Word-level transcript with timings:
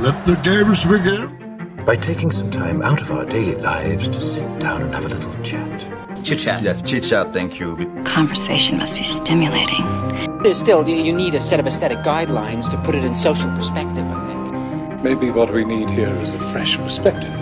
Let 0.00 0.26
the 0.26 0.34
games 0.42 0.82
begin. 0.84 1.38
By 1.84 1.96
taking 1.96 2.30
some 2.30 2.50
time 2.50 2.80
out 2.82 3.02
of 3.02 3.10
our 3.10 3.24
daily 3.26 3.56
lives 3.56 4.08
to 4.08 4.20
sit 4.20 4.58
down 4.60 4.82
and 4.82 4.94
have 4.94 5.04
a 5.04 5.08
little 5.08 5.42
chat. 5.42 6.24
Chit 6.24 6.38
chat. 6.38 6.62
Yeah, 6.62 6.80
chit 6.82 7.04
chat, 7.04 7.32
thank 7.32 7.58
you. 7.60 7.76
Conversation 8.04 8.78
must 8.78 8.96
be 8.96 9.02
stimulating. 9.02 9.84
There's 10.42 10.58
Still, 10.58 10.88
you- 10.88 10.96
you 10.96 11.12
need 11.12 11.34
a 11.34 11.40
set 11.40 11.60
of 11.60 11.66
aesthetic 11.66 11.98
guidelines 11.98 12.70
to 12.70 12.76
put 12.78 12.94
it 12.94 13.04
in 13.04 13.14
social 13.14 13.50
perspective, 13.50 14.06
I 14.06 14.26
think. 14.26 15.02
Maybe 15.02 15.30
what 15.30 15.52
we 15.52 15.64
need 15.64 15.88
here 15.90 16.14
is 16.22 16.30
a 16.30 16.38
fresh 16.38 16.76
perspective. 16.78 17.32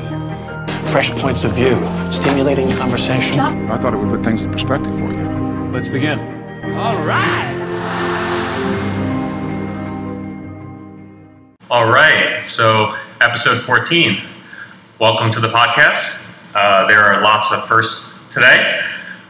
Fresh 0.86 1.10
points 1.12 1.44
of 1.44 1.52
view, 1.52 1.76
stimulating 2.10 2.70
conversation. 2.72 3.34
Stop. 3.34 3.54
I 3.70 3.78
thought 3.78 3.94
it 3.94 3.98
would 3.98 4.08
put 4.08 4.24
things 4.24 4.42
in 4.42 4.50
perspective 4.50 4.92
for 4.98 5.12
you. 5.12 5.70
Let's 5.72 5.88
begin. 5.88 6.18
All 6.74 6.96
right, 7.04 7.49
so 12.42 12.96
episode 13.20 13.60
14. 13.60 14.20
Welcome 14.98 15.30
to 15.30 15.38
the 15.38 15.50
podcast. 15.50 16.28
Uh, 16.52 16.84
there 16.88 17.00
are 17.00 17.22
lots 17.22 17.52
of 17.52 17.64
firsts 17.64 18.16
today. 18.28 18.82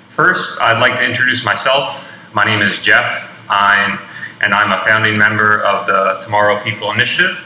First, 0.09 0.59
I'd 0.63 0.81
like 0.81 0.95
to 0.95 1.05
introduce 1.05 1.45
myself. 1.45 2.03
My 2.33 2.45
name 2.47 2.63
is 2.63 2.79
Jeff. 2.79 3.29
I'm 3.51 3.99
and 4.41 4.55
I'm 4.55 4.73
a 4.73 4.79
founding 4.79 5.19
member 5.19 5.61
of 5.65 5.87
the 5.87 6.19
Tomorrow 6.25 6.65
People 6.65 6.91
Initiative. 6.93 7.39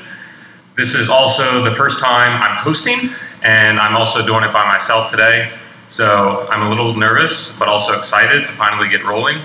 This 0.76 0.94
is 0.94 1.08
also 1.08 1.64
the 1.64 1.72
first 1.72 1.98
time 1.98 2.40
I'm 2.40 2.56
hosting, 2.56 3.10
and 3.42 3.80
I'm 3.80 3.96
also 3.96 4.24
doing 4.24 4.44
it 4.44 4.52
by 4.52 4.64
myself 4.64 5.10
today. 5.10 5.52
So 5.88 6.46
I'm 6.50 6.68
a 6.68 6.68
little 6.68 6.94
nervous, 6.94 7.58
but 7.58 7.66
also 7.66 7.98
excited 7.98 8.44
to 8.44 8.52
finally 8.52 8.88
get 8.88 9.04
rolling. 9.04 9.42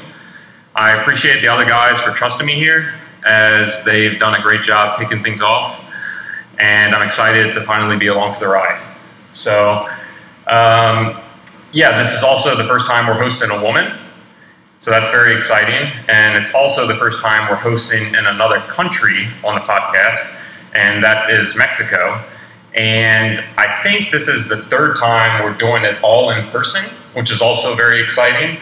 I 0.75 0.91
appreciate 0.91 1.41
the 1.41 1.47
other 1.47 1.65
guys 1.65 1.99
for 1.99 2.11
trusting 2.11 2.45
me 2.45 2.53
here, 2.53 2.93
as 3.25 3.83
they've 3.83 4.19
done 4.19 4.35
a 4.35 4.41
great 4.41 4.61
job 4.61 4.97
kicking 4.99 5.23
things 5.23 5.41
off, 5.41 5.83
and 6.59 6.93
I'm 6.93 7.01
excited 7.01 7.51
to 7.53 7.63
finally 7.63 7.97
be 7.97 8.07
along 8.07 8.33
for 8.33 8.39
the 8.41 8.47
ride. 8.47 8.81
So, 9.33 9.89
um, 10.47 11.21
yeah, 11.71 11.97
this 11.97 12.13
is 12.13 12.23
also 12.23 12.55
the 12.55 12.65
first 12.65 12.87
time 12.87 13.07
we're 13.07 13.21
hosting 13.21 13.51
a 13.51 13.61
woman, 13.61 13.97
so 14.77 14.91
that's 14.91 15.09
very 15.09 15.35
exciting, 15.35 15.91
and 16.07 16.37
it's 16.37 16.55
also 16.55 16.87
the 16.87 16.95
first 16.95 17.21
time 17.21 17.49
we're 17.49 17.57
hosting 17.57 18.15
in 18.15 18.25
another 18.25 18.61
country 18.61 19.27
on 19.43 19.55
the 19.55 19.61
podcast, 19.61 20.41
and 20.73 21.03
that 21.03 21.29
is 21.31 21.55
Mexico. 21.57 22.23
And 22.75 23.43
I 23.57 23.81
think 23.83 24.11
this 24.11 24.27
is 24.27 24.47
the 24.47 24.63
third 24.63 24.95
time 24.97 25.43
we're 25.43 25.57
doing 25.57 25.83
it 25.83 26.01
all 26.03 26.29
in 26.29 26.47
person, 26.49 26.83
which 27.13 27.31
is 27.31 27.41
also 27.41 27.75
very 27.75 28.01
exciting. 28.01 28.57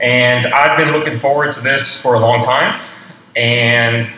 And 0.00 0.46
I've 0.46 0.78
been 0.78 0.92
looking 0.92 1.20
forward 1.20 1.50
to 1.52 1.60
this 1.60 2.00
for 2.00 2.14
a 2.14 2.20
long 2.20 2.40
time. 2.40 2.80
And 3.36 4.10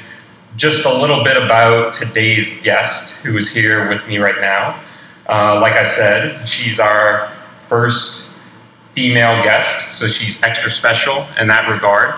just 0.56 0.84
a 0.84 0.92
little 0.92 1.24
bit 1.24 1.36
about 1.36 1.94
today's 1.94 2.62
guest 2.62 3.16
who 3.16 3.36
is 3.36 3.52
here 3.52 3.88
with 3.88 4.06
me 4.06 4.18
right 4.18 4.40
now. 4.40 4.80
Uh, 5.28 5.60
like 5.60 5.74
I 5.74 5.84
said, 5.84 6.46
she's 6.46 6.78
our 6.78 7.32
first 7.68 8.30
female 8.92 9.42
guest, 9.42 9.98
so 9.98 10.06
she's 10.06 10.42
extra 10.42 10.70
special 10.70 11.26
in 11.40 11.48
that 11.48 11.68
regard. 11.68 12.14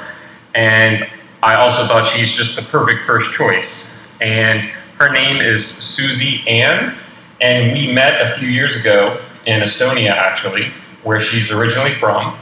And 0.55 1.09
I 1.43 1.55
also 1.55 1.87
thought 1.87 2.07
she's 2.07 2.33
just 2.33 2.57
the 2.57 2.63
perfect 2.63 3.05
first 3.07 3.33
choice. 3.33 3.95
And 4.21 4.65
her 4.99 5.11
name 5.11 5.41
is 5.41 5.67
Susie 5.67 6.47
Ann, 6.47 6.97
and 7.41 7.73
we 7.73 7.93
met 7.93 8.21
a 8.21 8.35
few 8.39 8.49
years 8.49 8.77
ago 8.77 9.23
in 9.47 9.61
Estonia, 9.61 10.11
actually, 10.11 10.73
where 11.05 11.21
she's 11.21 11.51
originally 11.51 11.93
from 11.93 12.37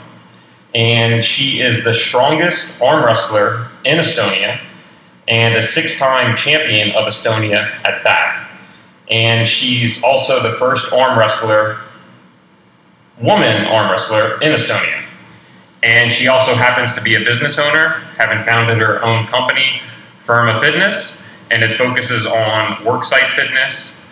and 0.75 1.25
she 1.25 1.61
is 1.61 1.85
the 1.85 1.95
strongest 1.95 2.81
arm 2.83 3.05
wrestler 3.05 3.69
in 3.85 3.99
Estonia 3.99 4.61
and 5.29 5.55
a 5.55 5.63
six 5.63 5.99
time 5.99 6.37
champion 6.37 6.91
of 6.91 7.07
Estonia 7.07 7.81
at 7.85 8.03
that. 8.05 8.51
And 9.11 9.47
she's 9.47 10.03
also 10.03 10.43
the 10.43 10.57
first 10.59 10.93
arm 10.93 11.19
wrestler, 11.19 11.79
woman 13.21 13.65
arm 13.67 13.91
wrestler 13.91 14.41
in 14.41 14.53
Estonia. 14.53 15.03
And 15.83 16.13
she 16.13 16.29
also 16.29 16.55
happens 16.55 16.95
to 16.95 17.03
be 17.03 17.15
a 17.15 17.21
business 17.21 17.59
owner, 17.59 18.01
having 18.17 18.43
founded 18.45 18.79
her 18.79 19.03
own 19.05 19.27
company, 19.27 19.81
Firma 20.21 20.59
Fitness, 20.59 21.27
and 21.51 21.63
it 21.63 21.77
focuses 21.77 22.27
on 22.27 22.77
worksite 22.77 23.37
fitness. 23.37 24.05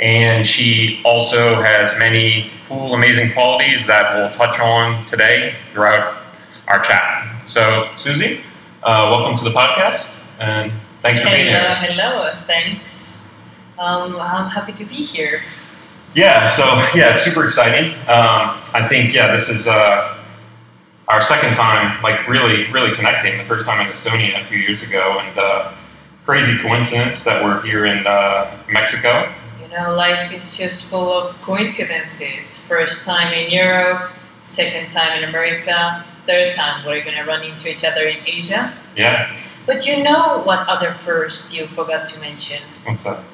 And 0.00 0.46
she 0.46 1.00
also 1.04 1.62
has 1.62 1.98
many 1.98 2.50
cool, 2.68 2.94
amazing 2.94 3.32
qualities 3.32 3.86
that 3.86 4.14
we'll 4.14 4.30
touch 4.30 4.58
on 4.60 5.04
today 5.06 5.56
throughout 5.72 6.22
our 6.68 6.80
chat. 6.80 7.42
So, 7.46 7.90
Susie, 7.94 8.40
uh, 8.82 9.08
welcome 9.10 9.36
to 9.36 9.44
the 9.44 9.50
podcast, 9.50 10.18
and 10.38 10.72
thanks 11.02 11.20
for 11.20 11.28
being 11.28 11.52
Hello, 11.52 11.74
here. 11.74 11.92
hello, 11.92 12.34
thanks. 12.46 13.28
Um, 13.78 14.16
I'm 14.16 14.50
happy 14.50 14.72
to 14.72 14.84
be 14.84 14.94
here. 14.94 15.42
Yeah, 16.14 16.46
so 16.46 16.64
yeah, 16.94 17.10
it's 17.10 17.22
super 17.22 17.44
exciting. 17.44 17.92
Um, 18.02 18.62
I 18.72 18.86
think 18.88 19.12
yeah, 19.12 19.30
this 19.32 19.48
is 19.48 19.66
uh, 19.66 20.16
our 21.08 21.20
second 21.20 21.54
time, 21.54 22.00
like 22.02 22.26
really, 22.28 22.70
really 22.70 22.94
connecting. 22.94 23.36
The 23.36 23.44
first 23.44 23.66
time 23.66 23.80
in 23.84 23.88
Estonia 23.88 24.40
a 24.40 24.44
few 24.44 24.58
years 24.58 24.82
ago, 24.82 25.18
and 25.18 25.38
uh, 25.38 25.72
crazy 26.24 26.56
coincidence 26.62 27.24
that 27.24 27.44
we're 27.44 27.60
here 27.62 27.84
in 27.84 28.06
uh, 28.06 28.56
Mexico. 28.70 29.30
Know, 29.74 29.94
life 29.96 30.30
is 30.32 30.56
just 30.56 30.88
full 30.88 31.10
of 31.12 31.34
coincidences. 31.42 32.64
First 32.68 33.04
time 33.06 33.32
in 33.34 33.50
Europe, 33.50 34.12
second 34.42 34.88
time 34.88 35.18
in 35.20 35.28
America, 35.28 36.04
third 36.26 36.52
time 36.52 36.86
we're 36.86 37.02
gonna 37.04 37.24
run 37.26 37.42
into 37.42 37.68
each 37.70 37.84
other 37.84 38.02
in 38.06 38.18
Asia. 38.24 38.72
Yeah, 38.96 39.34
But 39.66 39.84
you 39.86 40.04
know 40.04 40.42
what 40.44 40.68
other 40.68 40.94
first 41.04 41.56
you 41.56 41.66
forgot 41.66 42.06
to 42.06 42.20
mention? 42.20 42.62
what's 42.84 43.02
that? 43.02 43.24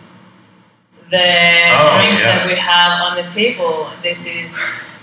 The 1.11 1.29
Oh, 1.77 2.01
drink 2.01 2.23
that 2.23 2.47
we 2.47 2.55
have 2.55 2.93
on 3.03 3.17
the 3.21 3.25
table. 3.29 3.91
This 4.03 4.25
is 4.27 4.57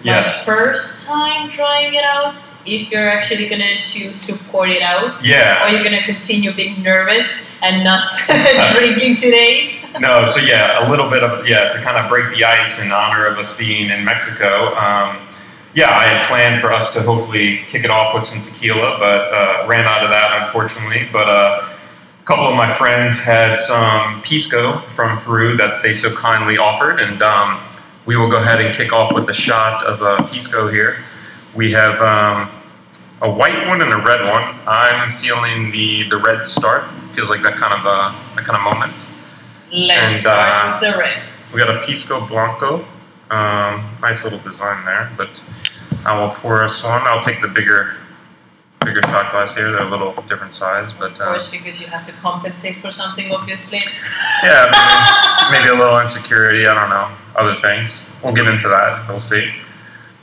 my 0.04 0.24
Yes. 0.24 0.44
first 0.46 1.08
time 1.08 1.52
trying 1.52 1.94
it 1.94 2.04
out. 2.04 2.38
If 2.66 2.90
you're 2.90 3.10
actually 3.10 3.48
gonna 3.50 3.76
choose 3.78 4.26
to 4.26 4.34
pour 4.50 4.66
it 4.68 4.82
out, 4.82 5.24
Yeah. 5.24 5.62
or 5.64 5.70
you're 5.70 5.84
gonna 5.84 6.02
continue 6.04 6.52
being 6.54 6.82
nervous 6.82 7.60
and 7.62 7.84
not 7.84 8.16
drinking 8.74 9.16
today. 9.18 9.76
No, 10.00 10.26
so 10.26 10.40
yeah, 10.40 10.88
a 10.88 10.90
little 10.90 11.10
bit 11.10 11.24
of 11.24 11.48
yeah 11.48 11.70
to 11.70 11.82
kind 11.82 11.98
of 11.98 12.10
break 12.10 12.36
the 12.36 12.44
ice 12.44 12.84
in 12.84 12.92
honor 12.92 13.26
of 13.26 13.38
us 13.38 13.58
being 13.58 13.90
in 13.90 14.06
Mexico. 14.06 14.76
Um, 14.76 15.28
yeah, 15.74 15.90
I 15.90 16.06
had 16.08 16.28
planned 16.28 16.62
for 16.62 16.72
us 16.72 16.94
to 16.94 17.02
hopefully 17.02 17.62
kick 17.68 17.84
it 17.84 17.92
off 17.92 18.14
with 18.14 18.26
some 18.26 18.42
tequila, 18.42 18.98
but 19.00 19.34
uh, 19.34 19.68
ran 19.68 19.86
out 19.86 20.04
of 20.04 20.10
that 20.10 20.44
unfortunately. 20.44 21.08
But 21.12 21.30
uh, 21.30 21.70
a 22.22 22.26
couple 22.26 22.46
of 22.46 22.56
my 22.56 22.72
friends 22.72 23.20
had 23.20 23.56
some 23.56 24.22
pisco 24.22 24.80
from 24.90 25.18
Peru 25.20 25.58
that 25.58 25.82
they 25.82 25.94
so 25.94 26.14
kindly 26.16 26.58
offered, 26.58 27.00
and 27.00 27.22
um, 27.22 27.60
we 28.06 28.16
will 28.16 28.30
go 28.30 28.38
ahead 28.38 28.62
and 28.62 28.76
kick 28.76 28.94
off 28.94 29.14
with 29.14 29.30
a 29.30 29.34
shot 29.34 29.84
of 29.84 30.02
uh, 30.02 30.28
pisco 30.28 30.68
here. 30.68 30.98
We 31.56 31.72
have 31.72 32.02
um, 32.02 32.50
a 33.22 33.30
white 33.30 33.68
one 33.68 33.82
and 33.82 33.92
a 33.92 33.98
red 33.98 34.22
one. 34.30 34.44
I'm 34.68 35.18
feeling 35.18 35.72
the 35.72 36.08
the 36.10 36.18
red 36.18 36.44
to 36.44 36.50
start. 36.50 36.84
Feels 37.14 37.30
like 37.30 37.42
that 37.42 37.56
kind 37.56 37.74
of 37.74 37.86
uh, 37.86 38.14
that 38.36 38.46
kind 38.46 38.58
of 38.58 38.64
moment. 38.64 39.10
Let's 39.72 40.02
And, 40.02 40.12
start 40.14 40.84
uh, 40.84 40.92
the 40.92 40.98
reds. 40.98 41.54
We 41.54 41.60
got 41.60 41.76
a 41.84 41.86
Pisco 41.86 42.26
Blanco. 42.28 42.86
Um, 43.30 43.98
nice 44.02 44.24
little 44.24 44.40
design 44.40 44.86
there, 44.86 45.12
but 45.18 45.44
I 46.06 46.18
will 46.18 46.30
pour 46.30 46.64
us 46.64 46.84
one. 46.84 47.02
I'll 47.02 47.22
take 47.22 47.42
the 47.42 47.50
bigger, 47.50 47.96
bigger 48.86 49.02
shot 49.04 49.32
glass 49.32 49.54
here. 49.56 49.70
They're 49.72 49.82
a 49.86 49.90
little 49.90 50.14
different 50.28 50.54
size, 50.54 50.94
but 50.94 51.12
Of 51.20 51.28
uh, 51.28 51.32
course, 51.32 51.52
because 51.52 51.82
you 51.82 51.88
have 51.88 52.06
to 52.06 52.14
compensate 52.14 52.78
for 52.78 52.90
something, 52.90 53.30
obviously. 53.32 53.80
yeah, 54.44 55.50
maybe, 55.52 55.60
maybe 55.66 55.70
a 55.76 55.78
little 55.78 56.00
insecurity. 56.00 56.66
I 56.66 56.74
don't 56.74 56.90
know. 56.90 57.12
Other 57.36 57.54
things. 57.54 58.16
We'll 58.24 58.34
get 58.34 58.48
into 58.48 58.70
that. 58.70 59.06
We'll 59.10 59.20
see. 59.20 59.44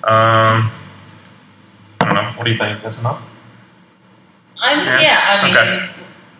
Um, 0.05 0.71
I 2.01 2.07
don't 2.07 2.15
know. 2.15 2.33
What 2.37 2.45
do 2.45 2.51
you 2.53 2.59
think? 2.59 2.83
That's 2.83 3.01
enough? 3.01 3.23
I 4.63 4.77
mean, 4.77 4.87
Yeah, 4.87 5.01
yeah, 5.01 5.41
I 5.43 5.45
mean, 5.45 5.57
okay. 5.57 5.91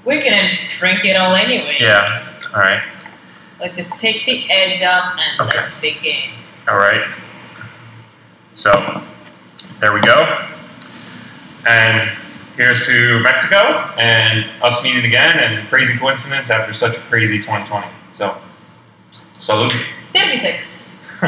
we're 0.07 0.23
gonna 0.23 0.69
drink 0.71 1.05
it 1.05 1.17
all 1.17 1.35
anyway. 1.35 1.77
Yeah. 1.79 2.31
All 2.55 2.61
right. 2.61 2.83
Let's 3.65 3.77
just 3.77 3.99
take 3.99 4.27
the 4.27 4.45
edge 4.51 4.83
off 4.83 5.17
and 5.19 5.41
Okay. 5.41 5.57
let's 5.57 5.81
begin. 5.81 6.29
All 6.69 6.77
right. 6.77 7.19
So 8.53 9.01
there 9.81 9.95
we 9.95 10.03
go. 10.03 10.47
And 11.67 12.11
here's 12.59 12.87
to 12.87 13.21
Mexico 13.21 13.57
and 13.97 14.45
us 14.63 14.85
meeting 14.85 15.07
again 15.07 15.39
and 15.39 15.67
crazy 15.71 15.99
coincidence 15.99 16.51
after 16.51 16.75
such 16.75 16.99
a 16.99 17.01
crazy 17.09 17.39
2020. 17.39 17.87
So 18.13 18.37
salute. 19.33 19.73
36. 20.13 20.99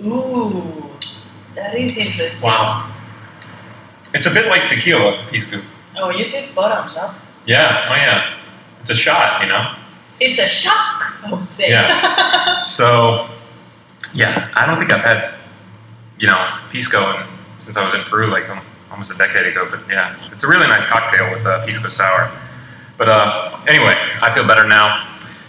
Ooh, 0.00 0.90
that 1.56 1.74
is 1.74 1.98
interesting. 1.98 2.48
Wow. 2.48 2.88
It's 4.14 4.28
a 4.28 4.30
bit 4.32 4.46
like 4.46 4.68
tequila, 4.68 5.26
Pisco. 5.28 5.60
Oh, 5.96 6.10
you 6.10 6.30
did 6.30 6.54
bottoms 6.54 6.96
up. 6.96 7.16
Yeah, 7.46 7.88
oh 7.90 7.94
yeah. 7.96 8.35
It's 8.88 9.00
a 9.00 9.02
shot, 9.02 9.42
you 9.42 9.48
know? 9.48 9.74
It's 10.20 10.38
a 10.38 10.46
shock, 10.46 11.24
I 11.24 11.32
would 11.32 11.48
say. 11.48 11.70
Yeah. 11.70 12.64
So, 12.68 13.28
yeah, 14.12 14.50
I 14.54 14.66
don't 14.66 14.76
think 14.78 14.92
I've 14.92 15.04
had, 15.04 15.34
you 16.18 16.26
know, 16.26 16.58
Pisco 16.70 17.14
in, 17.14 17.26
since 17.60 17.76
I 17.76 17.84
was 17.84 17.94
in 17.94 18.02
Peru 18.02 18.26
like 18.26 18.48
um, 18.48 18.60
almost 18.90 19.12
a 19.14 19.18
decade 19.18 19.46
ago. 19.46 19.68
But 19.70 19.88
yeah, 19.88 20.16
it's 20.32 20.42
a 20.42 20.48
really 20.48 20.66
nice 20.66 20.84
cocktail 20.86 21.30
with 21.30 21.46
uh, 21.46 21.64
pisco 21.64 21.88
sour. 21.88 22.30
But 22.96 23.08
uh, 23.08 23.56
anyway, 23.68 23.94
I 24.20 24.34
feel 24.34 24.44
better 24.46 24.66
now. 24.66 25.08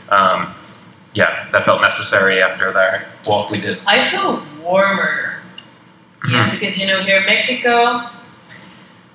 Um, 0.10 0.54
yeah, 1.14 1.50
that 1.52 1.64
felt 1.64 1.82
necessary 1.82 2.40
after 2.40 2.72
that 2.72 3.08
walk 3.28 3.50
we 3.50 3.60
did. 3.60 3.80
I 3.88 4.08
feel 4.10 4.46
warmer. 4.62 5.42
Yeah, 6.30 6.52
because 6.52 6.80
you 6.80 6.88
know 6.88 7.02
here 7.02 7.18
in 7.18 7.26
Mexico, 7.26 8.10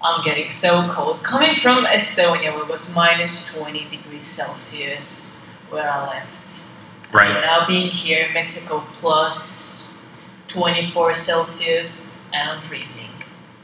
I'm 0.04 0.24
getting 0.24 0.50
so 0.50 0.88
cold. 0.90 1.22
Coming 1.22 1.56
from 1.56 1.84
Estonia, 1.86 2.52
where 2.52 2.62
it 2.62 2.68
was 2.68 2.94
minus 2.94 3.54
20 3.56 3.88
degrees 3.88 4.24
Celsius, 4.24 5.46
where 5.70 5.90
I 5.90 6.06
left. 6.06 6.68
Right. 7.12 7.40
Now 7.40 7.66
being 7.66 7.90
here 7.90 8.26
in 8.26 8.34
Mexico, 8.34 8.80
plus 8.94 9.98
24 10.48 11.14
Celsius, 11.14 12.16
and 12.32 12.50
I'm 12.50 12.60
freezing. 12.62 13.10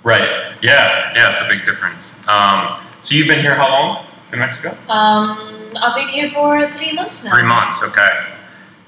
Right. 0.04 0.54
Yeah. 0.62 1.12
Yeah. 1.14 1.30
It's 1.30 1.40
a 1.40 1.48
big 1.48 1.64
difference. 1.66 2.16
Um, 2.28 2.78
so 3.00 3.14
you've 3.14 3.28
been 3.28 3.40
here 3.40 3.54
how 3.54 3.68
long 3.70 4.06
in 4.32 4.38
Mexico? 4.38 4.76
Um, 4.88 5.72
I've 5.80 5.96
been 5.96 6.08
here 6.08 6.28
for 6.30 6.66
three 6.72 6.92
months 6.92 7.24
now. 7.24 7.32
Three 7.32 7.42
months. 7.42 7.82
Okay. 7.82 8.08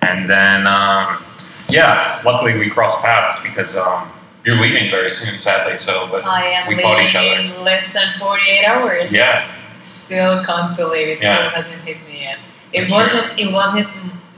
And 0.03 0.31
then, 0.31 0.67
um, 0.67 1.23
yeah. 1.69 2.23
Luckily, 2.25 2.59
we 2.59 2.71
crossed 2.71 3.03
paths 3.03 3.43
because 3.43 3.77
um, 3.77 4.11
you're 4.45 4.57
leaving 4.61 4.91
very 4.91 5.11
soon, 5.11 5.39
sadly. 5.39 5.77
So, 5.79 6.09
but 6.11 6.25
I 6.25 6.47
am 6.47 6.69
we 6.69 6.77
caught 6.81 7.01
each 7.01 7.15
other. 7.15 7.27
in 7.41 7.63
less 7.65 7.93
than 7.93 8.07
48 8.19 8.65
hours. 8.65 9.15
Yeah. 9.15 9.33
Still 9.79 10.45
can't 10.45 10.77
believe 10.77 11.09
it. 11.09 11.23
Yeah. 11.23 11.37
Still 11.37 11.51
hasn't 11.51 11.83
hit 11.83 11.99
me 12.09 12.23
yet. 12.23 12.39
It 12.73 12.89
Sure. 12.89 12.99
wasn't. 12.99 13.39
It 13.41 13.53
wasn't 13.53 13.89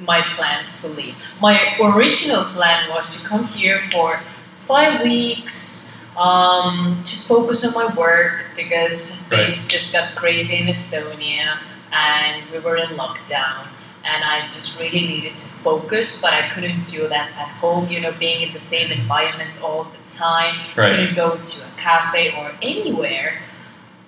my 0.01 0.21
plans 0.37 0.83
to 0.83 0.89
leave. 0.89 1.15
My 1.41 1.77
original 1.81 2.45
plan 2.45 2.89
was 2.91 3.21
to 3.21 3.29
come 3.29 3.45
here 3.47 3.81
for 3.93 4.21
five 4.67 5.01
weeks. 5.03 5.99
Um, 6.17 7.01
just 7.05 7.27
focus 7.29 7.65
on 7.65 7.73
my 7.75 7.95
work 7.95 8.45
because 8.55 9.29
Right. 9.31 9.47
things 9.47 9.69
just 9.69 9.93
got 9.95 10.15
crazy 10.15 10.59
in 10.59 10.67
Estonia 10.67 11.59
and 11.93 12.51
we 12.51 12.59
were 12.59 12.77
in 12.77 12.91
lockdown. 12.99 13.69
And 14.05 14.25
I 14.25 14.43
just 14.43 14.81
really 14.81 15.07
needed 15.07 15.39
to 15.39 15.47
focus, 15.63 16.21
but 16.21 16.33
I 16.33 16.49
couldn't 16.51 16.89
do 16.89 17.07
that 17.09 17.31
at 17.37 17.49
home. 17.63 17.89
You 17.89 18.01
know, 18.01 18.13
being 18.13 18.43
in 18.43 18.53
the 18.53 18.61
same 18.61 18.91
environment 18.91 19.63
all 19.63 19.85
the 19.85 20.11
time 20.11 20.57
Right. 20.77 20.91
couldn't 20.91 21.15
go 21.15 21.37
to 21.39 21.67
a 21.67 21.71
cafe 21.77 22.31
or 22.37 22.53
anywhere. 22.63 23.39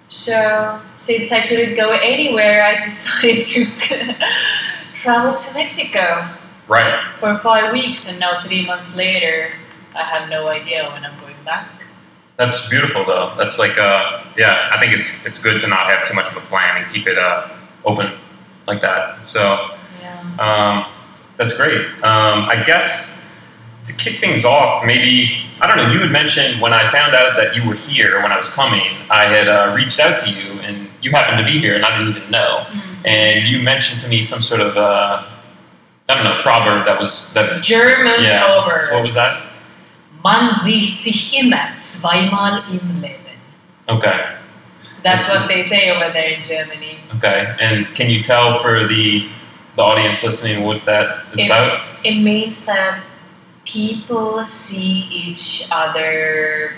So, 0.08 0.80
since 0.96 1.32
I 1.32 1.40
couldn't 1.46 1.74
go 1.76 1.90
anywhere, 1.92 2.62
I 2.64 2.84
decided 2.90 3.42
to 3.42 4.14
travel 4.94 5.32
to 5.34 5.54
Mexico 5.54 6.28
Right. 6.66 7.02
for 7.18 7.38
five 7.38 7.72
weeks, 7.72 8.08
and 8.08 8.18
now 8.18 8.42
three 8.42 8.64
months 8.66 8.96
later, 8.96 9.52
I 9.94 10.02
have 10.02 10.28
no 10.28 10.48
idea 10.48 10.90
when 10.92 11.04
I'm 11.04 11.18
going 11.20 11.36
back. 11.44 11.68
That's 12.36 12.68
beautiful, 12.68 13.04
though. 13.04 13.34
That's 13.38 13.58
like, 13.60 13.78
uh, 13.78 14.24
yeah. 14.36 14.70
I 14.72 14.80
think 14.80 14.92
it's 14.92 15.24
it's 15.24 15.40
good 15.40 15.60
to 15.60 15.68
not 15.68 15.88
have 15.88 16.04
too 16.04 16.14
much 16.14 16.28
of 16.30 16.36
a 16.36 16.40
plan 16.46 16.82
and 16.82 16.92
keep 16.92 17.06
it 17.06 17.16
uh, 17.16 17.48
open 17.84 18.12
like 18.66 18.80
that. 18.80 19.28
So. 19.28 19.70
Um, 20.38 20.86
that's 21.36 21.56
great. 21.56 21.80
Um, 22.02 22.46
I 22.48 22.62
guess 22.64 23.26
to 23.84 23.92
kick 23.92 24.18
things 24.20 24.44
off, 24.44 24.84
maybe 24.84 25.36
I 25.60 25.66
don't 25.66 25.76
know. 25.76 25.90
You 25.90 26.00
had 26.00 26.10
mentioned 26.10 26.60
when 26.60 26.72
I 26.72 26.90
found 26.90 27.14
out 27.14 27.36
that 27.36 27.54
you 27.56 27.66
were 27.68 27.74
here 27.74 28.22
when 28.22 28.32
I 28.32 28.36
was 28.36 28.48
coming, 28.48 28.82
I 29.10 29.24
had 29.24 29.48
uh, 29.48 29.72
reached 29.76 30.00
out 30.00 30.18
to 30.24 30.30
you, 30.30 30.58
and 30.60 30.88
you 31.00 31.10
happened 31.12 31.38
to 31.38 31.44
be 31.44 31.58
here, 31.58 31.74
and 31.76 31.84
I 31.84 31.96
didn't 31.98 32.16
even 32.16 32.30
know. 32.30 32.66
And 33.04 33.46
you 33.46 33.62
mentioned 33.62 34.00
to 34.02 34.08
me 34.08 34.22
some 34.22 34.40
sort 34.40 34.60
of 34.60 34.76
uh, 34.76 35.22
I 36.08 36.14
don't 36.14 36.24
know 36.24 36.40
proverb 36.42 36.86
that 36.86 36.98
was 37.00 37.32
that. 37.34 37.62
German 37.62 38.22
Yeah. 38.22 38.44
proverb. 38.44 38.82
So 38.84 38.94
what 38.94 39.04
was 39.04 39.14
that? 39.14 39.42
Man 40.24 40.50
sieht 40.50 40.96
sich 40.96 41.34
immer 41.38 41.76
zweimal 41.78 42.64
im 42.70 43.00
Leben. 43.02 43.20
Okay. 43.88 44.24
That's 45.02 45.28
what 45.28 45.48
they 45.48 45.62
say 45.62 45.90
over 45.90 46.10
there 46.12 46.30
in 46.30 46.42
Germany. 46.42 46.96
Okay. 47.16 47.54
And 47.60 47.94
can 47.94 48.08
you 48.08 48.22
tell 48.22 48.58
for 48.62 48.86
the 48.88 49.28
the 49.76 49.82
audience 49.82 50.22
listening 50.22 50.64
what 50.64 50.84
that 50.86 51.24
is 51.32 51.40
It- 51.40 51.46
about? 51.46 51.80
It 52.04 52.16
means 52.20 52.64
that 52.66 53.00
people 53.64 54.44
see 54.44 55.08
each 55.10 55.66
other 55.72 56.74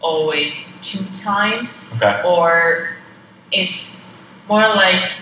always 0.00 0.80
two 0.82 1.04
times, 1.14 1.94
Okay. 1.96 2.20
or 2.24 2.90
it's 3.50 4.14
more 4.48 4.68
like 4.68 5.12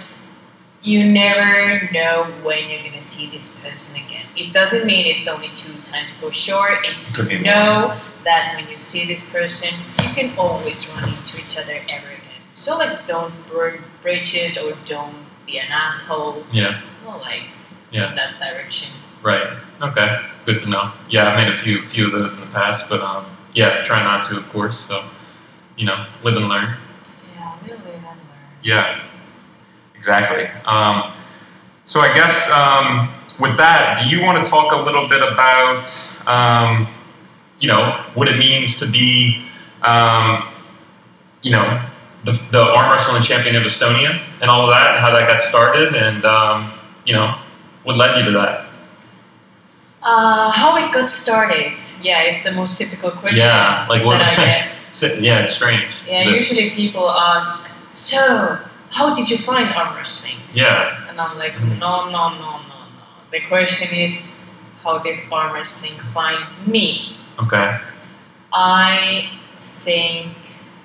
you 0.83 1.05
never 1.05 1.89
know 1.93 2.27
when 2.43 2.69
you're 2.69 2.83
gonna 2.83 3.01
see 3.01 3.27
this 3.31 3.59
person 3.61 3.97
again. 4.05 4.27
It 4.37 4.53
doesn't 4.53 4.85
mean 4.85 5.07
it's 5.07 5.27
only 5.29 5.49
two 5.49 5.75
times 5.81 6.11
for 6.21 6.33
sure. 6.33 6.81
It's 6.85 7.17
you 7.17 7.25
more. 7.25 7.39
know 7.41 7.95
that 8.25 8.55
when 8.57 8.69
you 8.69 8.77
see 8.77 9.07
this 9.07 9.29
person, 9.31 9.71
you 10.03 10.11
can 10.13 10.33
always 10.37 10.87
run 10.89 11.09
into 11.09 11.39
each 11.39 11.57
other 11.57 11.81
ever 11.89 12.09
again. 12.09 12.43
So 12.55 12.77
like, 12.77 13.07
don't 13.07 13.33
burn 13.49 13.85
bridges 14.03 14.59
or 14.59 14.77
don't 14.85 15.24
be 15.47 15.59
an 15.59 15.71
asshole. 15.71 16.45
Yeah. 16.53 16.81
Well, 17.07 17.19
like 17.19 17.43
Yeah. 17.91 18.11
in 18.11 18.17
that 18.17 18.39
direction. 18.39 18.93
Right. 19.23 19.47
Okay. 19.81 20.21
Good 20.47 20.61
to 20.61 20.69
know. 20.69 20.93
Yeah, 21.09 21.29
I've 21.31 21.37
made 21.37 21.53
a 21.53 21.57
few 21.59 21.87
few 21.89 22.07
of 22.07 22.13
those 22.13 22.35
in 22.35 22.41
the 22.41 22.47
past, 22.47 22.89
but 22.89 23.01
um, 23.01 23.25
yeah, 23.55 23.83
try 23.85 24.03
not 24.03 24.25
to, 24.27 24.37
of 24.37 24.49
course. 24.51 24.79
So, 24.79 25.05
you 25.77 25.87
know, 25.87 26.07
live 26.23 26.37
and 26.37 26.49
learn. 26.49 26.77
Yeah, 27.37 27.55
we 27.63 27.71
live 27.71 27.81
and 27.87 28.05
learn. 28.05 28.19
Yeah. 28.63 29.01
Exactly. 29.97 30.47
Um, 30.67 31.13
so 31.85 32.01
I 32.01 32.13
guess 32.15 32.51
um, 32.53 33.09
with 33.41 33.57
that, 33.57 34.03
do 34.03 34.09
you 34.15 34.23
want 34.23 34.45
to 34.45 34.51
talk 34.51 34.73
a 34.73 34.77
little 34.77 35.09
bit 35.09 35.23
about, 35.23 35.89
um, 36.27 36.87
you 37.59 37.69
know, 37.69 38.05
what 38.15 38.29
it 38.29 38.37
means 38.39 38.79
to 38.81 38.91
be, 38.91 39.47
um, 39.83 40.47
you 41.43 41.53
know, 41.53 41.81
the, 42.25 42.33
the 42.51 42.63
arm 42.63 42.91
wrestling 42.91 43.23
champion 43.23 43.57
of 43.57 43.63
Estonia 43.63 44.21
and 44.41 44.51
all 44.51 44.63
of 44.63 44.71
that, 44.71 44.93
and 44.97 45.01
how 45.01 45.11
that 45.13 45.29
got 45.29 45.41
started, 45.43 45.95
and 45.95 46.25
um, 46.25 46.73
you 47.05 47.13
know, 47.15 47.39
what 47.85 47.97
led 47.97 48.19
you 48.19 48.25
to 48.25 48.31
that? 48.33 48.67
Uh, 50.03 50.51
how 50.51 50.77
it 50.77 50.93
got 50.93 51.09
started? 51.09 51.79
Yeah, 52.03 52.23
it's 52.23 52.43
the 52.43 52.53
most 52.53 52.77
typical 52.79 53.11
question 53.11 53.39
Yeah, 53.39 53.87
like 53.89 54.05
what? 54.05 54.19
that 54.19 54.39
I 54.39 54.45
get. 54.45 54.69
So- 54.95 55.09
yeah, 55.19 55.41
it's 55.41 55.53
strange. 55.55 55.91
Yeah, 56.07 56.23
usually 56.29 56.71
people 56.71 57.11
ask, 57.11 57.83
"So, 57.95 58.59
how 58.91 59.13
did 59.13 59.29
you 59.29 59.37
find 59.39 59.73
arm 59.75 59.97
wrestling?" 59.97 60.37
yeah, 60.53 61.09
And 61.09 61.21
I'm 61.21 61.37
like, 61.37 61.55
Mhm. 61.55 61.79
"No, 61.81 62.09
no, 62.11 62.29
no, 62.29 62.51
no, 62.71 62.79
no." 62.95 63.05
The 63.33 63.41
question 63.49 63.91
is, 63.99 64.41
how 64.85 64.99
did 64.99 65.19
arm 65.33 65.53
wrestling 65.53 65.99
find 66.15 66.45
me? 66.65 67.17
okay, 67.43 67.79
I 68.53 69.31
think 69.83 70.37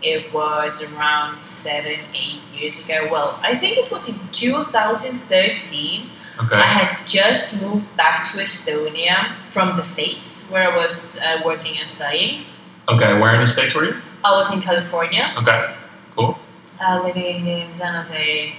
it 0.02 0.32
was 0.34 0.94
around 0.94 1.42
seven, 1.42 2.00
eight 2.14 2.42
years 2.54 2.84
ago. 2.86 3.08
Well, 3.12 3.40
I 3.44 3.58
think 3.58 3.78
it 3.78 3.92
was 3.92 4.08
in 4.10 4.16
2013. 4.32 6.10
Okay. 6.42 6.56
I 6.56 6.62
had 6.62 7.06
just 7.08 7.62
moved 7.62 7.86
back 7.98 8.24
to 8.32 8.40
Estonia 8.40 9.36
from 9.52 9.76
the 9.76 9.84
States, 9.84 10.50
where 10.52 10.72
I 10.72 10.78
was 10.78 11.20
uh, 11.22 11.42
working 11.44 11.78
and 11.78 11.88
studying. 11.88 12.46
okay. 12.88 13.20
Where 13.20 13.34
in 13.36 13.42
the 13.42 13.48
states 13.48 13.76
were 13.76 13.86
you? 13.86 13.96
I 14.24 14.36
was 14.36 14.54
in 14.56 14.62
California, 14.62 15.34
Okay, 15.38 15.76
cool. 16.16 16.38
uh, 16.80 17.02
living 17.04 17.46
in 17.48 17.72
San 17.74 17.94
Jose 17.96 18.54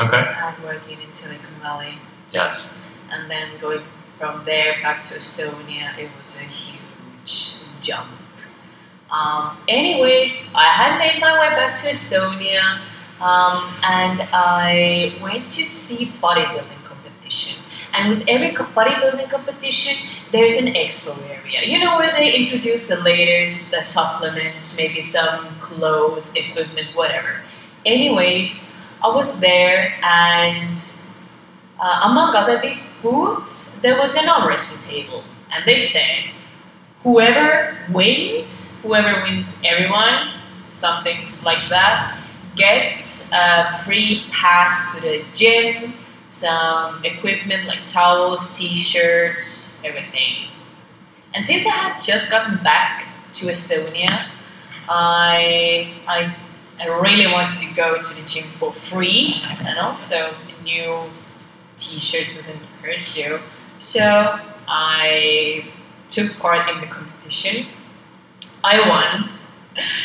Okay, 0.00 0.24
and 0.36 0.62
working 0.64 1.00
in 1.02 1.12
Silicon 1.12 1.54
Valley. 1.60 1.98
yes, 2.32 2.78
And 3.10 3.30
then 3.30 3.48
going 3.60 3.82
from 4.18 4.44
there 4.44 4.76
back 4.82 5.02
to 5.04 5.14
Estonia, 5.16 5.96
it 5.98 6.10
was 6.16 6.40
a 6.40 6.44
huge 6.44 7.62
jump. 7.82 8.08
Um, 9.12 9.58
anyways, 9.68 10.52
I 10.54 10.64
had 10.72 10.98
made 10.98 11.20
my 11.20 11.38
way 11.38 11.50
back 11.50 11.76
to 11.82 11.88
Estonia 11.88 12.80
um, 13.20 13.70
and 13.84 14.26
I 14.32 15.18
went 15.20 15.52
to 15.52 15.66
see 15.66 16.06
bodybuilding 16.06 16.82
competition. 16.84 17.62
And 17.92 18.08
with 18.08 18.24
every 18.26 18.52
bodybuilding 18.52 19.28
competition, 19.28 20.08
there's 20.32 20.56
an 20.56 20.72
expo 20.72 21.14
area. 21.28 21.60
You 21.62 21.78
know 21.78 21.98
where 21.98 22.10
they 22.16 22.34
introduce 22.34 22.88
the 22.88 23.00
latest 23.00 23.74
supplements, 23.84 24.78
maybe 24.78 25.02
some 25.02 25.60
clothes, 25.60 26.34
equipment, 26.34 26.96
whatever. 26.96 27.42
Anyways, 27.84 28.78
I 29.04 29.08
was 29.08 29.40
there 29.40 29.94
and 30.02 30.80
uh, 31.78 32.00
among 32.04 32.34
other 32.34 32.62
these 32.62 32.94
booths, 33.02 33.78
there 33.80 33.98
was 33.98 34.16
an 34.16 34.28
arm 34.28 34.56
table, 34.56 35.24
and 35.50 35.64
they 35.66 35.78
said, 35.78 36.30
whoever 37.02 37.76
wins, 37.92 38.82
whoever 38.82 39.22
wins 39.22 39.62
everyone, 39.64 40.32
something 40.74 41.18
like 41.44 41.68
that, 41.68 42.18
gets 42.56 43.32
a 43.32 43.80
free 43.84 44.26
pass 44.30 44.94
to 44.94 45.00
the 45.00 45.24
gym, 45.34 45.94
some 46.28 47.04
equipment 47.04 47.66
like 47.66 47.84
towels, 47.84 48.56
t-shirts, 48.58 49.80
everything. 49.84 50.48
And 51.34 51.44
since 51.46 51.66
I 51.66 51.70
had 51.70 52.00
just 52.00 52.30
gotten 52.30 52.62
back 52.62 53.08
to 53.34 53.46
Estonia, 53.46 54.26
I 54.88 55.92
I 56.06 56.34
I 56.80 56.86
really 56.86 57.30
wanted 57.30 57.60
to 57.60 57.74
go 57.74 58.02
to 58.02 58.14
the 58.14 58.26
gym 58.26 58.44
for 58.58 58.72
free, 58.72 59.40
and 59.64 59.78
also 59.78 60.34
a 60.34 60.62
new 60.62 61.10
T-shirt 61.76 62.34
doesn't 62.34 62.60
hurt 62.82 63.16
you. 63.16 63.40
So 63.78 64.38
I 64.68 65.66
took 66.12 66.38
part 66.38 66.68
in 66.70 66.80
the 66.80 66.86
competition. 66.86 67.66
I 68.62 68.78
won, 68.88 69.30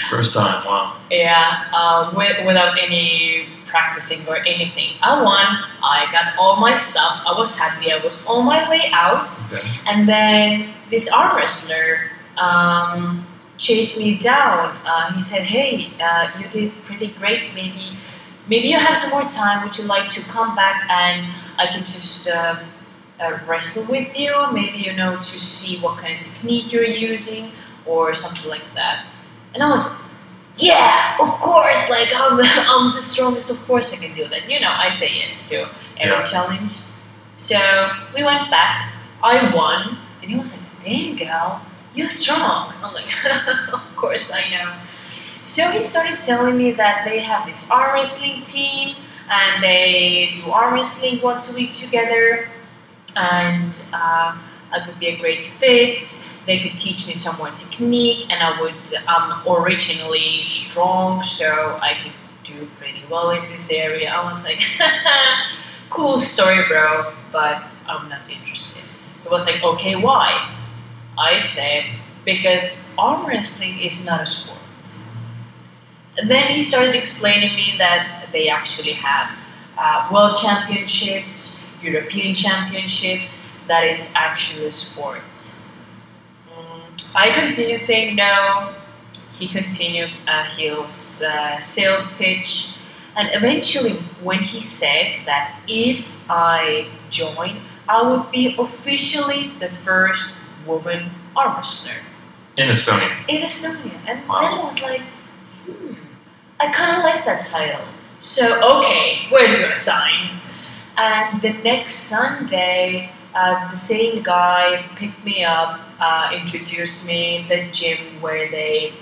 First 0.10 0.34
time, 0.34 0.66
wow. 0.66 0.96
Yeah, 1.12 1.66
uh, 1.74 2.14
with, 2.16 2.46
without 2.46 2.80
any 2.82 3.48
practicing 3.66 4.26
or 4.28 4.38
anything. 4.38 4.92
I 5.02 5.22
won. 5.22 5.46
I 5.84 6.08
got 6.10 6.38
all 6.40 6.56
my 6.56 6.74
stuff. 6.74 7.22
I 7.28 7.34
was 7.38 7.60
happy. 7.60 7.92
I 7.92 7.98
was 7.98 8.26
on 8.26 8.46
my 8.46 8.70
way 8.70 8.84
out, 8.94 9.36
Okay. 9.52 9.68
and 9.86 10.08
then 10.08 10.70
this 10.90 11.12
arm 11.12 11.36
wrestler 11.36 12.12
um, 12.38 13.28
chased 13.58 13.98
me 14.00 14.18
down. 14.18 14.78
Uh, 14.86 15.12
he 15.14 15.20
said, 15.20 15.44
"Hey, 15.44 15.92
uh, 16.00 16.32
you 16.40 16.48
did 16.48 16.72
pretty 16.86 17.08
great. 17.20 17.54
Maybe, 17.54 17.98
maybe 18.48 18.70
you 18.70 18.78
have 18.80 18.98
some 18.98 19.12
more 19.12 19.28
time. 19.28 19.64
Would 19.64 19.78
you 19.78 19.84
like 19.86 20.08
to 20.16 20.22
come 20.32 20.56
back 20.56 20.88
and 20.90 21.28
I 21.60 21.68
can 21.68 21.82
just 21.82 22.30
um, 22.30 22.60
uh, 23.20 23.40
wrestle 23.48 23.86
with 23.92 24.18
you? 24.18 24.34
Maybe 24.52 24.78
you 24.80 24.94
know 24.94 25.18
to 25.18 25.24
see 25.40 25.80
what 25.82 25.98
kind 26.00 26.20
of 26.20 26.26
technique 26.26 26.72
you're 26.72 26.84
using 26.86 27.52
or 27.86 28.14
something 28.14 28.50
like 28.50 28.66
that." 28.76 29.06
And 29.54 29.64
I 29.64 29.70
was, 29.70 30.08
"Yeah, 30.56 31.18
of 31.20 31.30
course. 31.40 31.90
Like 31.90 32.10
I'm, 32.16 32.40
I'm 32.72 32.94
the 32.94 33.02
strongest. 33.02 33.50
Of 33.50 33.60
course 33.68 33.94
I 33.94 33.98
can 34.06 34.16
do 34.16 34.28
that. 34.30 34.50
You 34.50 34.60
know, 34.60 34.72
I 34.76 34.90
say 34.90 35.10
yes 35.16 35.50
to 35.50 35.68
every 36.00 36.18
Yeah. 36.18 36.22
challenge." 36.24 36.74
So 37.38 37.58
we 38.16 38.24
went 38.24 38.50
back. 38.52 38.94
I 39.24 39.54
won, 39.54 39.98
and 40.22 40.32
he 40.32 40.38
was 40.38 40.58
like, 40.62 40.70
"Damn, 40.84 41.16
girl." 41.16 41.62
You're 41.96 42.10
strong. 42.10 42.74
I'm 42.84 42.94
like, 42.94 43.10
of 43.74 43.82
course 43.96 44.32
I 44.32 44.48
know. 44.52 44.74
So 45.42 45.72
he 45.72 45.82
started 45.82 46.20
telling 46.20 46.56
me 46.56 46.72
that 46.74 47.06
they 47.06 47.20
have 47.20 47.48
this 47.48 47.72
arm 47.72 47.96
wrestling 47.96 48.42
team 48.42 48.96
and 49.30 49.64
they 49.64 50.30
do 50.32 50.52
arm 50.52 50.76
wrestling 50.76 51.20
once 51.22 51.52
a 51.52 51.56
week 51.56 51.72
together, 51.72 52.50
and 53.18 53.78
uh, 53.94 54.38
I 54.72 54.80
could 54.86 55.00
be 55.00 55.08
a 55.08 55.18
great 55.18 55.44
fit. 55.44 56.10
They 56.46 56.60
could 56.60 56.78
teach 56.78 57.08
me 57.08 57.14
some 57.14 57.38
more 57.38 57.52
technique, 57.52 58.32
and 58.32 58.42
I 58.42 58.62
would. 58.62 58.94
I'm 59.08 59.48
originally 59.48 60.42
strong, 60.42 61.24
so 61.24 61.80
I 61.82 61.98
could 62.04 62.14
do 62.44 62.68
pretty 62.78 63.04
well 63.10 63.32
in 63.32 63.50
this 63.52 63.72
area. 63.72 64.10
I 64.12 64.28
was 64.28 64.44
like, 64.46 64.62
cool 65.90 66.18
story, 66.18 66.64
bro, 66.68 67.14
but 67.32 67.64
I'm 67.88 68.10
not 68.10 68.30
interested. 68.30 68.84
It 69.26 69.32
was 69.32 69.46
like, 69.46 69.64
okay, 69.64 69.96
why? 69.96 70.56
I 71.18 71.40
said, 71.40 71.86
because 72.24 72.96
arm 72.98 73.26
wrestling 73.26 73.80
is 73.82 74.06
not 74.06 74.22
a 74.22 74.26
sport. 74.26 74.58
And 76.18 76.30
then 76.30 76.52
he 76.52 76.62
started 76.62 76.96
explaining 76.96 77.56
me 77.56 77.76
that 77.78 78.30
they 78.32 78.50
actually 78.50 78.94
have 78.94 79.32
uh, 79.78 80.10
world 80.12 80.36
championships, 80.36 81.57
European 81.82 82.34
championships, 82.36 83.50
that 83.68 83.84
is 83.84 84.14
actually 84.16 84.66
a 84.66 84.72
sport. 84.72 85.22
Mm, 86.50 87.16
I 87.16 87.30
continued 87.32 87.82
saying 87.82 88.16
no. 88.16 88.74
He 89.34 89.48
continued 89.48 90.12
uh, 90.28 90.46
his 90.46 91.24
uh, 91.24 91.60
sales 91.60 92.18
pitch. 92.18 92.74
And 93.16 93.30
eventually, 93.34 93.94
when 94.22 94.40
he 94.44 94.62
said 94.62 95.26
that 95.26 95.60
if 95.68 96.16
I 96.30 96.88
join, 97.10 97.62
I 97.88 98.02
would 98.04 98.32
be 98.32 98.56
officially 98.58 99.52
the 99.60 99.70
first 99.70 100.44
woman 100.66 101.12
arm 101.36 101.56
wrestler 101.58 102.02
In 102.58 102.70
Estonia. 102.70 103.12
in 103.28 103.42
Estonia. 103.44 103.94
And 104.08 104.28
Wow. 104.28 104.42
then 104.42 104.54
I 104.60 104.64
was 104.64 104.82
like, 104.82 105.02
hmm, 105.66 105.94
I 106.60 106.72
kind 106.72 106.98
of 106.98 107.04
like 107.04 107.26
that 107.26 107.46
title. 107.46 107.86
So, 108.20 108.60
okay, 108.80 109.28
where 109.30 109.48
do 109.54 109.66
I 109.66 109.74
sign? 109.74 110.42
And 110.98 111.42
the 111.44 111.54
next 111.54 111.94
Sunday, 111.94 113.12
uh, 113.36 113.70
the 113.70 113.78
same 113.78 114.24
guy 114.24 114.84
picked 114.96 115.24
me 115.24 115.44
up, 115.44 115.80
uh, 116.00 116.32
introduced 116.34 117.06
me 117.06 117.46
the 117.48 117.70
gym 117.72 118.20
where 118.20 118.50
they 118.50 118.94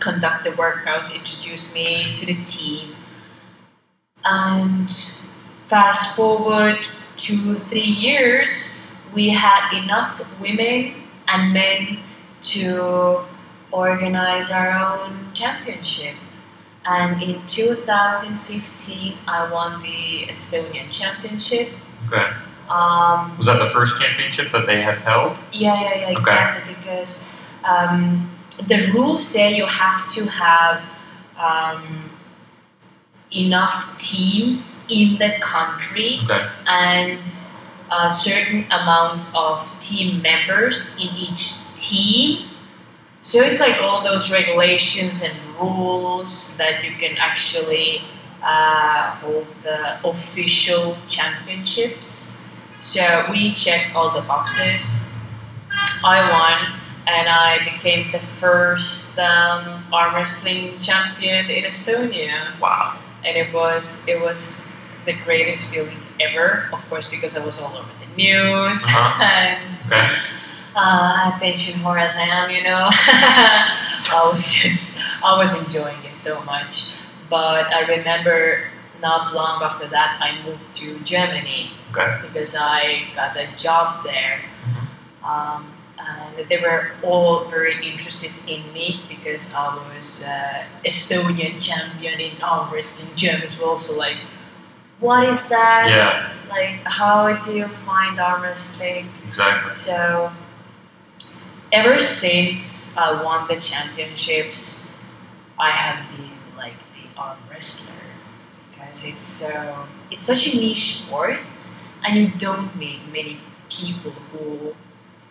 conduct 0.00 0.44
the 0.44 0.50
workouts, 0.50 1.14
introduced 1.14 1.72
me 1.72 2.12
to 2.14 2.26
the 2.26 2.42
team. 2.42 2.96
And 4.24 4.90
fast 5.68 6.16
forward 6.16 6.86
two, 7.16 7.54
three 7.54 7.80
years, 7.80 8.82
we 9.14 9.28
had 9.30 9.72
enough 9.72 10.20
women 10.40 10.94
and 11.28 11.52
men 11.52 11.98
to 12.40 13.24
organize 13.70 14.50
our 14.50 14.70
own 14.70 15.30
championship. 15.34 16.14
And 16.88 17.22
in 17.22 17.44
2015, 17.46 19.14
I 19.26 19.50
won 19.52 19.82
the 19.82 20.26
Estonian 20.28 20.90
championship. 20.90 21.68
Okay. 22.06 22.26
Um, 22.70 23.36
Was 23.36 23.46
that 23.46 23.58
the 23.58 23.70
first 23.70 24.00
championship 24.00 24.52
that 24.52 24.66
they 24.66 24.80
had 24.82 24.98
held? 24.98 25.38
yeah, 25.52 25.74
yeah, 25.80 25.94
yeah, 26.00 26.02
Okay. 26.08 26.12
exactly. 26.12 26.74
Because 26.74 27.32
um, 27.64 28.30
the 28.66 28.90
rules 28.92 29.26
say 29.26 29.54
you 29.56 29.66
have 29.66 30.06
to 30.14 30.30
have 30.30 30.82
um, 31.38 32.10
enough 33.32 33.96
teams 33.98 34.82
in 34.88 35.18
the 35.18 35.34
country 35.40 36.20
Okay. 36.24 36.46
and 36.66 37.20
a 37.90 38.10
certain 38.10 38.64
amount 38.70 39.30
of 39.34 39.70
team 39.80 40.20
members 40.22 40.98
in 41.02 41.08
each 41.16 41.64
team. 41.74 42.48
So 43.20 43.40
it's 43.42 43.60
like 43.60 43.82
all 43.82 44.02
those 44.02 44.30
regulations 44.30 45.22
and 45.22 45.34
rules 45.60 46.56
that 46.58 46.84
you 46.84 46.92
can 46.92 47.16
actually 47.18 48.02
uh, 48.42 49.10
hold 49.16 49.46
the 49.62 49.98
official 50.06 50.96
championships. 51.08 52.44
So 52.80 53.26
we 53.30 53.54
checked 53.54 53.94
all 53.94 54.10
the 54.14 54.20
boxes. 54.22 55.10
I 56.04 56.20
won, 56.30 56.80
and 57.06 57.28
I 57.28 57.58
became 57.64 58.10
the 58.12 58.20
first 58.40 59.18
um, 59.18 59.82
arm 59.92 60.14
wrestling 60.14 60.78
champion 60.80 61.50
in 61.50 61.64
Estonia 61.64 62.58
Wow. 62.60 62.98
and 63.24 63.36
it 63.36 63.52
was 63.52 64.06
it 64.08 64.20
was 64.20 64.76
the 65.04 65.14
greatest 65.24 65.72
feeling 65.74 65.98
ever. 66.20 66.68
Of 66.72 66.86
course, 66.88 67.08
because 67.10 67.36
I 67.36 67.44
was 67.44 67.60
all 67.62 67.76
over 67.76 67.90
the 68.00 68.10
news 68.16 68.84
Uh-huh. 68.84 69.22
and 69.24 69.74
Okay. 69.86 70.16
Uh, 70.76 71.32
attention 71.34 71.80
whore 71.80 72.00
as 72.00 72.16
I 72.16 72.22
am, 72.22 72.50
you 72.50 72.62
know. 72.62 72.88
I 72.90 74.28
was 74.30 74.52
just 74.52 74.98
I 75.22 75.36
was 75.36 75.60
enjoying 75.62 76.02
it 76.04 76.16
so 76.16 76.42
much. 76.44 76.94
But 77.28 77.72
I 77.74 77.80
remember 77.96 78.68
not 79.00 79.34
long 79.34 79.62
after 79.62 79.86
that, 79.88 80.18
I 80.20 80.42
moved 80.46 80.72
to 80.74 80.98
Germany 81.00 81.70
Okay. 81.90 82.08
because 82.22 82.56
I 82.58 83.08
got 83.14 83.36
a 83.36 83.48
job 83.56 84.04
there. 84.04 84.40
Um, 85.22 85.74
and 85.98 86.48
they 86.48 86.58
were 86.58 86.92
all 87.02 87.44
very 87.46 87.74
interested 87.86 88.32
in 88.48 88.72
me 88.72 89.02
because 89.08 89.54
I 89.54 89.74
was 89.94 90.26
uh, 90.26 90.64
Estonian 90.84 91.60
champion 91.60 92.20
in 92.20 92.40
arm 92.40 92.72
wrestling. 92.72 93.14
Germans 93.16 93.58
were 93.58 93.66
also 93.66 93.98
like, 93.98 94.16
"What 95.00 95.28
is 95.28 95.48
that? 95.48 95.86
Yeah. 95.90 96.34
Like, 96.48 96.80
how 96.84 97.34
do 97.36 97.52
you 97.56 97.68
find 97.84 98.18
arm 98.18 98.42
wrestling?" 98.42 99.10
Exactly. 99.26 99.70
So, 99.70 100.32
ever 101.72 101.98
since 101.98 102.96
I 102.96 103.22
won 103.22 103.48
the 103.48 103.60
championships, 103.60 104.92
I 105.58 105.70
have 105.70 106.08
been 106.16 106.30
like 106.56 106.74
the 106.94 107.20
arm 107.20 107.38
wrestler 107.50 108.02
because 108.70 109.06
it's 109.06 109.22
so 109.22 109.86
it's 110.10 110.22
such 110.22 110.52
a 110.54 110.56
niche 110.56 111.00
sport, 111.04 111.38
and 112.04 112.16
you 112.16 112.30
don't 112.38 112.74
meet 112.76 113.00
many 113.12 113.38
people 113.70 114.12
who 114.32 114.74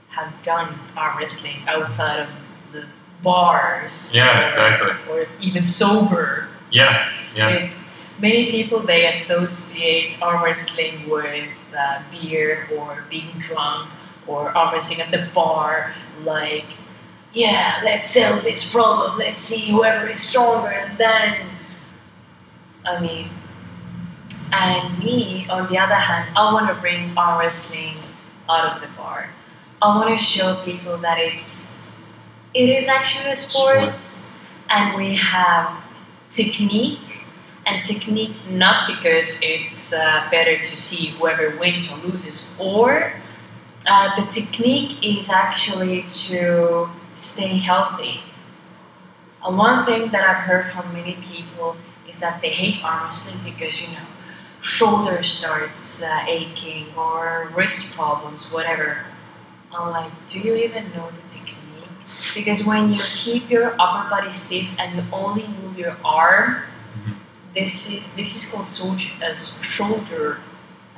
have 0.10 0.34
done 0.41 0.79
arm 0.96 1.17
wrestling 1.17 1.58
outside 1.67 2.20
of 2.22 2.29
the 2.72 2.86
bars. 3.24 4.13
Yeah, 4.15 4.44
or- 4.44 4.48
exactly. 4.48 4.91
Or 5.10 5.27
even 5.41 5.63
sober. 5.63 6.50
Yeah. 6.72 7.12
Yeah. 7.36 7.50
It's 7.50 7.96
many 8.20 8.50
people 8.51 8.79
they 8.79 9.08
associate 9.08 10.22
arm 10.22 10.44
wrestling 10.44 11.08
with 11.10 11.48
uh, 11.77 12.01
beer 12.12 12.67
or 12.75 13.03
being 13.10 13.29
drunk 13.39 13.89
or 14.27 14.55
arm 14.55 14.74
wrestling 14.74 15.01
at 15.01 15.12
the 15.12 15.29
bar. 15.34 15.93
Like, 16.24 16.65
yeah, 17.34 17.81
let's 17.84 18.07
settle 18.07 18.41
this 18.41 18.72
problem. 18.72 19.17
Let's 19.17 19.39
see 19.41 19.72
whoever 19.72 20.07
is 20.07 20.19
stronger, 20.22 20.69
and 20.69 20.98
then. 20.98 21.51
I 22.86 23.01
mean, 23.01 23.29
and 24.53 24.98
me 25.03 25.46
on 25.50 25.67
the 25.69 25.77
other 25.77 25.96
hand, 25.96 26.31
I 26.38 26.53
want 26.53 26.67
to 26.74 26.75
bring 26.75 27.17
arm 27.17 27.39
wrestling 27.39 27.96
out 28.50 28.75
of 28.75 28.81
the 28.81 28.88
bar. 28.96 29.29
I 29.81 29.96
want 29.98 30.17
to 30.17 30.24
show 30.24 30.55
people 30.63 30.98
that 31.00 31.19
it's 31.19 31.81
it 32.53 32.69
is 32.69 32.88
actually 32.88 33.31
a 33.31 33.36
sport, 33.36 33.93
and 34.69 34.96
we 34.96 35.15
have 35.15 35.84
technique 36.29 37.19
and 37.65 37.84
technique 37.84 38.36
not 38.50 38.88
because 38.88 39.41
it's 39.43 39.93
uh, 39.93 40.27
better 40.31 40.57
to 40.57 40.63
see 40.63 41.10
whoever 41.17 41.57
wins 41.57 41.91
or 41.91 42.07
loses 42.07 42.50
or 42.57 43.13
uh, 43.89 44.15
the 44.15 44.25
technique 44.32 45.03
is 45.03 45.29
actually 45.29 46.03
to 46.10 46.89
stay 47.15 47.58
healthy 47.58 48.22
and 49.46 49.58
one 49.58 49.86
thing 49.86 50.10
that 50.12 50.24
i've 50.27 50.44
heard 50.44 50.65
from 50.65 50.91
many 50.94 51.13
people 51.15 51.75
is 52.08 52.17
that 52.20 52.41
they 52.41 52.50
hate 52.50 52.84
arm 52.84 53.06
wrestling 53.06 53.44
because 53.44 53.82
you 53.89 53.96
know 53.96 54.03
shoulder 54.62 55.22
starts 55.24 56.03
uh, 56.03 56.25
aching 56.27 56.88
or 56.98 57.50
wrist 57.56 57.96
problems 57.96 58.51
whatever 58.51 59.06
i'm 59.74 59.91
like 59.91 60.12
do 60.27 60.39
you 60.39 60.56
even 60.56 60.86
know 60.96 61.10
the 61.12 61.36
technique 61.36 61.56
because 62.36 62.65
when 62.65 62.91
you 62.94 63.00
keep 63.00 63.50
your 63.50 63.75
upper 63.79 64.10
body 64.10 64.32
stiff 64.32 64.70
and 64.79 64.96
you 64.96 65.03
only 65.12 65.48
move 65.48 65.77
your 65.77 65.98
arm, 66.06 66.63
Mhm. 66.98 67.17
this 67.53 67.89
is 67.91 68.13
this 68.15 68.32
is 68.36 68.51
called 68.51 68.67
shoulder, 68.67 69.12
uh, 69.25 69.34
shoulder 69.36 70.39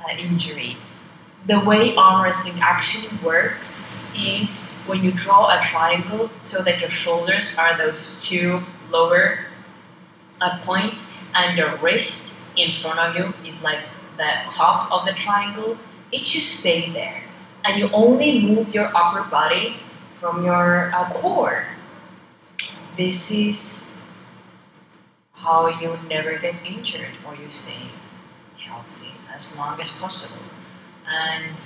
uh, 0.00 0.12
injury. 0.16 0.76
The 1.46 1.60
way 1.60 1.94
arm 1.96 2.22
wrestling 2.22 2.60
actually 2.60 3.16
works 3.24 3.98
is 4.14 4.72
when 4.86 5.02
you 5.02 5.12
draw 5.12 5.48
a 5.48 5.62
triangle 5.62 6.30
so 6.40 6.62
that 6.64 6.80
your 6.80 6.90
shoulders 6.90 7.56
are 7.58 7.76
those 7.76 8.14
two 8.22 8.62
lower 8.90 9.46
uh, 10.40 10.58
points 10.64 11.22
and 11.34 11.56
your 11.56 11.76
wrist 11.78 12.48
in 12.56 12.72
front 12.72 12.98
of 12.98 13.16
you 13.16 13.32
is 13.46 13.62
like 13.62 13.80
the 14.16 14.30
top 14.50 14.90
of 14.92 15.06
the 15.06 15.12
triangle. 15.12 15.78
It 16.12 16.26
should 16.26 16.42
stay 16.42 16.90
there, 16.90 17.22
and 17.64 17.78
you 17.78 17.88
only 17.92 18.40
move 18.40 18.74
your 18.74 18.90
upper 18.94 19.22
body 19.30 19.76
from 20.18 20.44
your 20.44 20.92
uh, 20.92 21.10
core. 21.12 21.66
This 22.96 23.30
is 23.30 23.90
how 25.32 25.68
you 25.68 25.98
never 26.08 26.36
get 26.36 26.56
injured 26.66 27.16
or 27.24 27.34
you 27.34 27.48
stay 27.48 27.88
healthy 28.58 29.14
as 29.32 29.56
long 29.56 29.80
as 29.80 29.98
possible. 29.98 30.49
And 31.10 31.60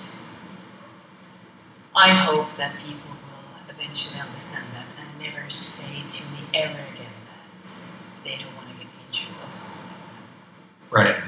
I 1.94 2.10
hope 2.10 2.56
that 2.56 2.76
people 2.78 3.10
will 3.10 3.74
eventually 3.74 4.20
understand 4.20 4.64
that 4.72 4.86
and 4.98 5.20
never 5.20 5.50
say 5.50 6.02
to 6.06 6.32
me 6.32 6.38
ever 6.54 6.80
again 6.94 7.12
that 7.60 7.78
they 8.24 8.38
don't 8.38 8.56
want 8.56 8.68
to 8.70 8.74
get 8.76 8.86
injured 9.06 9.34
or 9.42 9.48
something 9.48 9.82
like 9.82 11.00
that. 11.10 11.14
Right. 11.14 11.24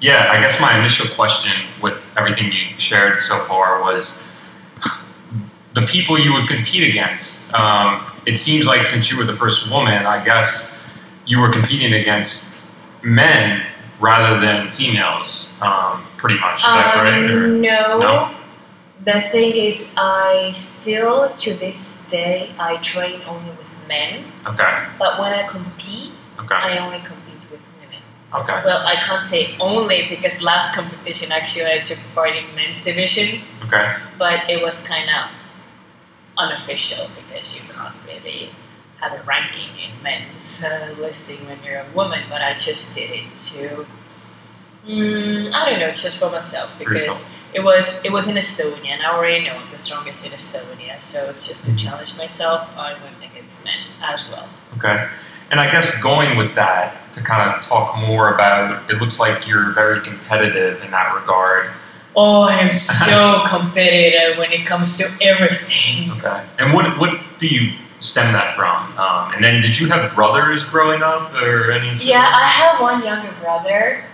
Yeah, 0.00 0.28
I 0.30 0.40
guess 0.40 0.60
my 0.60 0.78
initial 0.78 1.08
question 1.14 1.52
with 1.82 1.96
everything 2.18 2.52
you 2.52 2.78
shared 2.78 3.22
so 3.22 3.44
far 3.46 3.82
was 3.82 4.30
the 5.72 5.82
people 5.86 6.18
you 6.18 6.34
would 6.34 6.48
compete 6.48 6.88
against. 6.88 7.52
Um, 7.54 8.04
it 8.26 8.38
seems 8.38 8.66
like 8.66 8.84
since 8.84 9.10
you 9.10 9.16
were 9.16 9.24
the 9.24 9.36
first 9.36 9.70
woman, 9.70 10.04
I 10.04 10.22
guess 10.22 10.82
you 11.24 11.40
were 11.40 11.50
competing 11.50 11.94
against 11.94 12.64
men 13.02 13.64
rather 14.00 14.38
than 14.40 14.70
females, 14.72 15.56
um, 15.62 16.06
pretty 16.18 16.38
much. 16.38 16.58
Is 16.60 16.64
that 16.64 16.96
Um, 16.96 17.04
right? 17.04 17.30
Or- 17.30 17.46
No. 17.48 17.98
No? 17.98 18.30
The 19.04 19.20
thing 19.20 19.52
is, 19.56 19.94
I 19.98 20.50
still 20.52 21.30
to 21.36 21.54
this 21.54 22.08
day 22.10 22.50
I 22.58 22.76
train 22.78 23.22
only 23.28 23.50
with 23.52 23.70
men, 23.86 24.32
Okay. 24.46 24.72
but 24.98 25.20
when 25.20 25.32
I 25.32 25.44
compete, 25.46 26.12
Okay. 26.40 26.54
I 26.54 26.78
only 26.78 26.98
compete 27.00 27.40
with 27.50 27.60
women. 27.80 28.02
Okay. 28.34 28.62
Well, 28.64 28.84
I 28.86 28.96
can't 28.96 29.22
say 29.22 29.54
only 29.60 30.08
because 30.08 30.42
last 30.42 30.74
competition 30.74 31.30
actually 31.30 31.66
I 31.70 31.78
took 31.78 31.98
part 32.14 32.34
in 32.34 32.52
men's 32.56 32.82
division, 32.82 33.42
Okay. 33.66 33.94
but 34.18 34.48
it 34.50 34.60
was 34.62 34.86
kind 34.86 35.08
of 35.08 35.30
unofficial 36.38 37.08
because 37.16 37.56
you 37.56 37.72
can't 37.72 37.94
really 38.06 38.50
have 39.00 39.12
a 39.12 39.22
ranking 39.24 39.70
in 39.78 40.02
men's 40.02 40.64
uh, 40.64 40.94
listing 40.98 41.46
when 41.46 41.62
you're 41.62 41.80
a 41.80 41.86
woman. 41.94 42.24
But 42.28 42.42
I 42.42 42.54
just 42.54 42.96
did 42.96 43.10
it 43.10 43.36
to, 43.36 43.86
mm, 44.86 45.52
I 45.52 45.70
don't 45.70 45.80
know, 45.80 45.88
it's 45.88 46.02
just 46.02 46.18
for 46.18 46.30
myself 46.30 46.78
because 46.78 47.04
yourself. 47.04 47.54
it 47.54 47.64
was 47.64 48.04
it 48.04 48.12
was 48.12 48.28
in 48.28 48.36
Estonia, 48.36 48.90
and 48.90 49.02
I 49.02 49.14
already 49.14 49.44
know 49.44 49.52
I'm 49.52 49.70
the 49.70 49.78
strongest 49.78 50.26
in 50.26 50.32
Estonia. 50.32 51.00
So 51.00 51.32
just 51.34 51.64
to 51.66 51.76
challenge 51.76 52.16
myself, 52.16 52.68
I 52.76 52.94
went 52.94 53.16
against 53.22 53.64
men 53.64 53.74
as 54.02 54.30
well. 54.30 54.48
Okay. 54.76 55.08
And 55.50 55.60
I 55.60 55.70
guess 55.70 56.02
going 56.02 56.36
with 56.36 56.56
that 56.56 57.12
to 57.12 57.22
kind 57.22 57.54
of 57.54 57.62
talk 57.62 57.96
more 57.98 58.34
about, 58.34 58.90
it 58.90 59.00
looks 59.00 59.20
like 59.20 59.46
you're 59.46 59.72
very 59.72 60.00
competitive 60.00 60.82
in 60.82 60.90
that 60.90 61.14
regard. 61.14 61.70
Oh, 62.16 62.42
I'm 62.44 62.72
so 62.72 63.44
competitive 63.48 64.38
when 64.38 64.50
it 64.50 64.66
comes 64.66 64.96
to 64.98 65.04
everything. 65.20 66.10
Okay. 66.12 66.44
And 66.58 66.72
what 66.72 66.98
what 66.98 67.20
do 67.38 67.46
you 67.46 67.74
stem 68.00 68.32
that 68.32 68.54
from? 68.56 68.96
Um, 68.98 69.34
and 69.34 69.42
then 69.44 69.62
did 69.62 69.78
you 69.78 69.88
have 69.88 70.14
brothers 70.14 70.62
growing 70.64 71.02
up 71.02 71.32
or 71.42 71.70
any? 71.70 71.88
sort 71.96 72.00
of- 72.02 72.06
Yeah, 72.06 72.30
I 72.32 72.44
have 72.44 72.80
one 72.80 73.02
younger 73.04 73.32
brother, 73.40 74.04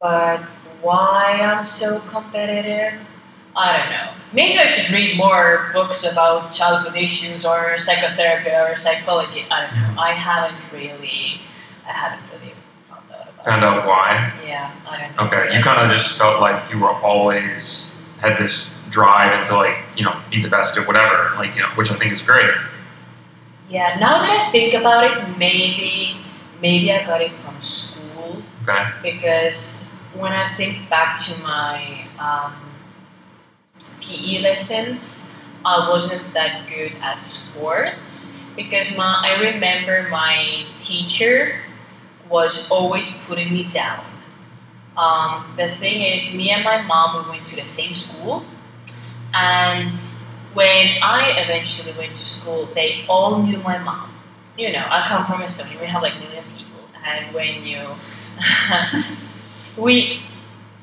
but 0.00 0.40
why 0.82 1.38
I'm 1.42 1.62
so 1.62 2.00
competitive, 2.10 3.00
I 3.56 3.76
don't 3.78 3.90
know. 3.90 4.10
Maybe 4.32 4.58
I 4.58 4.66
should 4.66 4.92
read 4.92 5.16
more 5.16 5.70
books 5.72 6.10
about 6.10 6.48
childhood 6.50 6.96
issues 6.96 7.46
or 7.46 7.78
psychotherapy 7.78 8.50
or 8.50 8.74
psychology. 8.76 9.46
I 9.50 9.66
don't 9.66 9.94
know. 9.94 10.00
I 10.00 10.10
haven't 10.12 10.58
really, 10.72 11.40
I 11.86 11.92
haven't 11.92 12.24
really 12.32 12.52
found 12.90 13.10
out 13.12 13.28
about. 13.32 13.44
Found 13.44 13.64
out 13.64 13.86
why. 13.86 14.32
Yeah, 14.46 14.72
I 14.88 15.00
don't 15.00 15.16
know. 15.32 15.38
Okay. 15.38 15.56
You 15.56 15.62
kind 15.62 15.80
of 15.80 15.90
just 15.90 16.18
felt 16.18 16.40
like 16.40 16.68
you 16.70 16.80
were 16.80 16.92
always 16.94 17.93
had 18.28 18.38
this 18.38 18.82
drive 18.90 19.32
and 19.32 19.46
to 19.48 19.56
like 19.56 19.76
you 19.96 20.04
know 20.04 20.20
be 20.30 20.42
the 20.42 20.48
best 20.48 20.78
at 20.78 20.86
whatever, 20.86 21.34
like 21.36 21.54
you 21.54 21.62
know, 21.62 21.68
which 21.76 21.90
I 21.90 21.94
think 21.94 22.12
is 22.12 22.22
great. 22.22 22.54
Yeah, 23.68 23.96
now 23.98 24.18
that 24.18 24.48
I 24.48 24.52
think 24.52 24.74
about 24.74 25.04
it, 25.04 25.38
maybe, 25.38 26.16
maybe 26.60 26.92
I 26.92 27.04
got 27.06 27.22
it 27.22 27.32
from 27.44 27.60
school. 27.62 28.04
Okay. 28.64 28.90
because 29.02 29.92
when 30.14 30.32
I 30.32 30.48
think 30.56 30.88
back 30.88 31.20
to 31.20 31.42
my 31.42 32.06
um, 32.18 32.54
PE 34.00 34.40
lessons, 34.40 35.30
I 35.64 35.88
wasn't 35.88 36.32
that 36.32 36.66
good 36.68 36.92
at 37.02 37.22
sports 37.22 38.44
because 38.56 38.96
my 38.96 39.20
I 39.22 39.52
remember 39.52 40.08
my 40.08 40.64
teacher 40.78 41.60
was 42.28 42.70
always 42.70 43.22
putting 43.24 43.52
me 43.52 43.64
down. 43.64 44.04
Um, 44.96 45.54
the 45.56 45.70
thing 45.70 46.02
is, 46.02 46.34
me 46.36 46.50
and 46.50 46.62
my 46.62 46.82
mom 46.82 47.24
we 47.24 47.30
went 47.30 47.46
to 47.46 47.56
the 47.56 47.64
same 47.64 47.94
school, 47.94 48.44
and 49.32 49.98
when 50.54 51.02
I 51.02 51.34
eventually 51.38 51.96
went 51.98 52.16
to 52.16 52.26
school, 52.26 52.68
they 52.74 53.04
all 53.08 53.42
knew 53.42 53.58
my 53.58 53.78
mom. 53.78 54.12
You 54.56 54.72
know, 54.72 54.86
I 54.88 55.04
come 55.08 55.26
from 55.26 55.40
Estonia. 55.40 55.80
We 55.80 55.86
have 55.86 56.02
like 56.02 56.14
million 56.20 56.44
people, 56.56 56.88
and 57.04 57.34
when 57.34 57.66
you 57.66 57.88
we 59.76 60.20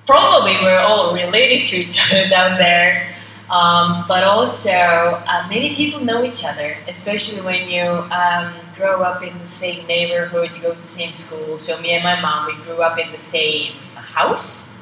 probably 0.05 0.57
were 0.61 0.79
all 0.79 1.13
related 1.13 1.63
to 1.67 1.77
each 1.77 2.11
other 2.11 2.27
down 2.27 2.57
there. 2.57 3.15
Um, 3.49 4.05
but 4.07 4.23
also, 4.23 4.71
uh, 4.71 5.45
many 5.49 5.75
people 5.75 5.99
know 5.99 6.23
each 6.23 6.45
other, 6.45 6.77
especially 6.87 7.41
when 7.41 7.69
you 7.69 7.83
um, 7.83 8.53
grow 8.77 9.03
up 9.03 9.23
in 9.23 9.37
the 9.39 9.45
same 9.45 9.85
neighborhood, 9.87 10.53
you 10.55 10.61
go 10.61 10.69
to 10.69 10.77
the 10.77 10.81
same 10.81 11.11
school. 11.11 11.57
So, 11.57 11.81
me 11.81 11.91
and 11.91 12.03
my 12.03 12.19
mom, 12.21 12.47
we 12.47 12.55
grew 12.63 12.81
up 12.81 12.97
in 12.97 13.11
the 13.11 13.19
same 13.19 13.73
house, 14.13 14.79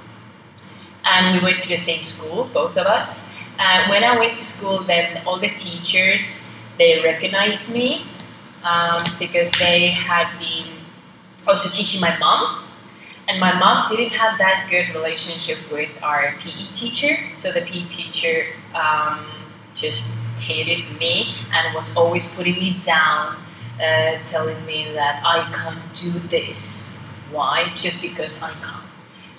and 1.06 1.38
we 1.38 1.44
went 1.44 1.60
to 1.62 1.68
the 1.68 1.78
same 1.78 2.02
school, 2.02 2.50
both 2.54 2.78
of 2.78 2.86
us. 2.86 3.36
When 3.90 4.04
I 4.04 4.18
went 4.18 4.34
to 4.34 4.46
school, 4.46 4.80
then 4.80 5.22
all 5.26 5.40
the 5.40 5.50
teachers 5.50 6.54
they 6.78 7.02
recognized 7.04 7.74
me 7.74 8.04
um, 8.64 9.04
because 9.20 9.52
they 9.60 9.88
had 9.88 10.28
been 10.40 10.68
also 11.46 11.68
teaching 11.70 12.00
my 12.00 12.18
mom 12.20 12.64
and 13.30 13.40
my 13.40 13.54
mom 13.54 13.88
didn't 13.90 14.14
have 14.14 14.40
that 14.40 14.68
good 14.72 14.90
relationship 14.96 15.60
with 15.72 15.90
our 16.02 16.34
PE 16.40 16.74
teacher, 16.74 17.16
so 17.36 17.52
the 17.52 17.62
PE 17.62 17.86
teacher 17.86 18.48
um, 18.74 19.24
just 19.76 20.26
hated 20.40 21.00
me 21.00 21.36
and 21.54 21.76
was 21.76 21.96
always 21.96 22.34
putting 22.34 22.56
me 22.56 22.80
down, 22.82 23.38
uh, 23.80 24.18
telling 24.24 24.66
me 24.66 24.92
that 24.94 25.22
I 25.24 25.46
can't 25.54 25.94
do 25.94 26.18
this. 26.28 27.04
Why? 27.30 27.72
Just 27.76 28.02
because 28.02 28.42
I 28.42 28.50
can't. 28.50 28.79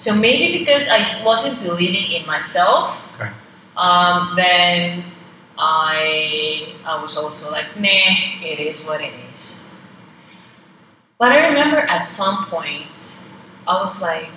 So 0.01 0.17
maybe 0.17 0.65
because 0.65 0.89
I 0.89 1.21
wasn't 1.23 1.61
believing 1.63 2.11
in 2.11 2.25
myself, 2.25 2.97
Okay. 3.21 3.29
um, 3.77 4.33
then 4.35 5.05
I 5.59 6.73
I 6.89 7.03
was 7.03 7.21
also 7.21 7.53
like, 7.53 7.77
nah, 7.77 8.17
it 8.41 8.57
is 8.65 8.89
what 8.89 9.03
it 9.05 9.13
is. 9.35 9.69
But 11.19 11.33
I 11.33 11.49
remember 11.53 11.77
at 11.85 12.07
some 12.09 12.47
point 12.49 12.97
I 13.69 13.77
was 13.85 14.01
like, 14.01 14.33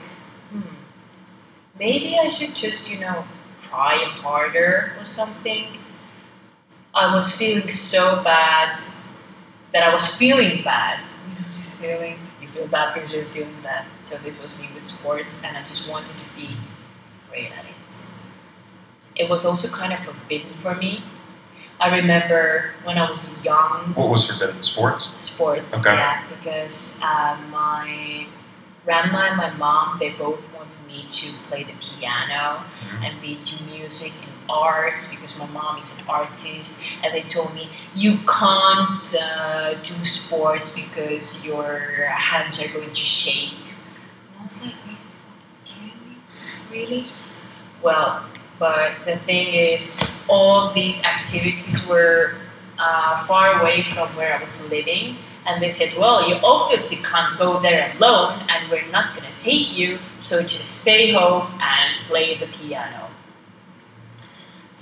hmm, 0.51 0.75
maybe 1.79 2.19
I 2.19 2.27
should 2.27 2.55
just, 2.59 2.91
you 2.91 2.99
know, 2.99 3.23
try 3.61 4.03
harder 4.19 4.91
or 4.99 5.05
something. 5.05 5.79
I 6.93 7.15
was 7.15 7.31
feeling 7.39 7.69
so 7.69 8.21
bad 8.21 8.75
that 9.71 9.81
I 9.81 9.93
was 9.93 10.11
feeling 10.15 10.61
bad. 10.61 11.07
You 11.29 11.39
know, 11.39 11.47
this 11.55 11.79
feeling, 11.79 12.19
feel 12.53 12.67
bad 12.67 12.93
because 12.93 13.13
you're 13.13 13.25
feeling 13.25 13.61
bad. 13.63 13.85
So 14.03 14.17
it 14.25 14.39
was 14.41 14.59
me 14.61 14.67
with 14.73 14.85
sports, 14.85 15.43
and 15.43 15.57
I 15.57 15.61
just 15.61 15.89
wanted 15.89 16.15
to 16.15 16.35
be 16.35 16.55
great 17.29 17.51
at 17.51 17.65
it. 17.65 18.05
It 19.15 19.29
was 19.29 19.45
also 19.45 19.67
kind 19.75 19.93
of 19.93 19.99
forbidden 19.99 20.53
for 20.55 20.75
me. 20.75 21.03
I 21.79 21.95
remember 21.97 22.71
when 22.83 22.97
I 22.97 23.09
was 23.09 23.43
young, 23.43 23.93
What 23.95 24.09
was 24.09 24.29
forbidden? 24.29 24.63
Sports. 24.63 25.09
sports. 25.17 25.85
Okay. 25.85 25.95
Yeah, 25.95 26.23
because 26.29 26.99
uh, 27.03 27.37
my 27.51 28.27
grandma 28.85 29.27
and 29.29 29.37
my 29.37 29.49
mom 29.51 29.97
they 29.99 30.09
both 30.11 30.41
wanted 30.53 30.77
me 30.87 31.05
to 31.09 31.27
play 31.49 31.63
the 31.63 31.73
piano 31.79 32.63
Mhm. 32.83 33.03
and 33.05 33.21
be 33.21 33.33
into 33.33 33.63
music 33.63 34.13
and 34.25 34.32
arts 34.49 35.09
because 35.11 35.39
my 35.39 35.47
mom 35.47 35.77
is 35.77 35.97
an 35.97 36.03
artist, 36.07 36.83
and 37.03 37.13
they 37.13 37.21
told 37.21 37.53
me 37.53 37.69
you 37.95 38.17
can't 38.27 39.15
uh, 39.21 39.73
do 39.75 40.05
sports 40.05 40.73
because 40.75 41.45
your 41.45 42.05
hands 42.07 42.63
are 42.63 42.71
going 42.73 42.89
to 42.89 42.95
shake. 43.05 43.57
And 44.33 44.41
I 44.41 44.43
was 44.43 44.63
like? 44.63 44.73
Really? 46.71 47.05
Well, 47.83 48.25
but 48.57 48.93
the 49.05 49.17
thing 49.17 49.53
is, 49.53 50.01
all 50.27 50.73
these 50.73 51.03
activities 51.05 51.87
were 51.87 52.33
uh, 52.79 53.23
far 53.25 53.61
away 53.61 53.83
from 53.83 54.09
where 54.15 54.33
I 54.33 54.41
was 54.41 54.59
living. 54.69 55.17
And 55.45 55.61
they 55.61 55.69
said, 55.69 55.97
well, 55.99 56.27
you 56.27 56.35
obviously 56.43 56.97
can't 57.03 57.37
go 57.37 57.59
there 57.59 57.93
alone, 57.97 58.39
and 58.47 58.71
we're 58.71 58.87
not 58.87 59.13
going 59.13 59.31
to 59.31 59.43
take 59.43 59.77
you, 59.77 59.99
so 60.17 60.41
just 60.41 60.81
stay 60.81 61.11
home 61.11 61.59
and 61.61 62.01
play 62.05 62.37
the 62.37 62.47
piano. 62.47 63.09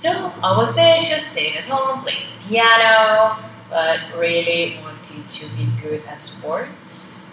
So 0.02 0.10
I 0.42 0.56
was 0.58 0.74
there, 0.74 1.00
just 1.00 1.30
staying 1.30 1.56
at 1.56 1.68
home, 1.68 2.00
playing 2.02 2.26
the 2.40 2.48
piano, 2.48 3.36
but 3.70 4.00
really 4.18 4.76
wanted 4.82 5.30
to 5.30 5.56
be 5.56 5.68
good 5.80 6.02
at 6.08 6.20
sports. 6.20 7.28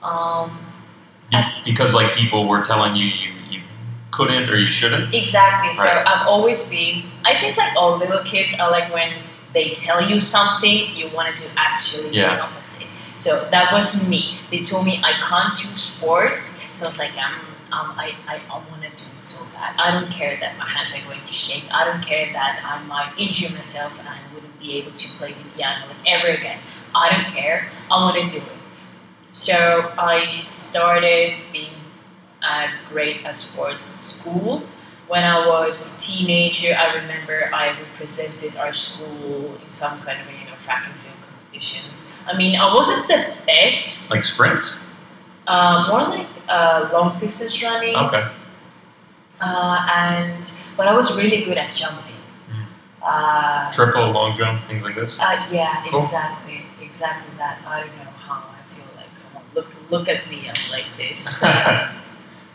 Um, 0.00 0.56
because 1.64 1.92
like 1.92 2.12
people 2.12 2.46
were 2.46 2.62
telling 2.62 2.94
you 2.94 3.06
you, 3.06 3.32
you 3.50 3.60
couldn't 4.12 4.48
or 4.48 4.54
you 4.56 4.70
shouldn't. 4.70 5.12
Exactly. 5.12 5.72
So 5.72 5.82
Right. 5.82 6.06
I've 6.06 6.28
always 6.28 6.70
been. 6.70 7.10
I 7.24 7.34
think 7.40 7.56
like 7.56 7.74
all 7.76 7.96
little 7.98 8.22
kids 8.22 8.54
are 8.60 8.70
like 8.70 8.94
when 8.94 9.10
they 9.52 9.70
tell 9.70 10.00
you 10.00 10.20
something, 10.20 10.94
you 10.94 11.08
want 11.08 11.34
to 11.34 11.42
do 11.42 11.48
actually 11.56 12.14
Yeah. 12.16 12.36
the 12.36 12.42
opposite. 12.42 12.86
So 13.16 13.48
that 13.50 13.72
was 13.72 14.08
me. 14.08 14.38
They 14.52 14.62
told 14.62 14.86
me 14.86 15.02
I 15.02 15.14
can't 15.28 15.58
do 15.58 15.66
sports. 15.74 16.62
So 16.72 16.86
I 16.86 16.88
was 16.88 16.98
like, 16.98 17.18
um, 17.18 17.49
um 17.72 17.94
I, 17.96 18.14
I, 18.26 18.40
I 18.50 18.56
want 18.70 18.82
to 18.82 18.88
do 19.04 19.10
it 19.14 19.20
so 19.20 19.46
bad. 19.52 19.74
I 19.78 19.90
don't 19.92 20.10
care 20.10 20.36
that 20.40 20.58
my 20.58 20.66
hands 20.66 20.94
are 20.96 21.06
going 21.08 21.20
to 21.26 21.32
shake. 21.32 21.64
I 21.72 21.84
don't 21.84 22.02
care 22.02 22.32
that 22.32 22.60
I 22.64 22.82
might 22.84 23.12
injure 23.18 23.52
myself 23.54 23.98
and 23.98 24.08
I 24.08 24.18
wouldn't 24.34 24.58
be 24.58 24.74
able 24.78 24.92
to 24.92 25.08
play 25.18 25.32
the 25.32 25.44
piano 25.56 25.86
like 25.86 25.96
ever 26.06 26.28
again. 26.28 26.60
I 26.94 27.10
don't 27.10 27.26
care. 27.26 27.68
I 27.90 28.02
want 28.02 28.16
to 28.30 28.38
do 28.38 28.44
it. 28.44 28.52
So 29.32 29.92
I 29.98 30.28
started 30.30 31.34
being 31.52 31.70
uh, 32.42 32.68
great 32.88 33.24
at 33.24 33.36
sports 33.36 33.94
at 33.94 34.00
school. 34.00 34.62
When 35.08 35.24
I 35.24 35.46
was 35.46 35.94
a 35.96 36.00
teenager, 36.00 36.74
I 36.76 36.94
remember 36.94 37.50
I 37.52 37.70
represented 37.80 38.56
our 38.56 38.72
school 38.72 39.58
in 39.62 39.70
some 39.70 40.00
kind 40.00 40.20
of 40.20 40.26
you 40.28 40.46
know 40.46 40.56
track 40.64 40.86
and 40.86 40.94
field 41.00 41.14
competitions. 41.26 42.12
I 42.26 42.36
mean, 42.36 42.56
I 42.56 42.72
wasn't 42.72 43.08
the 43.08 43.34
best, 43.46 44.10
Like 44.10 44.24
sprints. 44.24 44.84
Uh, 45.50 45.86
more 45.88 46.02
like 46.14 46.28
uh, 46.48 46.88
long 46.92 47.18
distance 47.18 47.62
running, 47.62 47.96
Okay. 47.96 48.24
uh, 49.40 49.76
and 49.94 50.42
but 50.76 50.86
I 50.88 50.94
was 50.94 51.16
really 51.16 51.42
good 51.44 51.58
at 51.58 51.74
jumping. 51.74 52.14
Mm. 52.50 52.66
Uh, 53.02 53.72
Triple, 53.72 54.10
long 54.12 54.36
jump, 54.36 54.62
things 54.68 54.82
like 54.82 54.94
this. 54.94 55.18
uh, 55.18 55.46
yeah, 55.50 55.82
Cool. 55.90 56.00
exactly, 56.00 56.62
exactly 56.80 57.32
that. 57.38 57.58
I 57.66 57.80
don't 57.80 57.96
know 57.98 58.12
how 58.26 58.44
I 58.56 58.62
feel 58.74 58.86
like. 58.96 59.10
Come 59.22 59.32
on, 59.42 59.44
look, 59.54 59.68
look 59.90 60.06
at 60.08 60.28
me. 60.30 60.48
I'm 60.48 60.62
like 60.72 60.86
this. 60.96 61.44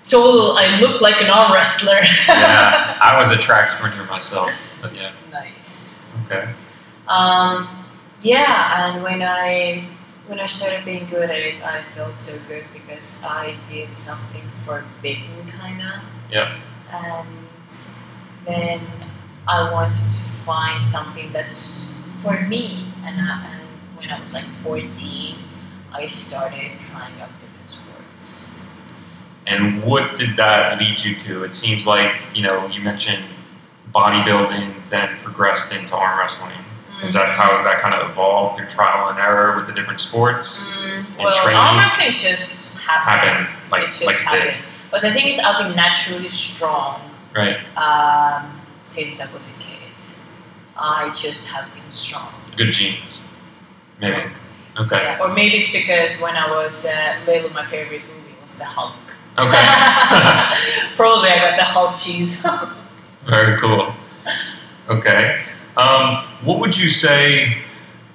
So 0.05 0.53
I 0.55 0.79
look 0.81 1.01
like 1.01 1.19
an 1.19 1.31
arm 1.31 1.51
wrestler. 1.51 1.97
Yeah, 2.27 2.95
I 3.01 3.17
was 3.19 3.31
a 3.31 3.37
track 3.41 3.71
sprinter 3.71 4.03
myself, 4.05 4.51
but 4.79 4.93
yeah. 4.93 5.11
nice. 5.31 6.11
Okay. 6.25 6.45
Um, 7.07 7.67
yeah, 8.21 8.85
and 8.93 9.01
when 9.01 9.23
I 9.23 9.87
when 10.27 10.39
I 10.39 10.45
started 10.45 10.85
being 10.85 11.05
good 11.07 11.29
at 11.29 11.39
it, 11.39 11.61
I 11.61 11.83
felt 11.93 12.17
so 12.17 12.37
good 12.47 12.65
because 12.73 13.23
I 13.23 13.57
did 13.69 13.93
something 13.93 14.43
forbidden, 14.65 15.51
kinda. 15.59 16.01
Yeah. 16.31 16.57
And 16.91 17.27
then 18.45 18.81
I 19.47 19.71
wanted 19.71 19.95
to 19.95 20.23
find 20.45 20.83
something 20.83 21.31
that's 21.31 21.97
for 22.21 22.41
me. 22.41 22.93
And, 23.03 23.21
I, 23.21 23.45
and 23.53 23.67
when 23.97 24.09
I 24.09 24.19
was 24.19 24.33
like 24.33 24.45
14, 24.63 25.37
I 25.93 26.07
started 26.07 26.71
trying 26.89 27.21
out 27.21 27.29
different 27.39 27.69
sports. 27.69 28.59
And 29.47 29.83
what 29.83 30.17
did 30.17 30.37
that 30.37 30.79
lead 30.79 31.03
you 31.03 31.15
to? 31.17 31.43
It 31.43 31.53
seems 31.53 31.85
like 31.85 32.11
you 32.33 32.41
know 32.41 32.65
you 32.67 32.81
mentioned 32.81 33.23
bodybuilding, 33.93 34.73
then 34.89 35.17
progressed 35.19 35.71
into 35.71 35.95
arm 35.95 36.19
wrestling. 36.19 36.57
Is 37.03 37.13
that 37.13 37.29
how 37.37 37.61
that 37.63 37.79
kind 37.79 37.93
of 37.93 38.09
evolved 38.09 38.57
through 38.57 38.67
trial 38.67 39.09
and 39.09 39.19
error 39.19 39.55
with 39.57 39.67
the 39.67 39.73
different 39.73 39.99
sports? 40.01 40.61
Mm, 40.61 41.05
And 41.05 41.17
well, 41.17 41.35
training? 41.35 41.59
arm 41.59 41.77
wrestling 41.77 42.13
just 42.15 42.73
happened. 42.77 43.21
Happened, 43.47 43.71
like- 43.71 43.83
it 43.83 43.87
just 43.87 44.05
like 44.05 44.15
it 44.15 44.21
happened. 44.21 44.57
But 44.91 45.01
the 45.01 45.11
thing 45.11 45.27
is, 45.27 45.39
I've 45.39 45.61
been 45.65 45.75
naturally 45.75 46.29
strong 46.29 47.01
Right. 47.35 47.57
um, 47.75 48.61
since 48.85 49.19
I 49.21 49.31
was 49.33 49.55
a 49.57 49.59
kid. 49.59 49.71
I 50.77 51.07
just 51.09 51.51
have 51.53 51.73
been 51.73 51.89
strong. 51.91 52.29
Good 52.57 52.71
genes. 52.73 53.21
Maybe. 53.99 54.23
Okay. 54.77 54.95
Yeah, 55.03 55.19
or 55.21 55.29
maybe 55.29 55.55
it's 55.57 55.71
because 55.71 56.19
when 56.21 56.35
I 56.35 56.49
was 56.51 56.85
uh, 56.85 57.15
little, 57.25 57.49
my 57.51 57.65
favorite 57.65 58.01
movie 58.01 58.35
was 58.41 58.57
The 58.57 58.65
Hulk. 58.65 58.93
Okay. 59.37 59.65
Probably 60.97 61.29
I 61.29 61.37
got 61.39 61.55
the 61.57 61.63
Hulk 61.63 61.95
cheese. 61.95 62.45
Very 63.25 63.57
cool. 63.59 63.93
Okay. 64.89 65.43
Um, 65.77 66.25
what 66.43 66.59
would 66.59 66.77
you 66.77 66.89
say? 66.89 67.57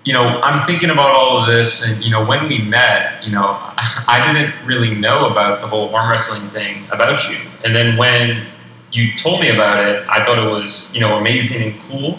You 0.05 0.15
know, 0.15 0.41
I'm 0.41 0.67
thinking 0.67 0.91
about 0.91 1.11
all 1.11 1.39
of 1.39 1.47
this, 1.47 1.87
and 1.87 2.03
you 2.03 2.11
know, 2.11 2.25
when 2.25 2.49
we 2.49 2.59
met, 2.59 3.23
you 3.23 3.33
know, 3.33 3.45
I 4.09 4.33
didn't 4.33 4.67
really 4.67 4.95
know 4.95 5.27
about 5.27 5.61
the 5.61 5.67
whole 5.67 5.95
arm 5.95 6.11
wrestling 6.11 6.51
thing 6.51 6.87
about 6.91 7.29
you, 7.29 7.37
and 7.65 7.75
then 7.75 7.97
when 7.97 8.47
you 8.93 9.17
told 9.19 9.41
me 9.41 9.51
about 9.51 9.85
it, 9.85 10.07
I 10.09 10.25
thought 10.25 10.39
it 10.39 10.51
was 10.51 10.93
you 10.95 11.01
know 11.01 11.19
amazing 11.19 11.71
and 11.71 11.81
cool. 11.83 12.19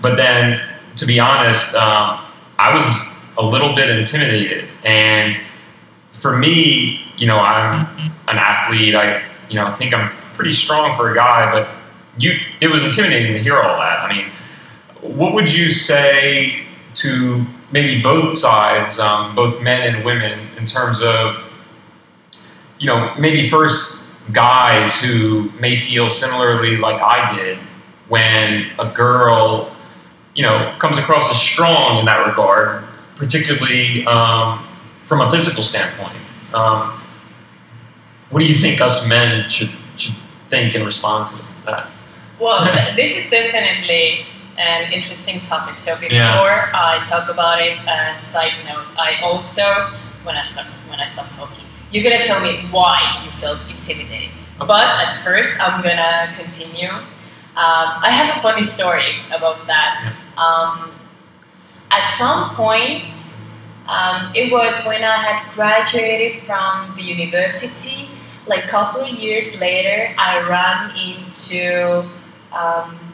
But 0.00 0.16
then, 0.16 0.60
to 0.96 1.06
be 1.06 1.18
honest, 1.18 1.74
um, 1.74 2.24
I 2.58 2.72
was 2.72 3.18
a 3.36 3.44
little 3.44 3.74
bit 3.74 3.90
intimidated, 3.90 4.68
and 4.84 5.40
for 6.12 6.36
me, 6.36 7.00
you 7.16 7.26
know, 7.26 7.38
I'm 7.38 7.86
an 8.28 8.38
athlete. 8.38 8.94
I, 8.94 9.24
you 9.48 9.56
know, 9.56 9.74
think 9.76 9.94
I'm 9.94 10.16
pretty 10.34 10.52
strong 10.52 10.96
for 10.96 11.10
a 11.10 11.14
guy, 11.14 11.50
but 11.52 11.68
you, 12.18 12.38
it 12.60 12.68
was 12.68 12.84
intimidating 12.84 13.32
to 13.34 13.42
hear 13.42 13.56
all 13.56 13.76
that. 13.78 14.00
I 14.00 14.12
mean, 14.12 14.26
what 15.00 15.34
would 15.34 15.52
you 15.52 15.70
say 15.70 16.64
to 16.96 17.44
maybe 17.70 18.02
both 18.02 18.36
sides, 18.36 18.98
um, 18.98 19.34
both 19.34 19.60
men 19.62 19.94
and 19.94 20.04
women, 20.04 20.48
in 20.56 20.66
terms 20.66 21.02
of, 21.02 21.36
you 22.78 22.86
know, 22.86 23.14
maybe 23.18 23.48
first 23.48 24.04
guys 24.32 25.00
who 25.00 25.50
may 25.60 25.76
feel 25.76 26.10
similarly 26.10 26.76
like 26.76 27.00
I 27.00 27.34
did 27.36 27.58
when 28.08 28.70
a 28.78 28.90
girl, 28.92 29.74
you 30.34 30.42
know, 30.42 30.74
comes 30.78 30.98
across 30.98 31.30
as 31.30 31.40
strong 31.40 31.98
in 31.98 32.06
that 32.06 32.26
regard, 32.26 32.84
particularly 33.16 34.06
um, 34.06 34.66
from 35.04 35.20
a 35.20 35.30
physical 35.30 35.62
standpoint. 35.62 36.16
Um, 36.54 37.00
what 38.30 38.40
do 38.40 38.46
you 38.46 38.54
think 38.54 38.80
us 38.80 39.08
men 39.08 39.48
should 39.50 39.70
should 39.96 40.14
think 40.50 40.74
and 40.74 40.84
respond 40.84 41.30
to 41.30 41.44
that? 41.66 41.88
well, 42.38 42.64
this 42.96 43.16
is 43.16 43.30
definitely 43.30 44.26
an 44.58 44.92
interesting 44.92 45.40
topic. 45.40 45.78
So 45.78 45.94
before 45.94 46.10
Yeah. 46.10 46.70
I 46.74 46.98
talk 47.08 47.28
about 47.28 47.60
it, 47.62 47.78
uh, 47.86 48.14
side 48.14 48.54
note, 48.66 48.86
I 48.98 49.22
also 49.22 49.64
when 50.24 50.36
I 50.36 50.42
start 50.42 50.66
when 50.90 51.00
I 51.00 51.04
stop 51.06 51.30
talking, 51.30 51.64
you're 51.90 52.02
gonna 52.02 52.24
tell 52.24 52.40
me 52.42 52.66
why 52.70 53.22
you 53.24 53.30
felt 53.40 53.60
intimidated. 53.70 54.30
But 54.58 54.84
at 55.04 55.22
first, 55.22 55.60
I'm 55.60 55.80
gonna 55.82 56.34
continue. 56.36 56.90
Um, 56.90 57.88
I 58.02 58.10
have 58.10 58.36
a 58.36 58.40
funny 58.40 58.64
story 58.64 59.22
about 59.34 59.66
that. 59.66 60.12
Um, 60.36 60.92
at 61.90 62.06
some 62.06 62.50
point, 62.54 63.10
um, 63.88 64.30
it 64.34 64.52
was 64.52 64.84
when 64.84 65.02
I 65.02 65.16
had 65.16 65.54
graduated 65.54 66.42
from 66.42 66.94
the 66.96 67.02
university. 67.02 68.10
Like 68.46 68.64
a 68.64 68.68
couple 68.68 69.02
of 69.02 69.08
years 69.10 69.60
later, 69.60 70.14
I 70.18 70.40
ran 70.40 70.96
into 70.96 72.08
um, 72.52 73.07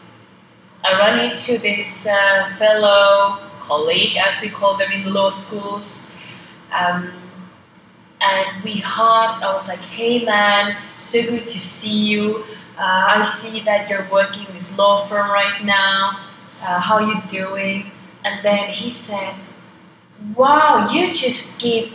I 0.84 0.98
ran 0.98 1.30
into 1.30 1.58
this 1.58 2.06
uh, 2.06 2.54
fellow 2.58 3.38
colleague, 3.58 4.16
as 4.16 4.42
we 4.42 4.50
call 4.50 4.76
them 4.76 4.92
in 4.92 5.12
law 5.12 5.30
schools, 5.30 6.16
um, 6.70 7.10
and 8.20 8.62
we 8.62 8.80
hugged. 8.84 9.42
I 9.42 9.52
was 9.52 9.66
like, 9.66 9.80
"Hey, 9.80 10.24
man, 10.24 10.76
so 10.96 11.22
good 11.22 11.46
to 11.46 11.58
see 11.58 12.04
you. 12.12 12.44
Uh, 12.76 13.16
I 13.16 13.24
see 13.24 13.60
that 13.64 13.88
you're 13.88 14.06
working 14.12 14.46
in 14.46 14.54
this 14.54 14.76
law 14.76 15.06
firm 15.06 15.30
right 15.30 15.64
now. 15.64 16.20
Uh, 16.60 16.78
how 16.80 16.98
you 16.98 17.16
doing?" 17.28 17.90
And 18.24 18.44
then 18.44 18.68
he 18.68 18.90
said, 18.90 19.34
"Wow, 20.36 20.88
you 20.92 21.14
just 21.14 21.58
keep 21.60 21.92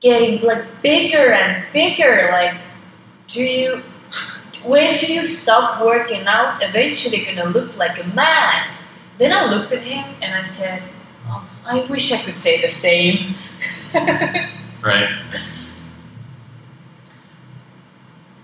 getting 0.00 0.40
like 0.42 0.82
bigger 0.82 1.32
and 1.32 1.64
bigger. 1.72 2.28
Like, 2.32 2.54
do 3.28 3.42
you? 3.42 3.82
When 4.64 4.98
do 4.98 5.12
you 5.12 5.22
stop 5.22 5.82
working 5.82 6.26
out? 6.26 6.62
Eventually, 6.62 7.24
you're 7.24 7.34
gonna 7.34 7.50
look 7.50 7.76
like 7.76 7.98
a 7.98 8.06
man." 8.08 8.68
Then 9.18 9.32
I 9.32 9.44
looked 9.46 9.72
at 9.72 9.82
him 9.82 10.04
and 10.22 10.34
I 10.34 10.42
said, 10.42 10.82
oh, 11.28 11.44
"I 11.64 11.80
wish 11.84 12.12
I 12.12 12.16
could 12.18 12.36
say 12.36 12.60
the 12.60 12.70
same." 12.70 13.34
Right. 14.82 15.10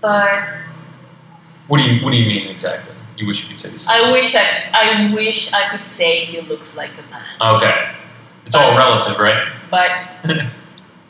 but 0.01 0.39
What 1.67 1.77
do 1.79 1.83
you 1.83 2.03
What 2.03 2.11
do 2.11 2.17
you 2.17 2.27
mean 2.27 2.47
exactly? 2.47 2.93
You 3.17 3.25
wish 3.25 3.43
you 3.43 3.49
could 3.49 3.59
say 3.59 3.69
this. 3.69 3.87
I 3.87 4.11
wish 4.11 4.35
I, 4.35 4.69
I 4.71 5.11
wish 5.13 5.51
I 5.51 5.67
could 5.69 5.83
say 5.83 6.25
he 6.25 6.41
looks 6.41 6.77
like 6.77 6.91
a 6.91 7.09
man. 7.09 7.25
Okay. 7.57 7.95
It's 8.45 8.55
all 8.55 8.77
relative, 8.77 9.17
right? 9.17 9.47
But 9.71 9.89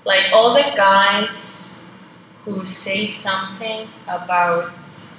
like 0.05 0.31
all 0.31 0.53
the 0.53 0.71
guys 0.75 1.76
who 2.47 2.63
say 2.63 3.07
something 3.07 3.89
about 4.07 4.71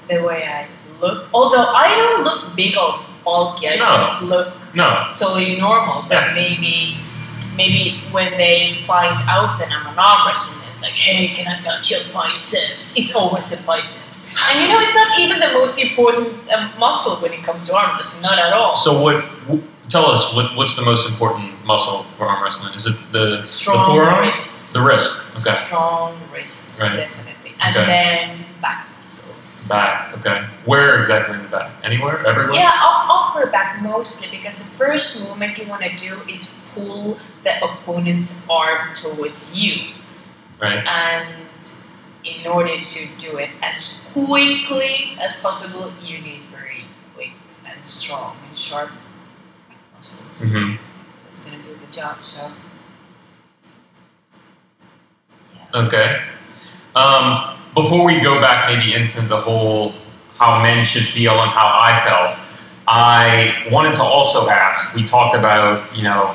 the 0.08 0.18
way 0.24 0.40
I 0.48 0.66
look, 1.00 1.28
although 1.34 1.66
I 1.84 1.88
don't 1.88 2.24
look 2.24 2.56
big 2.56 2.76
or 2.76 3.00
bulky, 3.24 3.68
I 3.68 3.76
No. 3.76 3.84
just 3.84 4.22
look 4.32 4.48
No. 4.74 4.88
totally 5.12 5.56
normal. 5.60 6.02
But 6.08 6.28
Yeah. 6.28 6.32
maybe, 6.40 6.96
maybe 7.54 8.00
when 8.10 8.30
they 8.38 8.72
find 8.86 9.14
out 9.28 9.58
that 9.58 9.68
I'm 9.70 9.86
an 9.92 9.98
arm 9.98 10.26
wrestler, 10.26 10.64
it's 10.70 10.80
like, 10.80 10.92
hey, 10.96 11.28
can 11.36 11.46
I 11.46 11.60
touch 11.60 11.90
your 11.90 12.00
biceps? 12.14 12.96
It's 12.96 13.14
always 13.14 13.50
the 13.50 13.60
biceps. 13.66 14.30
And 14.48 14.62
you 14.62 14.68
know, 14.68 14.80
it's 14.80 14.94
not 14.94 15.18
even 15.20 15.38
the 15.38 15.52
most 15.52 15.78
important 15.78 16.50
um, 16.50 16.72
muscle 16.78 17.16
when 17.22 17.32
it 17.38 17.42
comes 17.44 17.68
to 17.68 17.76
arm 17.76 17.98
wrestling. 17.98 18.22
Not 18.22 18.38
at 18.38 18.52
all. 18.54 18.74
So 18.76 19.02
what? 19.02 19.20
w- 19.46 19.62
Tell 19.88 20.06
us 20.10 20.34
what, 20.34 20.54
what's 20.56 20.76
the 20.76 20.84
most 20.84 21.08
important 21.08 21.64
muscle 21.64 22.04
for 22.18 22.26
arm 22.26 22.42
wrestling? 22.42 22.74
Is 22.74 22.86
it 22.86 22.96
the 23.12 23.42
Strong 23.42 23.78
the 23.78 23.84
forearm? 24.02 24.20
wrists. 24.20 24.72
The 24.74 24.80
wrist. 24.82 25.24
Okay. 25.36 25.54
Strong 25.54 26.20
wrists, 26.32 26.82
Right. 26.82 26.96
definitely. 26.96 27.54
And 27.60 27.76
Okay. 27.76 27.86
then 27.86 28.44
back 28.60 28.86
muscles. 28.98 29.68
Back. 29.68 30.12
Okay. 30.18 30.44
Where 30.66 30.98
exactly 30.98 31.36
in 31.36 31.42
the 31.44 31.48
back? 31.48 31.70
Anywhere? 31.82 32.24
Everywhere? 32.26 32.54
Yeah, 32.54 32.68
up, 32.68 33.06
upper 33.08 33.46
back 33.46 33.80
mostly 33.80 34.36
because 34.36 34.58
the 34.62 34.76
first 34.76 35.26
movement 35.28 35.56
you 35.56 35.66
want 35.66 35.82
to 35.82 35.96
do 35.96 36.20
is 36.28 36.64
pull 36.74 37.18
the 37.42 37.64
opponent's 37.64 38.46
arm 38.50 38.92
towards 38.94 39.54
you. 39.56 39.92
Right. 40.60 40.84
And 40.86 41.34
in 42.24 42.46
order 42.46 42.78
to 42.78 43.00
do 43.18 43.38
it 43.38 43.48
as 43.62 44.10
quickly 44.12 45.16
as 45.18 45.40
possible, 45.40 45.92
you 46.02 46.18
need 46.20 46.42
very 46.52 46.84
quick 47.14 47.30
and 47.64 47.86
strong 47.86 48.36
and 48.46 48.58
sharp 48.58 48.90
muscles. 49.98 50.50
hmm 50.50 50.76
That's 51.24 51.44
going 51.44 51.62
to 51.62 51.68
do 51.68 51.74
the 51.74 51.92
job. 51.92 52.24
So, 52.24 52.50
Okay. 55.74 56.22
Um, 56.96 57.58
before 57.74 58.06
we 58.06 58.20
go 58.20 58.40
back 58.40 58.68
maybe 58.74 58.94
into 58.94 59.20
the 59.20 59.38
whole 59.38 59.92
how 60.34 60.62
men 60.62 60.86
should 60.86 61.06
feel 61.06 61.42
and 61.42 61.50
how 61.50 61.66
I 61.66 62.00
felt, 62.06 62.38
I 62.86 63.68
wanted 63.70 63.94
to 63.96 64.02
also 64.02 64.48
ask. 64.48 64.94
We 64.94 65.04
talked 65.04 65.36
about 65.36 65.94
you 65.94 66.02
know 66.02 66.34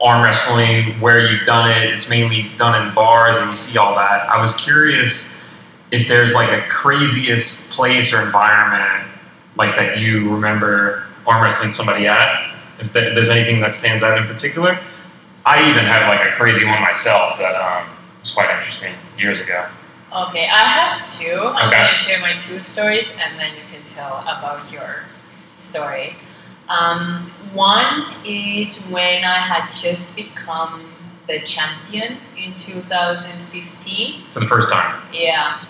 arm 0.00 0.22
wrestling, 0.22 1.00
where 1.00 1.30
you've 1.30 1.44
done 1.46 1.70
it. 1.70 1.92
It's 1.92 2.08
mainly 2.08 2.50
done 2.56 2.86
in 2.86 2.94
bars, 2.94 3.36
and 3.36 3.50
you 3.50 3.56
see 3.56 3.76
all 3.78 3.94
that. 3.96 4.28
I 4.30 4.40
was 4.40 4.54
curious 4.56 5.42
if 5.90 6.06
there's 6.08 6.32
like 6.34 6.50
a 6.50 6.66
craziest 6.68 7.72
place 7.72 8.12
or 8.12 8.22
environment 8.22 9.08
like 9.56 9.76
that 9.76 9.98
you 9.98 10.30
remember 10.30 11.04
arm 11.26 11.42
wrestling 11.42 11.72
somebody 11.72 12.06
at. 12.06 12.50
If 12.80 12.92
there's 12.92 13.30
anything 13.30 13.60
that 13.60 13.74
stands 13.74 14.02
out 14.02 14.18
in 14.18 14.26
particular. 14.26 14.78
I 15.44 15.68
even 15.70 15.84
have 15.84 16.06
like 16.08 16.24
a 16.26 16.32
crazy 16.36 16.64
one 16.64 16.80
myself 16.80 17.36
that 17.38 17.54
um, 17.56 17.88
was 18.20 18.30
quite 18.32 18.48
interesting 18.56 18.94
years 19.18 19.40
ago. 19.40 19.66
okay, 20.28 20.44
I 20.44 20.64
have 20.64 21.04
two. 21.08 21.34
I'm 21.34 21.68
Okay. 21.68 21.78
going 21.78 21.88
to 21.88 21.94
share 21.98 22.20
my 22.20 22.32
two 22.34 22.62
stories 22.62 23.18
and 23.20 23.38
then 23.40 23.54
you 23.56 23.62
can 23.72 23.82
tell 23.84 24.18
about 24.20 24.70
your 24.72 25.04
story. 25.56 26.14
Um, 26.68 27.30
one 27.52 28.04
is 28.24 28.88
when 28.88 29.24
I 29.24 29.38
had 29.38 29.70
just 29.72 30.14
become 30.16 30.92
the 31.26 31.40
champion 31.40 32.18
in 32.36 32.52
2015. 32.52 34.22
For 34.32 34.40
the 34.40 34.48
first 34.48 34.70
time. 34.70 35.02
Yeah. 35.12 35.64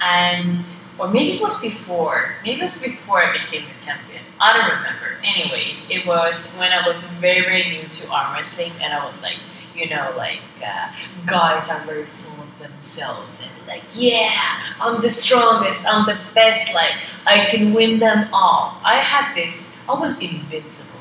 And, 0.00 0.62
or 0.98 1.08
maybe 1.08 1.36
it 1.36 1.40
was 1.42 1.60
before. 1.62 2.34
Maybe 2.44 2.60
it 2.60 2.64
was 2.64 2.78
before 2.80 3.22
I 3.24 3.32
became 3.32 3.64
the 3.72 3.80
champion. 3.82 4.15
I 4.40 4.52
don't 4.52 4.70
remember. 4.76 5.16
Anyways, 5.24 5.90
it 5.90 6.06
was 6.06 6.56
when 6.56 6.72
I 6.72 6.86
was 6.86 7.04
very, 7.20 7.42
very 7.42 7.68
new 7.70 7.88
to 7.88 8.12
arm 8.12 8.34
wrestling, 8.34 8.72
and 8.82 8.92
I 8.92 9.04
was 9.04 9.22
like, 9.22 9.38
you 9.74 9.88
know, 9.88 10.12
like, 10.16 10.40
uh, 10.64 10.92
guys 11.26 11.70
are 11.70 11.84
very 11.86 12.04
full 12.04 12.42
of 12.44 12.58
themselves, 12.58 13.42
and 13.46 13.66
like, 13.66 13.84
yeah, 13.94 14.60
I'm 14.80 15.00
the 15.00 15.08
strongest, 15.08 15.86
I'm 15.88 16.06
the 16.06 16.18
best, 16.34 16.74
like, 16.74 16.92
I 17.26 17.46
can 17.46 17.72
win 17.72 17.98
them 17.98 18.28
all. 18.32 18.80
I 18.84 18.98
had 19.00 19.34
this, 19.34 19.82
I 19.88 19.94
was 19.98 20.20
invincible. 20.22 21.00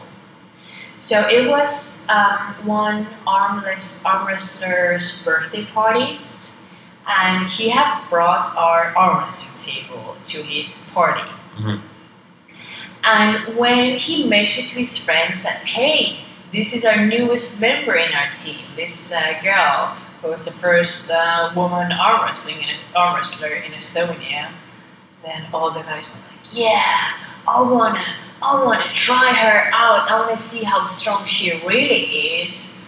So 1.00 1.28
it 1.28 1.50
was 1.50 2.08
um, 2.10 2.56
one 2.65 3.08
armless 3.28 4.04
arm 4.06 4.28
wrestler's 4.28 5.24
birthday 5.24 5.65
party, 5.65 6.19
and 7.08 7.48
he 7.48 7.69
had 7.69 8.10
brought 8.10 8.56
our 8.56 8.95
arm 8.95 9.19
wrestling 9.19 9.84
table 9.84 10.15
to 10.24 10.41
his 10.41 10.89
party. 10.93 11.30
Mhm. 11.58 11.82
And 13.06 13.56
when 13.56 13.98
he 13.98 14.28
mentioned 14.28 14.68
to 14.70 14.80
his 14.80 14.98
friends 14.98 15.44
that, 15.44 15.58
hey, 15.58 16.18
this 16.52 16.74
is 16.74 16.86
our 16.86 17.06
newest 17.06 17.62
member 17.62 17.94
in 17.96 18.12
our 18.13 18.32
team, 18.32 18.65
this 18.76 19.13
uh, 19.13 19.39
girl 19.41 19.96
who 20.22 20.30
was 20.30 20.46
the 20.46 20.52
first 20.52 21.12
uh, 21.12 21.52
woman 21.56 21.91
arm 21.91 22.26
wrestling 22.26 22.63
in 22.63 22.76
arm 22.96 23.15
wrestler 23.15 23.50
in 23.50 23.72
Estonia, 23.74 24.52
then 25.24 25.46
all 25.54 25.72
the 25.72 25.82
guys 25.82 26.06
were 26.06 26.13
like, 26.13 26.52
yeah, 26.52 27.13
I 27.48 27.62
wanna, 27.62 28.04
I 28.41 28.63
wanna 28.63 28.91
try 28.91 29.34
her 29.34 29.70
out. 29.74 30.10
I 30.10 30.20
wanna 30.22 30.38
see 30.38 30.65
how 30.65 30.86
strong 30.86 31.26
she 31.26 31.52
really 31.65 32.41
is. 32.41 32.82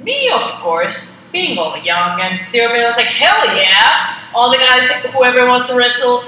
Me, 0.00 0.30
of 0.30 0.42
course, 0.60 1.26
being 1.30 1.58
all 1.58 1.76
young 1.76 2.20
and 2.20 2.38
stupid, 2.38 2.80
I 2.80 2.86
was 2.86 2.96
like, 2.96 3.06
hell 3.06 3.44
yeah! 3.56 4.16
All 4.34 4.50
the 4.50 4.58
guys, 4.58 4.88
whoever 5.12 5.46
wants 5.46 5.68
to 5.68 5.76
wrestle, 5.76 6.22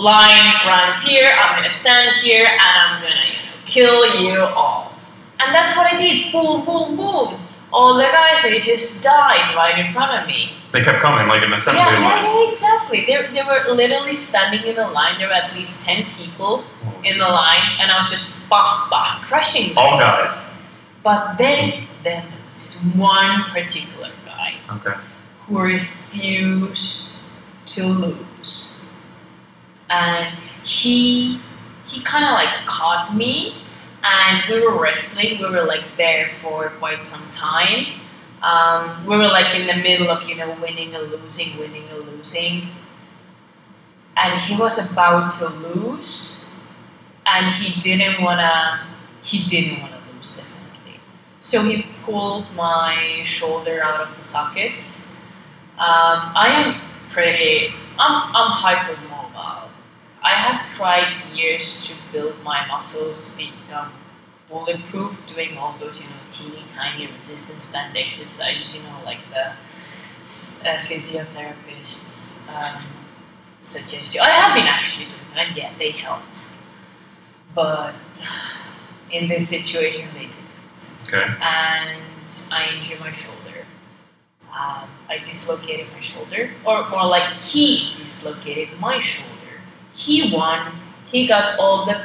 line 0.00 0.48
runs 0.66 1.02
here. 1.02 1.30
I'm 1.38 1.56
gonna 1.56 1.70
stand 1.70 2.16
here 2.16 2.46
and 2.46 2.60
I'm 2.60 3.02
gonna, 3.02 3.14
you 3.28 3.44
know, 3.44 3.56
kill 3.64 4.00
you 4.22 4.40
all. 4.40 4.92
And 5.40 5.54
that's 5.54 5.76
what 5.76 5.92
I 5.92 5.96
did. 6.00 6.32
Boom, 6.32 6.64
boom, 6.64 6.96
boom. 6.96 7.40
All 7.72 7.96
the 7.96 8.02
guys, 8.04 8.42
they 8.42 8.58
just 8.58 9.04
died 9.04 9.54
right 9.54 9.78
in 9.78 9.92
front 9.92 10.20
of 10.20 10.26
me. 10.26 10.54
They 10.72 10.82
kept 10.82 11.00
coming 11.00 11.26
like 11.28 11.42
an 11.42 11.52
assembly 11.52 11.80
Yeah, 11.82 11.86
line. 11.86 12.24
yeah, 12.24 12.42
yeah, 12.44 12.50
exactly. 12.50 13.04
They, 13.06 13.16
they 13.32 13.42
were 13.42 13.62
literally 13.74 14.14
standing 14.14 14.66
in 14.66 14.76
the 14.76 14.88
line. 14.88 15.18
There 15.18 15.28
were 15.28 15.34
at 15.34 15.54
least 15.54 15.84
10 15.86 16.04
people 16.16 16.64
in 17.04 17.18
the 17.18 17.28
line, 17.28 17.62
and 17.80 17.90
I 17.90 17.96
was 17.96 18.10
just 18.10 18.38
bah, 18.48 18.88
bah, 18.90 19.20
crushing 19.24 19.68
them. 19.74 19.78
All 19.78 19.98
guys. 19.98 20.36
But 21.02 21.36
then, 21.38 21.86
then 22.02 22.24
there 22.28 22.38
was 22.44 22.54
this 22.82 22.94
one 22.96 23.44
particular 23.44 24.10
guy 24.24 24.54
Okay. 24.72 24.94
who 25.46 25.58
refused 25.60 27.24
to 27.66 27.84
lose. 27.86 28.79
And 29.90 30.34
he 30.64 31.40
he 31.86 32.00
kind 32.02 32.24
of 32.24 32.32
like 32.32 32.66
caught 32.66 33.14
me 33.14 33.64
and 34.04 34.42
we 34.48 34.60
were 34.60 34.80
wrestling. 34.80 35.38
We 35.38 35.50
were 35.50 35.64
like 35.64 35.84
there 35.96 36.28
for 36.40 36.70
quite 36.78 37.02
some 37.02 37.28
time. 37.30 38.00
Um, 38.42 39.04
we 39.04 39.16
were 39.16 39.26
like 39.28 39.54
in 39.54 39.66
the 39.66 39.76
middle 39.76 40.08
of, 40.08 40.22
you 40.28 40.36
know, 40.36 40.56
winning 40.62 40.94
or 40.94 41.02
losing, 41.02 41.58
winning 41.58 41.84
or 41.90 42.00
losing. 42.00 42.68
And 44.16 44.40
he 44.40 44.56
was 44.56 44.92
about 44.92 45.28
to 45.38 45.48
lose 45.48 46.52
and 47.26 47.52
he 47.54 47.80
didn't 47.80 48.22
wanna 48.22 48.86
he 49.22 49.46
didn't 49.46 49.80
wanna 49.80 50.00
lose 50.12 50.36
definitely. 50.36 51.00
So 51.40 51.62
he 51.62 51.86
pulled 52.04 52.46
my 52.54 53.22
shoulder 53.24 53.82
out 53.82 54.00
of 54.00 54.16
the 54.16 54.22
sockets. 54.22 55.08
Um, 55.78 56.32
I 56.36 56.48
am 56.48 56.80
pretty, 57.08 57.72
I'm, 57.98 58.36
I'm 58.36 58.52
hypermobile. 58.52 59.09
I 60.22 60.30
have 60.30 60.74
tried 60.74 61.30
years 61.32 61.86
to 61.88 61.94
build 62.12 62.42
my 62.42 62.66
muscles 62.66 63.30
to 63.30 63.36
become 63.36 63.92
bulletproof, 64.48 65.16
doing 65.26 65.56
all 65.56 65.74
those, 65.78 66.02
you 66.02 66.10
know, 66.10 66.16
teeny 66.28 66.64
tiny 66.68 67.06
resistance 67.06 67.70
band 67.72 67.96
exercises, 67.96 68.76
you 68.76 68.82
know, 68.82 68.98
like 69.04 69.18
the 69.30 69.46
uh, 69.50 69.54
physiotherapists 70.88 72.48
um, 72.48 72.82
suggest 73.60 74.14
you. 74.14 74.20
I 74.20 74.30
have 74.30 74.54
been 74.54 74.66
actually 74.66 75.06
doing 75.06 75.20
that, 75.34 75.56
yeah, 75.56 75.72
they 75.78 75.90
help. 75.92 76.22
But 77.54 77.94
in 79.10 79.28
this 79.28 79.48
situation, 79.48 80.14
they 80.14 80.26
didn't 80.26 80.36
Okay. 81.08 81.24
and 81.42 82.00
I 82.52 82.72
injured 82.76 83.00
my 83.00 83.10
shoulder. 83.10 83.66
Um, 84.52 84.88
I 85.08 85.18
dislocated 85.24 85.86
my 85.92 86.00
shoulder, 86.00 86.50
or 86.64 86.88
more 86.90 87.06
like 87.06 87.34
he 87.40 87.94
dislocated 87.96 88.78
my 88.80 88.98
shoulder. 89.00 89.39
He 89.94 90.32
won. 90.32 90.72
He 91.10 91.26
got 91.26 91.58
all 91.58 91.84
the 91.86 92.02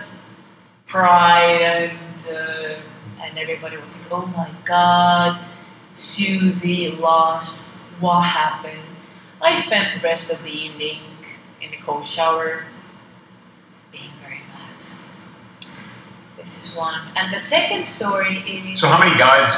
pride, 0.88 1.62
and 1.62 2.28
uh, 2.28 2.80
and 3.22 3.38
everybody 3.38 3.78
was 3.78 4.04
like, 4.04 4.14
"Oh 4.14 4.26
my 4.28 4.50
God, 4.64 5.40
Susie 5.92 6.92
lost. 6.92 7.76
What 8.00 8.22
happened?" 8.22 8.82
I 9.42 9.54
spent 9.54 9.94
the 9.94 10.08
rest 10.08 10.32
of 10.32 10.44
the 10.44 10.50
evening 10.50 11.00
in 11.62 11.72
the 11.72 11.78
cold 11.78 12.06
shower, 12.08 12.66
being 13.92 14.12
very 14.24 14.42
mad. 14.50 14.84
This 16.38 16.70
is 16.70 16.76
one, 16.76 17.00
and 17.16 17.34
the 17.34 17.40
second 17.40 17.86
story 17.86 18.38
is. 18.40 18.82
So 18.82 18.88
how 18.88 19.00
many 19.04 19.18
guys, 19.18 19.50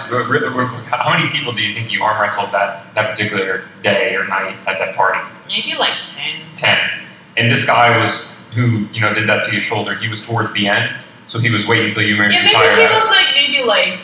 how 0.90 1.16
many 1.16 1.30
people 1.30 1.54
do 1.54 1.62
you 1.62 1.74
think 1.74 1.92
you 1.92 2.04
arm 2.04 2.22
wrestled 2.22 2.52
that, 2.52 2.94
that 2.96 3.10
particular 3.10 3.64
day 3.84 4.16
or 4.16 4.28
night 4.28 4.58
at 4.68 4.78
that 4.80 4.96
party? 4.96 5.20
Maybe 5.48 5.76
like 5.76 5.94
ten. 6.06 6.42
Ten. 6.56 7.07
And 7.38 7.52
this 7.52 7.66
guy 7.66 7.98
was, 8.02 8.32
who, 8.54 8.88
you 8.92 9.00
know, 9.02 9.14
did 9.14 9.30
that 9.30 9.44
to 9.46 9.52
your 9.52 9.62
shoulder, 9.62 9.96
he 9.96 10.08
was 10.08 10.26
towards 10.26 10.52
the 10.54 10.68
end, 10.68 10.92
so 11.28 11.40
he 11.40 11.50
was 11.50 11.68
waiting 11.68 11.88
until 11.88 12.04
you 12.04 12.18
were 12.18 12.30
Yeah, 12.30 12.42
maybe 12.42 12.54
tired 12.54 12.80
he 12.80 12.88
was 12.96 13.06
like 13.06 13.28
maybe 13.36 13.64
like 13.64 14.00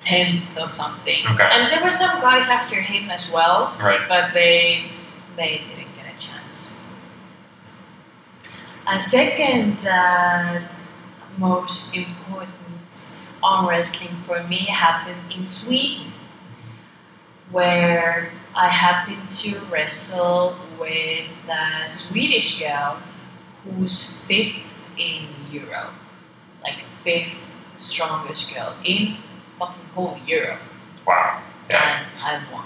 tenth 0.00 0.58
or 0.58 0.68
something. 0.68 1.24
Okay. 1.30 1.48
And 1.52 1.70
there 1.70 1.82
were 1.82 1.90
some 1.90 2.20
guys 2.20 2.48
after 2.50 2.76
him 2.80 3.10
as 3.10 3.30
well, 3.32 3.76
Right. 3.80 4.00
but 4.08 4.34
they 4.34 4.90
they 5.36 5.62
didn't 5.68 5.94
get 5.94 6.06
a 6.12 6.18
chance. 6.18 6.82
A 8.88 9.00
second 9.00 9.86
uh, 9.86 10.60
most 11.38 11.96
important 11.96 12.48
arm 13.42 13.68
wrestling 13.68 14.16
for 14.26 14.42
me 14.44 14.58
happened 14.66 15.32
in 15.32 15.46
Sweden, 15.46 16.12
where 17.50 18.32
I 18.56 18.68
happened 18.68 19.28
to 19.28 19.60
wrestle 19.70 20.56
with 20.82 21.26
a 21.48 21.88
Swedish 21.88 22.60
girl 22.60 22.98
who's 23.64 24.20
fifth 24.26 24.56
in 24.98 25.26
Europe, 25.50 25.94
like 26.62 26.82
fifth 27.04 27.32
strongest 27.78 28.54
girl 28.54 28.74
in 28.84 29.16
fucking 29.58 29.86
whole 29.94 30.18
Europe, 30.26 30.60
Wow. 31.06 31.40
Yeah. 31.70 32.02
and 32.02 32.06
I 32.22 32.52
won. 32.52 32.64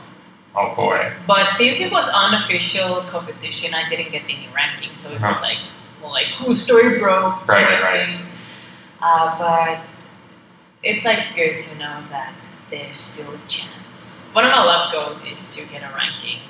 Oh 0.57 0.75
boy. 0.75 1.13
But 1.27 1.51
since 1.51 1.81
it 1.81 1.93
was 1.93 2.09
unofficial 2.09 3.03
competition, 3.13 3.75
I 3.75 3.89
didn't 3.89 4.11
get 4.11 4.23
any 4.25 4.49
ranking, 4.55 4.97
so 4.97 5.11
it 5.11 5.21
was 5.21 5.37
Uh-huh. 5.37 5.43
like, 5.43 5.59
well, 6.03 6.13
like 6.13 6.33
cool 6.39 6.55
story, 6.55 6.99
bro. 6.99 7.37
Right, 7.47 7.65
right, 7.69 7.83
right. 7.83 8.27
Uh, 9.03 9.39
but 9.39 9.79
it's 10.83 11.05
like 11.05 11.35
good 11.35 11.57
to 11.57 11.79
know 11.79 11.97
that 12.11 12.33
there's 12.71 12.99
still 12.99 13.35
a 13.35 13.41
chance. 13.49 14.27
One 14.33 14.45
of 14.45 14.51
my 14.51 14.65
love 14.65 14.93
goals 14.93 15.25
is 15.31 15.55
to 15.57 15.67
get 15.67 15.83
a 15.83 15.93
ranking 15.95 16.41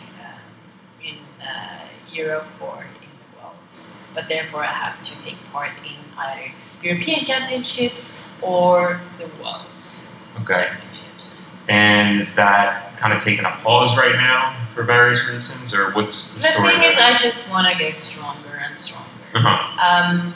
uh, 1.46 1.78
Europe 2.10 2.46
or 2.60 2.82
in 2.82 3.10
the 3.18 3.42
worlds. 3.42 4.02
But 4.14 4.28
therefore, 4.28 4.64
I 4.64 4.72
have 4.72 5.00
to 5.02 5.20
take 5.20 5.36
part 5.52 5.70
in 5.84 5.96
either 6.18 6.52
European 6.82 7.24
Championships 7.24 8.24
or 8.42 9.00
the 9.18 9.28
Worlds 9.42 10.12
Okay. 10.40 10.66
Championships. 10.66 11.52
And 11.68 12.20
is 12.20 12.34
that 12.36 12.96
kind 12.98 13.12
of 13.12 13.22
taking 13.22 13.44
a 13.44 13.50
pause 13.62 13.96
right 13.96 14.14
now 14.16 14.54
for 14.74 14.82
various 14.84 15.26
reasons, 15.26 15.72
or 15.74 15.90
what's 15.92 16.30
the, 16.34 16.40
The 16.40 16.48
story? 16.52 16.68
thing 16.70 16.80
there? 16.80 16.88
is, 16.90 16.98
I 16.98 17.16
just 17.18 17.50
want 17.50 17.66
to 17.72 17.78
get 17.78 17.94
stronger 17.96 18.60
and 18.64 18.76
stronger. 18.76 19.10
Uh-huh. 19.34 19.80
Um, 20.14 20.34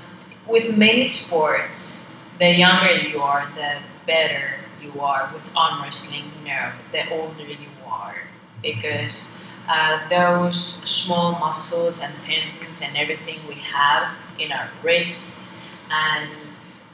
with 0.49 0.77
many 0.77 1.05
sports, 1.05 2.17
the 2.39 2.51
younger 2.55 2.93
you 2.93 3.21
are, 3.23 3.49
the 3.55 3.77
better 4.07 4.55
you 4.83 4.99
are. 5.01 5.31
With 5.33 5.49
arm 5.55 5.83
wrestling, 5.83 6.25
no, 6.45 6.73
the 6.93 7.09
older 7.11 7.45
you 7.45 7.69
are, 7.87 8.17
because 8.63 9.45
uh, 9.71 10.09
those 10.09 10.61
small 10.61 11.39
muscles 11.39 12.03
and 12.03 12.13
tendons 12.27 12.83
and 12.83 12.97
everything 12.97 13.39
we 13.47 13.55
have 13.55 14.17
in 14.37 14.51
our 14.51 14.69
wrists 14.83 15.65
and 15.93 16.29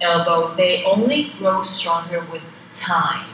elbow, 0.03 0.55
they 0.55 0.85
only 0.85 1.31
grow 1.39 1.63
stronger 1.63 2.21
with 2.31 2.43
time. 2.69 3.31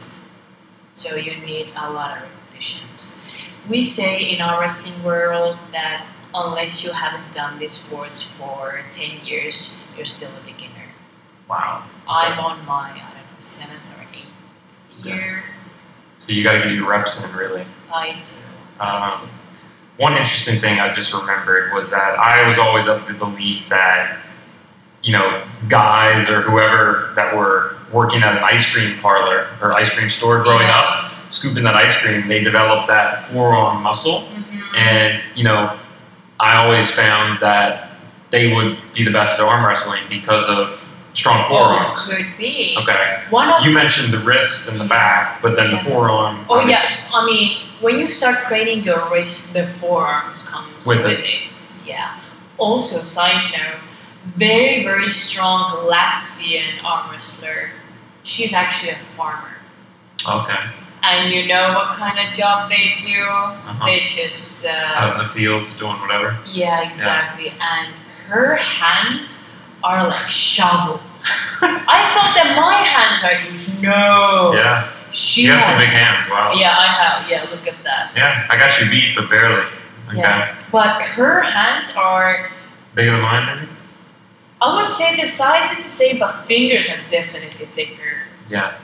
So 0.93 1.15
you 1.15 1.35
need 1.35 1.67
a 1.75 1.91
lot 1.91 2.17
of 2.17 2.23
repetitions. 2.23 3.25
We 3.67 3.81
say 3.81 4.21
in 4.21 4.39
our 4.39 4.61
wrestling 4.61 5.03
world 5.03 5.57
that 5.73 6.05
unless 6.33 6.85
you 6.85 6.93
haven't 6.93 7.33
done 7.33 7.59
these 7.59 7.73
sports 7.73 8.23
for 8.23 8.79
10 8.91 9.25
years, 9.25 9.83
you're 9.97 10.05
still 10.05 10.31
a 10.39 10.45
beginner. 10.45 10.87
Wow. 11.49 11.83
I'm 12.07 12.39
on 12.39 12.65
my, 12.65 12.91
I 12.91 12.97
don't 12.97 13.31
know, 13.33 13.39
seventh 13.39 13.81
or 13.97 14.05
eighth 14.13 15.05
year. 15.05 15.43
So 16.19 16.31
you 16.31 16.43
got 16.43 16.53
to 16.53 16.59
get 16.59 16.71
your 16.71 16.89
reps 16.89 17.21
in, 17.21 17.35
really. 17.35 17.65
I 17.91 18.21
do. 18.23 18.52
Um, 18.79 19.29
one 19.97 20.13
interesting 20.13 20.59
thing 20.59 20.79
I 20.79 20.93
just 20.93 21.13
remembered 21.13 21.71
was 21.73 21.91
that 21.91 22.17
I 22.17 22.47
was 22.47 22.57
always 22.57 22.87
of 22.87 23.05
the 23.07 23.13
belief 23.13 23.69
that, 23.69 24.17
you 25.03 25.13
know, 25.13 25.43
guys 25.69 26.29
or 26.29 26.41
whoever 26.41 27.11
that 27.15 27.35
were 27.35 27.75
working 27.91 28.23
at 28.23 28.35
an 28.35 28.43
ice 28.43 28.71
cream 28.73 28.97
parlor 28.99 29.47
or 29.61 29.73
ice 29.73 29.89
cream 29.91 30.09
store 30.09 30.41
growing 30.43 30.67
up, 30.67 31.11
scooping 31.29 31.63
that 31.63 31.75
ice 31.75 31.95
cream, 32.01 32.27
they 32.27 32.43
developed 32.43 32.87
that 32.87 33.25
forearm 33.27 33.83
muscle. 33.83 34.27
Mhm. 34.33 34.77
And, 34.77 35.21
you 35.35 35.43
know, 35.43 35.77
I 36.39 36.55
always 36.55 36.89
found 36.91 37.39
that 37.41 37.91
they 38.31 38.51
would 38.51 38.77
be 38.93 39.03
the 39.03 39.11
best 39.11 39.39
at 39.39 39.45
arm 39.45 39.63
wrestling 39.63 40.01
because 40.09 40.49
of 40.49 40.79
strong 41.13 41.45
forearms. 41.45 42.07
could 42.07 42.25
be. 42.37 42.75
Okay. 42.81 43.19
One 43.29 43.47
of 43.49 43.63
You 43.63 43.71
mentioned 43.71 44.11
the 44.11 44.17
wrist 44.17 44.67
and 44.67 44.79
the 44.79 44.85
back, 44.85 45.41
but 45.43 45.55
then 45.55 45.69
the 45.71 45.77
forearm. 45.77 46.43
Oh 46.49 46.65
yeah, 46.67 46.81
I 47.13 47.23
mean, 47.25 47.57
when 47.83 47.99
you 47.99 48.07
start 48.07 48.47
training 48.47 48.83
your 48.83 49.09
wrist, 49.11 49.53
the 49.53 49.67
forearms 49.79 50.49
comes 50.49 50.87
With 50.87 51.03
with, 51.03 51.19
it. 51.19 51.25
it. 51.25 51.71
Yeah. 51.85 52.19
Also, 52.57 52.97
side 52.97 53.51
note, 53.51 53.81
very 54.37 54.83
very 54.83 55.09
strong 55.09 55.85
Latvian 55.91 56.83
arm 56.83 57.11
wrestler. 57.11 57.69
She's 58.23 58.53
actually 58.53 58.91
a 58.93 58.97
farmer, 59.17 59.51
Okay. 60.25 60.61
and 61.03 61.29
you 61.33 61.45
know 61.47 61.73
what 61.73 61.93
kind 61.95 62.17
of 62.25 62.33
job 62.33 62.69
they 62.69 62.95
do? 62.97 63.21
Uh-huh. 63.23 63.85
They 63.85 63.99
just 64.01 64.65
uh, 64.65 64.69
Out 64.95 65.19
in 65.19 65.27
the 65.27 65.29
fields 65.33 65.75
doing 65.75 65.99
whatever. 65.99 66.37
yeah, 66.47 66.89
exactly. 66.89 67.49
And 67.59 67.93
her 68.27 68.55
hands 68.55 69.57
are 69.83 70.07
like 70.07 70.29
shovels. 70.29 71.01
I 71.61 71.99
thought 72.15 72.33
that 72.39 72.55
my 72.55 72.75
hands 72.79 73.19
are 73.27 73.35
huge. 73.43 73.81
No, 73.83 74.53
Yeah. 74.53 74.89
She 75.13 75.43
You 75.43 75.51
have 75.51 75.63
some 75.63 75.77
big 75.77 75.89
hands. 75.89 76.29
Wow. 76.29 76.53
Yeah, 76.53 76.75
I 76.77 76.87
have. 76.87 77.29
Yeah, 77.29 77.49
look 77.49 77.67
at 77.67 77.81
that. 77.83 78.13
Yeah, 78.15 78.47
I 78.49 78.57
got 78.57 78.79
you 78.79 78.89
beat, 78.89 79.15
but 79.15 79.29
barely. 79.29 79.65
Okay. 80.09 80.17
Yeah. 80.17 80.59
But 80.71 81.01
her 81.03 81.41
hands 81.41 81.95
are, 81.95 82.51
Bigger 82.95 83.11
than 83.11 83.21
mine, 83.21 83.59
maybe? 83.59 83.71
I 84.61 84.75
would 84.75 84.87
say 84.87 85.19
the 85.19 85.25
size 85.25 85.71
is 85.71 85.77
the 85.77 85.89
same, 85.89 86.19
but 86.19 86.45
fingers 86.45 86.89
are 86.89 87.09
definitely 87.09 87.65
thicker. 87.67 88.23
Yeah. 88.49 88.77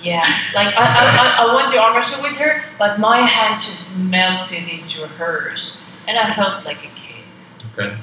Yeah. 0.00 0.24
Like, 0.54 0.74
I, 0.76 0.84
I, 0.84 1.44
I, 1.44 1.50
I 1.50 1.54
want 1.54 1.72
to 1.72 1.78
arm 1.78 1.94
wrestle 1.94 2.22
with 2.22 2.38
her, 2.38 2.62
but 2.78 2.98
my 2.98 3.20
hand 3.20 3.60
just 3.60 4.00
melted 4.00 4.68
into 4.68 5.06
hers. 5.06 5.92
And 6.06 6.16
I 6.16 6.32
felt 6.34 6.64
like 6.64 6.78
a 6.78 6.90
kid. 6.94 7.24
Okay. 7.72 7.96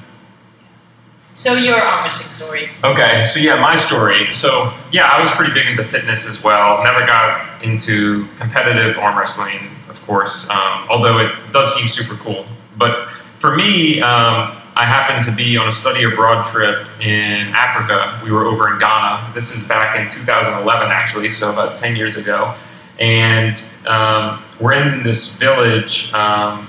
So, 1.38 1.54
your 1.54 1.80
arm 1.80 2.02
wrestling 2.02 2.28
story. 2.28 2.68
Okay, 2.82 3.24
so 3.24 3.38
yeah, 3.38 3.60
my 3.60 3.76
story. 3.76 4.34
So 4.34 4.74
yeah, 4.90 5.04
I 5.04 5.22
was 5.22 5.30
pretty 5.30 5.54
big 5.54 5.68
into 5.68 5.84
fitness 5.84 6.26
as 6.28 6.42
well. 6.42 6.82
Never 6.82 7.06
got 7.06 7.62
into 7.62 8.26
competitive 8.38 8.98
arm 8.98 9.16
wrestling, 9.16 9.70
of 9.88 10.02
course, 10.02 10.50
um, 10.50 10.88
although 10.90 11.18
it 11.20 11.30
does 11.52 11.76
seem 11.76 11.86
super 11.86 12.16
cool. 12.16 12.44
But 12.76 13.08
for 13.38 13.54
me, 13.54 14.00
um, 14.00 14.60
I 14.74 14.84
happened 14.84 15.24
to 15.26 15.30
be 15.30 15.56
on 15.56 15.68
a 15.68 15.70
study 15.70 16.02
abroad 16.02 16.44
trip 16.44 16.88
in 17.00 17.46
Africa. 17.54 18.20
We 18.24 18.32
were 18.32 18.44
over 18.44 18.72
in 18.72 18.80
Ghana. 18.80 19.32
This 19.32 19.54
is 19.54 19.68
back 19.68 19.94
in 19.94 20.10
2011, 20.10 20.88
actually, 20.90 21.30
so 21.30 21.52
about 21.52 21.78
10 21.78 21.94
years 21.94 22.16
ago. 22.16 22.56
And 22.98 23.62
um, 23.86 24.42
we're 24.60 24.72
in 24.72 25.04
this 25.04 25.38
village 25.38 26.12
um, 26.12 26.68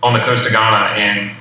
on 0.00 0.12
the 0.12 0.20
coast 0.20 0.46
of 0.46 0.52
Ghana, 0.52 0.94
and 0.94 1.36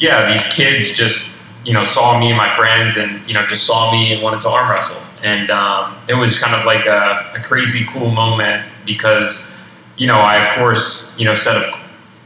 yeah, 0.00 0.30
these 0.32 0.46
kids 0.54 0.92
just 0.92 1.42
you 1.64 1.72
know 1.72 1.84
saw 1.84 2.18
me 2.18 2.28
and 2.28 2.36
my 2.36 2.54
friends, 2.56 2.96
and 2.96 3.26
you 3.28 3.34
know 3.34 3.46
just 3.46 3.64
saw 3.64 3.92
me 3.92 4.12
and 4.12 4.22
wanted 4.22 4.40
to 4.40 4.48
arm 4.48 4.70
wrestle, 4.70 5.02
and 5.22 5.50
um, 5.50 5.96
it 6.08 6.14
was 6.14 6.38
kind 6.38 6.54
of 6.54 6.66
like 6.66 6.86
a, 6.86 7.32
a 7.36 7.42
crazy 7.42 7.84
cool 7.92 8.10
moment 8.10 8.66
because 8.84 9.60
you 9.96 10.06
know 10.06 10.18
I 10.18 10.36
of 10.44 10.58
course 10.58 11.18
you 11.18 11.26
know 11.26 11.34
said 11.34 11.56
of 11.56 11.78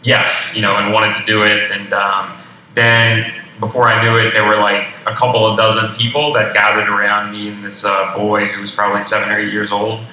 yes 0.02 0.52
you 0.54 0.62
know 0.62 0.76
and 0.76 0.92
wanted 0.92 1.14
to 1.16 1.24
do 1.26 1.42
it, 1.42 1.70
and 1.70 1.92
um, 1.92 2.38
then 2.74 3.42
before 3.60 3.88
I 3.88 4.02
knew 4.04 4.16
it, 4.16 4.32
there 4.32 4.44
were 4.44 4.56
like 4.56 4.86
a 5.06 5.14
couple 5.14 5.46
of 5.46 5.56
dozen 5.56 5.94
people 5.94 6.32
that 6.34 6.54
gathered 6.54 6.88
around 6.88 7.32
me 7.32 7.48
and 7.48 7.64
this 7.64 7.84
uh, 7.84 8.16
boy 8.16 8.46
who 8.46 8.60
was 8.60 8.72
probably 8.72 9.00
seven 9.00 9.30
or 9.32 9.38
eight 9.38 9.52
years 9.52 9.72
old, 9.72 10.04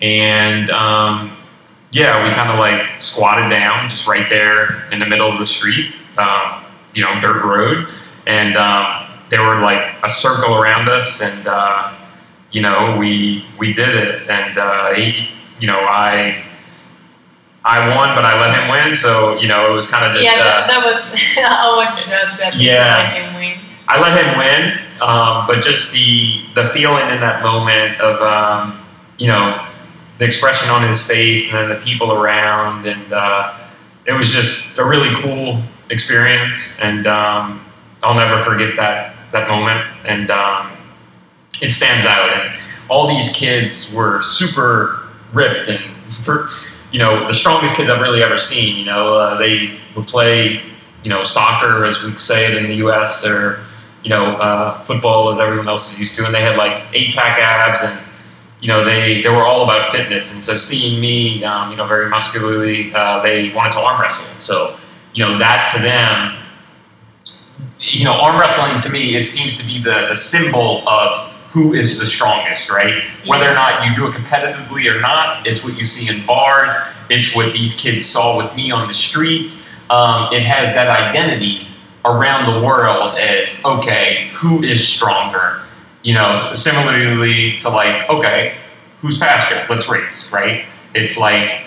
and 0.00 0.70
um, 0.70 1.36
yeah, 1.90 2.26
we 2.26 2.32
kind 2.32 2.50
of 2.50 2.58
like 2.60 3.00
squatted 3.00 3.50
down 3.50 3.88
just 3.88 4.06
right 4.06 4.28
there 4.28 4.88
in 4.92 5.00
the 5.00 5.06
middle 5.06 5.30
of 5.30 5.38
the 5.38 5.46
street, 5.46 5.94
um, 6.16 6.64
you 6.98 7.04
know, 7.04 7.20
dirt 7.20 7.44
road, 7.44 7.92
and 8.26 8.56
um, 8.56 9.06
there 9.30 9.40
were 9.42 9.60
like 9.60 9.94
a 10.02 10.10
circle 10.10 10.56
around 10.56 10.88
us, 10.88 11.22
and 11.22 11.46
uh, 11.46 11.94
you 12.50 12.60
know, 12.60 12.96
we 12.98 13.46
we 13.56 13.72
did 13.72 13.90
it, 13.94 14.28
and 14.28 14.58
uh, 14.58 14.92
he, 14.94 15.28
you 15.60 15.68
know, 15.68 15.78
I. 15.78 16.44
I 17.64 17.94
won, 17.94 18.14
but 18.14 18.24
I 18.24 18.40
let 18.40 18.58
him 18.58 18.70
win, 18.70 18.94
so 18.96 19.38
you 19.40 19.46
know 19.48 19.70
it 19.70 19.74
was 19.74 19.88
kind 19.90 20.06
of 20.06 20.12
just. 20.12 20.24
yeah, 20.24 20.40
uh, 20.40 20.44
that, 20.44 20.66
that 20.70 20.86
was, 20.86 21.12
I 21.36 21.76
want 21.76 21.90
to 21.98 22.08
just 22.08 22.38
that 22.38 22.54
Yeah. 22.54 22.96
to 22.96 23.20
him 23.20 23.34
win. 23.34 23.58
I 23.86 24.00
let 24.00 24.14
him 24.24 24.38
win, 24.38 24.78
um, 25.02 25.44
but 25.46 25.62
just 25.62 25.92
the 25.92 26.46
the 26.54 26.68
feeling 26.70 27.10
in 27.10 27.20
that 27.20 27.42
moment 27.42 28.00
of 28.00 28.22
um, 28.22 28.78
you 29.18 29.26
know 29.26 29.66
the 30.18 30.24
expression 30.24 30.70
on 30.70 30.86
his 30.86 31.06
face 31.06 31.52
and 31.52 31.58
then 31.58 31.68
the 31.78 31.84
people 31.84 32.10
around, 32.12 32.86
and 32.86 33.12
uh, 33.12 33.54
it 34.06 34.12
was 34.14 34.30
just 34.30 34.78
a 34.78 34.84
really 34.84 35.12
cool 35.20 35.60
experience, 35.90 36.80
and 36.80 37.06
um, 37.06 37.64
I'll 38.02 38.14
never 38.14 38.42
forget 38.42 38.76
that 38.76 39.14
that 39.32 39.48
moment, 39.48 39.86
and 40.04 40.30
um, 40.30 40.72
it 41.60 41.72
stands 41.72 42.06
out. 42.06 42.30
And 42.32 42.60
all 42.88 43.06
these 43.06 43.32
kids 43.32 43.92
were 43.94 44.22
super 44.22 45.08
ripped 45.32 45.68
and 45.68 46.14
for 46.24 46.48
you 46.90 46.98
know 46.98 47.26
the 47.26 47.34
strongest 47.34 47.76
kids 47.76 47.90
I've 47.90 48.00
really 48.00 48.22
ever 48.22 48.38
seen. 48.38 48.78
You 48.78 48.86
know 48.86 49.14
uh, 49.14 49.38
they 49.38 49.78
would 49.94 50.06
play 50.06 50.62
you 51.02 51.10
know 51.10 51.22
soccer 51.24 51.84
as 51.84 52.02
we 52.02 52.18
say 52.18 52.46
it 52.46 52.54
in 52.54 52.64
the 52.64 52.76
U.S. 52.76 53.24
or 53.24 53.64
you 54.02 54.10
know 54.10 54.36
uh, 54.36 54.82
football 54.84 55.30
as 55.30 55.40
everyone 55.40 55.68
else 55.68 55.92
is 55.92 56.00
used 56.00 56.16
to, 56.16 56.26
and 56.26 56.34
they 56.34 56.42
had 56.42 56.56
like 56.56 56.84
eight 56.92 57.14
pack 57.14 57.38
abs 57.38 57.82
and 57.82 57.98
you 58.60 58.68
know 58.68 58.84
they 58.84 59.22
they 59.22 59.28
were 59.28 59.44
all 59.44 59.64
about 59.64 59.84
fitness. 59.86 60.32
And 60.32 60.42
so 60.42 60.56
seeing 60.56 61.00
me 61.00 61.44
um, 61.44 61.70
you 61.70 61.76
know 61.76 61.86
very 61.86 62.08
muscularly, 62.08 62.92
uh, 62.94 63.22
they 63.22 63.52
wanted 63.52 63.72
to 63.72 63.80
arm 63.80 64.00
wrestle. 64.00 64.40
So 64.40 64.77
you 65.18 65.24
know 65.24 65.36
that 65.36 65.68
to 65.74 65.82
them. 65.82 66.36
You 67.80 68.04
know, 68.04 68.12
arm 68.12 68.38
wrestling 68.38 68.80
to 68.82 68.88
me, 68.88 69.16
it 69.16 69.28
seems 69.28 69.58
to 69.58 69.66
be 69.66 69.82
the, 69.82 70.06
the 70.08 70.14
symbol 70.14 70.88
of 70.88 71.32
who 71.50 71.74
is 71.74 71.98
the 71.98 72.06
strongest, 72.06 72.70
right? 72.70 73.02
Whether 73.26 73.50
or 73.50 73.54
not 73.54 73.84
you 73.84 73.96
do 73.96 74.06
it 74.06 74.14
competitively 74.14 74.88
or 74.88 75.00
not, 75.00 75.44
it's 75.44 75.64
what 75.64 75.76
you 75.76 75.84
see 75.84 76.08
in 76.08 76.24
bars. 76.24 76.70
It's 77.10 77.34
what 77.34 77.52
these 77.52 77.74
kids 77.74 78.06
saw 78.06 78.36
with 78.36 78.54
me 78.54 78.70
on 78.70 78.86
the 78.86 78.94
street. 78.94 79.58
Um, 79.90 80.32
it 80.32 80.42
has 80.42 80.68
that 80.74 80.88
identity 80.88 81.66
around 82.04 82.54
the 82.54 82.64
world 82.64 83.18
as 83.18 83.64
okay, 83.64 84.30
who 84.34 84.62
is 84.62 84.86
stronger? 84.86 85.62
You 86.02 86.14
know, 86.14 86.52
similarly 86.54 87.56
to 87.56 87.70
like, 87.70 88.08
okay, 88.08 88.56
who's 89.00 89.18
faster? 89.18 89.66
Let's 89.68 89.88
race, 89.88 90.30
right? 90.30 90.64
It's 90.94 91.18
like, 91.18 91.64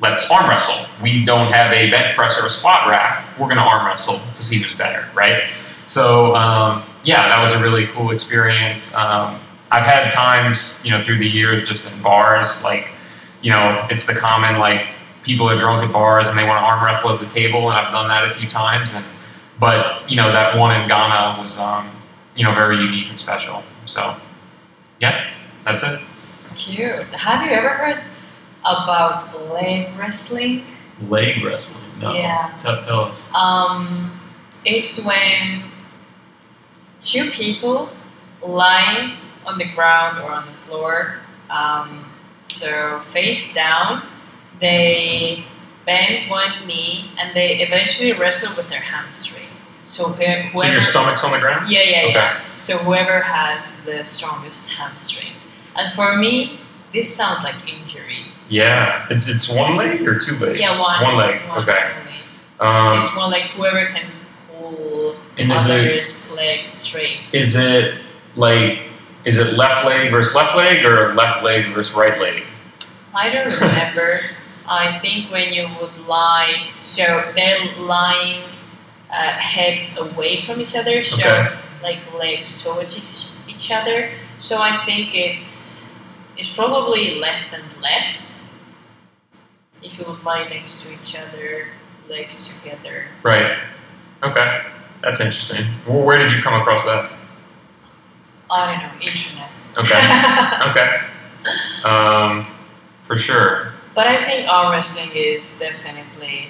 let's 0.00 0.30
arm 0.30 0.48
wrestle. 0.48 0.86
We 1.02 1.24
don't 1.24 1.52
have 1.52 1.72
a 1.72 1.90
bench 1.90 2.14
press 2.14 2.40
or 2.40 2.46
a 2.46 2.50
squat 2.50 2.88
rack. 2.88 3.38
We're 3.38 3.46
going 3.46 3.56
to 3.58 3.62
arm 3.62 3.86
wrestle 3.86 4.20
to 4.34 4.42
see 4.42 4.58
who's 4.58 4.74
better, 4.74 5.08
right? 5.14 5.50
So, 5.86 6.34
um, 6.36 6.84
yeah, 7.04 7.28
that 7.28 7.40
was 7.40 7.52
a 7.52 7.62
really 7.62 7.86
cool 7.88 8.10
experience. 8.10 8.94
Um, 8.94 9.40
I've 9.70 9.84
had 9.84 10.12
times, 10.12 10.82
you 10.84 10.90
know, 10.90 11.02
through 11.02 11.18
the 11.18 11.28
years 11.28 11.68
just 11.68 11.92
in 11.92 12.02
bars, 12.02 12.62
like, 12.62 12.90
you 13.42 13.50
know, 13.50 13.86
it's 13.90 14.06
the 14.06 14.14
common, 14.14 14.58
like, 14.58 14.86
people 15.28 15.48
are 15.48 15.58
drunk 15.58 15.86
at 15.86 15.92
bars 15.92 16.26
and 16.26 16.38
they 16.38 16.44
want 16.44 16.58
to 16.58 16.64
arm 16.64 16.84
wrestle 16.84 17.10
at 17.10 17.20
the 17.20 17.26
table, 17.26 17.70
and 17.70 17.78
I've 17.78 17.92
done 17.92 18.08
that 18.08 18.30
a 18.30 18.34
few 18.34 18.48
times. 18.48 18.94
And 18.94 19.04
but 19.60 20.08
you 20.10 20.16
know 20.16 20.32
that 20.32 20.56
one 20.56 20.80
in 20.80 20.88
Ghana 20.88 21.40
was, 21.40 21.58
um, 21.58 21.90
you 22.34 22.44
know, 22.44 22.54
very 22.54 22.78
unique 22.78 23.08
and 23.08 23.18
special. 23.18 23.62
So, 23.84 24.16
yeah, 25.00 25.30
that's 25.64 25.82
it. 25.82 26.00
Cute. 26.54 27.02
Have 27.04 27.44
you 27.44 27.52
ever 27.52 27.68
heard 27.68 28.02
about 28.60 29.52
leg 29.52 29.96
wrestling? 29.98 30.64
Leg 31.08 31.42
wrestling? 31.44 31.84
No. 32.00 32.12
Yeah. 32.14 32.54
Tell, 32.58 32.82
tell 32.82 33.00
us. 33.02 33.28
Um, 33.34 34.20
it's 34.64 35.04
when 35.04 35.64
two 37.00 37.30
people 37.30 37.90
lying 38.44 39.12
on 39.46 39.58
the 39.58 39.66
ground 39.74 40.18
or 40.18 40.30
on 40.30 40.46
the 40.46 40.52
floor, 40.52 41.16
um, 41.50 42.04
so 42.48 43.00
face 43.12 43.54
down, 43.54 44.06
they 44.60 45.44
bend 45.86 46.30
one 46.30 46.66
knee 46.66 47.10
and 47.18 47.34
they 47.34 47.58
eventually 47.62 48.12
wrestle 48.12 48.54
with 48.56 48.68
their 48.68 48.80
hamstring. 48.80 49.48
So 49.84 50.04
whoever, 50.10 50.50
So 50.54 50.66
your 50.66 50.80
stomach's 50.80 51.24
on 51.24 51.32
the 51.32 51.38
ground? 51.38 51.70
yeah, 51.70 51.82
yeah, 51.82 52.02
Okay. 52.04 52.12
yeah. 52.14 52.40
So 52.56 52.76
whoever 52.78 53.20
has 53.22 53.84
the 53.86 54.04
strongest 54.04 54.70
hamstring. 54.72 55.32
And 55.74 55.90
for 55.94 56.16
me, 56.16 56.60
this 56.92 57.14
sounds 57.14 57.44
like 57.44 57.54
injury. 57.68 58.26
Yeah. 58.48 59.06
It's 59.10 59.28
it's 59.28 59.48
one 59.48 59.76
leg 59.76 60.06
or 60.06 60.18
two 60.18 60.36
legs? 60.36 60.58
Yeah, 60.58 60.78
one. 60.80 61.02
One 61.02 61.16
leg. 61.16 61.48
one 61.48 61.58
okay. 61.62 61.92
only. 62.00 62.18
Um, 62.60 63.00
it's 63.04 63.14
more 63.14 63.28
like 63.28 63.44
whoever 63.50 63.86
can 63.86 64.10
pull 64.50 65.16
the 65.36 65.42
And 65.42 65.52
is 65.52 65.66
it- 65.66 65.70
other's 65.72 66.34
leg 66.34 66.66
straight. 66.66 67.18
is 67.32 67.56
it 67.56 68.00
like 68.36 68.80
is 69.24 69.36
it 69.38 69.54
left 69.54 69.84
leg 69.84 70.10
versus 70.10 70.34
left 70.34 70.56
leg 70.56 70.84
or 70.84 71.12
left 71.14 71.42
leg 71.44 71.74
versus 71.74 71.94
right 71.94 72.18
leg? 72.20 72.44
I 73.14 73.30
don't 73.30 73.52
remember. 73.60 74.20
I 74.70 74.98
think 75.00 75.30
when 75.32 75.52
you 75.52 75.66
would 75.80 75.96
lie, 76.06 76.68
so 76.82 77.32
they're 77.34 77.74
lying 77.78 78.42
uh, 79.10 79.14
heads 79.32 79.96
away 79.96 80.42
from 80.42 80.60
each 80.60 80.76
other, 80.76 81.02
so 81.02 81.26
Okay. 81.26 81.56
like 81.82 81.98
legs 82.14 82.62
towards 82.62 82.96
each, 82.96 83.54
each 83.56 83.70
other. 83.72 84.10
So 84.40 84.60
I 84.60 84.76
think 84.84 85.14
it's 85.14 85.87
it's 86.38 86.50
probably 86.50 87.16
left 87.18 87.52
and 87.52 87.64
left. 87.82 88.36
If 89.82 89.98
you 89.98 90.04
would 90.06 90.22
lie 90.24 90.48
next 90.48 90.86
to 90.86 90.92
each 90.94 91.16
other, 91.16 91.68
legs 92.08 92.56
together. 92.56 93.06
Right. 93.22 93.58
Okay. 94.22 94.62
That's 95.02 95.20
interesting. 95.20 95.66
Well, 95.86 96.02
where 96.02 96.18
did 96.18 96.32
you 96.32 96.42
come 96.42 96.54
across 96.60 96.84
that? 96.84 97.12
I 98.50 98.72
don't 98.72 98.82
know, 98.82 99.12
internet. 99.12 99.50
Okay. 99.76 99.98
Okay. 100.70 101.00
Um, 101.84 102.46
for 103.04 103.16
sure. 103.16 103.72
But 103.94 104.06
I 104.06 104.22
think 104.24 104.48
arm 104.48 104.72
wrestling 104.72 105.10
is 105.14 105.58
definitely 105.58 106.48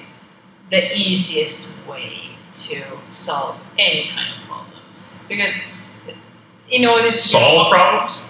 the 0.70 0.94
easiest 0.96 1.76
way 1.86 2.30
to 2.52 2.82
solve 3.06 3.60
any 3.78 4.08
kind 4.08 4.34
of 4.34 4.48
problems. 4.48 5.22
Because 5.28 5.72
in 6.70 6.86
order 6.86 7.10
to 7.10 7.16
Solve 7.16 7.70
problems? 7.70 8.24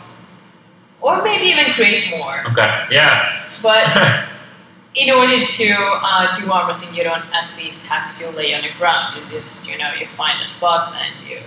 Or 1.00 1.22
maybe 1.22 1.46
even 1.46 1.72
create 1.72 2.10
more. 2.10 2.44
Okay. 2.48 2.86
Yeah. 2.90 3.46
But 3.62 3.88
in 4.94 5.10
order 5.14 5.44
to 5.44 5.72
uh, 5.74 6.30
do 6.32 6.50
arm 6.50 6.66
wrestling, 6.66 6.96
you 6.96 7.04
don't 7.04 7.24
at 7.32 7.56
least 7.56 7.86
have 7.86 8.14
to 8.18 8.30
lay 8.30 8.54
on 8.54 8.62
the 8.62 8.72
ground. 8.78 9.16
You 9.16 9.30
just, 9.30 9.70
you 9.70 9.78
know, 9.78 9.92
you 9.94 10.06
find 10.16 10.42
a 10.42 10.46
spot 10.46 10.94
and 10.94 11.28
you 11.28 11.40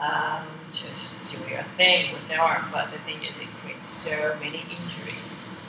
um, 0.00 0.46
just 0.72 1.34
do 1.34 1.48
your 1.50 1.64
thing 1.76 2.12
with 2.12 2.26
the 2.28 2.36
arm. 2.36 2.66
But 2.72 2.90
the 2.92 2.98
thing 2.98 3.22
is, 3.24 3.38
it 3.38 3.48
creates 3.62 3.86
so 3.86 4.36
many 4.40 4.64
injuries, 4.70 5.60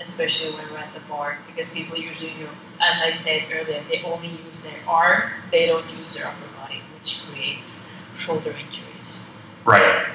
especially 0.00 0.56
when 0.56 0.70
we're 0.70 0.78
at 0.78 0.94
the 0.94 1.00
bar, 1.00 1.38
because 1.46 1.68
people 1.70 1.98
usually, 1.98 2.32
you, 2.32 2.48
as 2.80 3.02
I 3.02 3.12
said 3.12 3.44
earlier, 3.52 3.82
they 3.88 4.02
only 4.02 4.28
use 4.46 4.62
their 4.62 4.78
arm, 4.86 5.30
they 5.50 5.66
don't 5.66 5.84
use 5.98 6.16
their 6.16 6.26
upper 6.26 6.48
body, 6.60 6.80
which 6.94 7.26
creates 7.28 7.96
shoulder 8.16 8.50
injuries. 8.50 9.30
Right. 9.64 10.06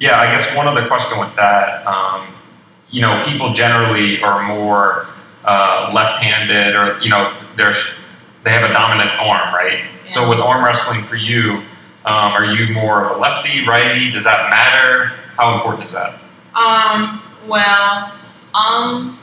Yeah, 0.00 0.18
I 0.18 0.32
guess 0.32 0.56
one 0.56 0.66
other 0.66 0.88
question 0.88 1.18
with 1.18 1.36
that, 1.36 1.86
um, 1.86 2.26
you 2.90 3.02
know, 3.02 3.22
people 3.24 3.52
generally 3.52 4.20
are 4.22 4.42
more 4.42 5.06
uh, 5.44 5.92
left-handed, 5.94 6.74
or 6.74 6.98
you 7.02 7.10
know, 7.10 7.36
they're 7.56 7.74
they 8.42 8.50
have 8.50 8.68
a 8.68 8.72
dominant 8.72 9.10
arm, 9.20 9.54
right? 9.54 9.84
So 10.06 10.28
with 10.28 10.40
arm 10.40 10.64
wrestling 10.64 11.04
for 11.04 11.16
you, 11.16 11.62
um, 12.06 12.32
are 12.32 12.46
you 12.46 12.72
more 12.72 13.04
of 13.04 13.16
a 13.16 13.20
lefty, 13.20 13.66
righty? 13.66 14.10
Does 14.10 14.24
that 14.24 14.48
matter? 14.48 15.12
How 15.36 15.54
important 15.54 15.84
is 15.84 15.92
that? 15.92 16.18
Um, 16.54 17.22
well, 17.46 18.14
I'm 18.54 19.18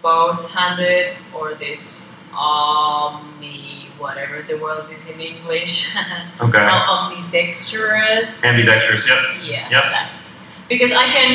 both-handed 0.00 1.14
or 1.34 1.54
this 1.54 2.18
omni 2.34 3.61
whatever 4.02 4.42
the 4.50 4.56
world 4.64 4.90
is 4.90 5.02
in 5.12 5.20
English. 5.20 5.74
Okay. 6.40 6.58
I'm 6.58 7.12
ambidextrous. 7.24 8.44
Ambidextrous. 8.44 9.06
Yep. 9.06 9.18
Yeah, 9.42 9.68
Yep. 9.74 9.84
that. 9.94 10.26
Because 10.68 10.92
I 10.92 11.06
can 11.16 11.30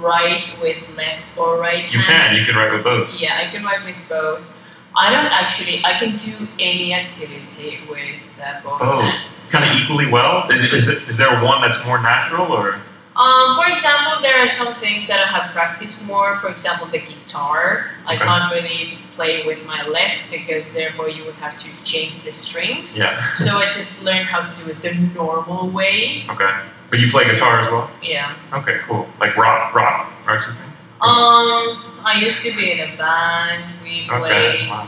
write 0.00 0.44
with 0.60 0.78
left 0.96 1.26
or 1.36 1.58
right 1.58 1.84
You 1.92 2.00
hand. 2.00 2.28
can. 2.28 2.36
You 2.38 2.44
can 2.46 2.54
write 2.56 2.72
with 2.72 2.84
both. 2.84 3.08
Yeah, 3.20 3.40
I 3.42 3.50
can 3.50 3.64
write 3.64 3.84
with 3.84 3.96
both. 4.08 4.42
I 4.94 5.08
don't 5.10 5.32
actually. 5.32 5.76
I 5.84 5.98
can 5.98 6.16
do 6.16 6.46
any 6.58 6.92
activity 6.92 7.80
with 7.88 8.20
uh, 8.42 8.60
both 8.62 8.78
Both. 8.78 9.04
hands. 9.04 9.48
Kind 9.50 9.64
of 9.64 9.72
equally 9.80 10.06
well. 10.16 10.46
Is, 10.50 10.88
it, 10.88 11.08
is 11.08 11.16
there 11.16 11.32
one 11.42 11.62
that's 11.62 11.80
more 11.86 12.00
natural, 12.02 12.52
or 12.52 12.78
Um, 13.22 13.54
for 13.54 13.66
example, 13.70 14.20
there 14.22 14.38
are 14.42 14.48
some 14.48 14.72
things 14.84 15.06
that 15.06 15.20
I 15.20 15.28
have 15.36 15.52
practiced 15.52 16.06
more. 16.08 16.36
For 16.42 16.48
example, 16.48 16.86
the 16.88 16.98
guitar. 16.98 17.90
I 18.06 18.14
Okay. 18.16 18.24
can't 18.24 18.52
really 18.52 18.98
play 19.14 19.46
with 19.46 19.60
my 19.72 19.80
left 19.86 20.22
because 20.30 20.72
therefore 20.72 21.08
you 21.08 21.22
would 21.26 21.36
have 21.36 21.56
to 21.64 21.68
change 21.84 22.14
the 22.26 22.32
strings. 22.32 22.98
yeah? 22.98 23.22
So 23.36 23.58
I 23.58 23.66
just 23.78 24.02
learned 24.02 24.26
how 24.26 24.40
to 24.48 24.52
do 24.60 24.70
it 24.72 24.82
the 24.82 24.92
normal 25.14 25.70
way. 25.70 26.26
Okay. 26.32 26.50
But 26.90 26.98
you 27.00 27.08
play 27.10 27.24
guitar 27.30 27.60
as 27.60 27.68
well. 27.70 27.88
Yeah. 28.02 28.34
Okay. 28.58 28.76
Cool. 28.88 29.06
Like 29.20 29.36
rock, 29.36 29.74
rock, 29.74 30.10
or 30.28 30.40
something. 30.42 30.70
Um, 31.00 31.62
I 32.04 32.14
used 32.20 32.42
to 32.44 32.50
be 32.56 32.72
in 32.72 32.80
a 32.80 32.96
band. 32.96 33.64
We 33.82 34.08
Okay, 34.10 34.18
played. 34.18 34.68
wow. 34.68 34.82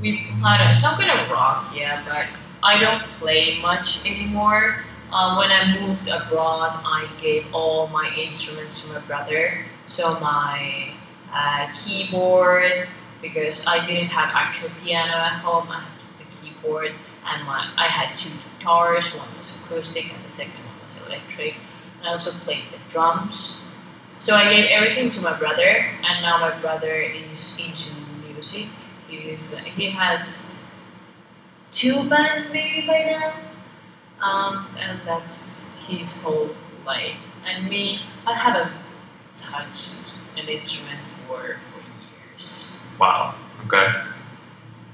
We 0.00 0.16
had 0.42 0.70
a, 0.70 0.74
some 0.74 0.94
kind 0.94 1.10
of 1.20 1.28
rock, 1.30 1.72
yeah, 1.74 2.02
but 2.08 2.26
I 2.62 2.78
don't 2.78 3.02
play 3.18 3.60
much 3.60 4.06
anymore. 4.06 4.84
Uh, 5.10 5.36
when 5.36 5.50
I 5.50 5.80
moved 5.80 6.08
abroad, 6.08 6.78
I 6.84 7.08
gave 7.20 7.46
all 7.54 7.86
my 7.88 8.12
instruments 8.14 8.82
to 8.82 8.92
my 8.92 9.00
brother. 9.00 9.64
So 9.86 10.20
my 10.20 10.92
uh, 11.32 11.68
keyboard, 11.74 12.88
because 13.22 13.66
I 13.66 13.84
didn't 13.86 14.08
have 14.08 14.30
actual 14.34 14.70
piano 14.82 15.14
at 15.14 15.40
home, 15.40 15.68
I 15.70 15.80
had 15.80 15.98
the 16.18 16.26
keyboard, 16.36 16.92
and 17.24 17.46
my 17.46 17.72
I 17.76 17.86
had 17.88 18.14
two 18.16 18.36
guitars. 18.58 19.16
One 19.16 19.28
was 19.38 19.56
acoustic, 19.56 20.12
and 20.12 20.24
the 20.24 20.30
second 20.30 20.60
one 20.66 20.82
was 20.82 21.06
electric. 21.06 21.54
And 22.00 22.08
I 22.08 22.12
also 22.12 22.32
played 22.32 22.64
the 22.70 22.78
drums. 22.90 23.60
So 24.18 24.34
I 24.34 24.52
gave 24.52 24.66
everything 24.70 25.10
to 25.12 25.22
my 25.22 25.32
brother, 25.38 25.88
and 26.04 26.22
now 26.22 26.38
my 26.38 26.58
brother 26.60 26.92
is 27.00 27.58
into 27.64 27.94
music. 28.26 28.68
He's 29.08 29.56
he 29.58 29.90
has 29.90 30.54
two 31.70 32.08
bands 32.10 32.52
maybe 32.52 32.86
by 32.86 32.98
now, 33.10 33.32
um, 34.22 34.66
and 34.78 35.00
that's 35.06 35.74
his 35.86 36.22
whole 36.22 36.50
life. 36.84 37.16
And 37.46 37.68
me, 37.68 38.00
I 38.26 38.34
haven't 38.34 38.72
touched 39.36 40.14
an 40.36 40.48
instrument 40.48 41.00
for 41.26 41.56
for 41.70 41.80
years. 42.32 42.76
Wow. 42.98 43.34
Okay. 43.66 43.88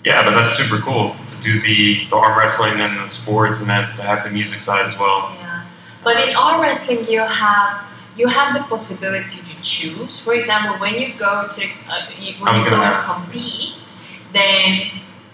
Yeah, 0.05 0.23
but 0.25 0.35
that's 0.37 0.55
super 0.55 0.83
cool 0.83 1.17
to 1.27 1.41
do 1.41 1.61
the, 1.63 2.07
the 2.11 2.17
arm 2.17 2.39
wrestling 2.39 2.79
and 2.79 2.99
the 2.99 3.09
sports, 3.09 3.61
and 3.61 3.71
then 3.71 3.97
to 3.97 4.03
have 4.03 4.23
the 4.23 4.31
music 4.31 4.61
side 4.61 4.85
as 4.85 4.99
well. 4.99 5.35
Yeah, 5.39 5.65
but 6.03 6.29
in 6.29 6.37
arm 6.37 6.61
wrestling, 6.61 7.09
you 7.09 7.21
have 7.21 7.85
you 8.17 8.29
have 8.29 8.55
the 8.55 8.61
possibility 8.65 9.41
to 9.41 9.63
choose. 9.63 10.21
For 10.21 10.35
example, 10.35 10.79
when 10.79 10.95
you 11.01 11.15
go 11.19 11.49
to 11.51 11.65
uh, 11.89 12.11
you, 12.19 12.35
when 12.45 12.55
you 12.55 12.65
go 12.65 12.71
gonna 12.71 13.03
compete, 13.03 14.05
then 14.33 14.91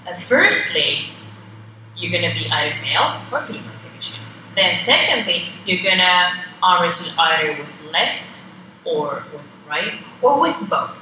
uh, 0.07 0.19
firstly 0.21 1.11
you're 1.97 2.13
gonna 2.13 2.33
be 2.33 2.49
either 2.49 2.81
male 2.81 3.21
or 3.33 3.41
female. 3.41 3.80
Then 4.55 4.77
secondly, 4.77 5.47
you're 5.65 5.83
gonna 5.83 6.45
arm 6.63 6.83
wrestle 6.83 7.19
either 7.19 7.53
with 7.53 7.93
left 7.93 8.41
or 8.85 9.25
with 9.33 9.43
right 9.69 9.95
or 10.23 10.41
with 10.41 10.57
both. 10.69 10.99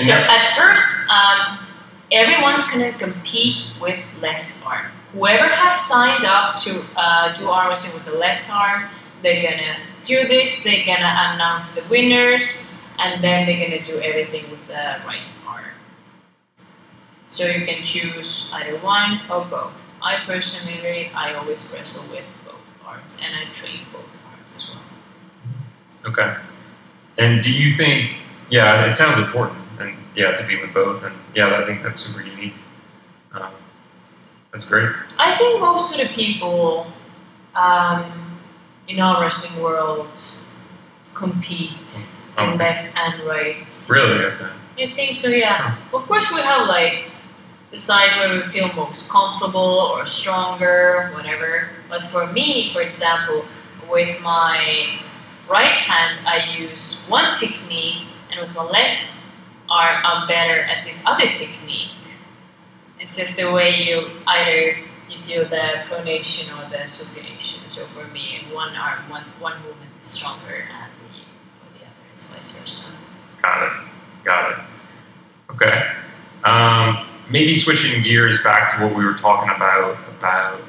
So 0.00 0.12
at 0.12 0.56
first, 0.56 0.86
um, 1.10 1.58
everyone's 2.10 2.64
gonna 2.70 2.92
compete 2.92 3.66
with 3.80 3.98
left 4.20 4.50
arm. 4.64 4.86
Whoever 5.12 5.48
has 5.48 5.74
signed 5.80 6.24
up 6.24 6.58
to 6.58 6.84
uh, 6.96 7.34
do 7.34 7.48
arm 7.48 7.68
wrestling 7.68 7.94
with 7.94 8.04
the 8.04 8.18
left 8.18 8.48
arm, 8.50 8.88
they're 9.22 9.42
gonna 9.42 9.76
do 10.04 10.26
this. 10.28 10.62
They're 10.62 10.86
gonna 10.86 11.32
announce 11.34 11.74
the 11.74 11.86
winners, 11.88 12.78
and 12.98 13.22
then 13.22 13.46
they're 13.46 13.60
gonna 13.68 13.82
do 13.82 14.00
everything 14.00 14.50
with 14.50 14.66
the 14.68 15.00
right 15.06 15.26
arm. 15.46 15.64
So 17.30 17.44
you 17.46 17.66
can 17.66 17.82
choose 17.82 18.50
either 18.52 18.78
one 18.78 19.20
or 19.28 19.44
both. 19.44 19.72
I 20.08 20.24
personally, 20.24 21.10
I 21.14 21.34
always 21.34 21.70
wrestle 21.70 22.04
with 22.10 22.24
both 22.46 22.66
arms, 22.86 23.18
and 23.22 23.30
I 23.36 23.52
train 23.52 23.80
both 23.92 24.10
arms 24.32 24.56
as 24.56 24.70
well. 24.70 24.80
Okay. 26.10 26.34
And 27.18 27.42
do 27.42 27.52
you 27.52 27.70
think? 27.70 28.12
Yeah, 28.48 28.86
it 28.86 28.94
sounds 28.94 29.18
important, 29.18 29.58
and 29.78 29.94
yeah, 30.16 30.32
to 30.34 30.46
be 30.46 30.56
with 30.58 30.72
both, 30.72 31.04
and 31.04 31.14
yeah, 31.34 31.60
I 31.60 31.66
think 31.66 31.82
that's 31.82 32.00
super 32.00 32.24
unique. 32.24 32.54
Um, 33.32 33.52
that's 34.50 34.64
great. 34.64 34.90
I 35.18 35.36
think 35.36 35.60
most 35.60 35.92
of 35.92 35.98
the 36.00 36.14
people 36.14 36.86
um, 37.54 38.38
in 38.88 39.00
our 39.00 39.20
wrestling 39.20 39.62
world 39.62 40.08
compete 41.12 42.16
in 42.38 42.56
left 42.56 42.86
and 42.96 43.22
right. 43.24 43.88
Really? 43.90 44.24
Okay. 44.24 44.50
I 44.78 44.86
think 44.86 45.16
so, 45.16 45.28
yeah. 45.28 45.76
Of 45.92 46.06
course, 46.06 46.32
we 46.32 46.40
have 46.40 46.66
like 46.66 47.10
the 47.70 47.76
side 47.76 48.16
where 48.16 48.36
we 48.36 48.42
feel 48.44 48.72
most 48.72 49.10
comfortable 49.10 49.92
or 49.92 50.06
stronger, 50.06 51.10
whatever. 51.14 51.68
But 51.88 52.02
for 52.04 52.26
me, 52.26 52.72
for 52.72 52.80
example, 52.80 53.44
with 53.90 54.20
my 54.20 54.98
right 55.48 55.72
hand, 55.72 56.26
I 56.26 56.56
use 56.56 57.06
one 57.08 57.34
technique, 57.34 58.06
and 58.30 58.40
with 58.40 58.54
my 58.54 58.64
left 58.64 59.00
arm, 59.70 60.02
I'm 60.04 60.28
better 60.28 60.60
at 60.60 60.84
this 60.84 61.06
other 61.06 61.26
technique. 61.26 61.90
It's 63.00 63.16
just 63.16 63.36
the 63.36 63.52
way 63.52 63.82
you 63.82 64.10
either 64.26 64.78
you 65.08 65.22
do 65.22 65.44
the 65.44 65.84
pronation 65.88 66.52
or 66.58 66.68
the 66.68 66.78
supination. 66.84 67.68
So 67.68 67.86
for 67.86 68.06
me, 68.08 68.42
one 68.52 68.76
arm, 68.76 69.08
one 69.08 69.24
one 69.40 69.56
movement 69.62 69.90
is 70.00 70.08
stronger, 70.08 70.66
and 70.68 70.92
the, 71.00 71.78
the 71.78 71.84
other 71.86 72.14
is 72.14 72.24
vice 72.24 72.52
versa. 72.58 72.92
Got 73.42 73.62
it. 73.62 73.72
Got 74.24 74.52
it. 74.52 74.58
Okay. 75.50 75.90
Um, 76.44 77.07
maybe 77.30 77.54
switching 77.54 78.02
gears 78.02 78.42
back 78.42 78.74
to 78.76 78.84
what 78.84 78.96
we 78.96 79.04
were 79.04 79.14
talking 79.14 79.50
about 79.54 79.98
about 80.18 80.60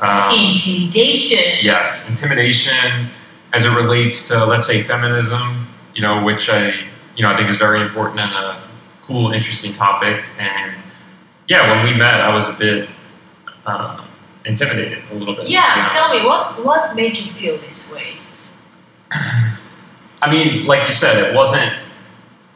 um, 0.00 0.38
Intimidation. 0.38 1.58
yes, 1.62 2.08
intimidation 2.08 3.10
as 3.52 3.64
it 3.64 3.74
relates 3.74 4.28
to 4.28 4.44
let's 4.44 4.66
say 4.66 4.82
feminism. 4.82 5.66
You 5.94 6.02
know, 6.02 6.22
which 6.22 6.48
I 6.48 6.68
you 7.16 7.22
know 7.22 7.30
I 7.30 7.36
think 7.36 7.50
is 7.50 7.56
very 7.56 7.80
important 7.80 8.20
and 8.20 8.32
a 8.32 8.62
cool, 9.02 9.32
interesting 9.32 9.72
topic. 9.72 10.22
And 10.38 10.76
yeah, 11.48 11.74
when 11.74 11.84
we 11.92 11.98
met, 11.98 12.20
I 12.20 12.32
was 12.32 12.48
a 12.54 12.56
bit 12.58 12.88
uh, 13.66 14.04
intimidated 14.44 15.02
a 15.10 15.14
little 15.14 15.34
bit. 15.34 15.48
Yeah, 15.48 15.88
tell 15.90 16.08
me 16.14 16.24
what 16.24 16.64
what 16.64 16.94
made 16.94 17.18
you 17.18 17.30
feel 17.32 17.56
this 17.58 17.92
way? 17.94 18.14
I 20.22 20.30
mean, 20.30 20.66
like 20.66 20.86
you 20.88 20.94
said, 20.94 21.30
it 21.30 21.34
wasn't 21.34 21.72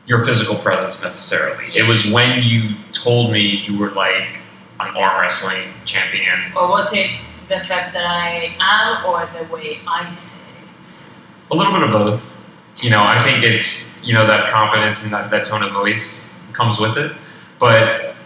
your 0.07 0.25
physical 0.25 0.57
presence 0.57 1.03
necessarily. 1.03 1.77
It 1.77 1.85
was 1.85 2.13
when 2.13 2.43
you 2.43 2.75
told 2.93 3.33
me 3.33 3.41
you 3.41 3.79
were 3.79 3.91
like 3.93 4.41
an 4.81 4.97
arm 4.97 5.21
wrestling 5.21 5.75
champion. 5.85 6.53
Or 6.57 6.69
was 6.69 6.93
it 6.95 7.09
the 7.49 7.61
fact 7.61 7.93
that 7.95 8.05
I 8.05 8.55
am 8.59 9.07
or 9.07 9.29
the 9.33 9.53
way 9.53 9.79
I 9.87 10.11
said 10.13 10.53
it? 10.79 11.15
A 11.51 11.55
little 11.55 11.73
bit 11.73 11.83
of 11.83 11.91
both. 11.93 12.37
You 12.79 12.91
know, 12.91 13.03
I 13.03 13.23
think 13.23 13.45
it's, 13.45 14.03
you 14.05 14.15
know, 14.15 14.27
that 14.27 14.51
confidence 14.51 15.05
and 15.05 15.13
that, 15.13 15.31
that 15.31 15.45
tone 15.45 15.63
of 15.63 15.73
voice 15.73 16.35
comes 16.53 16.81
with 16.81 16.97
it. 16.99 17.13
But, 17.61 18.17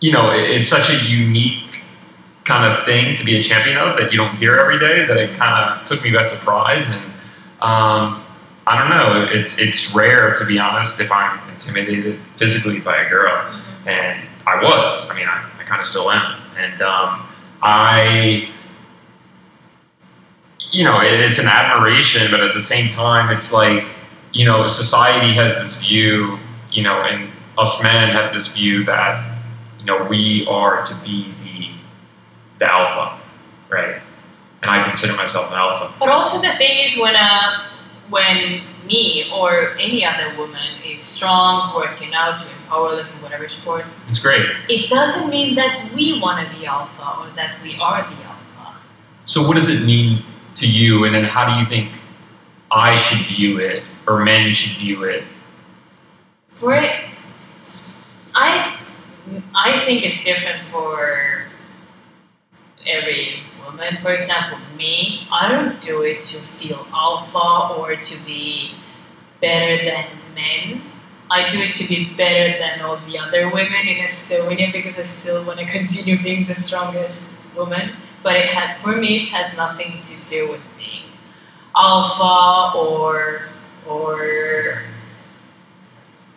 you 0.00 0.12
know, 0.12 0.30
it, 0.30 0.50
it's 0.50 0.68
such 0.68 0.90
a 0.90 1.04
unique 1.08 1.82
kind 2.44 2.70
of 2.70 2.84
thing 2.84 3.16
to 3.16 3.24
be 3.24 3.36
a 3.36 3.42
champion 3.42 3.78
of 3.78 3.96
that 3.96 4.12
you 4.12 4.18
don't 4.18 4.36
hear 4.36 4.58
every 4.58 4.78
day 4.78 5.06
that 5.06 5.16
it 5.16 5.36
kind 5.36 5.80
of 5.80 5.86
took 5.86 6.02
me 6.02 6.12
by 6.12 6.22
surprise. 6.22 6.90
And 6.90 7.12
um, 7.60 8.24
I 8.66 8.78
don't 8.78 8.90
know, 8.90 9.26
it's, 9.28 9.58
it's 9.58 9.94
rare, 9.94 10.34
to 10.34 10.46
be 10.46 10.58
honest, 10.58 11.00
if 11.00 11.10
I'm 11.10 11.50
intimidated 11.50 12.20
physically 12.36 12.80
by 12.80 12.96
a 12.98 13.08
girl. 13.08 13.60
And 13.86 14.22
I 14.46 14.62
was. 14.62 15.10
I 15.10 15.16
mean, 15.16 15.26
I, 15.26 15.50
I 15.58 15.64
kind 15.64 15.80
of 15.80 15.86
still 15.86 16.10
am. 16.10 16.40
And 16.56 16.80
um, 16.80 17.26
I, 17.60 18.50
you 20.70 20.84
know, 20.84 21.00
it, 21.00 21.20
it's 21.20 21.38
an 21.38 21.46
admiration, 21.46 22.30
but 22.30 22.40
at 22.40 22.54
the 22.54 22.62
same 22.62 22.88
time, 22.88 23.34
it's 23.34 23.52
like, 23.52 23.84
you 24.32 24.44
know, 24.44 24.66
society 24.66 25.32
has 25.34 25.54
this 25.56 25.82
view, 25.84 26.38
you 26.70 26.82
know, 26.82 27.02
and 27.02 27.30
us 27.58 27.82
men 27.82 28.10
have 28.10 28.32
this 28.32 28.48
view 28.54 28.84
that, 28.84 29.38
you 29.80 29.84
know, 29.84 30.04
we 30.04 30.46
are 30.46 30.84
to 30.84 30.94
be 31.04 31.34
the, 31.42 31.70
the 32.60 32.72
alpha, 32.72 33.20
right? 33.68 34.00
And 34.62 34.70
I 34.70 34.84
consider 34.84 35.14
myself 35.16 35.50
an 35.50 35.58
alpha. 35.58 35.92
But 35.98 36.08
also 36.08 36.40
the 36.40 36.54
thing 36.54 36.78
is 36.78 36.96
when 36.98 37.16
uh, 37.16 37.66
when 38.12 38.60
me 38.86 39.30
or 39.32 39.74
any 39.78 40.04
other 40.04 40.36
woman 40.36 40.68
is 40.86 41.02
strong, 41.02 41.74
working 41.74 42.12
out, 42.12 42.38
doing 42.40 42.52
powerlifting, 42.68 43.20
whatever 43.22 43.48
sports, 43.48 44.08
It's 44.10 44.20
great. 44.20 44.44
it 44.68 44.90
doesn't 44.90 45.30
mean 45.30 45.54
that 45.56 45.90
we 45.94 46.20
want 46.20 46.36
to 46.46 46.46
be 46.56 46.66
alpha 46.66 47.06
or 47.20 47.28
that 47.36 47.52
we 47.64 47.72
are 47.80 48.02
the 48.02 48.18
alpha. 48.30 48.76
So, 49.24 49.46
what 49.46 49.54
does 49.56 49.70
it 49.70 49.86
mean 49.86 50.22
to 50.56 50.66
you, 50.68 51.04
and 51.04 51.14
then 51.14 51.24
how 51.24 51.44
do 51.48 51.52
you 51.60 51.64
think 51.66 51.88
I 52.70 52.96
should 52.96 53.24
view 53.34 53.58
it, 53.60 53.82
or 54.06 54.20
men 54.24 54.52
should 54.52 54.76
view 54.78 55.04
it? 55.04 55.24
For 56.56 56.74
it, 56.76 56.92
I 58.34 58.76
I 59.54 59.80
think 59.84 60.04
it's 60.04 60.22
different 60.24 60.60
for 60.70 61.44
every 62.86 63.40
woman. 63.72 63.98
For 64.00 64.12
example, 64.12 64.58
me, 64.76 65.26
I 65.32 65.50
don't 65.50 65.80
do 65.80 66.02
it 66.02 66.20
to 66.20 66.38
feel 66.38 66.86
alpha 66.92 67.74
or 67.74 67.96
to 67.96 68.26
be 68.26 68.72
better 69.40 69.84
than 69.84 70.06
men. 70.34 70.82
I 71.30 71.46
do 71.48 71.58
it 71.60 71.72
to 71.74 71.88
be 71.88 72.14
better 72.14 72.58
than 72.58 72.82
all 72.82 72.98
the 72.98 73.18
other 73.18 73.48
women 73.48 73.88
in 73.88 74.04
Estonia 74.04 74.70
because 74.70 74.98
I 74.98 75.02
still 75.02 75.44
want 75.44 75.58
to 75.60 75.64
continue 75.78 76.22
being 76.22 76.46
the 76.46 76.54
strongest 76.54 77.38
woman. 77.56 77.92
But 78.22 78.36
it 78.36 78.48
had, 78.48 78.80
for 78.82 78.96
me, 78.96 79.22
it 79.22 79.28
has 79.28 79.56
nothing 79.56 80.00
to 80.02 80.26
do 80.26 80.50
with 80.50 80.60
being 80.76 81.06
alpha 81.74 82.76
or 82.76 83.48
or 83.88 84.82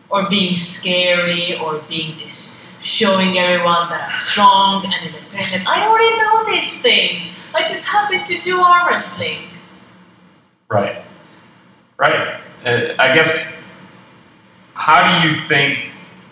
or 0.10 0.30
being 0.30 0.56
scary 0.56 1.58
or 1.60 1.80
being 1.88 2.18
this 2.18 2.65
showing 2.86 3.38
everyone 3.40 3.90
that 3.90 4.10
I'm 4.10 4.16
strong 4.16 4.86
and 4.86 4.94
independent. 4.94 5.68
I 5.68 5.88
already 5.88 6.18
know 6.18 6.46
these 6.54 6.82
things. 6.84 7.40
I 7.56 7.62
just 7.62 7.88
happen 7.88 8.24
to 8.26 8.40
do 8.42 8.60
arm 8.62 8.88
wrestling. 8.88 9.40
Right. 10.70 11.04
Right. 11.98 12.40
Uh, 12.64 12.94
I 13.00 13.14
guess, 13.16 13.70
how 14.76 15.22
do 15.22 15.28
you 15.28 15.36
think, 15.48 15.80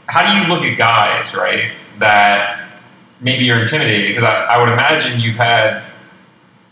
how 0.07 0.21
do 0.21 0.39
you 0.41 0.53
look 0.53 0.63
at 0.63 0.77
guys, 0.77 1.35
right, 1.35 1.71
that 1.99 2.69
maybe 3.19 3.45
you're 3.45 3.59
intimidated? 3.61 4.09
Because 4.09 4.23
I, 4.23 4.43
I 4.45 4.57
would 4.61 4.71
imagine 4.71 5.19
you've 5.19 5.37
had 5.37 5.83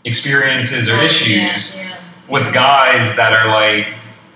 experiences 0.04 0.88
or 0.88 0.94
Oh, 0.94 1.02
issues 1.04 1.76
Yeah, 1.78 1.88
yeah. 1.88 1.96
with 2.28 2.52
guys 2.54 3.16
that 3.16 3.32
are 3.32 3.48
like 3.48 3.88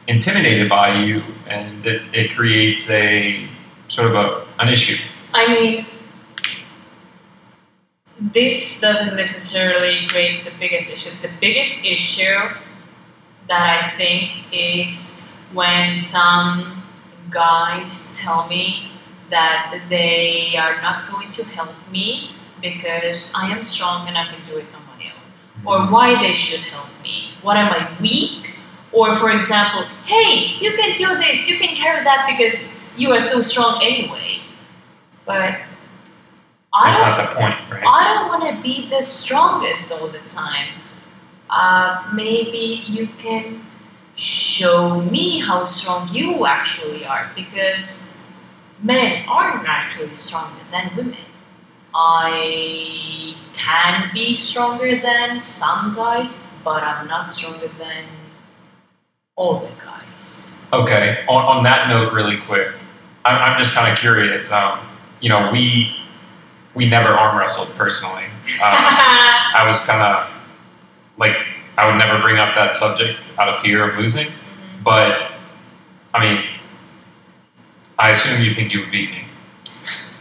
intimidated 0.09 0.69
by 0.69 1.03
you 1.03 1.23
and 1.49 1.85
it, 1.87 2.03
it 2.13 2.35
creates 2.35 2.89
a 2.91 3.49
sort 3.89 4.09
of 4.09 4.15
a, 4.15 4.47
an 4.61 4.69
issue. 4.69 4.97
I 5.37 5.49
mean, 5.53 5.87
this 8.19 8.81
doesn't 8.81 9.17
necessarily 9.17 10.07
create 10.09 10.45
the 10.45 10.51
biggest 10.59 10.91
issue. 10.91 11.21
The 11.21 11.33
biggest 11.39 11.85
issue 11.85 12.41
that 13.47 13.85
I 13.85 13.91
think 13.99 14.33
is 14.51 15.29
when 15.53 15.99
some 15.99 16.83
guys 17.29 18.19
tell 18.19 18.49
me 18.49 18.93
that 19.29 19.83
they 19.91 20.57
are 20.57 20.81
not 20.81 21.11
going 21.11 21.31
to 21.33 21.45
help 21.45 21.75
me 21.93 22.31
because 22.63 23.35
I 23.37 23.51
am 23.51 23.63
strong 23.63 24.09
and 24.09 24.17
I 24.17 24.27
can 24.27 24.43
do 24.47 24.57
it 24.57 24.67
on 24.75 24.87
my 24.87 25.05
own, 25.05 25.67
or 25.67 25.79
mm-hmm. 25.81 25.93
why 25.93 26.23
they 26.23 26.35
should 26.35 26.65
help 26.73 26.89
me. 27.03 27.33
What 27.43 27.59
am 27.59 27.71
I 27.71 27.95
weak? 28.01 28.55
Or, 28.91 29.15
for 29.17 29.31
example, 29.31 29.83
hey, 30.07 30.57
you 30.61 30.73
can 30.77 30.95
do 30.95 31.19
this, 31.19 31.47
you 31.51 31.59
can 31.59 31.77
carry 31.77 32.03
that 32.05 32.27
because 32.27 32.81
you 32.97 33.13
are 33.13 33.21
so 33.21 33.43
strong 33.43 33.83
anyway. 33.83 34.26
But 35.27 35.59
I 36.73 36.93
That's 36.93 36.99
don't, 36.99 37.09
not 37.09 37.31
the 37.31 37.37
point, 37.37 37.55
right? 37.71 37.85
I 37.87 38.15
don't 38.15 38.29
want 38.29 38.57
to 38.57 38.63
be 38.63 38.89
the 38.89 39.03
strongest 39.03 39.93
all 39.93 40.09
the 40.09 40.21
time. 40.21 40.69
Uh, 41.51 42.11
maybe 42.15 42.85
you 42.87 43.09
can 43.19 43.65
show 44.15 45.01
me 45.01 45.41
how 45.41 45.65
strong 45.65 46.09
you 46.09 46.47
actually 46.47 47.05
are 47.05 47.31
because 47.35 48.11
men 48.83 49.29
aren't 49.29 49.65
naturally 49.65 50.15
stronger 50.15 50.61
than 50.71 50.91
women. 50.97 51.17
I 51.95 53.37
can 53.55 54.11
be 54.13 54.35
stronger 54.35 55.01
than 55.01 55.39
some 55.39 55.95
guys, 55.95 56.47
but 56.63 56.83
I'm 56.83 57.07
not 57.09 57.29
stronger 57.29 57.69
than 57.79 58.05
all 59.35 59.61
the 59.61 59.71
guys. 59.83 60.61
Okay. 60.73 61.25
On, 61.29 61.45
on 61.45 61.65
that 61.65 61.89
note, 61.89 62.13
really 62.13 62.39
quick, 62.39 62.69
I'm, 63.25 63.37
I'm 63.37 63.59
just 63.59 63.75
kind 63.75 63.91
of 63.91 63.99
curious. 63.99 64.53
Um, 64.53 64.79
you 65.21 65.29
know, 65.29 65.51
we 65.53 65.95
we 66.75 66.89
never 66.89 67.09
arm 67.09 67.39
wrestled 67.39 67.69
personally. 67.77 68.25
Um, 68.25 68.31
I 68.61 69.65
was 69.67 69.85
kind 69.87 70.03
of 70.03 70.31
like 71.19 71.37
I 71.79 71.87
would 71.87 71.99
never 71.99 72.21
bring 72.21 72.39
up 72.39 72.55
that 72.55 72.77
subject 72.77 73.19
out 73.39 73.49
of 73.49 73.59
fear 73.61 73.89
of 73.89 73.99
losing. 73.99 74.29
But 74.85 75.33
I 76.15 76.21
mean, 76.21 76.45
I 77.99 78.11
assume 78.11 78.43
you 78.45 78.53
think 78.55 78.73
you 78.73 78.81
would 78.81 78.91
beat 78.91 79.11
me. 79.11 79.25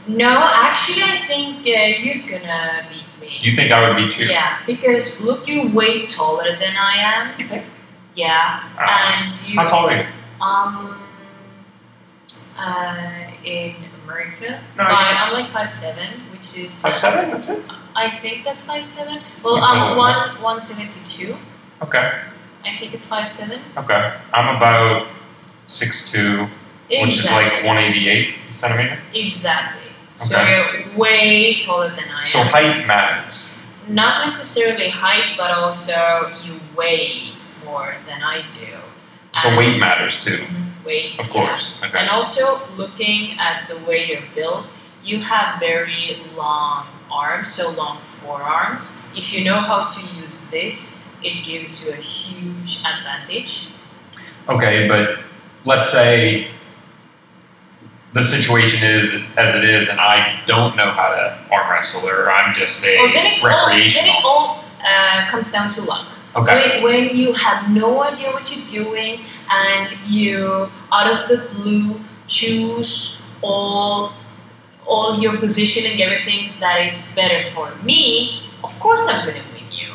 no, 0.07 0.29
actually, 0.53 1.03
I 1.03 1.17
think 1.27 1.59
uh, 1.67 2.01
you're 2.01 2.27
gonna 2.27 2.87
beat 2.89 3.21
me. 3.21 3.37
You 3.41 3.55
think 3.55 3.71
I 3.71 3.87
would 3.87 3.97
beat 3.97 4.17
you? 4.17 4.27
Yeah, 4.27 4.59
because 4.65 5.21
look, 5.21 5.47
you're 5.47 5.67
way 5.69 6.05
taller 6.05 6.57
than 6.57 6.75
I 6.77 6.97
am. 6.97 7.39
You 7.39 7.47
think? 7.47 7.65
Yeah, 8.15 8.63
Uh, 8.79 9.11
and 9.13 9.49
you. 9.49 9.59
How 9.59 9.67
tall 9.67 9.89
are 9.89 9.97
you? 9.97 10.05
Um, 10.41 10.97
uh, 12.57 13.31
in 13.43 13.75
America, 14.09 14.61
No, 14.77 14.83
I- 14.83 15.17
I'm 15.27 15.33
like 15.33 15.51
five 15.51 15.71
seven, 15.71 16.07
which 16.31 16.57
is 16.57 16.81
Five 16.81 16.97
seven. 16.97 17.31
That's 17.31 17.49
it. 17.49 17.71
I 17.95 18.09
think 18.21 18.43
that's 18.43 18.63
five 18.65 18.85
seven. 18.85 19.21
Well, 19.43 19.63
I'm 19.63 19.97
one 19.97 20.41
one 20.41 20.61
seventy 20.61 21.01
two. 21.07 21.35
Okay. 21.81 22.11
I 22.65 22.77
think 22.77 22.93
it's 22.93 23.05
five 23.07 23.29
seven. 23.29 23.59
Okay. 23.77 24.13
I'm 24.33 24.55
about 24.55 25.07
six 25.67 26.11
two, 26.11 26.47
which 26.89 27.17
is 27.17 27.31
like 27.31 27.63
one 27.63 27.77
eighty 27.77 28.09
eight 28.09 28.35
centimeter. 28.51 28.99
Exactly. 29.13 29.81
Okay. 30.17 30.25
So 30.29 30.41
you're 30.43 30.97
way 30.97 31.55
taller 31.55 31.89
than 31.89 32.07
I 32.09 32.19
am. 32.19 32.25
So 32.25 32.39
height 32.43 32.85
matters. 32.85 33.57
Not 33.87 34.23
necessarily 34.23 34.89
height, 34.89 35.35
but 35.37 35.51
also 35.51 36.31
you 36.43 36.59
weigh 36.75 37.31
more 37.65 37.95
than 38.07 38.23
I 38.23 38.43
do. 38.51 38.67
So 39.35 39.49
And- 39.49 39.57
weight 39.57 39.77
matters 39.79 40.23
too, 40.23 40.37
Mhm, 40.37 40.71
Weight. 40.85 41.19
of 41.19 41.27
yeah. 41.27 41.33
course. 41.33 41.77
Okay. 41.83 41.97
And 41.97 42.09
also 42.09 42.61
looking 42.77 43.37
at 43.39 43.67
the 43.67 43.77
way 43.85 44.07
you're 44.07 44.29
built, 44.35 44.67
you 45.03 45.19
have 45.21 45.59
very 45.59 46.17
long 46.35 46.87
arms, 47.11 47.51
so 47.51 47.71
long 47.71 47.99
forearms. 48.21 49.07
If 49.15 49.33
you 49.33 49.43
know 49.43 49.59
how 49.59 49.87
to 49.87 50.15
use 50.15 50.45
this, 50.47 51.09
it 51.23 51.43
gives 51.43 51.85
you 51.85 51.93
a 51.93 51.97
huge 51.97 52.83
advantage. 52.85 53.69
Okay, 54.47 54.87
but 54.87 55.19
let's 55.65 55.89
say 55.89 56.47
the 58.13 58.21
situation 58.23 58.83
is 58.83 59.23
as 59.37 59.55
it 59.55 59.63
is, 59.65 59.89
and 59.89 59.99
I 59.99 60.41
don't 60.45 60.75
know 60.75 60.89
how 60.91 61.09
to 61.09 61.37
arm 61.51 61.71
wrestle, 61.71 62.07
or 62.07 62.31
I'm 62.31 62.55
just 62.55 62.83
a 62.85 62.95
Well, 62.95 63.11
then 63.13 63.25
it 63.25 63.43
all, 63.43 63.49
then 63.49 63.67
recreational. 63.67 64.09
it 64.09 64.23
all 64.23 64.63
uh, 64.83 65.27
comes 65.27 65.51
down 65.51 65.69
to 65.71 65.81
luck. 65.81 66.07
Okay. 66.35 66.83
When, 66.83 67.07
when 67.07 67.15
you 67.15 67.33
have 67.33 67.69
no 67.69 68.03
idea 68.03 68.31
what 68.31 68.55
you're 68.55 68.67
doing 68.67 69.21
and 69.49 69.97
you, 70.05 70.69
out 70.91 71.11
of 71.11 71.27
the 71.27 71.49
blue, 71.53 71.99
choose 72.27 73.21
all 73.41 74.13
all 74.85 75.19
your 75.19 75.37
positioning, 75.37 76.01
everything 76.01 76.51
that 76.59 76.85
is 76.85 77.15
better 77.15 77.49
for 77.51 77.73
me, 77.83 78.51
of 78.63 78.79
course 78.79 79.07
I'm 79.09 79.25
to 79.27 79.33
win 79.33 79.71
you. 79.71 79.93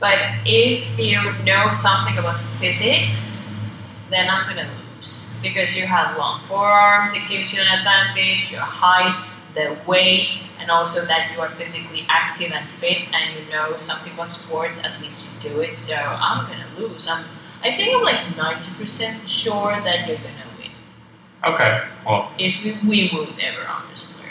But 0.00 0.18
if 0.44 0.98
you 0.98 1.20
know 1.44 1.70
something 1.70 2.18
about 2.18 2.40
physics, 2.58 3.64
then 4.10 4.28
I'm 4.28 4.54
to 4.56 4.68
lose 4.96 5.38
because 5.42 5.78
you 5.78 5.86
have 5.86 6.16
long 6.18 6.40
forearms. 6.48 7.14
It 7.14 7.28
gives 7.28 7.52
you 7.54 7.62
an 7.62 7.68
advantage. 7.78 8.52
Your 8.52 8.62
height, 8.62 9.24
the 9.54 9.76
weight, 9.86 10.28
and 10.58 10.70
also 10.70 11.04
that 11.06 11.32
you 11.32 11.40
are 11.40 11.50
physically 11.50 12.06
active 12.08 12.52
and 12.52 12.68
fit, 12.70 13.12
and 13.12 13.38
you 13.38 13.50
know 13.52 13.76
something 13.76 14.12
about 14.12 14.30
sports. 14.30 14.82
At 14.84 15.00
least 15.00 15.34
you 15.34 15.50
do 15.50 15.60
it. 15.60 15.76
So 15.76 15.94
I'm 15.96 16.46
going 16.46 16.60
to 16.60 16.80
lose. 16.80 17.08
I'm. 17.08 17.24
I 17.62 17.76
think 17.76 17.96
I'm 17.96 18.02
like 18.02 18.36
ninety 18.36 18.72
percent 18.74 19.28
sure 19.28 19.80
that 19.80 20.06
you're 20.06 20.18
going 20.18 20.36
to 20.42 20.58
win 20.58 20.70
Okay. 21.46 21.84
Well, 22.06 22.32
if 22.38 22.62
we, 22.64 22.78
we 22.86 23.10
would 23.12 23.38
ever 23.38 23.66
honestly. 23.66 24.26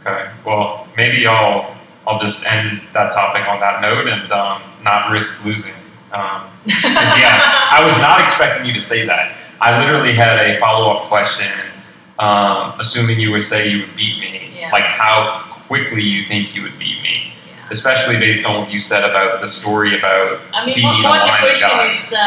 okay. 0.00 0.30
Well, 0.44 0.86
maybe 0.96 1.26
I'll 1.26 1.76
I'll 2.06 2.20
just 2.20 2.44
end 2.46 2.82
that 2.92 3.12
topic 3.12 3.46
on 3.48 3.60
that 3.60 3.80
note 3.80 4.08
and 4.08 4.30
um, 4.32 4.62
not 4.82 5.10
risk 5.10 5.44
losing. 5.44 5.74
Um, 6.12 6.50
yeah, 6.66 7.68
I 7.70 7.82
was 7.84 7.96
not 7.98 8.20
expecting 8.20 8.66
you 8.66 8.72
to 8.74 8.80
say 8.80 9.06
that. 9.06 9.36
I 9.60 9.78
literally 9.78 10.12
had 10.12 10.38
a 10.38 10.58
follow 10.58 10.90
up 10.90 11.08
question, 11.08 11.50
um, 12.18 12.74
assuming 12.78 13.20
you 13.20 13.30
would 13.30 13.42
say 13.42 13.68
you 13.70 13.86
would 13.86 13.96
beat 13.96 14.18
me. 14.18 14.41
Like 14.72 14.84
how 14.84 15.44
quickly 15.68 16.02
you 16.02 16.26
think 16.26 16.54
you 16.54 16.62
would 16.62 16.78
beat 16.78 17.00
me, 17.02 17.32
Yeah. 17.46 17.52
especially 17.70 18.18
based 18.18 18.46
on 18.46 18.60
what 18.60 18.70
you 18.70 18.80
said 18.80 19.04
about 19.08 19.40
the 19.40 19.46
story 19.46 19.98
about 19.98 20.40
I 20.52 20.64
mean, 20.66 20.76
being 20.76 20.86
what, 20.86 21.04
a 21.04 21.08
what 21.08 21.26
the 21.26 21.32
of 21.32 21.38
question 21.38 21.70
is, 21.86 22.12
uh, 22.12 22.20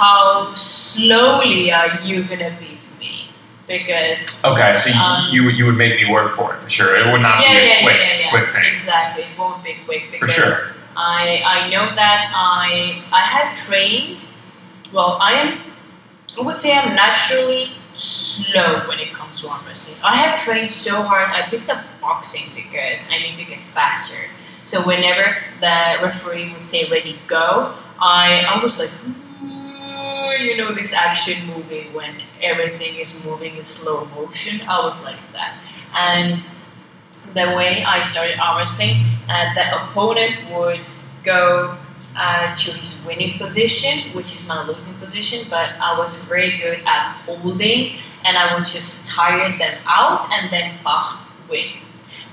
how 0.00 0.52
slowly 0.54 1.72
are 1.72 2.00
you 2.02 2.24
gonna 2.24 2.56
beat 2.58 2.88
me? 2.98 3.28
Because 3.66 4.44
Okay, 4.44 4.76
so 4.76 4.90
you, 4.90 4.96
Um, 5.00 5.28
you 5.30 5.44
would 5.44 5.56
you 5.58 5.64
would 5.66 5.76
make 5.76 5.94
me 6.00 6.10
work 6.10 6.34
for 6.36 6.54
it 6.54 6.60
for 6.62 6.68
sure. 6.70 6.96
It 6.96 7.10
would 7.12 7.22
not 7.22 7.42
yeah, 7.42 7.52
be 7.52 7.58
a 7.58 7.64
yeah, 7.64 7.82
quick 7.82 8.00
quick 8.30 8.50
thing 8.54 8.74
Exactly, 8.74 9.24
it 9.24 9.38
won't 9.38 9.62
be 9.62 9.76
quick 9.86 10.02
for 10.18 10.26
sure. 10.28 10.72
I 10.96 11.42
I 11.46 11.68
know 11.70 11.86
that 11.94 12.32
I 12.34 13.02
I 13.12 13.20
have 13.34 13.56
trained. 13.56 14.24
Well, 14.92 15.18
I 15.20 15.32
am. 15.34 15.48
I 16.38 16.42
would 16.46 16.56
say 16.56 16.76
I'm 16.76 16.94
naturally 16.94 17.70
slow 17.94 18.80
when 18.88 18.98
it 18.98 19.12
comes 19.12 19.42
to 19.42 19.48
arm 19.48 19.64
wrestling. 19.66 19.96
I 20.02 20.16
have 20.16 20.38
trained 20.38 20.70
so 20.70 21.02
hard. 21.02 21.28
I 21.30 21.48
picked 21.48 21.70
up 21.70 21.84
boxing 22.00 22.54
because 22.54 23.08
I 23.10 23.18
need 23.18 23.36
to 23.36 23.44
get 23.44 23.62
faster. 23.64 24.28
So 24.62 24.86
whenever 24.86 25.36
the 25.60 25.98
referee 26.02 26.52
would 26.52 26.64
say 26.64 26.88
"ready, 26.90 27.18
go," 27.26 27.74
I 28.00 28.42
I 28.42 28.62
was 28.62 28.78
like. 28.78 28.90
You 30.40 30.56
know 30.56 30.72
this 30.72 30.94
action 30.94 31.46
movie 31.48 31.90
when 31.92 32.22
everything 32.40 32.94
is 32.96 33.26
moving 33.26 33.56
in 33.56 33.62
slow 33.62 34.06
motion. 34.06 34.66
I 34.66 34.82
was 34.86 35.02
like 35.02 35.18
that, 35.32 35.58
and 35.94 36.40
the 37.34 37.54
way 37.56 37.84
I 37.84 38.00
started 38.00 38.38
arm 38.38 38.58
wrestling, 38.58 38.96
uh, 39.28 39.52
the 39.54 39.82
opponent 39.82 40.50
would 40.50 40.88
go 41.24 41.76
uh, 42.16 42.54
to 42.54 42.70
his 42.72 43.04
winning 43.06 43.38
position, 43.38 44.12
which 44.14 44.34
is 44.34 44.48
my 44.48 44.66
losing 44.66 44.98
position, 44.98 45.46
but 45.48 45.70
I 45.80 45.96
was 45.98 46.24
very 46.24 46.56
good 46.58 46.80
at 46.86 47.12
holding, 47.24 47.96
and 48.24 48.36
I 48.36 48.54
would 48.54 48.66
just 48.66 49.08
tire 49.08 49.56
them 49.56 49.78
out 49.86 50.30
and 50.32 50.52
then 50.52 50.78
bah, 50.84 51.26
win. 51.48 51.70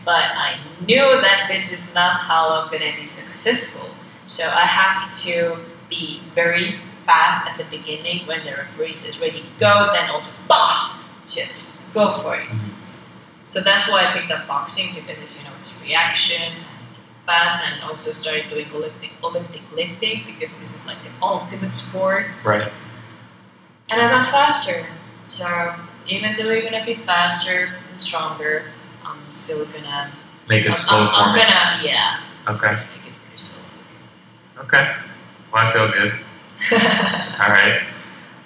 But 0.03 0.23
I 0.23 0.57
knew 0.85 1.21
that 1.21 1.47
this 1.49 1.71
is 1.71 1.93
not 1.93 2.21
how 2.21 2.49
I'm 2.49 2.71
gonna 2.71 2.95
be 2.95 3.05
successful, 3.05 3.89
so 4.27 4.43
I 4.43 4.65
have 4.65 5.13
to 5.23 5.57
be 5.89 6.21
very 6.33 6.75
fast 7.05 7.47
at 7.49 7.57
the 7.57 7.63
beginning 7.65 8.27
when 8.27 8.45
the 8.45 8.51
referee 8.51 8.95
says 8.95 9.21
ready, 9.21 9.45
go, 9.57 9.89
then 9.93 10.09
also 10.09 10.31
bah, 10.47 10.99
just 11.25 11.93
go 11.93 12.13
for 12.13 12.35
it. 12.35 12.63
So 13.49 13.61
that's 13.61 13.89
why 13.89 14.05
I 14.05 14.13
picked 14.13 14.31
up 14.31 14.47
boxing 14.47 14.93
because, 14.93 15.37
you 15.37 15.43
know, 15.43 15.51
it's 15.55 15.81
reaction, 15.81 16.51
fast, 17.27 17.63
and 17.63 17.83
also 17.83 18.11
started 18.11 18.49
doing 18.49 18.65
Olympic 18.73 19.11
Olympic 19.23 19.61
lifting 19.75 20.23
because 20.25 20.57
this 20.57 20.73
is 20.73 20.87
like 20.87 20.97
the 21.03 21.11
ultimate 21.21 21.69
sport. 21.69 22.25
Right. 22.47 22.73
And 23.89 24.01
I 24.01 24.09
got 24.09 24.25
faster. 24.25 24.87
So 25.27 25.45
even 26.07 26.35
though 26.37 26.49
you're 26.49 26.63
gonna 26.63 26.85
be 26.85 26.95
faster 26.95 27.75
and 27.91 27.99
stronger, 27.99 28.71
I'm 29.05 29.19
still 29.31 29.65
gonna. 29.65 30.11
Make 30.49 30.65
it 30.65 30.69
I'm, 30.69 30.75
slow 30.75 30.99
I'm, 30.99 31.07
for 31.07 31.13
I'm 31.13 31.35
me. 31.35 31.41
gonna, 31.41 31.83
yeah. 31.83 32.19
Okay. 32.47 32.71
Make 32.71 33.05
it 33.05 33.13
pretty 33.21 33.37
slow. 33.37 33.63
Okay. 34.63 34.95
Well, 35.53 35.63
I 35.63 35.73
feel 35.73 35.91
good. 35.91 36.13
All 37.43 37.49
right. 37.51 37.81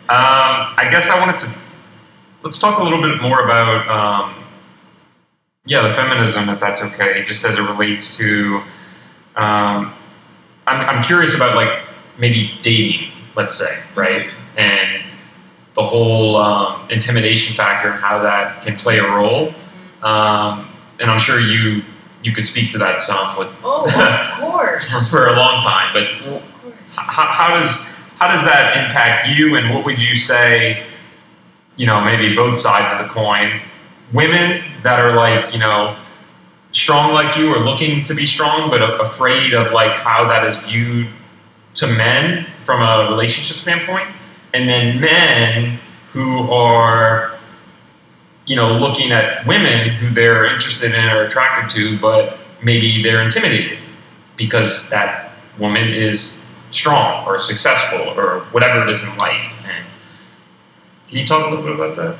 Um, 0.10 0.76
I 0.76 0.90
guess 0.92 1.10
I 1.10 1.18
wanted 1.20 1.40
to 1.40 1.62
let's 2.44 2.58
talk 2.58 2.80
a 2.80 2.84
little 2.84 3.02
bit 3.02 3.22
more 3.22 3.44
about 3.46 3.88
um, 3.88 4.41
yeah 5.66 5.88
the 5.88 5.96
feminism, 5.96 6.50
if 6.50 6.60
that's 6.60 6.82
okay, 6.82 7.24
just 7.26 7.46
as 7.46 7.58
it 7.58 7.62
relates 7.62 8.18
to. 8.18 8.62
Um, 9.36 9.94
I'm 10.68 10.82
I'm 10.88 11.04
curious 11.04 11.36
about 11.36 11.56
like 11.56 11.80
maybe 12.18 12.52
dating, 12.62 13.12
let's 13.36 13.56
say, 13.56 13.82
right, 13.96 14.30
and 14.58 15.04
the 15.74 15.84
whole 15.84 16.36
um, 16.36 16.90
intimidation 16.90 17.56
factor 17.56 17.92
and 17.92 18.00
how 18.00 18.22
that 18.22 18.62
can 18.62 18.76
play 18.76 19.00
a 19.00 19.08
role. 19.08 19.54
Um, 20.04 20.70
and 21.00 21.10
I'm 21.10 21.20
sure 21.20 21.40
you 21.40 21.84
you 22.24 22.34
could 22.34 22.48
speak 22.48 22.72
to 22.72 22.78
that 22.80 23.02
some 23.02 23.38
with 23.38 23.50
oh, 23.64 23.86
of 23.86 24.40
course. 24.40 25.10
for, 25.10 25.18
for 25.18 25.28
a 25.28 25.38
long 25.38 25.62
time, 25.62 25.94
but 25.94 26.42
how, 26.88 27.26
how 27.26 27.60
does 27.60 27.84
how 28.20 28.28
does 28.28 28.44
that 28.44 28.78
impact 28.78 29.30
you 29.30 29.56
and 29.56 29.74
what 29.74 29.86
would 29.86 30.02
you 30.02 30.16
say 30.16 30.86
you 31.76 31.86
know 31.86 32.02
maybe 32.02 32.36
both 32.36 32.60
sides 32.60 32.92
of 32.92 33.08
the 33.08 33.14
coin 33.14 33.62
women 34.14 34.64
that 34.84 35.00
are 35.00 35.16
like 35.16 35.54
you 35.54 35.60
know 35.60 35.98
strong 36.72 37.14
like 37.14 37.36
you 37.36 37.54
or 37.54 37.60
looking 37.60 38.04
to 38.06 38.14
be 38.14 38.26
strong 38.26 38.70
but 38.70 38.82
afraid 39.02 39.54
of 39.54 39.72
like 39.72 39.94
how 39.94 40.28
that 40.28 40.46
is 40.46 40.58
viewed 40.64 41.08
to 41.74 41.88
men 41.88 42.46
from 42.66 42.82
a 42.82 43.10
relationship 43.10 43.58
standpoint 43.58 44.08
and 44.54 44.70
then 44.70 45.00
men 45.00 45.80
who 46.12 46.50
are 46.52 47.38
you 48.46 48.56
know 48.56 48.78
looking 48.78 49.12
at 49.12 49.46
women 49.46 49.90
who 49.90 50.14
they're 50.14 50.46
interested 50.46 50.94
in 50.94 51.10
or 51.10 51.24
attracted 51.24 51.70
to 51.76 52.00
but 52.00 52.38
maybe 52.64 53.02
they're 53.04 53.22
intimidated 53.22 53.80
because 54.38 54.90
that 54.90 55.32
woman 55.60 55.94
is 55.94 56.46
strong 56.72 57.26
or 57.28 57.38
successful 57.38 58.00
or 58.20 58.42
whatever 58.52 58.82
it 58.84 58.90
is 58.90 59.04
in 59.04 59.16
life. 59.18 59.52
And 59.66 59.86
can 61.08 61.18
you 61.18 61.28
talk 61.28 61.46
a 61.46 61.50
little 61.50 61.66
bit 61.66 61.76
about 61.76 61.96
that? 61.98 62.18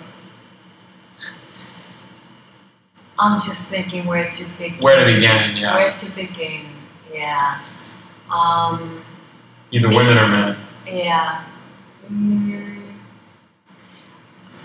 I'm 3.22 3.40
just 3.40 3.70
thinking 3.70 4.06
where 4.08 4.28
to 4.30 4.44
begin. 4.58 4.80
Where 4.82 5.00
to 5.00 5.06
begin? 5.06 5.56
Yeah, 5.56 5.76
Where 5.76 5.92
to 5.94 6.16
begin? 6.16 6.66
Yeah. 7.14 7.62
Um, 8.34 9.04
either 9.72 9.90
women 9.90 10.18
or 10.18 10.28
men. 10.28 10.58
yeah. 10.88 11.44
Mm. 12.12 12.96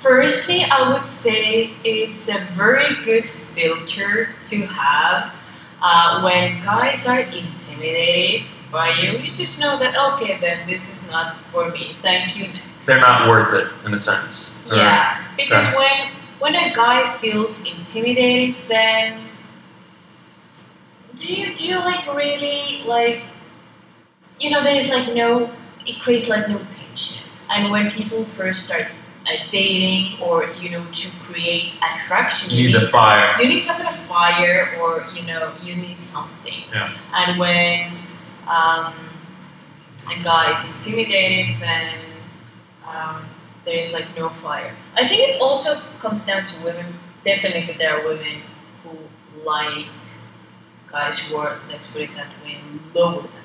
Firstly, 0.00 0.64
I 0.64 0.92
would 0.92 1.04
say 1.04 1.70
it's 1.84 2.28
a 2.34 2.38
very 2.54 3.02
good 3.02 3.28
filter 3.54 4.30
to 4.44 4.56
have 4.66 5.32
uh, 5.82 6.22
when 6.22 6.62
guys 6.62 7.06
are 7.06 7.20
intimidated 7.20 8.46
by 8.72 8.96
you. 9.00 9.18
You 9.18 9.34
just 9.34 9.60
know 9.60 9.78
that 9.78 9.96
okay, 10.14 10.38
then 10.40 10.66
this 10.66 10.88
is 10.88 11.10
not 11.10 11.36
for 11.52 11.70
me. 11.70 11.96
Thank 12.02 12.36
you. 12.36 12.48
Next. 12.48 12.86
They're 12.86 13.00
not 13.00 13.28
worth 13.28 13.52
it 13.54 13.68
in 13.84 13.92
a 13.94 13.98
sense. 13.98 14.58
Yeah, 14.70 15.22
because 15.36 15.64
Okay. 15.66 15.76
when 15.76 16.12
when 16.46 16.54
a 16.54 16.70
guy 16.72 17.18
feels 17.18 17.66
intimidated, 17.66 18.54
then 18.70 19.18
do 21.16 21.32
you 21.34 21.56
do 21.56 21.66
you 21.66 21.78
like 21.78 22.06
really 22.14 22.82
like 22.86 23.22
you 24.38 24.50
know 24.50 24.62
there's 24.62 24.88
like 24.90 25.12
no 25.14 25.50
it 25.86 26.00
creates 26.00 26.28
like 26.28 26.48
no 26.48 26.58
tension, 26.70 27.26
and 27.50 27.70
when 27.70 27.90
people 27.90 28.24
first 28.24 28.66
start 28.66 28.86
uh, 29.26 29.30
dating 29.50 30.20
or 30.20 30.46
you 30.54 30.70
know 30.70 30.84
to 30.92 31.08
create 31.26 31.74
attraction, 31.82 32.54
You 32.56 32.68
need 32.68 32.76
the 32.76 32.86
some- 32.86 33.00
fire. 33.00 33.36
you 33.42 33.48
need 33.48 33.58
some 33.58 33.76
kind 33.82 33.88
of 33.94 34.00
fire 34.06 34.78
or 34.80 35.06
you 35.14 35.22
know 35.26 35.52
you 35.62 35.74
need 35.74 35.98
something 35.98 36.62
Yeah. 36.72 36.94
and 37.14 37.38
when 37.38 37.90
um, 38.46 38.94
a 40.14 40.22
guy 40.22 40.52
is 40.52 40.62
intimidated 40.74 41.58
then 41.60 41.94
um, 42.86 43.24
there's 43.66 43.92
like 43.92 44.06
no 44.16 44.30
fire 44.30 44.74
i 44.94 45.06
think 45.06 45.28
it 45.28 45.40
also 45.40 45.74
comes 45.98 46.24
down 46.24 46.46
to 46.46 46.64
women 46.64 46.94
definitely 47.24 47.74
there 47.76 47.98
are 48.00 48.08
women 48.08 48.40
who 48.82 48.90
like 49.44 49.86
guys 50.90 51.28
who 51.28 51.36
are 51.36 51.58
let's 51.68 51.92
put 51.92 52.02
it 52.02 52.14
that 52.14 52.28
way 52.42 52.56
lower 52.94 53.20
than 53.20 53.22
them 53.22 53.42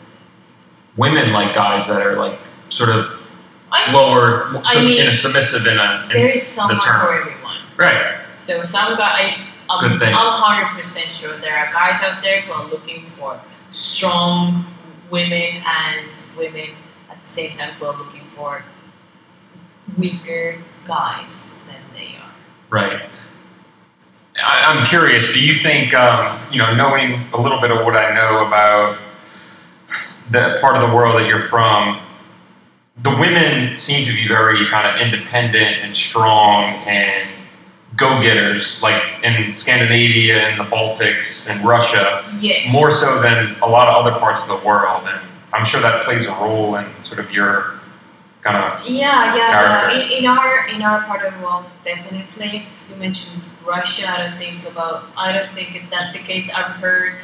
Women 0.98 1.32
like 1.34 1.56
guys 1.56 1.88
that 1.88 2.06
are 2.06 2.16
like 2.16 2.40
sort 2.70 2.90
of 2.90 3.18
I 3.72 3.94
lower, 3.94 4.62
I 4.66 4.98
in 5.00 5.08
a 5.08 5.12
submissive 5.12 5.66
in 5.66 5.80
a 5.80 6.04
in, 6.04 6.10
there 6.10 6.30
is 6.30 6.46
someone 6.46 6.80
term. 6.82 7.00
for 7.00 7.14
everyone 7.14 7.58
right. 7.78 8.18
So 8.36 8.64
some 8.64 8.98
guy, 8.98 9.38
I'm, 9.70 9.90
Good 9.90 10.00
thing. 10.00 10.14
I'm 10.14 10.42
hundred 10.42 10.76
percent 10.76 11.06
sure 11.06 11.38
there 11.38 11.56
are 11.56 11.72
guys 11.72 12.04
out 12.04 12.22
there 12.22 12.42
who 12.42 12.52
are 12.52 12.68
looking 12.68 13.06
for 13.06 13.40
strong 13.70 14.66
women 15.10 15.64
and 15.66 16.08
women 16.38 16.72
at 17.10 17.22
the 17.22 17.30
same 17.30 17.52
time 17.52 17.72
who 17.76 17.86
are 17.86 17.98
looking 17.98 18.26
for 18.36 18.64
weaker 19.98 20.58
guys 20.86 21.58
than 21.68 21.82
they 21.94 22.16
are. 22.18 22.32
Right. 22.70 23.02
I, 24.44 24.62
I'm 24.64 24.86
curious. 24.86 25.34
Do 25.34 25.46
you 25.46 25.56
think, 25.56 25.94
um, 25.94 26.40
you 26.52 26.58
know, 26.58 26.74
knowing 26.76 27.28
a 27.34 27.42
little 27.42 27.60
bit 27.60 27.72
of 27.72 27.86
what 27.86 27.96
I 27.96 28.14
know 28.14 28.46
about 28.46 28.98
the 30.30 30.58
part 30.62 30.78
of 30.78 30.90
the 30.90 30.96
world 30.96 31.20
that 31.20 31.28
you're 31.28 31.48
from, 31.48 32.00
the 33.04 33.10
women 33.10 33.78
seem 33.78 34.06
to 34.06 34.14
be 34.14 34.28
very 34.28 34.66
kind 34.68 34.88
of 34.88 35.02
independent 35.02 35.78
and 35.78 35.96
strong 35.96 36.76
and 36.86 37.30
go-getters, 37.98 38.82
like 38.82 39.04
in 39.24 39.54
Scandinavia 39.54 40.48
and 40.48 40.60
the 40.60 40.64
Baltics 40.64 41.50
and 41.50 41.66
Russia, 41.66 42.26
Yeah, 42.40 42.72
more 42.72 42.90
so 42.90 43.22
than 43.22 43.58
a 43.62 43.68
lot 43.68 43.88
of 43.90 44.06
other 44.06 44.18
parts 44.18 44.50
of 44.50 44.60
the 44.60 44.66
world. 44.66 45.04
And 45.08 45.22
I'm 45.52 45.66
sure 45.66 45.82
that 45.82 46.06
plays 46.06 46.26
a 46.26 46.32
role 46.32 46.76
in 46.76 46.88
sort 47.04 47.20
of 47.20 47.32
your 47.32 47.81
kind 48.42 48.58
of 48.58 48.74
yeah, 48.90 49.36
yeah. 49.36 49.90
yeah. 49.90 49.92
In, 49.92 50.12
in 50.12 50.26
our 50.26 50.68
in 50.68 50.82
our 50.82 51.02
part 51.04 51.26
of 51.26 51.34
the 51.34 51.40
world, 51.46 51.66
definitely. 51.84 52.66
You 52.90 52.96
mentioned 52.96 53.44
Russia. 53.66 54.10
I 54.10 54.24
don't 54.24 54.34
think 54.34 54.66
about. 54.68 55.06
I 55.18 55.32
don't 55.32 55.52
think 55.54 55.74
that 55.74 55.90
that's 55.90 56.14
the 56.14 56.20
case. 56.26 56.52
I've 56.54 56.76
heard 56.78 57.16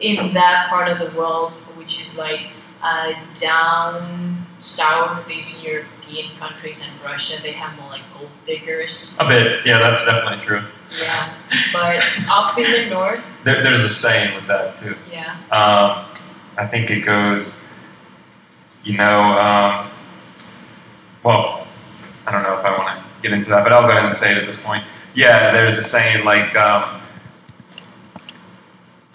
in 0.00 0.32
that 0.34 0.68
part 0.68 0.88
of 0.88 0.98
the 0.98 1.10
world, 1.18 1.52
which 1.76 2.00
is 2.00 2.18
like 2.18 2.40
uh, 2.82 3.12
down 3.34 4.46
southeast 4.58 5.64
European 5.64 6.36
countries 6.38 6.86
and 6.88 7.02
Russia, 7.04 7.40
they 7.42 7.52
have 7.52 7.78
more 7.78 7.88
like 7.90 8.02
gold 8.14 8.30
diggers. 8.46 9.16
a 9.20 9.26
bit. 9.26 9.66
Yeah, 9.66 9.78
that's 9.78 10.04
definitely 10.04 10.44
true. 10.44 10.62
Yeah, 11.02 11.34
but 11.72 12.00
up 12.30 12.56
in 12.58 12.64
the 12.70 12.94
north, 12.94 13.24
There, 13.44 13.62
there's 13.64 13.82
a 13.82 13.88
saying 13.90 14.34
with 14.36 14.46
that 14.46 14.76
too. 14.76 14.94
yeah, 15.10 15.36
Um, 15.50 16.06
I 16.56 16.66
think 16.70 16.90
it 16.90 17.00
goes, 17.00 17.64
you 18.84 18.96
know, 18.96 19.20
um, 19.20 19.88
well, 21.26 21.66
I 22.24 22.30
don't 22.30 22.44
know 22.44 22.56
if 22.56 22.64
I 22.64 22.78
want 22.78 22.96
to 22.96 23.04
get 23.20 23.32
into 23.32 23.50
that, 23.50 23.64
but 23.64 23.72
I'll 23.72 23.82
go 23.82 23.88
ahead 23.88 24.04
and 24.04 24.14
say 24.14 24.30
it 24.30 24.38
at 24.38 24.46
this 24.46 24.62
point. 24.62 24.84
Yeah, 25.14 25.50
there's 25.50 25.76
a 25.76 25.82
saying 25.82 26.24
like, 26.24 26.54
um, 26.54 27.00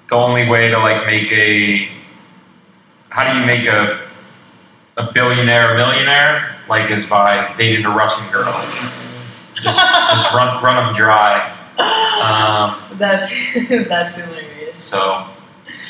the 0.09 0.17
only 0.17 0.49
way 0.49 0.69
to 0.69 0.77
like 0.77 1.05
make 1.05 1.31
a, 1.31 1.87
how 3.09 3.31
do 3.31 3.39
you 3.39 3.45
make 3.45 3.65
a, 3.65 4.09
a 4.97 5.13
billionaire 5.13 5.73
a 5.73 5.77
millionaire? 5.77 6.57
Like 6.67 6.91
is 6.91 7.05
by 7.05 7.55
dating 7.57 7.85
a 7.85 7.89
Russian 7.89 8.29
girl. 8.31 8.51
Just, 9.55 9.79
just 9.79 10.33
run, 10.33 10.61
run 10.61 10.85
them 10.85 10.93
dry. 10.93 11.57
Um, 11.77 12.97
that's 12.97 13.31
that's 13.87 14.17
hilarious. 14.17 14.77
so, 14.77 15.27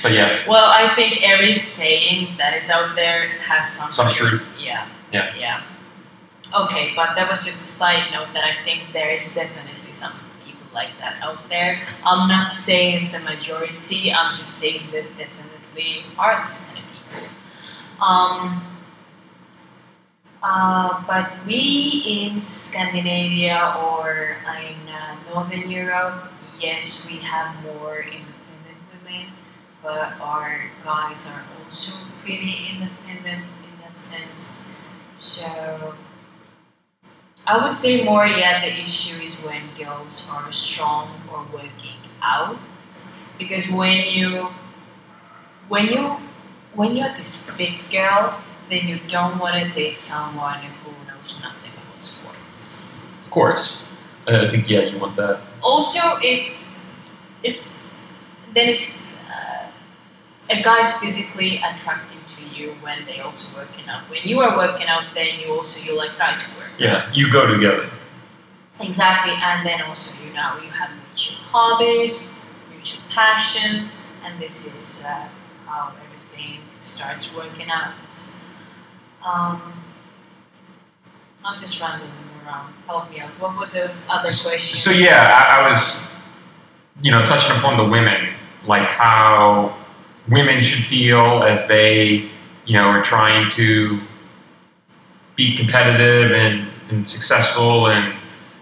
but 0.03 0.11
yeah, 0.11 0.47
Well, 0.47 0.69
I 0.69 0.93
think 0.93 1.27
every 1.27 1.55
saying 1.55 2.37
that 2.37 2.55
is 2.55 2.69
out 2.69 2.95
there 2.95 3.29
has 3.39 3.71
some 3.71 3.91
Some 3.91 4.13
truth. 4.13 4.55
Yeah. 4.59 4.87
Yeah. 5.11 5.35
Yeah. 5.35 5.63
Okay, 6.53 6.91
but 6.95 7.15
that 7.15 7.29
was 7.29 7.45
just 7.45 7.61
a 7.63 7.65
side 7.65 8.11
note 8.11 8.33
that 8.33 8.43
I 8.43 8.61
think 8.65 8.91
there 8.91 9.09
is 9.09 9.33
definitely 9.33 9.91
some 9.93 10.11
people 10.45 10.67
like 10.73 10.89
that 10.99 11.21
out 11.23 11.47
there. 11.47 11.81
I'm 12.05 12.27
not 12.27 12.49
saying 12.49 13.03
it's 13.03 13.13
a 13.13 13.21
majority. 13.21 14.11
I'm 14.11 14.35
just 14.35 14.59
saying 14.59 14.81
that 14.91 15.05
definitely 15.17 16.03
are 16.17 16.43
these 16.43 16.67
kind 16.67 16.79
of 16.79 16.91
people. 16.91 17.29
Um, 18.05 18.65
uh, 20.43 21.03
but 21.07 21.31
we 21.45 22.03
in 22.05 22.39
Scandinavia 22.41 23.75
or 23.79 24.35
in 24.59 24.89
uh, 24.89 25.15
Northern 25.33 25.71
Europe, 25.71 26.33
yes, 26.59 27.07
we 27.09 27.19
have 27.19 27.63
more 27.63 28.01
independent 28.01 28.81
women, 28.91 29.27
but 29.81 30.19
our 30.19 30.63
guys 30.83 31.31
are 31.31 31.43
also 31.63 32.03
pretty 32.23 32.75
independent 32.75 33.45
in 33.63 33.81
that 33.81 33.97
sense. 33.97 34.67
So 35.17 35.95
I 37.45 37.61
would 37.61 37.71
say 37.71 38.03
more, 38.03 38.27
yeah, 38.27 38.61
the 38.61 38.71
issue 38.71 39.23
is 39.23 39.41
when 39.41 39.73
girls 39.73 40.29
are 40.31 40.51
strong 40.51 41.09
or 41.31 41.45
working 41.51 41.97
out, 42.21 42.57
because 43.37 43.71
when 43.71 44.05
you 44.07 44.49
when 45.67 45.87
you 45.87 46.17
when 46.75 46.95
you're 46.95 47.13
this 47.17 47.55
big 47.57 47.73
girl, 47.89 48.39
then 48.69 48.87
you 48.87 48.99
don't 49.07 49.39
want 49.39 49.55
to 49.61 49.69
date 49.73 49.97
someone 49.97 50.59
who 50.83 50.91
knows 51.07 51.39
nothing 51.41 51.71
about 51.73 52.01
sports. 52.01 52.95
of 53.25 53.31
course. 53.31 53.87
I 54.27 54.47
think 54.47 54.69
yeah, 54.69 54.81
you 54.81 54.99
want 54.99 55.15
that. 55.15 55.41
Also, 55.61 55.99
it's 56.21 56.79
it's 57.43 57.87
then 58.53 58.69
it's 58.69 59.07
uh, 59.27 59.67
a 60.49 60.61
guy's 60.61 60.97
physically 60.99 61.57
attractive 61.57 62.20
you 62.53 62.75
when 62.81 63.05
they 63.05 63.19
also 63.19 63.59
working 63.59 63.87
out. 63.87 64.09
When 64.09 64.21
you 64.23 64.39
are 64.39 64.55
working 64.55 64.87
out, 64.87 65.13
then 65.13 65.39
you 65.39 65.53
also 65.53 65.83
you 65.85 65.97
like 65.97 66.17
guys 66.17 66.41
who 66.43 66.59
work. 66.59 66.69
Yeah, 66.77 67.11
you 67.13 67.31
go 67.31 67.47
together. 67.47 67.89
Exactly, 68.79 69.33
and 69.35 69.65
then 69.65 69.81
also 69.81 70.25
you 70.25 70.33
know 70.33 70.59
you 70.63 70.69
have 70.69 70.91
mutual 71.07 71.37
hobbies, 71.37 72.43
mutual 72.73 73.03
passions, 73.09 74.07
and 74.25 74.39
this 74.41 74.75
is 74.75 75.05
uh, 75.05 75.27
how 75.65 75.93
everything 76.05 76.59
starts 76.79 77.35
working 77.35 77.69
out. 77.69 77.93
Um, 79.25 79.73
I'm 81.43 81.57
just 81.57 81.81
rambling 81.81 82.09
around. 82.43 82.73
Help 82.85 83.11
me 83.11 83.19
out. 83.19 83.29
What 83.39 83.57
were 83.57 83.67
those 83.67 84.07
other 84.09 84.29
questions? 84.29 84.79
So 84.79 84.91
yeah, 84.91 85.47
I, 85.49 85.59
I 85.59 85.71
was, 85.71 86.15
you 87.01 87.11
know, 87.11 87.25
touching 87.25 87.55
upon 87.57 87.77
the 87.77 87.85
women, 87.85 88.33
like 88.65 88.89
how 88.89 89.75
women 90.29 90.63
should 90.63 90.83
feel 90.83 91.43
as 91.43 91.67
they, 91.67 92.29
you 92.71 92.77
know, 92.77 92.85
are 92.85 93.03
trying 93.03 93.49
to 93.49 93.99
be 95.35 95.57
competitive 95.57 96.31
and, 96.31 96.69
and 96.89 97.09
successful 97.09 97.89
and 97.89 98.15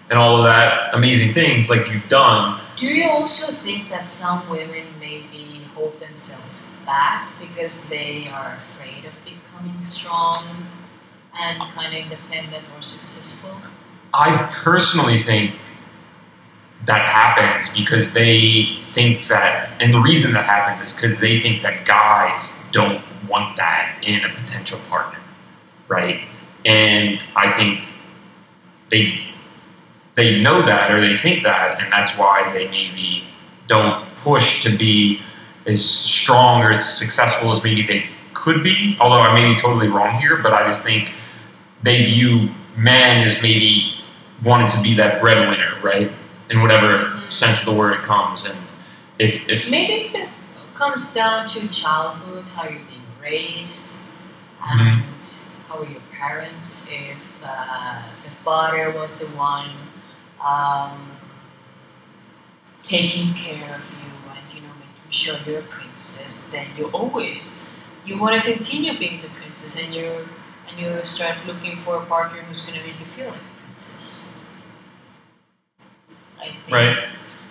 and 0.10 0.18
all 0.18 0.38
of 0.38 0.46
that 0.46 0.96
amazing 0.96 1.32
things 1.32 1.70
like 1.70 1.88
you've 1.92 2.10
done. 2.10 2.60
Do 2.76 2.88
you 2.88 3.08
also 3.08 3.54
think 3.54 3.88
that 3.90 4.08
some 4.08 4.50
women 4.50 4.88
maybe 5.00 5.62
hold 5.76 6.00
themselves 6.00 6.72
back 6.88 7.30
because 7.40 7.88
they 7.88 8.28
are 8.30 8.58
afraid 8.58 9.06
of 9.06 9.14
becoming 9.24 9.84
strong 9.84 10.66
and 11.40 11.62
kind 11.74 11.96
of 11.96 12.12
independent 12.12 12.66
or 12.76 12.82
successful? 12.82 13.56
I 14.12 14.50
personally 14.52 15.22
think 15.22 15.54
that 16.86 17.02
happens 17.02 17.70
because 17.78 18.14
they 18.14 18.80
think 18.94 19.28
that, 19.28 19.70
and 19.82 19.94
the 19.94 20.00
reason 20.00 20.34
that 20.34 20.46
happens 20.46 20.82
is 20.82 20.96
because 20.96 21.20
they 21.20 21.40
think 21.40 21.62
that 21.62 21.86
guys 21.86 22.62
don't 22.72 23.04
want 23.28 23.58
that 23.58 23.98
in 24.02 24.24
a 24.24 24.30
potential 24.30 24.80
partner, 24.90 25.20
right? 25.88 26.22
And 26.66 27.24
I 27.36 27.52
think 27.54 27.82
they 28.90 29.26
they 30.16 30.42
know 30.42 30.62
that 30.62 30.92
or 30.92 31.00
they 31.00 31.16
think 31.16 31.44
that, 31.44 31.82
and 31.82 31.92
that's 31.94 32.18
why 32.18 32.52
they 32.54 32.68
maybe 32.68 33.24
don't 33.68 34.06
push 34.18 34.62
to 34.64 34.78
be 34.78 35.22
as 35.66 35.86
strong 35.86 36.62
or 36.62 36.72
as 36.74 36.98
successful 36.98 37.54
as 37.54 37.64
maybe 37.64 37.84
they 37.86 38.06
could 38.34 38.62
be. 38.62 38.98
Although 39.00 39.22
I 39.22 39.34
may 39.34 39.54
be 39.54 39.56
totally 39.58 39.88
wrong 39.88 40.20
here, 40.20 40.38
but 40.38 40.54
I 40.54 40.68
just 40.68 40.84
think 40.84 41.14
they 41.84 42.04
view 42.04 42.50
men 42.76 43.26
as 43.26 43.42
maybe 43.42 43.94
wanting 44.44 44.68
to 44.68 44.82
be 44.82 44.94
that 44.96 45.22
breadwinner, 45.22 45.80
right? 45.82 46.12
In 46.50 46.62
whatever 46.62 47.22
sense 47.30 47.60
of 47.60 47.66
the 47.66 47.74
word 47.80 47.94
it 47.94 48.02
comes. 48.02 48.46
And 48.46 48.58
if, 49.20 49.48
if 49.48 49.70
Maybe 49.70 50.16
it 50.18 50.30
comes 50.74 51.14
down 51.14 51.48
to 51.50 51.68
childhood, 51.70 52.46
how 52.50 52.64
you're 52.64 52.80
being 52.80 53.04
raised, 53.22 54.04
Mm-hmm. 54.62 55.02
and 55.14 55.26
how 55.70 55.80
are 55.80 55.86
your 55.86 56.02
parents. 56.12 56.92
If 56.92 57.18
uh, 57.42 58.02
the 58.26 58.30
father 58.44 58.92
was 58.92 59.20
the 59.22 59.28
one 59.38 59.70
um, 60.44 61.12
taking 62.84 63.34
care 63.34 63.76
of 63.76 63.82
you 63.92 64.12
and 64.30 64.54
you 64.54 64.62
know 64.62 64.74
making 64.80 65.12
sure 65.12 65.38
you're 65.48 65.60
a 65.60 65.64
princess, 65.64 66.50
then 66.50 66.68
you 66.78 66.88
always 66.88 67.66
you 68.06 68.20
want 68.20 68.44
to 68.44 68.52
continue 68.52 68.98
being 68.98 69.22
the 69.22 69.30
princess, 69.30 69.82
and 69.82 69.94
you 69.94 70.28
and 70.70 70.80
you 70.80 71.04
start 71.04 71.38
looking 71.48 71.78
for 71.78 71.96
a 72.02 72.06
partner 72.06 72.42
who's 72.42 72.66
going 72.66 72.80
to 72.80 72.86
make 72.86 73.00
you 73.00 73.06
feel 73.06 73.28
like 73.28 73.38
a 73.38 73.40
princess. 73.40 73.49
I 76.40 76.46
think. 76.46 76.72
right, 76.72 76.98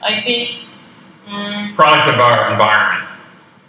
I 0.03 0.21
think. 0.23 0.65
Mm, 1.29 1.75
product 1.77 2.09
of 2.09 2.21
our 2.21 2.53
environment. 2.53 3.07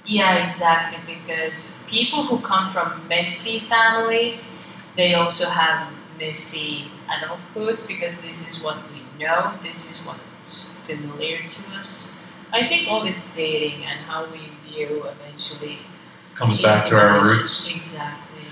yeah, 0.06 0.48
exactly. 0.48 0.98
Because 1.06 1.86
people 1.90 2.24
who 2.24 2.40
come 2.40 2.72
from 2.72 3.06
messy 3.10 3.60
families, 3.60 4.64
they 4.96 5.14
also 5.14 5.50
have 5.50 5.92
messy 6.18 6.86
adulthoods 7.10 7.86
because 7.86 8.22
this 8.22 8.48
is 8.48 8.64
what 8.64 8.78
we 8.92 9.02
know, 9.20 9.54
this 9.62 9.92
is 9.92 10.08
what's 10.08 10.78
familiar 10.88 11.40
to 11.40 11.76
us. 11.76 12.18
I 12.54 12.66
think 12.66 12.88
all 12.88 13.04
this 13.04 13.36
dating 13.36 13.84
and 13.84 14.00
how 14.00 14.26
we 14.32 14.50
view 14.66 15.04
eventually 15.04 15.80
Comes 16.36 16.62
back 16.62 16.88
to 16.88 16.98
our 16.98 17.22
roots. 17.22 17.68
Exactly. 17.68 18.44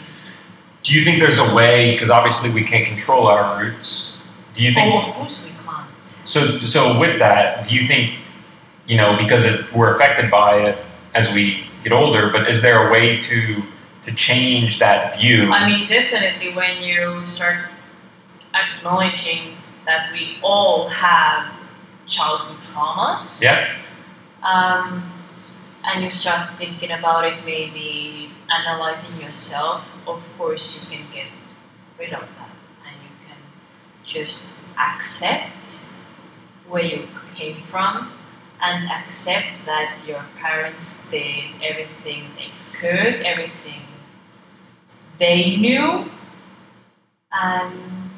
Do 0.83 0.93
you 0.93 1.05
think 1.05 1.19
there's 1.19 1.39
a 1.39 1.55
way, 1.55 1.93
because 1.93 2.09
obviously 2.09 2.53
we 2.53 2.63
can't 2.65 2.85
control 2.85 3.27
our 3.27 3.63
roots, 3.63 4.13
do 4.53 4.61
you 4.63 4.73
think 4.73 4.93
Oh, 4.93 5.07
of 5.07 5.15
course 5.15 5.45
we. 5.45 5.51
So, 6.07 6.65
so 6.65 6.97
with 6.99 7.19
that, 7.19 7.67
do 7.67 7.75
you 7.75 7.87
think, 7.87 8.15
you 8.85 8.97
know, 8.97 9.17
because 9.17 9.45
it, 9.45 9.71
we're 9.73 9.93
affected 9.95 10.31
by 10.31 10.57
it 10.59 10.77
as 11.13 11.33
we 11.33 11.67
get 11.83 11.91
older, 11.91 12.29
but 12.29 12.49
is 12.49 12.61
there 12.61 12.87
a 12.87 12.91
way 12.91 13.19
to 13.21 13.63
to 14.03 14.15
change 14.15 14.79
that 14.79 15.17
view? 15.19 15.51
I 15.51 15.67
mean, 15.67 15.85
definitely 15.85 16.53
when 16.53 16.81
you 16.81 17.25
start 17.25 17.57
acknowledging 18.55 19.57
that 19.85 20.13
we 20.13 20.37
all 20.41 20.87
have 20.87 21.51
childhood 22.05 22.61
traumas. 22.63 23.43
yeah, 23.43 23.75
um, 24.43 25.11
and 25.83 26.03
you 26.03 26.09
start 26.09 26.57
thinking 26.57 26.91
about 26.91 27.25
it, 27.25 27.43
maybe 27.45 28.31
analyzing 28.49 29.21
yourself, 29.21 29.83
of 30.07 30.23
course, 30.37 30.89
you 30.89 30.97
can 30.97 31.05
get 31.11 31.27
rid 31.99 32.13
of 32.13 32.21
that 32.21 32.49
and 32.85 32.95
you 33.03 33.27
can 33.27 33.37
just 34.03 34.47
accept 34.77 35.86
where 36.69 36.83
you 36.83 37.07
came 37.35 37.61
from 37.63 38.11
and 38.61 38.89
accept 38.89 39.47
that 39.65 39.99
your 40.07 40.25
parents 40.39 41.09
did 41.11 41.43
everything 41.61 42.23
they 42.35 42.51
could, 42.79 43.23
everything 43.25 43.81
they 45.17 45.55
knew. 45.57 46.09
And 47.31 48.11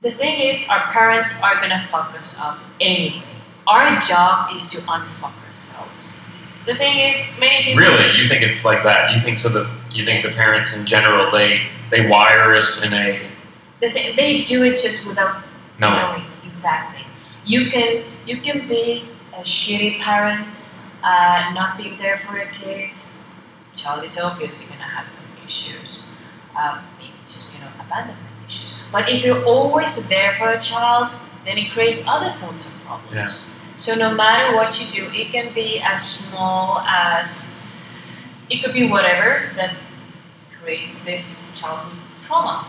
the 0.00 0.10
thing 0.10 0.40
is, 0.40 0.68
our 0.68 0.80
parents 0.92 1.42
are 1.42 1.54
gonna 1.56 1.86
fuck 1.90 2.14
us 2.16 2.40
up 2.40 2.58
anyway. 2.80 3.22
Our 3.66 4.00
job 4.00 4.54
is 4.54 4.70
to 4.72 4.78
unfuck 4.90 5.34
ourselves. 5.48 6.28
The 6.66 6.74
thing 6.74 6.98
is, 6.98 7.32
many 7.38 7.62
people 7.64 7.80
really, 7.82 8.16
you 8.18 8.28
think 8.28 8.42
it's 8.42 8.64
like 8.64 8.82
that? 8.84 9.14
You 9.14 9.20
think 9.20 9.38
so? 9.38 9.48
That 9.50 9.70
you 9.92 10.04
think 10.04 10.24
Yes. 10.24 10.34
the 10.36 10.42
parents 10.42 10.76
in 10.76 10.86
general 10.86 11.30
they 11.30 11.66
they 11.90 12.08
wire 12.08 12.54
us 12.54 12.82
in 12.84 12.92
a 12.92 13.20
the 13.80 13.88
they 14.16 14.42
do 14.44 14.64
it 14.64 14.80
just 14.80 15.06
without 15.06 15.42
no. 15.78 15.90
knowing 15.90 16.24
exactly. 16.52 17.04
You 17.44 17.70
can 17.70 18.04
you 18.26 18.36
can 18.46 18.68
be 18.68 19.08
a 19.34 19.42
shitty 19.42 19.98
parent, 19.98 20.54
uh, 21.02 21.50
not 21.54 21.76
being 21.78 21.96
there 21.98 22.18
for 22.18 22.36
your 22.36 22.50
kids. 22.60 23.16
Child 23.74 24.04
is 24.04 24.20
obviously 24.20 24.76
gonna 24.76 24.90
have 24.98 25.08
some 25.08 25.32
issues, 25.46 26.12
uh, 26.56 26.82
maybe 26.98 27.18
just 27.26 27.54
you 27.54 27.64
know 27.64 27.70
abandonment 27.80 28.18
issues. 28.46 28.78
But 28.92 29.08
if 29.08 29.24
you're 29.24 29.44
always 29.44 30.08
there 30.08 30.34
for 30.38 30.50
a 30.50 30.60
child, 30.60 31.10
then 31.44 31.56
it 31.58 31.72
creates 31.72 32.06
other 32.06 32.30
sorts 32.30 32.68
of 32.68 32.74
problems. 32.84 33.14
So 33.78 33.94
no 33.96 34.14
matter 34.14 34.54
what 34.54 34.78
you 34.78 34.86
do, 34.92 35.10
it 35.12 35.32
can 35.32 35.52
be 35.54 35.80
as 35.80 36.00
small 36.06 36.80
as 36.86 37.60
it 38.50 38.62
could 38.62 38.74
be 38.74 38.86
whatever 38.88 39.50
that 39.56 39.74
creates 40.60 41.04
this 41.04 41.50
childhood 41.54 41.98
trauma. 42.22 42.68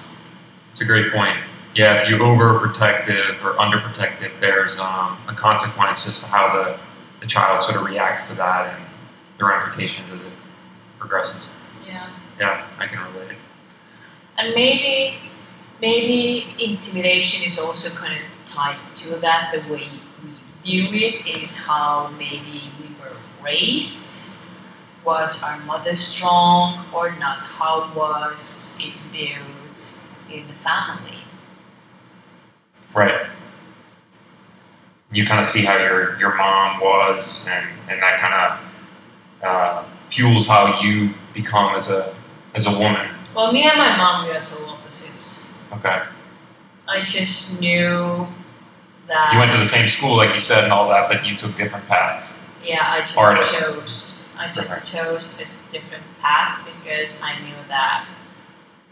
It's 0.71 0.81
a 0.81 0.85
great 0.85 1.11
point. 1.11 1.37
Yeah, 1.75 2.03
if 2.03 2.09
you 2.09 2.17
overprotective 2.17 3.43
or 3.43 3.53
underprotective, 3.55 4.39
there's 4.39 4.77
um, 4.77 5.17
a 5.27 5.33
consequence 5.35 6.07
as 6.07 6.19
to 6.19 6.27
how 6.27 6.53
the, 6.53 6.79
the 7.19 7.25
child 7.25 7.63
sort 7.63 7.77
of 7.77 7.85
reacts 7.87 8.29
to 8.29 8.35
that 8.35 8.75
and 8.75 8.85
the 9.39 9.45
ramifications 9.45 10.11
as 10.11 10.21
it 10.21 10.33
progresses. 10.99 11.49
Yeah. 11.85 12.09
Yeah, 12.39 12.67
I 12.77 12.85
can 12.85 12.99
relate. 13.13 13.37
And 14.37 14.53
maybe 14.53 15.17
maybe 15.81 16.53
intimidation 16.59 17.43
is 17.43 17.59
also 17.59 17.95
kind 17.95 18.13
of 18.13 18.45
tied 18.45 18.77
to 18.95 19.15
that. 19.17 19.51
The 19.51 19.73
way 19.73 19.89
we 20.23 20.31
view 20.63 20.87
it 20.91 21.27
is 21.27 21.65
how 21.65 22.13
maybe 22.19 22.71
we 22.79 22.95
were 23.01 23.17
raised. 23.41 24.41
Was 25.03 25.43
our 25.43 25.59
mother 25.61 25.95
strong 25.95 26.85
or 26.93 27.11
not? 27.17 27.39
How 27.39 27.91
was 27.93 28.79
it 28.81 28.93
viewed 29.11 29.77
in 30.31 30.47
the 30.47 30.53
family? 30.53 31.22
Right. 32.93 33.27
You 35.11 35.25
kind 35.25 35.39
of 35.39 35.45
see 35.45 35.63
how 35.63 35.77
your 35.77 36.17
your 36.19 36.35
mom 36.35 36.79
was, 36.79 37.47
and, 37.49 37.65
and 37.89 38.01
that 38.01 38.19
kind 38.19 38.33
of 38.33 39.47
uh, 39.47 39.83
fuels 40.09 40.47
how 40.47 40.81
you 40.81 41.11
become 41.33 41.75
as 41.75 41.89
a 41.89 42.15
as 42.55 42.65
a 42.67 42.71
woman. 42.71 43.09
Well, 43.35 43.51
me 43.51 43.63
and 43.63 43.77
my 43.77 43.95
mom 43.97 44.25
we 44.25 44.31
are 44.31 44.43
total 44.43 44.69
opposites. 44.69 45.51
Okay. 45.73 46.03
I 46.87 47.03
just 47.03 47.61
knew 47.61 48.27
that 49.07 49.33
You 49.33 49.39
went 49.39 49.51
to 49.51 49.57
the 49.57 49.65
same 49.65 49.87
school, 49.89 50.15
like 50.17 50.33
you 50.33 50.39
said, 50.39 50.63
and 50.63 50.73
all 50.73 50.87
that, 50.89 51.07
but 51.09 51.25
you 51.25 51.35
took 51.35 51.55
different 51.55 51.87
paths. 51.87 52.37
Yeah, 52.63 52.83
I 52.85 53.01
just 53.01 53.17
Artists. 53.17 53.59
chose. 53.61 54.23
I 54.37 54.51
just 54.51 54.91
chose 54.93 55.39
a 55.39 55.71
different 55.71 56.03
path 56.21 56.65
because 56.65 57.21
I 57.21 57.39
knew 57.39 57.55
that. 57.67 58.05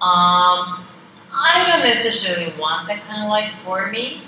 Um, 0.01 0.85
I 1.33 1.65
don't 1.67 1.85
necessarily 1.85 2.53
want 2.59 2.87
that 2.87 3.03
kind 3.03 3.23
of 3.23 3.29
life 3.29 3.51
for 3.63 3.89
me, 3.89 4.23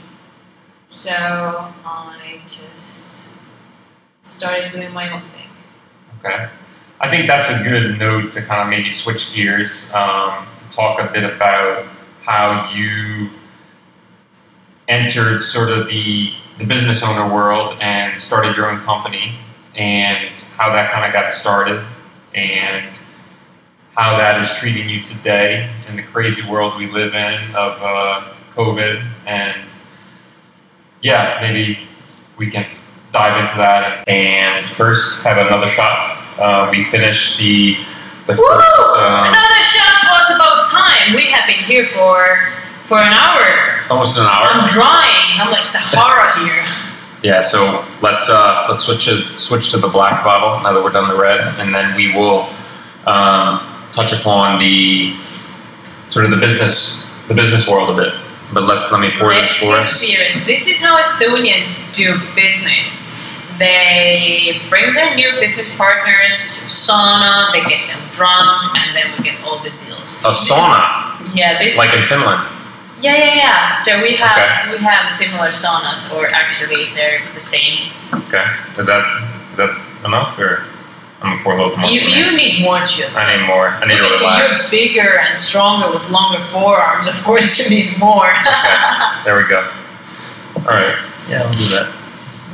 so 0.88 1.12
I 1.12 2.42
just 2.48 3.30
started 4.22 4.72
doing 4.72 4.94
my 4.94 5.12
own 5.12 5.22
thing. 5.22 5.50
Okay. 6.20 6.50
I 7.00 7.10
think 7.10 7.28
that's 7.28 7.50
a 7.50 7.64
good 7.64 8.00
note 8.00 8.32
to 8.32 8.42
kind 8.42 8.62
of 8.62 8.70
maybe 8.70 8.90
switch 8.90 9.36
gears 9.36 9.92
um, 9.94 10.48
to 10.58 10.70
talk 10.70 11.00
a 11.00 11.12
bit 11.12 11.26
about 11.26 11.86
how 12.24 12.72
you 12.74 13.30
entered 14.88 15.42
sort 15.42 15.70
of 15.70 15.88
the, 15.88 16.34
the 16.60 16.66
business 16.66 17.04
owner 17.04 17.34
world 17.34 17.78
and 17.82 18.22
started 18.22 18.56
your 18.56 18.70
own 18.70 18.82
company 18.84 19.36
and 19.76 20.40
how 20.56 20.72
that 20.72 20.92
kind 20.92 21.06
of 21.06 21.12
got 21.12 21.32
started 21.32 21.84
and 22.34 22.86
how 23.96 24.18
that 24.18 24.42
is 24.42 24.52
treating 24.54 24.90
you 24.90 25.04
today 25.04 25.70
in 25.88 25.96
the 25.96 26.04
crazy 26.04 26.48
world 26.50 26.78
we 26.78 26.88
live 26.88 27.14
in 27.14 27.56
of 27.56 27.78
uh, 27.82 28.34
COVID. 28.56 29.08
And 29.26 29.72
yeah, 31.02 31.40
maybe 31.42 31.80
we 32.38 32.50
can 32.50 32.66
dive 33.12 33.40
into 33.42 33.56
that 33.58 34.08
and, 34.10 34.66
first 34.74 35.22
have 35.22 35.38
another 35.38 35.68
shot. 35.68 36.18
Uh, 36.40 36.70
we 36.72 36.86
finished 36.86 37.38
the 37.38 37.78
the 38.26 38.34
Woo! 38.34 38.48
first 38.48 38.98
um, 38.98 39.28
Another 39.28 39.62
shot 39.62 40.04
was 40.10 40.36
about 40.36 40.66
time. 40.72 41.14
We 41.16 41.26
have 41.26 41.46
been 41.46 41.64
here 41.66 41.86
for 41.88 42.52
for 42.86 42.98
an 42.98 43.14
hour. 43.14 43.84
almost 43.92 44.18
an 44.18 44.24
hour. 44.24 44.48
I'm 44.48 44.68
drying. 44.68 45.40
I'm 45.40 45.52
like 45.52 45.66
Sahara 45.66 46.40
here. 46.46 46.66
Yeah, 47.22 47.40
so 47.42 47.86
let's 48.02 48.30
uh, 48.30 48.66
let's 48.70 48.86
switch 48.86 49.06
to 49.06 49.38
switch 49.38 49.72
to 49.72 49.78
the 49.78 49.88
black 49.88 50.24
bottle 50.24 50.64
now 50.64 50.74
that 50.74 50.84
we're 50.84 50.92
done 50.92 51.08
the 51.08 51.20
red, 51.20 51.40
and 51.60 51.76
then 51.76 51.96
we 51.96 52.14
will 52.16 52.50
um, 53.06 53.73
touch 53.94 54.12
upon 54.14 54.60
the 54.60 55.16
sort 56.10 56.26
of 56.26 56.32
the 56.32 56.38
business 56.38 57.10
the 57.28 57.34
business 57.34 57.70
world 57.70 57.90
a 57.98 58.02
bit. 58.02 58.14
But 58.54 58.64
let, 58.64 58.92
let 58.92 59.00
me 59.00 59.10
pour 59.18 59.30
Let's 59.30 59.50
this 59.50 59.60
for 59.60 59.76
us. 59.78 60.00
serious. 60.00 60.46
This 60.46 60.68
is 60.68 60.84
how 60.84 61.02
Estonians 61.02 61.66
do 61.94 62.20
business. 62.36 63.24
They 63.58 64.60
bring 64.70 64.94
their 64.94 65.16
new 65.16 65.32
business 65.40 65.78
partners 65.78 66.36
to 66.60 66.66
sauna, 66.70 67.52
they 67.54 67.62
get 67.70 67.88
them 67.88 68.02
drunk, 68.12 68.76
and 68.78 68.96
then 68.96 69.16
we 69.18 69.24
get 69.24 69.42
all 69.44 69.60
the 69.64 69.70
deals. 69.86 70.22
A 70.26 70.30
sauna, 70.30 71.18
Yeah, 71.34 71.58
this 71.64 71.78
like 71.78 71.94
is, 71.94 72.02
in 72.02 72.08
Finland. 72.18 72.48
yeah, 73.02 73.16
yeah, 73.16 73.36
yeah. 73.36 73.74
So 73.74 74.02
we 74.02 74.16
have 74.18 74.38
Okay. 74.38 74.72
we 74.78 74.78
have 74.84 75.10
similar 75.10 75.50
saunas, 75.50 76.14
or 76.16 76.28
actually 76.28 76.92
they're 76.94 77.22
the 77.34 77.42
same. 77.42 77.90
Okay. 78.14 78.44
Is 78.78 78.86
that 78.88 79.04
is 79.54 79.58
that 79.60 79.72
enough, 80.06 80.38
or 80.38 80.66
I'm 81.24 81.32
gonna 81.32 81.44
pour 81.44 81.54
a 81.54 81.64
little 81.64 81.78
more? 81.78 81.90
You 81.90 82.02
for 82.02 82.08
you 82.18 82.36
need 82.36 82.62
more 82.62 82.80
juice. 82.80 83.16
I 83.18 83.38
need 83.38 83.48
more. 83.48 83.70
I 83.70 83.86
need 83.86 83.96
to 83.96 84.04
because 84.04 84.20
relax. 84.20 84.74
you're 84.74 84.88
bigger 84.88 85.20
and 85.20 85.38
stronger 85.40 85.90
with 85.98 86.10
longer 86.10 86.44
forearms. 86.52 87.08
Of 87.08 87.16
course, 87.24 87.58
you 87.60 87.70
need 87.76 87.98
more. 87.98 88.30
There 89.24 89.38
we 89.38 89.48
go. 89.48 89.72
All 90.58 90.64
right. 90.64 90.98
Yeah, 91.30 91.44
I'll 91.44 91.52
do 91.54 91.64
that. 91.70 91.94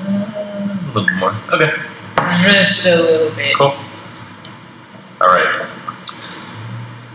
Uh, 0.06 0.92
a 0.92 1.00
little 1.00 1.18
more. 1.18 1.36
Okay. 1.52 1.74
Just 2.44 2.86
a 2.86 2.96
little 2.96 3.36
bit. 3.36 3.56
Cool. 3.58 3.76
All 5.20 5.28
right. 5.28 5.68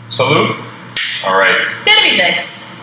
Salute. 0.09 0.57
All 1.25 1.39
right. 1.39 1.61
Terviseks. 1.87 2.83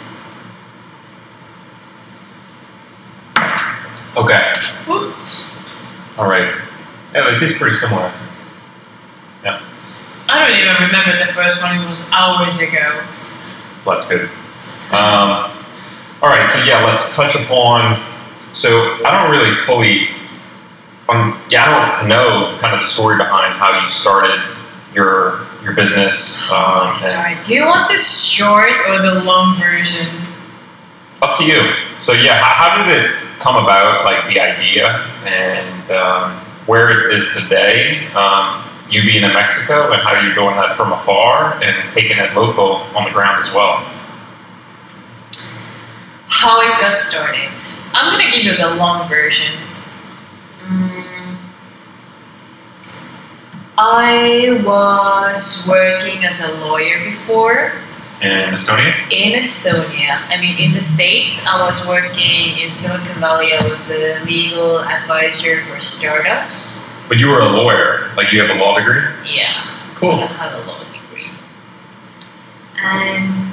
Okay. 4.15 4.53
Woo. 4.87 5.13
All 6.17 6.27
right. 6.29 6.55
Yeah, 7.13 7.29
they 7.29 7.37
taste 7.37 7.57
pretty 7.59 7.75
similar. 7.75 8.13
I 9.43 10.47
don't 10.47 10.57
even 10.57 10.75
remember 10.75 11.17
the 11.17 11.31
first 11.33 11.61
one. 11.61 11.81
It 11.81 11.87
was 11.87 12.11
hours 12.11 12.61
ago. 12.61 13.03
That's 13.85 14.07
good. 14.07 14.29
Um, 14.93 15.51
all 16.21 16.29
right, 16.29 16.47
so 16.47 16.63
yeah, 16.63 16.85
let's 16.85 17.15
touch 17.15 17.35
upon. 17.35 18.01
So 18.53 18.69
I 19.05 19.11
don't 19.11 19.31
really 19.31 19.55
fully, 19.65 20.09
um, 21.09 21.41
yeah, 21.49 21.65
I 21.65 21.99
don't 21.99 22.09
know 22.09 22.57
kind 22.59 22.73
of 22.73 22.81
the 22.81 22.85
story 22.85 23.17
behind 23.17 23.53
how 23.53 23.83
you 23.83 23.89
started 23.89 24.39
your 24.93 25.47
your 25.63 25.73
business. 25.73 26.49
Um, 26.51 26.89
and 26.89 26.97
Sorry. 26.97 27.35
Do 27.45 27.53
you 27.53 27.65
want 27.65 27.91
the 27.91 27.97
short 27.97 28.71
or 28.87 29.01
the 29.01 29.23
long 29.23 29.57
version? 29.57 30.07
up 31.21 31.37
to 31.37 31.45
you. 31.45 31.73
So 31.99 32.13
yeah, 32.13 32.41
how, 32.41 32.69
how 32.69 32.85
did 32.85 32.97
it 32.97 33.11
come 33.39 33.55
about? 33.55 34.05
Like 34.05 34.27
the 34.27 34.39
idea 34.39 35.07
and 35.25 35.91
um, 35.91 36.37
where 36.65 37.09
it 37.09 37.19
is 37.19 37.33
today. 37.35 38.07
Um, 38.13 38.63
you 38.91 39.01
being 39.03 39.23
in 39.23 39.33
Mexico 39.33 39.91
and 39.93 40.01
how 40.01 40.19
you're 40.19 40.35
doing 40.35 40.55
that 40.57 40.75
from 40.75 40.91
afar 40.91 41.59
and 41.63 41.91
taking 41.91 42.17
it 42.17 42.33
local 42.35 42.83
on 42.95 43.05
the 43.05 43.11
ground 43.11 43.41
as 43.43 43.51
well. 43.53 43.77
How 46.27 46.61
it 46.61 46.79
got 46.81 46.93
started. 46.93 47.51
I'm 47.93 48.17
gonna 48.19 48.29
give 48.29 48.43
you 48.43 48.57
the 48.57 48.75
long 48.75 49.07
version. 49.07 49.55
Mm. 50.65 51.37
I 53.77 54.61
was 54.63 55.67
working 55.69 56.23
as 56.25 56.41
a 56.47 56.65
lawyer 56.65 57.03
before 57.03 57.73
In 58.21 58.53
Estonia. 58.53 58.93
in 59.09 59.41
Estonia. 59.41 60.21
I 60.27 60.39
mean, 60.39 60.57
in 60.57 60.73
the 60.73 60.81
States, 60.81 61.45
I 61.47 61.65
was 61.65 61.87
working 61.87 62.59
in 62.59 62.71
Silicon 62.71 63.19
Valley. 63.19 63.53
I 63.53 63.67
was 63.67 63.87
the 63.87 64.21
legal 64.25 64.79
advisor 64.83 65.63
for 65.65 65.79
startups. 65.79 66.93
But 67.11 67.19
you 67.19 67.27
were 67.27 67.41
a 67.41 67.49
lawyer, 67.49 68.09
like 68.15 68.31
you 68.31 68.39
have 68.39 68.55
a 68.55 68.57
law 68.57 68.77
degree. 68.79 69.03
Yeah. 69.27 69.51
Cool. 69.95 70.11
I 70.11 70.27
have 70.27 70.63
a 70.63 70.65
law 70.65 70.79
degree. 70.79 71.27
And 72.79 73.51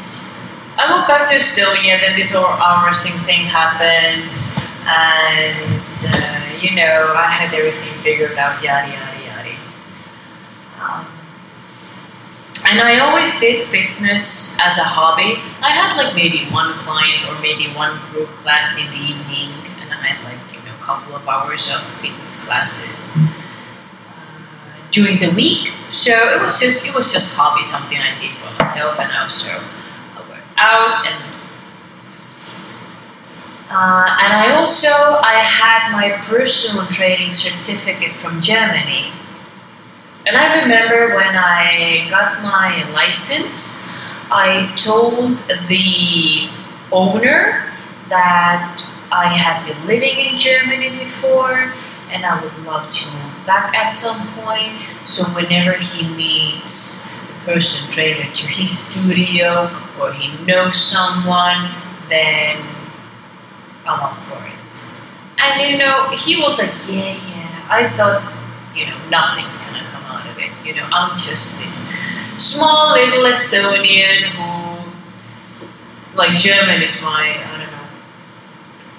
I 0.79 0.87
moved 0.87 1.09
back 1.09 1.29
to 1.31 1.35
Estonia, 1.35 1.99
then 1.99 2.15
this 2.17 2.33
whole 2.33 2.47
arm 2.47 2.87
wrestling 2.87 3.19
thing 3.27 3.51
happened, 3.51 4.31
and 4.87 5.91
uh, 5.91 6.63
you 6.63 6.77
know, 6.77 7.13
I 7.19 7.27
had 7.27 7.53
everything 7.53 7.93
figured 7.99 8.39
out, 8.39 8.63
yada 8.63 8.93
yada 8.95 9.27
yada. 9.27 9.57
Um, 10.79 11.07
and 12.71 12.79
I 12.79 13.01
always 13.01 13.41
did 13.41 13.67
fitness 13.67 14.61
as 14.61 14.79
a 14.79 14.85
hobby. 14.87 15.35
I 15.67 15.71
had 15.71 15.97
like 15.97 16.15
maybe 16.15 16.47
one 16.55 16.75
client 16.75 17.27
or 17.27 17.35
maybe 17.43 17.67
one 17.75 17.99
group 18.13 18.29
class 18.47 18.79
in 18.79 18.87
the 18.95 19.05
evening, 19.05 19.51
and 19.83 19.91
I 19.91 20.15
had 20.15 20.23
like 20.23 20.39
you 20.55 20.63
know 20.65 20.77
a 20.77 20.85
couple 20.85 21.17
of 21.17 21.27
hours 21.27 21.75
of 21.75 21.83
fitness 21.99 22.47
classes 22.47 23.19
uh, 23.19 23.48
during 24.91 25.19
the 25.19 25.31
week. 25.31 25.73
So 25.91 26.13
it 26.13 26.43
was 26.43 26.61
just 26.61 26.87
it 26.87 26.95
was 26.95 27.13
just 27.13 27.35
hobby, 27.35 27.65
something 27.65 27.99
I 27.99 28.19
did 28.21 28.33
for 28.37 28.51
myself, 28.59 28.99
and 28.99 29.11
also 29.13 29.53
I 29.53 30.21
worked 30.29 30.59
out 30.59 31.07
and. 31.07 31.25
Uh, 33.71 34.17
and 34.25 34.33
I 34.33 34.57
also 34.57 34.89
I 34.89 35.45
had 35.45 35.93
my 35.93 36.17
personal 36.25 36.87
training 36.87 37.33
certificate 37.33 38.13
from 38.13 38.41
Germany, 38.41 39.13
and 40.27 40.37
I 40.37 40.61
remember 40.61 41.17
when 41.17 41.37
I 41.37 42.07
got 42.09 42.43
my 42.43 42.91
license, 42.93 43.91
I 44.31 44.73
told 44.77 45.39
the 45.69 46.49
owner 46.93 47.73
that 48.09 48.85
I 49.11 49.29
had 49.29 49.67
been 49.67 49.87
living 49.87 50.19
in 50.19 50.39
Germany 50.39 50.91
before 50.91 51.73
and 52.11 52.25
I 52.25 52.43
would 52.43 52.57
love 52.65 52.91
to 52.91 53.11
move 53.11 53.38
back 53.49 53.75
at 53.75 53.89
some 53.89 54.29
point. 54.37 54.77
So 55.09 55.25
whenever 55.33 55.73
he 55.73 56.07
meets 56.15 57.11
the 57.47 57.53
person 57.53 57.91
trainer 57.91 58.31
to 58.31 58.47
his 58.47 58.71
studio 58.79 59.73
or 59.99 60.13
he 60.13 60.29
knows 60.45 60.77
someone, 60.77 61.73
then 62.11 62.61
I'm 63.87 64.01
up 64.01 64.19
for 64.29 64.37
it. 64.45 64.75
And 65.41 65.71
you 65.71 65.79
know, 65.79 66.11
he 66.11 66.37
was 66.41 66.59
like, 66.59 66.75
yeah, 66.87 67.17
yeah. 67.17 67.67
I 67.71 67.89
thought, 67.97 68.21
you 68.77 68.85
know, 68.87 68.99
nothing's 69.09 69.57
gonna 69.57 69.85
come 69.93 70.05
out 70.05 70.29
of 70.29 70.39
it. 70.39 70.51
You 70.65 70.75
know, 70.75 70.87
I'm 70.93 71.17
just 71.17 71.59
this 71.65 71.91
small 72.37 72.93
little 72.93 73.25
Estonian 73.25 74.29
who, 74.37 74.91
like, 76.15 76.39
German 76.39 76.83
is 76.83 77.01
my, 77.03 77.35
I 77.35 77.59
don't 77.59 77.73
know, 77.73 77.89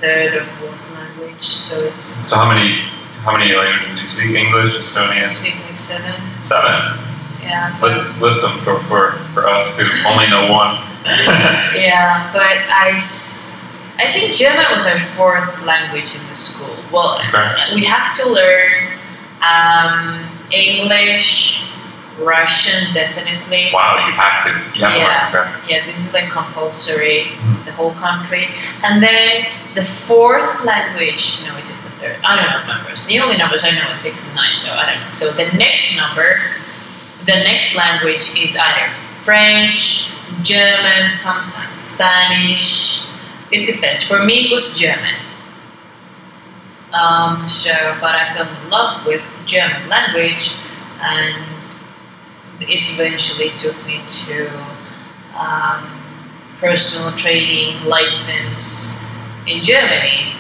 third 0.02 0.34
or 0.34 0.46
fourth 0.58 0.92
language. 0.94 1.42
So 1.42 1.84
it's 1.84 2.02
So 2.30 2.36
how 2.36 2.50
many 2.52 2.82
how 3.24 3.36
many 3.38 3.54
languages 3.54 3.96
do 3.96 4.02
you 4.02 4.08
speak? 4.08 4.36
English, 4.46 4.76
Estonian? 4.76 5.24
I 5.24 5.26
speak 5.26 5.56
like 5.68 5.78
seven. 5.78 6.14
seven. 6.42 7.00
Yeah. 7.42 7.76
but- 7.82 8.18
List, 8.20 8.42
them 8.42 8.58
for, 8.60 8.80
for, 8.84 9.12
for 9.34 9.48
us 9.48 9.80
who 9.80 9.86
only 10.08 10.28
know 10.28 10.52
one. 10.52 10.76
yeah, 11.76 12.30
but 12.34 12.42
I, 12.44 13.00
I 13.98 14.12
think 14.12 14.36
German 14.36 14.66
was 14.72 14.86
our 14.88 15.00
fourth 15.16 15.64
language 15.64 16.16
in 16.20 16.28
the 16.30 16.36
school. 16.36 16.76
Well, 16.92 17.20
Okay. 17.30 17.76
we 17.76 17.84
have 17.86 18.16
to 18.18 18.30
learn 18.30 18.92
um, 19.42 20.28
English, 20.52 21.72
Russian, 22.20 22.94
definitely. 22.94 23.70
wow, 23.74 23.96
you 24.06 24.12
have 24.12 24.44
to. 24.44 24.50
You 24.78 24.86
have 24.86 24.98
Yeah. 24.98 25.30
to 25.32 25.38
learn. 25.38 25.48
Okay. 25.64 25.74
Yeah, 25.76 25.86
this 25.86 26.06
is 26.08 26.14
like 26.14 26.30
compulsory, 26.30 27.30
the 27.64 27.72
whole 27.72 27.94
country. 27.94 28.50
And 28.84 29.02
then 29.02 29.48
the 29.76 29.86
fourth 29.86 30.64
language, 30.66 31.44
no, 31.48 31.56
is 31.58 31.70
it 31.70 31.78
I 32.02 32.36
don't 32.36 32.68
know 32.68 32.74
numbers. 32.74 33.06
The 33.06 33.20
only 33.20 33.38
numbers 33.38 33.66
I 33.66 33.72
know 33.72 33.92
is 33.92 34.02
six 34.02 34.30
and 34.30 34.36
nine, 34.36 34.56
so 34.56 34.74
I 34.74 34.94
don't 34.94 35.04
know. 35.04 35.10
So 35.10 35.32
the 35.32 35.52
next 35.58 35.98
number, 35.98 36.40
the 37.26 37.36
next 37.44 37.76
language 37.76 38.38
is 38.38 38.58
either 38.58 38.94
French, 39.22 40.14
German, 40.42 41.10
sometimes 41.10 41.76
Spanish. 41.76 43.06
It 43.52 43.66
depends. 43.66 44.04
For 44.04 44.24
me, 44.24 44.46
it 44.46 44.52
was 44.52 44.78
German. 44.78 45.16
Um, 46.94 47.48
so, 47.48 47.72
but 48.02 48.16
I 48.16 48.34
fell 48.34 48.48
in 48.48 48.70
love 48.70 49.06
with 49.06 49.22
German 49.46 49.90
language, 49.90 50.58
and 51.02 51.36
it 52.62 52.90
eventually 52.92 53.52
took 53.60 53.76
me 53.86 54.02
to 54.08 54.50
um, 55.36 56.00
personal 56.60 57.16
training 57.18 57.84
license 57.86 59.02
in 59.46 59.64
Germany, 59.64 60.34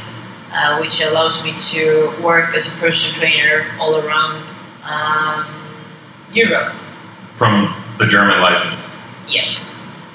uh, 0.51 0.77
which 0.79 1.01
allows 1.01 1.43
me 1.43 1.53
to 1.57 2.13
work 2.21 2.55
as 2.55 2.77
a 2.77 2.79
personal 2.79 3.13
trainer 3.19 3.65
all 3.79 3.97
around 3.97 4.43
um, 4.83 5.45
Europe. 6.31 6.73
From 7.35 7.73
the 7.97 8.05
German 8.07 8.41
license. 8.41 8.85
Yeah, 9.27 9.55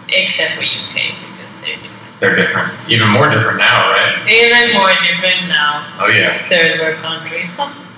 except 0.08 0.52
for 0.52 0.62
UK 0.62 1.14
because 1.14 1.56
they're 1.60 1.76
different. 1.76 2.20
They're 2.20 2.36
different. 2.36 2.72
Even 2.88 3.08
more 3.08 3.30
different 3.30 3.58
now, 3.58 3.90
right? 3.90 4.26
Even 4.28 4.74
more 4.74 4.90
different 4.90 5.48
now. 5.48 5.96
Oh 6.00 6.08
yeah. 6.08 6.48
Third 6.48 6.80
world 6.80 6.96
country. 6.96 7.48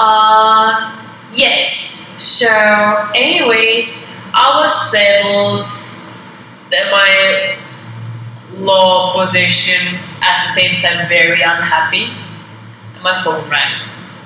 Uh, 0.00 0.94
yes. 1.32 1.74
So, 2.22 2.46
anyways, 3.16 4.16
I 4.32 4.60
was 4.62 4.90
settled 4.92 5.68
at 6.72 6.92
my 6.92 7.56
law 8.58 9.18
position 9.20 9.98
at 10.22 10.44
the 10.44 10.48
same 10.48 10.74
time 10.74 11.08
very 11.08 11.42
unhappy. 11.42 12.10
And 12.94 13.02
my 13.02 13.22
phone 13.22 13.48
rang. 13.50 13.80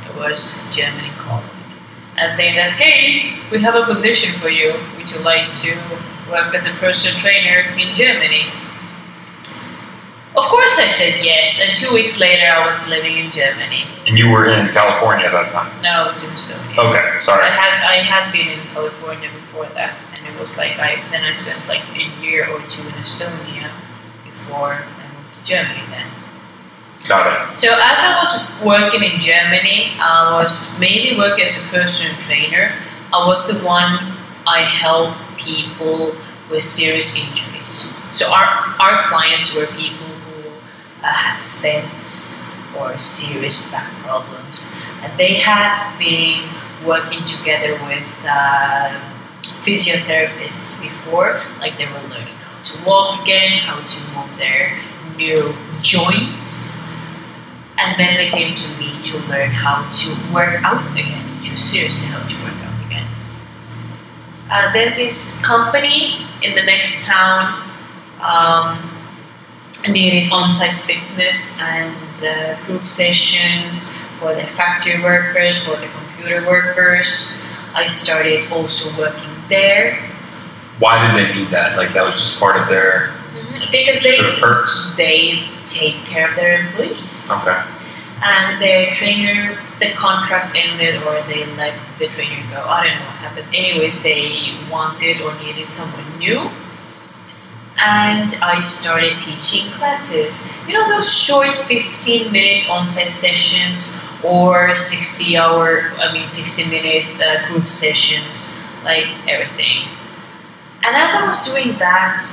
It 0.09 0.16
was 0.16 0.68
Germany 0.74 1.11
calling 1.18 1.49
and 2.16 2.32
saying 2.32 2.57
that, 2.57 2.72
hey, 2.72 3.38
we 3.51 3.61
have 3.62 3.74
a 3.74 3.84
position 3.84 4.38
for 4.38 4.49
you. 4.49 4.74
Would 4.97 5.11
you 5.11 5.20
like 5.20 5.51
to 5.62 5.74
work 6.30 6.55
as 6.55 6.66
a 6.68 6.78
personal 6.78 7.18
trainer 7.18 7.64
in 7.78 7.95
Germany? 7.95 8.47
Of 10.34 10.45
course, 10.45 10.78
I 10.78 10.86
said 10.86 11.22
yes. 11.22 11.61
And 11.61 11.76
two 11.76 11.93
weeks 11.95 12.18
later, 12.18 12.47
I 12.47 12.64
was 12.66 12.88
living 12.88 13.18
in 13.18 13.30
Germany. 13.30 13.84
And 14.07 14.18
you 14.18 14.30
were 14.30 14.49
in 14.49 14.68
California 14.72 15.26
at 15.26 15.32
that 15.32 15.53
time. 15.53 15.70
No, 15.82 16.05
I 16.05 16.09
was 16.09 16.24
in 16.24 16.30
Estonia. 16.30 16.78
Okay, 16.78 17.20
sorry. 17.20 17.45
I 17.45 17.49
had 17.53 17.74
I 17.84 17.97
had 18.01 18.32
been 18.32 18.49
in 18.49 18.61
California 18.72 19.28
before 19.28 19.66
that, 19.76 19.95
and 20.16 20.34
it 20.34 20.40
was 20.40 20.57
like 20.57 20.78
I 20.78 21.05
then 21.11 21.22
I 21.22 21.32
spent 21.32 21.61
like 21.68 21.84
a 21.95 22.09
year 22.24 22.49
or 22.49 22.61
two 22.66 22.80
in 22.80 22.97
Estonia 23.05 23.68
before 24.24 24.72
I 24.72 24.86
moved 24.86 24.97
to 24.97 25.02
Germany. 25.45 25.82
Then. 25.90 26.07
Got 27.09 27.51
it. 27.51 27.57
So 27.57 27.68
as 27.68 27.99
I 27.99 28.18
was 28.22 28.64
working 28.64 29.03
in 29.03 29.20
Germany, 29.20 29.93
I 29.99 30.38
was 30.40 30.78
mainly 30.78 31.18
working 31.18 31.45
as 31.45 31.66
a 31.66 31.70
personal 31.70 32.14
trainer. 32.20 32.72
I 33.12 33.26
was 33.26 33.49
the 33.49 33.64
one 33.64 33.99
I 34.47 34.62
helped 34.62 35.18
people 35.36 36.14
with 36.51 36.62
serious 36.62 37.18
injuries. 37.18 37.99
So 38.14 38.30
our 38.30 38.74
our 38.78 39.03
clients 39.09 39.57
were 39.57 39.66
people 39.66 40.07
who 40.07 40.51
uh, 41.03 41.11
had 41.11 41.38
stents 41.40 42.47
or 42.76 42.97
serious 42.99 43.70
back 43.70 43.90
problems, 44.05 44.82
and 45.03 45.12
they 45.18 45.34
had 45.34 45.99
been 45.99 46.49
working 46.86 47.24
together 47.24 47.72
with 47.86 48.07
uh, 48.26 49.01
physiotherapists 49.64 50.82
before, 50.82 51.40
like 51.59 51.76
they 51.78 51.86
were 51.86 52.03
learning 52.09 52.34
how 52.43 52.62
to 52.62 52.84
walk 52.84 53.22
again, 53.22 53.59
how 53.59 53.80
to 53.80 53.99
move 54.14 54.36
their 54.36 54.78
new 55.17 55.55
joints, 55.81 56.85
and 57.79 57.99
then 57.99 58.17
they 58.17 58.31
came 58.31 58.55
to 58.55 58.69
me 58.79 59.01
to 59.03 59.19
learn 59.29 59.51
how 59.51 59.89
to 59.91 60.35
work 60.35 60.63
out 60.63 60.91
again, 60.93 61.25
to 61.45 61.57
seriously 61.57 62.09
how 62.09 62.27
to 62.27 62.35
work 62.45 62.55
out 62.65 62.87
again. 62.87 63.07
Uh, 64.51 64.73
then 64.73 64.97
this 64.97 65.45
company 65.45 66.27
in 66.43 66.55
the 66.55 66.63
next 66.63 67.07
town 67.07 67.69
um, 68.21 68.79
needed 69.91 70.31
on-site 70.33 70.71
fitness 70.83 71.63
and 71.63 72.25
uh, 72.25 72.67
group 72.67 72.87
sessions 72.87 73.93
for 74.19 74.35
the 74.35 74.45
factory 74.45 75.03
workers, 75.03 75.65
for 75.65 75.77
the 75.77 75.89
computer 75.89 76.47
workers. 76.47 77.41
I 77.75 77.87
started 77.87 78.53
also 78.53 79.01
working 79.01 79.31
there 79.49 79.99
Why 80.79 80.99
did 81.07 81.17
they 81.17 81.35
need 81.35 81.51
that? 81.51 81.77
Like 81.77 81.93
that 81.95 82.05
was 82.05 82.17
just 82.17 82.39
part 82.41 82.57
of 82.57 82.69
their 82.69 83.13
because 83.71 84.03
they 84.03 84.19
they 84.97 85.45
take 85.69 85.97
care 86.05 86.31
of 86.31 86.37
their 86.37 86.61
employees. 86.61 87.31
Okay. 87.33 87.63
and 88.25 88.63
their 88.63 88.95
trainer, 88.95 89.59
the 89.81 89.91
contract 89.93 90.55
ended 90.57 91.03
or 91.03 91.23
they 91.23 91.45
let 91.57 91.75
the 91.99 92.07
trainer 92.07 92.41
go. 92.51 92.63
I 92.69 92.87
don't 92.87 92.99
know 92.99 93.05
what 93.07 93.17
happened. 93.19 93.49
Anyways, 93.55 94.03
they 94.03 94.55
wanted 94.71 95.21
or 95.23 95.35
needed 95.43 95.69
someone 95.69 96.07
new. 96.19 96.51
And 97.79 98.31
I 98.43 98.61
started 98.61 99.21
teaching 99.21 99.71
classes. 99.73 100.49
You 100.69 100.75
know, 100.75 100.89
those 100.89 101.13
short 101.13 101.49
15 101.67 102.31
minute 102.31 102.71
on 102.71 102.87
site 102.87 103.09
sessions 103.09 103.93
or 104.23 104.75
60 104.75 105.37
hour, 105.37 105.91
I 105.99 106.13
mean, 106.13 106.29
60 106.29 106.71
minute 106.71 107.21
uh, 107.21 107.49
group 107.49 107.69
sessions, 107.69 108.57
like 108.85 109.07
everything. 109.27 109.89
And 110.85 110.95
as 110.97 111.15
I 111.15 111.27
was 111.27 111.45
doing 111.45 111.79
that, 111.79 112.25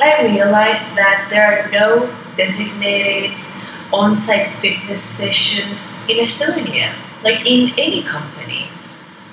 I 0.00 0.24
realized 0.24 0.96
that 0.96 1.28
there 1.30 1.44
are 1.44 1.70
no 1.70 2.14
designated 2.36 3.38
on-site 3.92 4.48
fitness 4.60 5.02
sessions 5.02 5.98
in 6.08 6.18
Estonia, 6.18 6.92
like 7.22 7.44
in 7.46 7.72
any 7.76 8.02
company. 8.02 8.68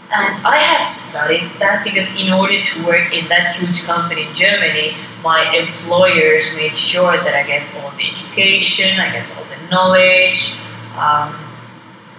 And 0.09 0.45
I 0.45 0.57
had 0.57 0.83
studied 0.85 1.51
that 1.59 1.83
because 1.83 2.19
in 2.19 2.31
order 2.31 2.61
to 2.61 2.85
work 2.85 3.13
in 3.13 3.27
that 3.27 3.57
huge 3.57 3.83
company 3.85 4.27
in 4.27 4.33
Germany, 4.33 4.95
my 5.23 5.43
employers 5.55 6.55
made 6.55 6.77
sure 6.77 7.11
that 7.11 7.35
I 7.35 7.43
get 7.43 7.63
all 7.75 7.91
the 7.91 8.09
education, 8.09 8.99
I 8.99 9.11
get 9.11 9.25
all 9.35 9.43
the 9.43 9.59
knowledge. 9.69 10.59
Um, 10.97 11.35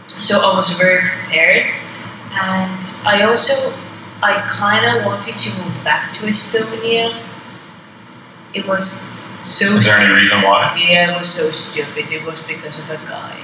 so 0.07 0.41
I 0.41 0.55
was 0.55 0.77
very 0.77 1.09
prepared, 1.09 1.67
and 2.33 2.81
I 3.05 3.23
also 3.23 3.73
I 4.23 4.43
kind 4.51 4.85
of 4.85 5.07
wanted 5.07 5.35
to 5.39 5.63
move 5.63 5.85
back 5.85 6.13
to 6.15 6.27
Estonia. 6.27 7.15
It 8.55 8.67
was 8.67 8.85
so. 9.45 9.77
Is 9.77 9.85
there 9.85 9.99
any 9.99 10.15
reason 10.15 10.43
why? 10.43 10.77
Yeah, 10.77 11.15
it 11.15 11.19
was 11.19 11.29
so 11.29 11.45
stupid. 11.49 12.11
It 12.11 12.25
was 12.25 12.41
because 12.43 12.91
of 12.91 13.03
a 13.03 13.07
guy. 13.07 13.39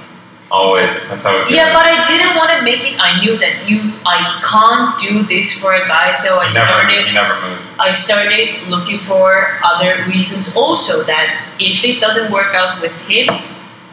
Always. 0.51 1.09
That's 1.09 1.23
how 1.23 1.41
it 1.41 1.49
Yeah, 1.49 1.73
but 1.73 1.85
I 1.85 2.05
didn't 2.05 2.37
want 2.37 2.51
to 2.53 2.61
make 2.61 2.85
it. 2.85 2.97
I 3.01 3.19
knew 3.19 3.37
that 3.37 3.67
you, 3.67 3.93
I 4.05 4.39
can't 4.45 4.93
do 5.01 5.23
this 5.23 5.59
for 5.59 5.73
a 5.73 5.87
guy, 5.87 6.11
so 6.11 6.37
I 6.37 6.47
you 6.47 6.53
never, 6.53 6.67
started. 6.67 7.07
you 7.07 7.13
never 7.13 7.41
moved. 7.41 7.61
I 7.79 7.91
started 7.91 8.67
looking 8.69 8.99
for 8.99 9.59
other 9.63 10.05
reasons 10.07 10.55
also. 10.55 11.03
That 11.03 11.49
if 11.59 11.83
it 11.83 11.99
doesn't 11.99 12.31
work 12.31 12.53
out 12.53 12.79
with 12.79 12.93
him, 13.09 13.27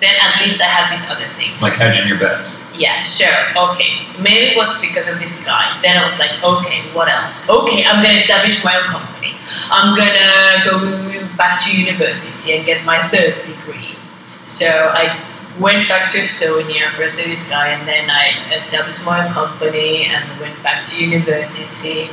then 0.00 0.14
at 0.20 0.40
least 0.42 0.60
I 0.60 0.66
have 0.66 0.90
these 0.90 1.08
other 1.10 1.26
things. 1.34 1.62
Like 1.62 1.72
hedging 1.74 2.06
your 2.06 2.18
bets. 2.18 2.58
Yeah, 2.76 3.02
sure. 3.02 3.52
Okay. 3.56 4.06
Maybe 4.20 4.52
it 4.52 4.56
was 4.56 4.80
because 4.80 5.12
of 5.12 5.20
this 5.20 5.44
guy. 5.44 5.78
Then 5.82 5.98
I 5.98 6.04
was 6.04 6.18
like, 6.18 6.42
okay, 6.42 6.82
what 6.92 7.08
else? 7.08 7.50
Okay, 7.50 7.84
I'm 7.84 8.02
gonna 8.02 8.14
establish 8.14 8.64
my 8.64 8.76
own 8.76 8.84
company. 8.84 9.34
I'm 9.70 9.96
gonna 9.96 10.64
go 10.64 11.26
back 11.36 11.60
to 11.64 11.76
university 11.76 12.56
and 12.56 12.64
get 12.64 12.84
my 12.84 13.08
third 13.08 13.34
degree. 13.46 13.96
So 14.44 14.66
I 14.66 15.20
went 15.60 15.88
back 15.88 16.10
to 16.12 16.18
Estonia, 16.18 16.88
first 16.90 17.18
this 17.18 17.48
guy, 17.48 17.68
and 17.68 17.86
then 17.86 18.10
I 18.10 18.54
established 18.54 19.04
my 19.04 19.26
own 19.26 19.32
company 19.32 20.04
and 20.04 20.40
went 20.40 20.62
back 20.62 20.84
to 20.86 21.04
university. 21.04 22.08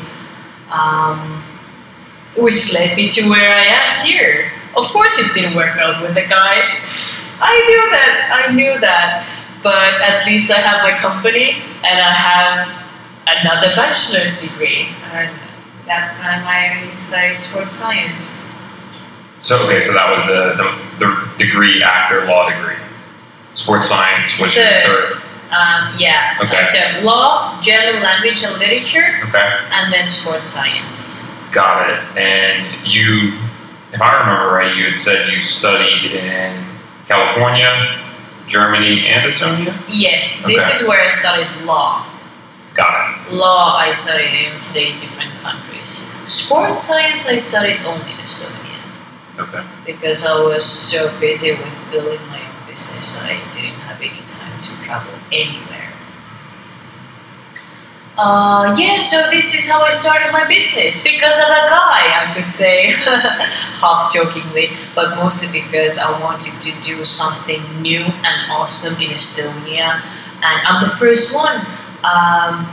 Um, 0.69 1.43
which 2.37 2.73
led 2.73 2.95
me 2.95 3.09
to 3.09 3.29
where 3.29 3.51
I 3.51 3.65
am 3.65 4.05
here. 4.05 4.51
Of 4.77 4.85
course, 4.87 5.17
it 5.19 5.33
didn't 5.33 5.55
work 5.55 5.77
out 5.77 6.01
with 6.01 6.13
the 6.13 6.25
guy. 6.25 6.79
I 7.41 7.55
knew 7.67 7.89
that. 7.91 8.45
I 8.47 8.53
knew 8.53 8.79
that. 8.79 9.38
But 9.61 10.01
at 10.01 10.25
least 10.25 10.49
I 10.51 10.59
have 10.59 10.83
my 10.83 10.97
company 10.97 11.51
and 11.83 11.99
I 11.99 12.11
have 12.13 12.85
another 13.27 13.75
bachelor's 13.75 14.41
degree. 14.41 14.87
And 15.11 15.29
that 15.85 16.15
and 16.21 16.43
my 16.45 16.93
study 16.95 17.35
sports 17.35 17.71
science. 17.71 18.49
So 19.41 19.65
okay, 19.65 19.81
so 19.81 19.93
that 19.93 20.09
was 20.11 20.23
the, 20.27 20.63
the, 20.63 21.05
the 21.05 21.37
degree 21.45 21.81
after 21.83 22.25
law 22.25 22.49
degree. 22.49 22.75
Sports 23.55 23.89
science, 23.89 24.39
which 24.39 24.55
is 24.57 24.65
Third. 24.65 24.85
third. 24.85 25.21
Um, 25.51 25.95
yeah. 25.97 26.37
Okay. 26.41 26.61
So 26.63 27.01
law, 27.01 27.59
general 27.61 28.03
language 28.03 28.43
and 28.43 28.57
literature, 28.59 29.19
Okay. 29.27 29.57
and 29.71 29.91
then 29.91 30.07
sports 30.07 30.47
science. 30.47 31.33
Got 31.51 31.89
it. 31.89 32.17
And 32.17 32.87
you, 32.87 33.33
if 33.91 33.99
I 34.01 34.19
remember 34.19 34.53
right, 34.53 34.75
you 34.77 34.85
had 34.85 34.97
said 34.99 35.29
you 35.33 35.43
studied 35.43 36.11
in 36.11 36.63
California, 37.07 37.98
Germany, 38.49 39.07
and 39.07 39.25
Estonia? 39.29 39.73
Yes, 39.87 40.43
this 40.45 40.57
Okay. 40.61 40.75
is 40.75 40.87
where 40.87 41.01
I 41.07 41.09
studied 41.11 41.47
law. 41.65 42.05
Got 42.73 42.93
it. 43.27 43.33
Law 43.33 43.77
I 43.77 43.91
studied 43.91 44.33
in 44.47 44.59
three 44.71 44.97
different 44.99 45.33
countries. 45.41 46.13
Sports 46.27 46.81
science 46.83 47.27
I 47.27 47.37
studied 47.37 47.79
only 47.85 48.11
in 48.11 48.17
Estonia. 48.19 48.55
Okay. 49.39 49.63
because 49.85 50.25
I 50.27 50.35
was 50.43 50.65
so 50.65 51.07
busy 51.19 51.51
with 51.51 51.73
building 51.91 52.19
my 52.27 52.39
own 52.41 52.67
business, 52.69 53.23
I 53.23 53.39
didn't 53.55 53.79
have 53.87 54.01
any 54.01 54.19
time 54.27 54.59
to 54.61 54.71
travel 54.83 55.13
anywhere. 55.31 55.78
Uh, 58.19 58.75
yeah, 58.77 58.99
so 58.99 59.15
this 59.31 59.55
is 59.55 59.69
how 59.71 59.81
I 59.81 59.91
started 59.91 60.33
my 60.33 60.45
business. 60.45 61.01
Because 61.01 61.39
of 61.39 61.47
a 61.47 61.71
guy, 61.71 62.03
I 62.19 62.33
could 62.35 62.49
say, 62.49 62.87
half 63.79 64.11
jokingly, 64.13 64.71
but 64.93 65.15
mostly 65.15 65.47
because 65.61 65.97
I 65.97 66.19
wanted 66.19 66.59
to 66.59 66.71
do 66.83 67.05
something 67.05 67.63
new 67.81 68.01
and 68.03 68.51
awesome 68.51 69.01
in 69.01 69.11
Estonia, 69.15 70.03
and 70.43 70.67
I'm 70.67 70.89
the 70.89 70.97
first 70.97 71.33
one 71.33 71.65
um, 72.03 72.65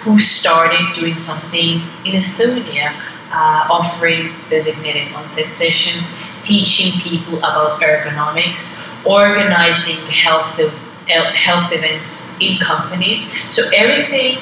who 0.00 0.18
started 0.18 0.94
doing 0.94 1.14
something 1.14 1.84
in 2.08 2.16
Estonia 2.16 2.96
uh, 3.30 3.68
offering 3.68 4.32
designated 4.48 5.12
on-site 5.12 5.44
sessions, 5.44 6.18
teaching 6.42 6.98
people 7.02 7.36
about 7.40 7.82
ergonomics, 7.82 8.88
organizing 9.04 10.10
health 10.10 10.58
ev- 10.58 10.87
health 11.08 11.72
events 11.72 12.36
in 12.40 12.58
companies. 12.58 13.32
So 13.54 13.62
everything 13.74 14.38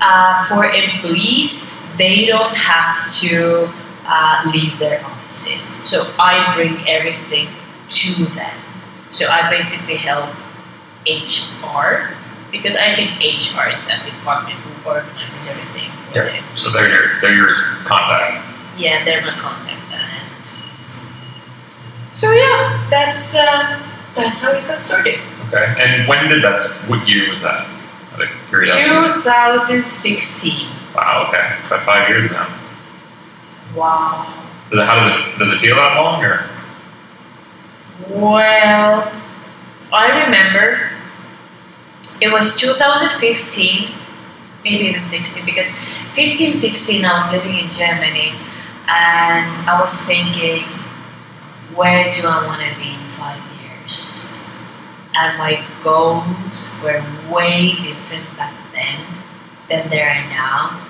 uh, 0.00 0.46
for 0.46 0.64
employees, 0.64 1.80
they 1.96 2.26
don't 2.26 2.54
have 2.54 3.10
to 3.20 3.72
uh, 4.06 4.50
leave 4.52 4.78
their 4.78 5.04
offices. 5.04 5.74
So 5.88 6.12
I 6.18 6.54
bring 6.54 6.88
everything 6.88 7.48
to 7.88 8.24
them. 8.26 8.56
So 9.10 9.28
I 9.28 9.48
basically 9.50 9.96
help 9.96 10.30
HR 11.06 12.14
because 12.50 12.76
I 12.76 12.94
think 12.94 13.18
HR 13.20 13.68
is 13.70 13.86
that 13.86 14.04
department 14.04 14.58
who 14.60 14.88
organizes 14.88 15.50
everything. 15.50 15.90
for 16.12 16.26
Yeah. 16.26 16.56
So 16.56 16.70
they're 16.70 16.88
your, 16.88 17.20
they're 17.20 17.34
your 17.34 17.54
contact. 17.84 18.44
yeah, 18.78 19.04
they're 19.04 19.22
my 19.22 19.36
contact 19.38 19.80
and 19.92 20.24
so 22.12 22.30
yeah, 22.30 22.86
that's 22.90 23.34
uh, 23.34 23.82
that's 24.14 24.42
how 24.44 24.52
it 24.52 24.66
got 24.68 24.78
started. 24.78 25.18
Okay. 25.48 25.74
And 25.78 26.08
when 26.08 26.28
did 26.28 26.42
that? 26.42 26.62
What 26.86 27.06
year 27.08 27.30
was 27.30 27.42
that? 27.42 27.66
Out 28.12 28.22
of 28.22 28.28
curiosity. 28.48 28.84
2016. 28.84 30.68
Wow. 30.94 31.26
Okay. 31.28 31.56
About 31.66 31.84
five 31.84 32.08
years 32.08 32.30
now. 32.30 32.48
Wow. 33.74 34.42
Does 34.70 34.78
it, 34.80 34.86
how 34.86 34.98
does 34.98 35.10
it 35.10 35.38
does 35.38 35.52
it 35.52 35.58
feel 35.58 35.76
that 35.76 35.96
long 35.96 36.24
or? 36.24 36.48
Well, 38.08 39.12
I 39.92 40.24
remember 40.24 40.90
it 42.20 42.32
was 42.32 42.58
2015, 42.58 43.88
maybe 44.64 44.84
even 44.84 45.02
16, 45.02 45.44
because 45.46 45.84
15, 46.14 46.54
16 46.54 47.04
I 47.04 47.14
was 47.14 47.30
living 47.32 47.58
in 47.58 47.70
Germany 47.70 48.32
and 48.88 49.56
I 49.68 49.78
was 49.80 50.06
thinking, 50.06 50.62
where 51.74 52.10
do 52.10 52.26
I 52.26 52.46
want 52.46 52.60
to 52.62 52.76
be 52.78 52.94
in 52.94 53.08
five 53.10 53.40
years? 53.62 54.33
And 55.16 55.38
my 55.38 55.64
goals 55.82 56.80
were 56.82 57.04
way 57.30 57.74
different 57.74 58.36
back 58.36 58.54
then 58.72 59.00
than 59.68 59.88
they 59.88 60.02
are 60.02 60.28
now. 60.28 60.80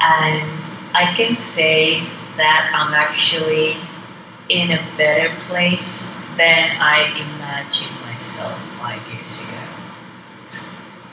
And 0.00 0.64
I 0.94 1.12
can 1.14 1.36
say 1.36 2.00
that 2.36 2.72
I'm 2.74 2.94
actually 2.94 3.76
in 4.48 4.70
a 4.70 4.82
better 4.96 5.34
place 5.42 6.10
than 6.36 6.70
I 6.80 7.04
imagined 7.20 7.94
myself 8.06 8.58
five 8.80 9.00
years 9.12 9.46
ago. 9.46 9.60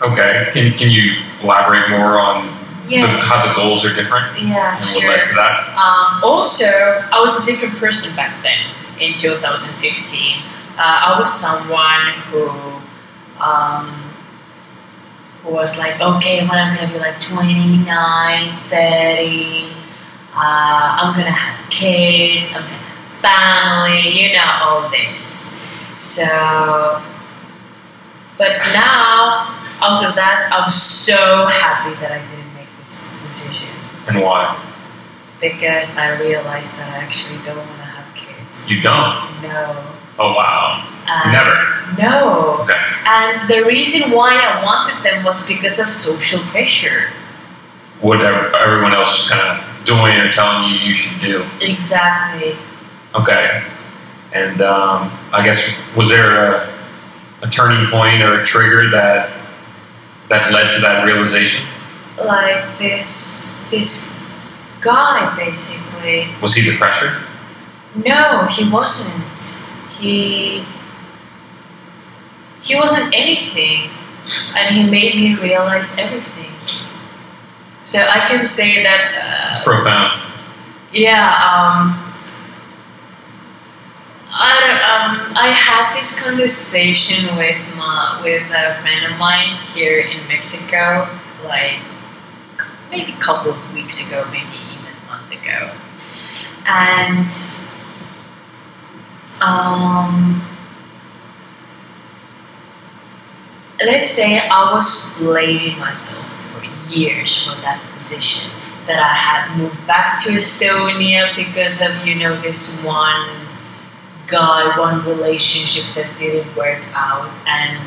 Okay. 0.02 0.49
Can, 0.53 0.78
can 0.78 0.90
you 0.90 1.22
elaborate 1.41 1.90
more 1.90 2.19
on 2.19 2.48
the, 2.86 3.06
how 3.06 3.45
the 3.45 3.53
goals 3.53 3.84
are 3.84 3.94
different 3.94 4.41
yeah, 4.41 4.80
sure. 4.80 5.10
led 5.10 5.26
to 5.28 5.34
that? 5.34 5.76
Um, 5.76 6.24
also, 6.24 6.65
I 6.65 7.19
was 7.19 7.44
a 7.44 7.52
different 7.52 7.76
person 7.76 8.15
back 8.15 8.41
then 8.44 8.57
in 8.99 9.15
2015. 9.15 10.38
Uh, 10.77 11.15
I 11.15 11.19
was 11.19 11.33
someone 11.33 12.13
who, 12.29 12.49
um, 13.41 13.85
who 15.43 15.51
was 15.53 15.77
like, 15.77 15.99
okay, 15.99 16.41
when 16.41 16.51
I'm 16.57 16.75
gonna 16.75 16.91
be 16.93 16.99
like 16.99 17.19
29, 17.19 18.57
30, 18.69 19.71
uh, 20.33 20.35
I'm 20.35 21.13
gonna 21.17 21.31
have 21.31 21.69
kids, 21.69 22.53
I'm 22.55 22.61
gonna 22.61 22.73
have 22.73 23.21
family, 23.21 24.21
you 24.21 24.33
know, 24.33 24.59
all 24.61 24.89
this. 24.89 25.67
So, 25.97 27.01
but 28.37 28.49
now, 28.71 29.49
after 29.81 30.13
that, 30.15 30.49
I'm 30.53 30.69
so 30.69 31.47
happy 31.47 31.95
that 32.01 32.11
I 32.11 32.19
didn't 32.19 32.53
make 32.53 32.67
this 32.87 33.11
decision 33.23 33.69
And 34.07 34.21
why? 34.21 34.63
because 35.41 35.97
I 35.97 36.19
realized 36.19 36.77
that 36.79 36.89
I 36.93 36.97
actually 37.03 37.37
don't 37.43 37.57
want 37.57 37.77
to 37.77 37.83
have 37.85 38.15
kids. 38.15 38.71
You 38.71 38.81
don't? 38.81 39.41
No. 39.41 39.83
Oh, 40.19 40.34
wow. 40.34 40.84
Never. 41.31 42.02
No. 42.02 42.57
Okay. 42.64 42.80
And 43.06 43.49
the 43.49 43.64
reason 43.65 44.11
why 44.11 44.35
I 44.35 44.64
wanted 44.64 45.03
them 45.03 45.23
was 45.23 45.48
because 45.48 45.80
of 45.80 45.88
social 45.88 46.41
pressure. 46.52 47.10
What 48.02 48.22
everyone 48.22 48.94
else 48.94 49.23
is 49.23 49.30
kind 49.30 49.41
of 49.41 49.85
doing 49.85 50.18
or 50.18 50.30
telling 50.30 50.72
you 50.72 50.80
you 50.80 50.94
should 50.94 51.22
do. 51.22 51.45
Exactly. 51.61 52.56
Okay. 53.15 53.64
And 54.34 54.61
um, 54.61 55.11
I 55.31 55.41
guess, 55.44 55.80
was 55.95 56.10
there 56.10 56.31
a, 56.31 56.73
a 57.41 57.48
turning 57.48 57.89
point 57.89 58.22
or 58.22 58.41
a 58.41 58.45
trigger 58.45 58.89
that 58.91 59.34
that 60.30 60.52
led 60.52 60.69
to 60.72 60.81
that 60.81 61.06
realization? 61.06 61.65
Like 62.18 62.77
this 62.77 63.65
this 63.72 64.18
guy 64.81 65.35
basically. 65.38 66.27
Was 66.41 66.53
he 66.53 66.69
the 66.69 66.77
pressure? 66.77 67.23
No, 67.95 68.45
he 68.48 68.69
wasn't. 68.69 69.66
He 69.99 70.64
he 72.61 72.76
wasn't 72.76 73.14
anything, 73.15 73.90
and 74.56 74.76
he 74.76 74.84
made 74.90 75.15
me 75.15 75.36
realize 75.36 75.98
everything. 75.98 76.52
So 77.84 77.99
I 78.02 78.28
can 78.28 78.45
say 78.45 78.84
that. 78.84 79.02
It's 79.52 79.61
Uh, 79.61 79.64
profound. 79.64 80.22
yeah. 80.91 81.32
Um, 81.40 81.95
I 84.30 84.60
um, 84.86 85.34
I 85.36 85.49
had 85.49 85.98
this 85.98 86.22
conversation 86.24 87.36
with 87.38 87.57
my 87.76 88.19
with 88.24 88.44
a 88.52 88.76
friend 88.82 89.06
of 89.11 89.18
mine 89.18 89.57
here 89.74 89.99
in 89.99 90.28
Mexico, 90.28 91.07
like 91.45 91.80
maybe 92.91 93.14
a 93.14 93.22
couple 93.24 93.52
of 93.52 93.74
weeks 93.74 94.07
ago, 94.07 94.28
maybe 94.32 94.57
even 94.74 94.91
a 94.94 95.10
month 95.10 95.32
ago, 95.32 95.72
and 96.68 97.30
um, 99.41 100.41
let's 103.85 104.09
say 104.09 104.39
I 104.39 104.73
was 104.73 105.18
blaming 105.19 105.77
myself 105.80 106.31
for 106.51 106.65
years 106.91 107.45
for 107.45 107.59
that 107.61 107.81
decision 107.93 108.51
that 108.88 108.99
I 108.99 109.14
had 109.14 109.57
moved 109.57 109.85
back 109.85 110.22
to 110.23 110.31
Estonia 110.31 111.35
because 111.35 111.81
of 111.81 112.07
you 112.07 112.15
know 112.15 112.39
this 112.41 112.84
one 112.84 113.30
guy, 114.27 114.77
one 114.77 115.05
relationship 115.05 115.93
that 115.95 116.18
didn't 116.18 116.55
work 116.55 116.81
out, 116.93 117.30
and 117.45 117.80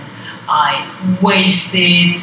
I 0.48 0.86
wasted 1.20 2.16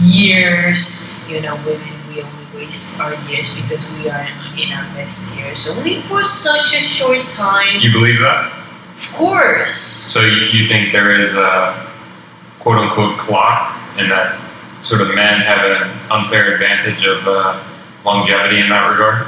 years. 0.00 1.20
You 1.28 1.40
know, 1.40 1.56
women 1.64 1.92
we 2.08 2.22
only 2.22 2.46
waste 2.54 3.00
our 3.00 3.14
years 3.30 3.54
because 3.54 3.92
we 3.94 4.08
are 4.08 4.26
in 4.58 4.72
our 4.72 4.84
best 4.94 5.38
years 5.38 5.76
only 5.76 6.02
for 6.02 6.24
such 6.24 6.74
a 6.74 6.80
short 6.80 7.28
time. 7.30 7.80
You 7.80 7.92
believe 7.92 8.18
that? 8.20 8.61
Of 9.02 9.12
course. 9.14 9.74
So 9.74 10.20
you, 10.20 10.46
you 10.46 10.68
think 10.68 10.92
there 10.92 11.20
is 11.20 11.36
a 11.36 11.90
quote 12.60 12.78
unquote 12.78 13.18
clock 13.18 13.76
and 13.96 14.10
that 14.10 14.38
sort 14.82 15.00
of 15.00 15.14
men 15.14 15.40
have 15.40 15.70
an 15.70 15.90
unfair 16.10 16.54
advantage 16.54 17.04
of 17.06 17.26
uh, 17.26 17.62
longevity 18.04 18.60
in 18.60 18.68
that 18.68 18.88
regard? 18.88 19.26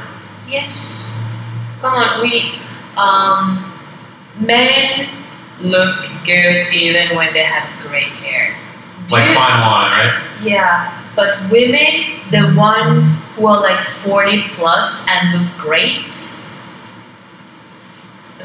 Yes. 0.49 1.21
Come 1.81 1.95
on, 1.95 2.21
we 2.23 2.55
um 2.97 3.73
men 4.39 5.09
look 5.61 5.97
good 6.25 6.73
even 6.73 7.17
when 7.17 7.33
they 7.33 7.43
have 7.45 7.69
gray 7.83 8.03
hair. 8.05 8.57
Like 9.11 9.29
Do- 9.29 9.35
fine 9.35 9.61
wine, 9.61 9.91
right? 9.93 10.39
Yeah, 10.43 11.03
but 11.15 11.51
women, 11.51 12.21
the 12.31 12.53
one 12.55 13.03
who 13.37 13.47
are 13.47 13.61
like 13.61 13.85
40 13.85 14.49
plus 14.53 15.07
and 15.11 15.43
look 15.43 15.57
great, 15.59 16.07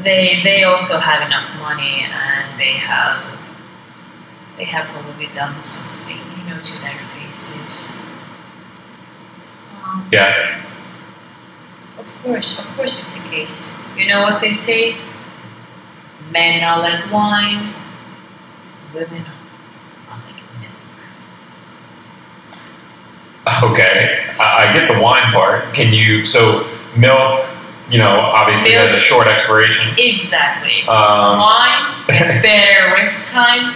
they 0.04 0.42
they 0.44 0.64
also 0.64 0.98
have 0.98 1.26
enough 1.26 1.48
money 1.60 2.06
and 2.06 2.60
they 2.60 2.74
have 2.74 3.24
they 4.58 4.66
have 4.66 4.88
probably 4.88 5.28
done 5.28 5.62
something, 5.64 6.18
you 6.38 6.50
know, 6.50 6.62
to 6.62 6.82
their 6.82 6.98
faces. 7.16 7.94
Um, 9.84 10.08
Yeah. 10.12 10.62
of 11.98 12.06
course, 12.24 12.60
of 12.60 12.66
course 12.76 13.00
it's 13.00 13.22
the 13.24 13.30
case. 13.30 13.80
You 13.98 14.08
know 14.08 14.22
what 14.24 14.42
they 14.42 14.52
say? 14.54 14.96
Men 16.32 16.64
are 16.64 16.80
like 16.80 17.12
wine, 17.12 17.74
women 18.94 19.26
are 20.10 20.20
like 20.26 20.36
milk. 20.60 20.74
Okay. 23.72 24.26
I, 24.40 24.70
I 24.70 24.74
get 24.74 24.88
the 24.94 25.00
wine 25.02 25.32
part. 25.32 25.74
Can 25.74 25.94
you, 25.94 26.26
so 26.26 26.68
milk, 26.96 27.46
you 27.90 27.98
know, 27.98 28.20
obviously 28.20 28.72
Milk. 28.72 28.90
has 28.90 28.96
a 28.96 29.04
short 29.04 29.28
expiration. 29.28 29.94
Exactly. 29.98 30.82
Um, 30.88 31.40
Wine 31.40 32.06
gets 32.08 32.42
better 32.42 32.94
with 32.94 33.26
time, 33.26 33.76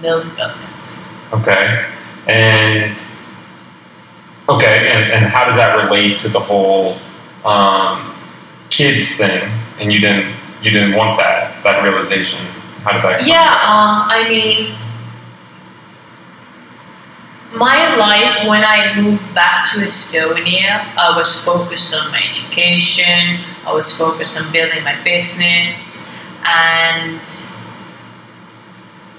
milk 0.00 0.36
doesn't. 0.36 1.02
Okay. 1.32 1.88
And 2.26 3.02
okay, 4.48 4.88
and, 4.90 5.12
and 5.12 5.26
how 5.26 5.44
does 5.44 5.56
that 5.56 5.82
relate 5.84 6.18
to 6.18 6.28
the 6.28 6.40
whole 6.40 6.98
um, 7.44 8.14
kids 8.70 9.16
thing? 9.16 9.50
And 9.78 9.92
you 9.92 10.00
didn't 10.00 10.34
you 10.62 10.70
didn't 10.70 10.94
want 10.94 11.18
that 11.18 11.62
that 11.64 11.82
realization. 11.82 12.44
How 12.84 12.92
did 12.92 13.02
that? 13.02 13.26
Yeah, 13.26 13.50
um, 13.62 14.08
I 14.10 14.28
mean, 14.28 14.74
my 17.54 17.96
life 17.96 18.48
when 18.48 18.64
I 18.64 18.98
moved 19.00 19.34
back 19.34 19.70
to 19.72 19.80
Estonia, 19.80 20.84
I 20.96 21.14
was 21.16 21.44
focused 21.44 21.94
on 21.94 22.10
my 22.10 22.22
education, 22.22 23.40
I 23.66 23.72
was 23.72 23.96
focused 23.96 24.40
on 24.40 24.50
building 24.52 24.82
my 24.84 25.02
business, 25.04 26.16
and 26.44 27.20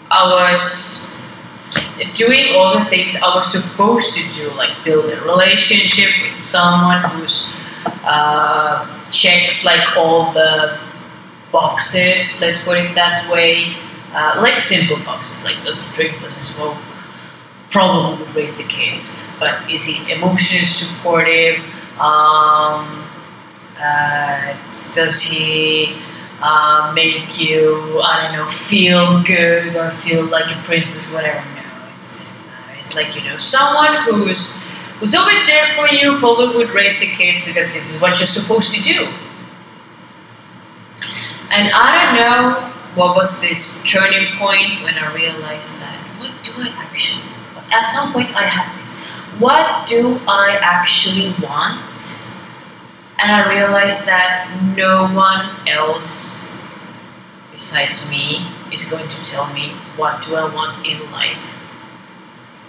I 0.09 0.23
was 0.29 1.13
doing 2.15 2.55
all 2.55 2.79
the 2.79 2.85
things 2.85 3.21
I 3.23 3.35
was 3.35 3.51
supposed 3.51 4.17
to 4.17 4.23
do, 4.31 4.49
like 4.57 4.71
build 4.83 5.05
a 5.05 5.21
relationship 5.21 6.09
with 6.25 6.35
someone 6.35 7.03
who's 7.11 7.61
uh, 8.03 9.09
checks 9.11 9.63
like 9.63 9.95
all 9.95 10.33
the 10.33 10.79
boxes, 11.51 12.41
let's 12.41 12.63
put 12.63 12.77
it 12.77 12.95
that 12.95 13.31
way. 13.31 13.75
Uh, 14.11 14.39
like 14.41 14.57
simple 14.57 15.03
boxes, 15.05 15.43
like 15.43 15.63
doesn't 15.63 15.95
drink, 15.95 16.19
doesn't 16.21 16.41
smoke, 16.41 16.77
probably 17.73 18.23
would 18.23 18.35
raise 18.35 18.59
the 18.59 18.69
kids, 18.69 19.27
but 19.39 19.69
is 19.69 19.85
he 19.87 20.13
emotionally 20.13 20.63
supportive? 20.63 21.57
Um, 21.99 23.03
uh, 23.79 24.55
does 24.93 25.19
he 25.23 25.97
uh, 26.39 26.91
make 26.93 27.39
you, 27.39 27.99
I 27.99 28.27
don't 28.27 28.45
know, 28.45 28.51
feel 28.51 29.23
good 29.23 29.75
or 29.75 29.89
feel 29.89 30.23
like 30.25 30.55
a 30.55 30.61
princess, 30.61 31.11
whatever? 31.11 31.43
No, 31.55 31.61
it. 31.61 32.79
It's 32.79 32.93
like, 32.93 33.15
you 33.15 33.23
know, 33.23 33.37
someone 33.37 34.03
who's 34.03 34.67
who's 34.99 35.15
always 35.15 35.45
there 35.47 35.73
for 35.73 35.87
you, 35.87 36.19
probably 36.19 36.55
would 36.55 36.69
raise 36.69 36.99
the 36.99 37.07
kids 37.07 37.43
because 37.43 37.73
this 37.73 37.95
is 37.95 37.99
what 37.99 38.19
you're 38.19 38.27
supposed 38.27 38.75
to 38.75 38.83
do. 38.83 39.09
And 41.49 41.71
I 41.73 42.05
don't 42.05 42.15
know 42.15 42.73
what 42.93 43.15
was 43.15 43.41
this 43.41 43.83
turning 43.89 44.27
point 44.37 44.83
when 44.83 44.93
I 44.93 45.11
realized 45.13 45.81
that 45.81 45.97
what 46.19 46.31
do 46.43 46.51
I 46.57 46.67
actually 46.69 47.23
at 47.71 47.83
some 47.83 48.11
point 48.13 48.35
I 48.35 48.43
had 48.43 48.81
this 48.81 48.99
what 49.39 49.87
do 49.87 50.19
I 50.27 50.57
actually 50.61 51.33
want 51.43 52.25
and 53.19 53.31
I 53.31 53.53
realized 53.53 54.05
that 54.07 54.49
no 54.75 55.07
one 55.07 55.49
else 55.67 56.59
besides 57.51 58.09
me 58.09 58.45
is 58.71 58.89
going 58.89 59.07
to 59.07 59.23
tell 59.23 59.51
me 59.53 59.69
what 59.95 60.21
do 60.23 60.35
I 60.35 60.53
want 60.53 60.85
in 60.85 60.99
life 61.11 61.59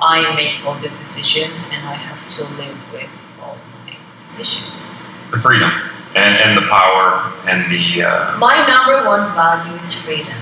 I 0.00 0.34
make 0.34 0.64
all 0.66 0.74
the 0.74 0.88
decisions 0.88 1.70
and 1.72 1.86
I 1.88 1.94
have 1.94 2.28
to 2.36 2.44
live 2.56 2.76
with 2.92 3.10
all 3.40 3.56
my 3.86 3.96
decisions 4.24 4.90
The 5.30 5.38
freedom 5.38 5.72
and, 6.14 6.38
and 6.38 6.56
the 6.56 6.62
power 6.68 7.32
and 7.46 7.70
the. 7.72 8.04
Uh, 8.04 8.38
my 8.38 8.66
number 8.66 9.06
one 9.08 9.34
value 9.34 9.76
is 9.78 9.92
freedom. 9.92 10.34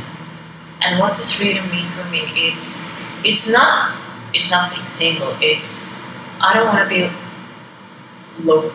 And 0.83 0.99
what 0.99 1.17
does 1.17 1.33
freedom 1.33 1.71
mean 1.71 1.89
for 1.91 2.05
me? 2.11 2.23
It's 2.35 3.01
it's 3.25 3.51
not 3.51 3.97
it's 4.35 4.51
not 4.51 4.75
being 4.75 4.89
single. 4.89 5.37
It's 5.41 6.13
I 6.41 6.55
don't 6.55 6.67
want 6.67 6.89
to 6.89 6.89
be 6.89 7.11
low 8.45 8.73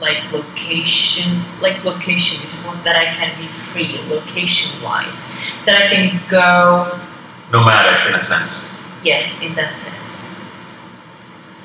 like 0.00 0.32
location 0.32 1.42
like 1.60 1.84
location 1.84 2.42
is 2.42 2.56
one 2.64 2.82
that 2.84 2.96
I 2.96 3.04
can 3.04 3.38
be 3.38 3.46
free 3.46 3.98
location 4.08 4.82
wise. 4.82 5.36
That 5.66 5.76
I 5.76 5.88
can 5.88 6.20
go 6.28 6.98
nomadic 7.52 8.06
in 8.08 8.14
a 8.14 8.22
sense. 8.22 8.70
yes, 9.02 9.48
in 9.48 9.54
that 9.56 9.74
sense. 9.74 10.26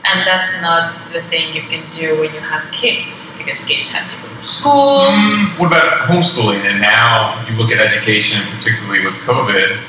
And 0.07 0.25
that's 0.27 0.61
not 0.61 0.93
the 1.13 1.21
thing 1.23 1.55
you 1.55 1.63
can 1.63 1.83
do 1.89 2.19
when 2.21 2.31
you 2.33 2.39
have 2.39 2.71
kids, 2.71 3.37
because 3.39 3.65
kids 3.65 3.91
have 3.91 4.07
to 4.07 4.15
go 4.21 4.27
to 4.39 4.45
school. 4.45 4.99
Mm, 5.09 5.57
what 5.57 5.67
about 5.67 6.07
homeschooling? 6.07 6.61
And 6.61 6.79
now 6.79 7.43
you 7.49 7.55
look 7.57 7.71
at 7.71 7.79
education, 7.79 8.41
particularly 8.55 9.03
with 9.03 9.15
COVID, 9.25 9.81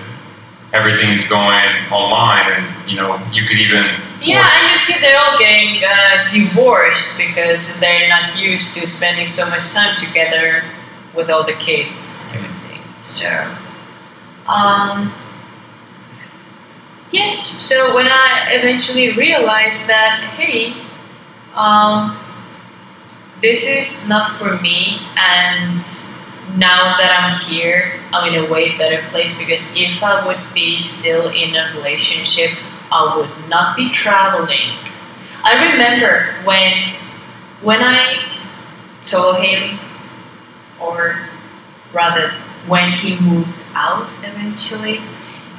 everything 0.77 1.11
is 1.11 1.27
going 1.27 1.65
online, 1.91 2.53
and 2.53 2.91
you 2.91 2.97
know 2.97 3.21
you 3.33 3.43
could 3.49 3.59
even 3.59 3.85
Yeah, 4.21 4.45
and 4.45 4.73
you 4.73 4.79
see 4.79 5.01
they're 5.01 5.19
all 5.19 5.39
getting 5.39 5.83
uh, 5.85 6.27
divorced 6.29 7.19
because 7.19 7.81
they're 7.81 8.09
not 8.09 8.37
used 8.37 8.77
to 8.77 8.87
spending 8.87 9.27
so 9.27 9.49
much 9.49 9.73
time 9.73 9.97
together 9.97 10.65
with 11.15 11.31
all 11.31 11.45
the 11.45 11.55
kids 11.55 12.29
and 12.33 12.45
everything. 12.45 12.83
So, 13.03 13.31
um, 14.49 15.13
yes. 17.11 17.37
So 17.37 17.95
when 17.95 18.07
I 18.07 18.49
eventually 18.53 19.13
realized 19.13 19.89
that, 19.89 20.21
hey, 20.37 20.75
um, 21.55 22.19
this 23.41 23.69
is 23.69 24.09
not 24.09 24.39
for 24.39 24.61
me, 24.61 25.01
and 25.17 25.85
now 26.57 26.97
that 26.97 27.13
I'm 27.13 27.39
here, 27.49 27.93
I'm 28.17 28.33
in 28.33 28.45
a 28.45 28.51
way 28.51 28.77
better 28.77 29.07
place 29.09 29.39
because 29.39 29.77
if 29.77 30.03
I 30.03 30.27
would 30.27 30.41
be 30.55 30.79
still 30.81 31.29
in 31.29 31.55
a 31.55 31.73
relationship, 31.77 32.51
I 32.91 33.17
would 33.17 33.49
not 33.51 33.77
be 33.77 33.91
traveling. 33.91 34.73
I 35.45 35.71
remember 35.73 36.35
when 36.45 36.73
when 37.63 37.83
I 37.83 38.23
told 39.05 39.39
him, 39.43 39.79
or 40.81 41.19
rather, 41.93 42.31
when 42.67 42.93
he 42.93 43.17
moved 43.19 43.59
out 43.75 44.09
eventually, 44.23 45.01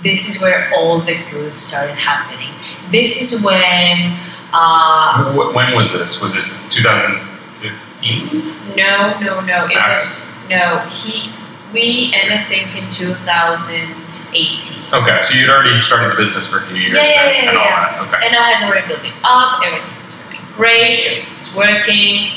this 0.03 0.29
is 0.29 0.41
where 0.41 0.69
all 0.75 0.99
the 0.99 1.17
good 1.31 1.55
started 1.55 1.95
happening. 1.95 2.53
This 2.91 3.21
is 3.21 3.43
when 3.45 4.17
uh, 4.53 5.33
When 5.53 5.75
was 5.75 5.93
this? 5.93 6.21
Was 6.21 6.33
this 6.33 6.67
2015? 6.69 8.75
no, 8.75 9.19
no, 9.19 9.41
no. 9.41 9.65
It 9.65 9.75
was 9.75 10.33
no. 10.49 10.79
He 10.89 11.31
we 11.73 12.13
ended 12.15 12.47
things 12.47 12.81
in 12.81 12.89
2018. 12.91 14.93
Okay, 14.93 15.21
so 15.21 15.37
you'd 15.37 15.49
already 15.49 15.79
started 15.79 16.11
the 16.11 16.15
business 16.15 16.49
for 16.49 16.59
a 16.59 16.65
few 16.67 16.77
years. 16.77 16.93
Yeah, 16.93 17.03
yeah, 17.03 17.31
yeah, 17.31 17.49
and 17.49 17.57
all 17.57 17.65
yeah. 17.65 18.07
Okay. 18.07 18.27
And 18.27 18.35
I 18.35 18.51
had 18.51 18.69
already 18.69 18.87
built 18.87 19.03
it 19.03 19.13
up, 19.23 19.61
everything 19.65 20.03
was 20.03 20.23
going 20.23 20.37
great, 20.55 21.05
everything 21.05 21.37
was 21.37 21.55
working. 21.55 22.31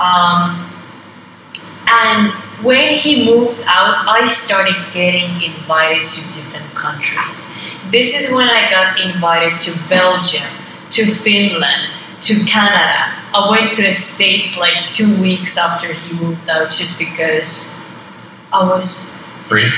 Um, 0.00 0.68
and 1.88 2.30
when 2.64 2.96
he 2.96 3.24
moved 3.24 3.62
out, 3.66 4.06
I 4.08 4.26
started 4.26 4.76
getting 4.92 5.42
invited 5.42 6.08
to 6.08 6.34
different 6.34 6.66
countries. 6.74 7.60
This 7.90 8.18
is 8.18 8.34
when 8.34 8.48
I 8.48 8.70
got 8.70 8.98
invited 9.00 9.58
to 9.60 9.88
Belgium, 9.88 10.48
to 10.90 11.04
Finland, 11.04 11.92
to 12.22 12.34
Canada. 12.46 13.12
I 13.34 13.48
went 13.50 13.74
to 13.74 13.82
the 13.82 13.92
States 13.92 14.58
like 14.58 14.86
two 14.86 15.20
weeks 15.20 15.58
after 15.58 15.92
he 15.92 16.14
moved 16.14 16.48
out 16.48 16.70
just 16.70 16.98
because 16.98 17.76
I 18.52 18.68
was 18.68 19.22
Free. 19.48 19.68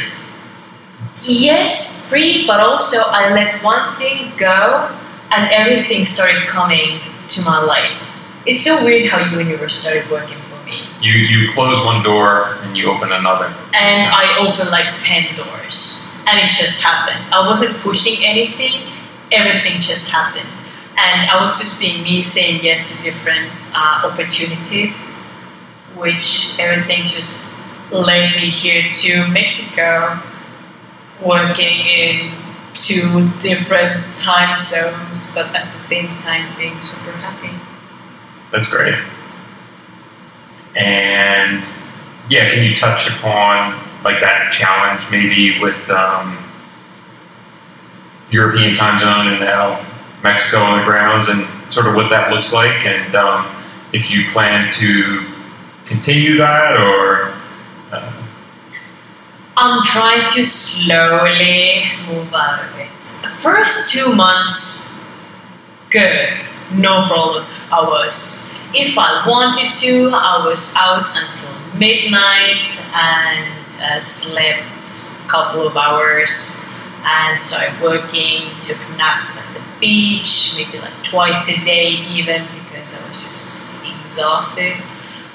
Yes, 1.23 2.09
free, 2.09 2.47
but 2.47 2.61
also 2.61 2.99
I 3.01 3.33
let 3.33 3.63
one 3.63 3.95
thing 3.97 4.33
go 4.37 4.95
and 5.31 5.51
everything 5.51 6.05
started 6.05 6.43
coming 6.47 7.01
to 7.29 7.43
my 7.43 7.63
life. 7.63 7.97
It's 8.47 8.63
so 8.63 8.85
weird 8.85 9.11
how 9.11 9.25
you 9.25 9.39
universe 9.39 9.75
started 9.75 10.11
working 10.11 10.37
for 10.51 10.63
me. 10.67 10.83
You 11.01 11.13
you 11.13 11.53
close 11.53 11.83
one 11.85 12.03
door 12.03 12.59
and 12.63 12.77
you 12.77 12.91
open 12.91 13.11
another. 13.13 13.47
And 13.73 14.13
I 14.13 14.37
opened 14.39 14.71
like 14.71 14.95
10 14.97 15.37
doors. 15.37 16.13
And 16.27 16.39
it 16.41 16.49
just 16.49 16.83
happened. 16.83 17.25
I 17.33 17.47
wasn't 17.47 17.77
pushing 17.83 18.25
anything, 18.25 18.83
everything 19.33 19.81
just 19.81 20.11
happened. 20.11 20.49
And 20.97 21.31
I 21.31 21.41
was 21.43 21.59
just 21.59 21.81
being 21.81 22.03
me 22.03 22.23
saying 22.23 22.63
yes 22.63 22.97
to 22.97 23.03
different 23.03 23.51
uh, 23.75 24.09
opportunities, 24.11 25.09
which 25.97 26.59
everything 26.59 27.09
just 27.09 27.54
led 27.95 28.37
me 28.37 28.51
here 28.51 28.89
to 28.89 29.29
Mexico, 29.29 30.21
working 31.25 31.79
in 31.87 32.33
two 32.75 33.31
different 33.41 34.13
time 34.15 34.57
zones, 34.57 35.33
but 35.35 35.55
at 35.55 35.73
the 35.73 35.79
same 35.79 36.15
time 36.17 36.57
being 36.59 36.81
super 36.83 37.13
happy. 37.13 37.55
That's 38.51 38.69
great. 38.69 38.99
And 40.77 41.71
yeah, 42.29 42.49
can 42.49 42.65
you 42.65 42.77
touch 42.77 43.09
upon 43.09 43.81
like 44.03 44.21
that 44.21 44.53
challenge 44.53 45.09
maybe 45.11 45.61
with 45.61 45.89
um, 45.89 46.37
European 48.31 48.77
time 48.77 48.99
zone 48.99 49.29
and 49.29 49.41
now 49.41 49.85
Mexico 50.23 50.59
on 50.59 50.79
the 50.81 50.85
grounds 50.85 51.29
and 51.29 51.47
sort 51.73 51.87
of 51.87 51.95
what 51.95 52.11
that 52.11 52.33
looks 52.33 52.53
like 52.53 52.85
and 52.85 53.15
um, 53.15 53.47
if 53.93 54.11
you 54.11 54.31
plan 54.33 54.73
to 54.73 55.25
continue 55.87 56.37
that 56.37 56.77
or 56.77 57.35
I'm 59.57 59.85
trying 59.85 60.29
to 60.31 60.45
slowly 60.45 61.85
move 62.09 62.35
out 62.35 62.65
of 62.65 62.77
it. 62.77 62.91
The 63.23 63.31
first 63.41 63.93
two 63.93 64.17
months, 64.17 64.93
good, 65.91 66.35
no 66.73 67.07
problem. 67.07 67.45
I 67.71 67.81
was, 67.83 68.59
if 68.75 68.99
I 68.99 69.25
wanted 69.29 69.73
to, 69.83 70.11
I 70.13 70.45
was 70.45 70.75
out 70.77 71.07
until 71.15 71.55
midnight 71.79 72.67
and 72.95 73.65
uh, 73.81 74.01
slept 74.01 75.13
a 75.25 75.29
couple 75.29 75.67
of 75.69 75.77
hours 75.77 76.69
and 77.05 77.39
started 77.39 77.81
working, 77.81 78.51
took 78.61 78.81
naps 78.97 79.55
at 79.55 79.63
the 79.63 79.65
beach, 79.79 80.57
maybe 80.59 80.81
like 80.81 81.05
twice 81.05 81.49
a 81.49 81.65
day 81.65 81.91
even 81.91 82.45
because 82.59 82.99
I 82.99 83.07
was 83.07 83.25
just 83.25 83.75
exhausted. 84.03 84.75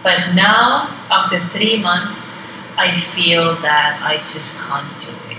But 0.03 0.33
now, 0.33 0.93
after 1.09 1.39
three 1.39 1.81
months, 1.81 2.48
I 2.80 2.97
feel 2.97 3.56
that 3.57 3.99
I 4.01 4.18
just 4.19 4.64
can't 4.64 4.88
do 5.01 5.11
it. 5.30 5.38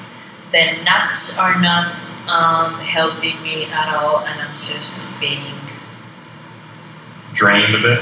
The 0.53 0.83
naps 0.85 1.39
are 1.39 1.59
not 1.61 1.97
um, 2.29 2.75
helping 2.75 3.43
me 3.43 3.65
at 3.65 3.95
all, 3.95 4.19
and 4.19 4.41
I'm 4.41 4.61
just 4.61 5.19
being 5.21 5.55
drained 7.35 7.75
a 7.75 7.81
bit? 7.81 8.01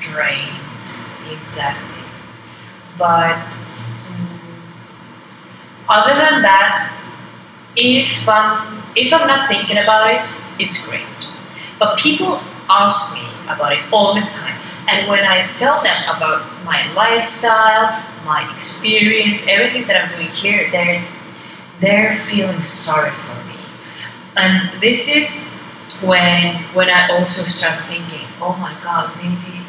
drained. 0.00 0.84
Exactly. 1.30 2.04
But 2.98 3.36
mm, 3.36 4.38
other 5.88 6.14
than 6.14 6.42
that, 6.42 6.92
if 7.76 8.28
um, 8.28 8.82
if 8.96 9.12
I'm 9.12 9.26
not 9.26 9.48
thinking 9.48 9.78
about 9.78 10.10
it, 10.10 10.34
it's 10.58 10.84
great. 10.84 11.06
But 11.78 11.98
people 11.98 12.40
ask 12.68 13.14
me 13.14 13.28
about 13.48 13.72
it 13.72 13.84
all 13.92 14.14
the 14.14 14.22
time, 14.22 14.58
and 14.88 15.08
when 15.08 15.24
I 15.24 15.46
tell 15.48 15.82
them 15.82 15.96
about 16.04 16.44
my 16.64 16.92
lifestyle, 16.92 18.02
my 18.24 18.52
experience, 18.52 19.46
everything 19.48 19.86
that 19.86 19.96
I'm 20.02 20.16
doing 20.16 20.28
here, 20.28 20.70
they're 20.70 21.04
they're 21.80 22.16
feeling 22.16 22.62
sorry 22.62 23.10
for 23.10 23.36
me. 23.48 23.56
And 24.36 24.80
this 24.80 25.08
is 25.08 25.48
when 26.04 26.56
when 26.74 26.90
I 26.90 27.08
also 27.10 27.42
start 27.42 27.84
thinking, 27.86 28.26
oh 28.40 28.56
my 28.56 28.76
god, 28.82 29.16
maybe 29.16 29.64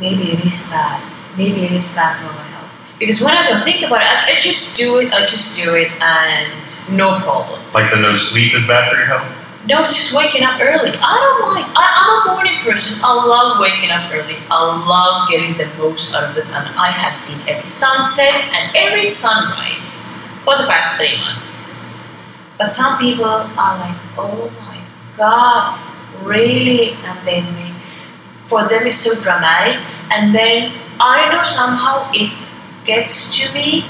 maybe 0.00 0.32
it 0.32 0.44
is 0.44 0.70
bad. 0.70 1.02
Maybe 1.36 1.64
it 1.64 1.72
is 1.72 1.94
bad 1.94 2.18
for 2.18 2.32
my 2.34 2.42
health. 2.48 2.70
Because 2.98 3.22
when 3.22 3.36
I 3.36 3.46
don't 3.48 3.62
think 3.62 3.86
about 3.86 4.02
it, 4.02 4.08
I, 4.08 4.36
I 4.36 4.40
just 4.40 4.76
do 4.76 4.98
it, 4.98 5.12
I 5.12 5.20
just 5.20 5.56
do 5.56 5.74
it 5.74 5.90
and 6.02 6.96
no 6.96 7.18
problem. 7.20 7.60
Like 7.72 7.90
the 7.90 7.96
no 7.96 8.14
sleep 8.14 8.54
is 8.54 8.66
bad 8.66 8.90
for 8.90 8.96
your 8.98 9.06
health? 9.06 9.39
No, 9.66 9.84
it's 9.84 9.94
just 9.94 10.16
waking 10.16 10.42
up 10.42 10.58
early. 10.60 10.90
I 10.96 11.14
don't 11.20 11.52
mind. 11.52 11.66
I, 11.76 11.84
I'm 11.84 12.30
a 12.30 12.34
morning 12.34 12.60
person. 12.64 12.98
I 13.04 13.12
love 13.12 13.60
waking 13.60 13.90
up 13.90 14.10
early. 14.10 14.36
I 14.50 14.88
love 14.88 15.28
getting 15.28 15.56
the 15.58 15.66
most 15.76 16.14
out 16.14 16.24
of 16.24 16.34
the 16.34 16.40
sun. 16.40 16.66
I 16.78 16.90
have 16.90 17.16
seen 17.16 17.46
every 17.46 17.66
sunset 17.66 18.32
and 18.56 18.74
every 18.74 19.06
sunrise 19.06 20.16
for 20.44 20.56
the 20.56 20.64
past 20.64 20.96
three 20.96 21.18
months. 21.20 21.78
But 22.56 22.68
some 22.68 22.98
people 22.98 23.26
are 23.26 23.78
like, 23.78 23.96
oh 24.16 24.50
my 24.60 24.80
god, 25.16 25.78
really? 26.22 26.92
And 27.04 27.26
then 27.26 27.74
for 28.46 28.66
them 28.66 28.86
it's 28.86 28.96
so 28.96 29.22
dramatic. 29.22 29.80
And 30.10 30.34
then 30.34 30.72
I 30.98 31.32
know, 31.32 31.42
somehow 31.42 32.10
it 32.14 32.32
gets 32.84 33.38
to 33.38 33.54
me. 33.54 33.84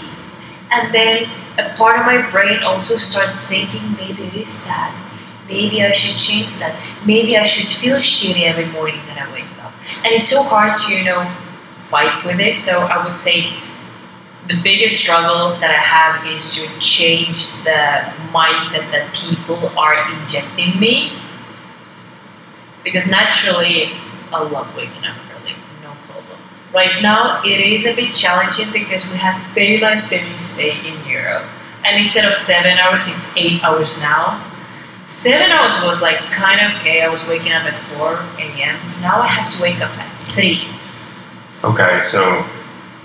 And 0.73 0.93
then 0.93 1.31
a 1.59 1.75
part 1.77 2.01
of 2.01 2.07
my 2.07 2.29
brain 2.31 2.63
also 2.65 2.97
starts 2.97 3.49
thinking 3.49 3.93
maybe 3.95 4.25
it 4.25 4.35
is 4.35 4.65
bad. 4.65 5.10
Maybe 5.51 5.83
I 5.83 5.91
should 5.91 6.17
change 6.17 6.57
that. 6.63 6.79
Maybe 7.05 7.37
I 7.37 7.43
should 7.43 7.67
feel 7.67 7.99
shitty 7.99 8.45
every 8.45 8.67
morning 8.67 9.01
that 9.09 9.19
I 9.19 9.33
wake 9.33 9.51
up. 9.61 9.73
And 10.05 10.15
it's 10.15 10.29
so 10.29 10.43
hard 10.45 10.77
to, 10.77 10.95
you 10.95 11.05
know, 11.05 11.27
fight 11.89 12.25
with 12.25 12.39
it. 12.39 12.57
So 12.57 12.79
I 12.79 13.05
would 13.05 13.17
say 13.17 13.53
the 14.47 14.63
biggest 14.63 15.01
struggle 15.01 15.59
that 15.59 15.71
I 15.71 15.83
have 15.83 16.27
is 16.27 16.55
to 16.55 16.79
change 16.79 17.63
the 17.65 18.07
mindset 18.31 18.91
that 18.95 19.11
people 19.13 19.59
are 19.77 19.99
injecting 20.15 20.79
me. 20.79 21.13
Because 22.85 23.09
naturally, 23.09 23.91
I 24.33 24.43
love 24.43 24.75
waking 24.77 25.05
up 25.05 25.17
early, 25.35 25.55
no 25.83 25.95
problem. 26.07 26.39
Right 26.73 27.03
now, 27.03 27.43
it 27.45 27.61
is 27.61 27.87
a 27.87 27.95
bit 27.95 28.15
challenging 28.15 28.73
because 28.73 29.11
we 29.13 29.19
have 29.19 29.37
daylight 29.55 30.05
savings 30.05 30.57
day 30.57 30.79
in 30.87 30.97
Europe. 31.11 31.45
And 31.85 31.99
instead 31.99 32.25
of 32.25 32.35
seven 32.35 32.79
hours, 32.79 33.09
it's 33.09 33.37
eight 33.37 33.63
hours 33.65 34.01
now. 34.01 34.50
Seven 35.11 35.51
hours 35.51 35.74
was 35.82 36.01
like 36.01 36.19
kind 36.31 36.61
of 36.61 36.81
okay. 36.81 37.03
I 37.03 37.09
was 37.09 37.27
waking 37.27 37.51
up 37.51 37.65
at 37.65 37.74
4 37.99 38.12
a.m. 38.39 38.78
Now 39.01 39.20
I 39.20 39.27
have 39.27 39.53
to 39.57 39.61
wake 39.61 39.81
up 39.81 39.91
at 39.99 40.09
3. 40.28 40.61
Okay, 41.65 42.01
so 42.01 42.47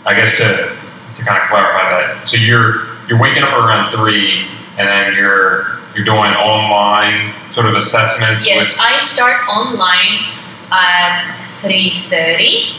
I 0.06 0.14
guess 0.14 0.38
to 0.38 0.78
to 1.16 1.24
kind 1.24 1.42
of 1.42 1.50
clarify 1.50 1.90
that, 1.90 2.30
so 2.30 2.38
you're 2.38 2.86
you're 3.10 3.20
waking 3.20 3.42
up 3.42 3.54
around 3.54 3.92
three, 3.92 4.46
and 4.78 4.88
then 4.88 5.16
you're 5.16 5.80
you're 5.96 6.06
doing 6.06 6.32
online 6.38 7.34
sort 7.52 7.66
of 7.66 7.74
assessments. 7.74 8.46
Yes, 8.46 8.78
I 8.80 9.00
start 9.00 9.42
online 9.50 10.30
at 10.72 11.26
3.30. 11.62 12.76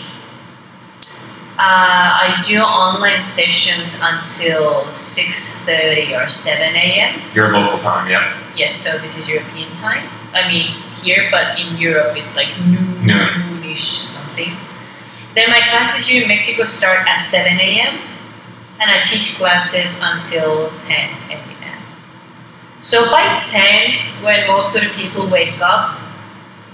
Uh, 1.59 1.59
I 1.59 2.43
do 2.47 2.61
online 2.61 3.23
sessions 3.23 3.99
until 4.01 4.83
6.30 4.93 6.25
or 6.25 6.29
7 6.29 6.77
a.m. 6.77 7.21
your 7.35 7.51
local 7.53 7.81
time, 7.81 8.09
yeah. 8.09 8.46
Yes, 8.57 8.75
so 8.77 8.99
this 8.99 9.19
is 9.19 9.29
European 9.29 9.73
time. 9.73 10.09
I 10.33 10.49
mean, 10.49 10.73
here, 11.03 11.29
but 11.31 11.61
in 11.61 11.77
Europe, 11.77 12.17
it's 12.17 12.35
like 12.37 12.49
noon, 12.59 13.07
Noon. 13.07 13.61
noonish 13.63 14.17
something. 14.17 14.57
Then 15.35 15.51
my 15.51 15.61
classes 15.69 16.09
here 16.09 16.23
in 16.23 16.29
Mexico 16.29 16.65
start 16.65 17.07
at 17.07 17.21
7 17.21 17.53
a.m. 17.53 18.01
and 18.81 18.91
I 18.91 19.03
teach 19.05 19.37
classes 19.37 20.01
until 20.03 20.71
10 20.81 21.11
a.m. 21.31 21.83
So 22.81 23.11
by 23.11 23.43
10, 23.45 24.25
when 24.25 24.47
most 24.47 24.75
of 24.77 24.83
the 24.83 24.91
people 24.91 25.29
wake 25.29 25.61
up, 25.61 25.99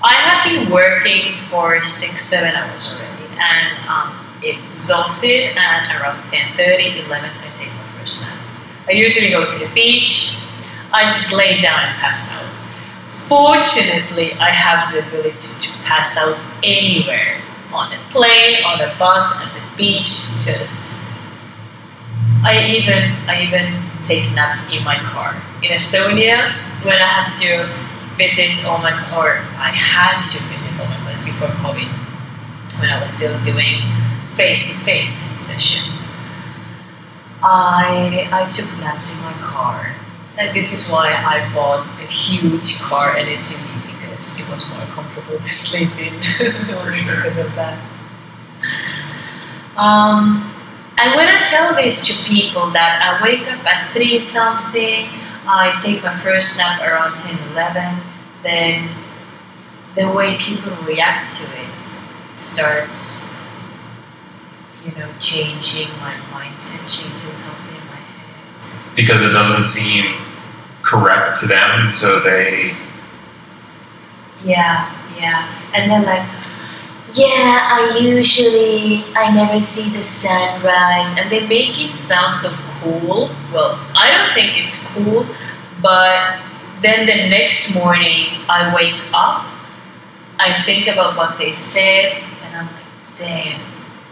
I 0.05 0.15
have 0.15 0.45
been 0.45 0.71
working 0.71 1.35
for 1.51 1.83
six, 1.85 2.23
seven 2.23 2.55
hours 2.55 2.95
already, 2.95 3.39
and 3.39 3.89
um, 3.89 4.27
exhausted. 4.43 5.57
And 5.57 6.01
around 6.01 6.27
10:30, 6.27 7.07
11, 7.07 7.31
I 7.31 7.51
take 7.55 7.69
my 7.75 7.87
first 7.99 8.23
nap. 8.23 8.37
I 8.89 8.93
usually 8.93 9.31
go 9.31 9.47
to 9.49 9.59
the 9.59 9.73
beach. 9.75 10.39
I 10.93 11.05
just 11.05 11.33
lay 11.33 11.59
down 11.59 11.81
and 11.81 11.99
pass 11.99 12.43
out. 12.43 12.51
Fortunately, 13.29 14.35
I 14.35 14.51
have 14.51 14.93
the 14.93 15.07
ability 15.07 15.59
to 15.61 15.79
pass 15.85 16.19
out 16.19 16.39
anywhere 16.63 17.41
on 17.73 17.93
a 17.93 17.99
plane, 18.11 18.63
on 18.65 18.81
a 18.81 18.95
bus, 18.99 19.41
at 19.43 19.55
the 19.55 19.77
beach. 19.77 20.45
Just 20.45 20.99
I 22.45 22.77
even 22.77 23.13
I 23.27 23.43
even 23.43 23.83
take 24.03 24.33
naps 24.35 24.73
in 24.75 24.85
my 24.85 24.97
car. 24.97 25.41
In 25.63 25.71
Estonia, 25.71 26.53
when 26.85 26.99
I 26.99 27.07
have 27.07 27.33
to 27.41 27.71
visit 28.19 28.65
all 28.67 28.79
my 28.79 28.93
or 29.17 29.39
I 29.57 29.71
had 29.71 30.21
to 30.21 30.39
visit 30.53 30.79
all 30.81 30.87
my 30.87 30.97
clients 31.01 31.25
before 31.25 31.49
COVID, 31.49 31.89
when 32.81 32.91
I 32.91 33.01
was 33.01 33.11
still 33.11 33.41
doing 33.41 33.81
face-to-face 34.37 35.13
sessions. 35.41 36.11
I 37.43 38.29
I 38.31 38.47
took 38.47 38.79
naps 38.81 39.19
in 39.19 39.27
my 39.27 39.37
car, 39.41 39.95
and 40.39 40.57
this 40.57 40.73
is 40.73 40.93
why 40.93 41.13
I 41.13 41.53
bought 41.55 41.87
a 42.01 42.07
huge 42.07 42.81
car 42.81 43.17
and 43.17 43.29
SUV 43.29 43.69
because 43.87 44.41
it 44.41 44.49
was 44.51 44.69
more 44.71 44.85
comfortable 44.87 45.39
to 45.39 45.45
sleep 45.45 45.93
in 45.99 46.23
sure. 46.95 47.17
because 47.17 47.45
of 47.45 47.55
that. 47.55 47.79
Um, 49.77 50.53
and 50.99 51.17
when 51.17 51.29
I 51.29 51.45
tell 51.49 51.75
this 51.75 52.07
to 52.07 52.29
people 52.29 52.71
that 52.71 53.01
I 53.03 53.23
wake 53.23 53.51
up 53.51 53.65
at 53.65 53.93
3 53.93 54.19
something, 54.19 55.09
I 55.47 55.77
take 55.83 56.03
my 56.03 56.15
first 56.15 56.59
nap 56.59 56.81
around 56.81 57.19
10 57.19 57.37
11, 57.53 58.01
then 58.43 58.89
the 59.95 60.11
way 60.11 60.37
people 60.39 60.73
react 60.85 61.33
to 61.37 61.61
it 61.61 61.69
starts, 62.35 63.35
you 64.85 64.93
know, 64.93 65.11
changing 65.21 65.89
my 66.01 66.15
mindset, 66.31 66.81
changing 66.89 67.37
something 67.37 67.41
in 67.41 67.41
my 67.45 67.61
head. 67.61 67.62
Because 68.95 69.23
it 69.23 69.31
doesn't 69.31 69.67
seem 69.67 70.15
correct 70.83 71.41
to 71.41 71.47
them, 71.47 71.93
so 71.93 72.21
they 72.21 72.75
Yeah, 74.45 74.91
yeah. 75.17 75.49
And 75.75 75.91
then 75.91 76.05
like, 76.05 76.29
yeah, 77.15 77.69
I 77.71 77.99
usually 78.01 79.05
I 79.15 79.31
never 79.35 79.61
see 79.61 79.97
the 79.97 80.03
sunrise, 80.03 81.17
and 81.19 81.31
they 81.31 81.47
make 81.47 81.81
it 81.81 81.95
sound 81.95 82.33
so 82.33 82.51
cool. 82.81 83.31
Well, 83.53 83.79
I 83.95 84.11
don't 84.11 84.35
think 84.35 84.59
it's 84.59 84.91
cool, 84.91 85.27
but 85.81 86.41
then 86.83 87.07
the 87.07 87.31
next 87.31 87.77
morning 87.77 88.27
I 88.49 88.75
wake 88.75 89.01
up, 89.15 89.47
I 90.39 90.63
think 90.65 90.89
about 90.89 91.17
what 91.17 91.39
they 91.39 91.53
said, 91.53 92.21
and 92.45 92.57
I'm 92.57 92.67
like, 92.67 93.17
damn, 93.17 93.61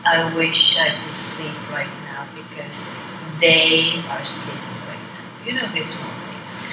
I 0.05 0.35
wish 0.36 0.78
I 0.78 0.89
could 0.89 1.16
sleep 1.16 1.57
right 1.73 1.90
now 2.05 2.27
because 2.35 2.97
they 3.40 4.01
are 4.09 4.24
sleeping. 4.24 4.59
You 5.44 5.54
know 5.54 5.66
this 5.72 6.02
one. 6.02 6.10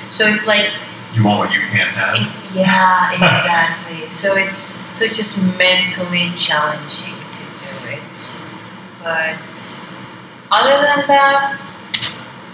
So 0.10 0.28
it's 0.28 0.46
like 0.48 0.70
you 1.14 1.24
want 1.24 1.40
what 1.40 1.54
you 1.54 1.62
can't 1.62 1.90
have. 1.92 2.16
it, 2.16 2.56
yeah, 2.56 3.12
exactly. 3.14 4.10
so 4.10 4.36
it's 4.38 4.56
so 4.58 5.06
it's 5.06 5.16
just 5.18 5.58
mentally 5.58 6.32
challenging 6.38 7.16
to 7.32 7.44
do 7.44 7.72
it. 7.90 8.42
But 9.04 9.82
other 10.52 10.82
than 10.84 11.08
that, 11.08 11.60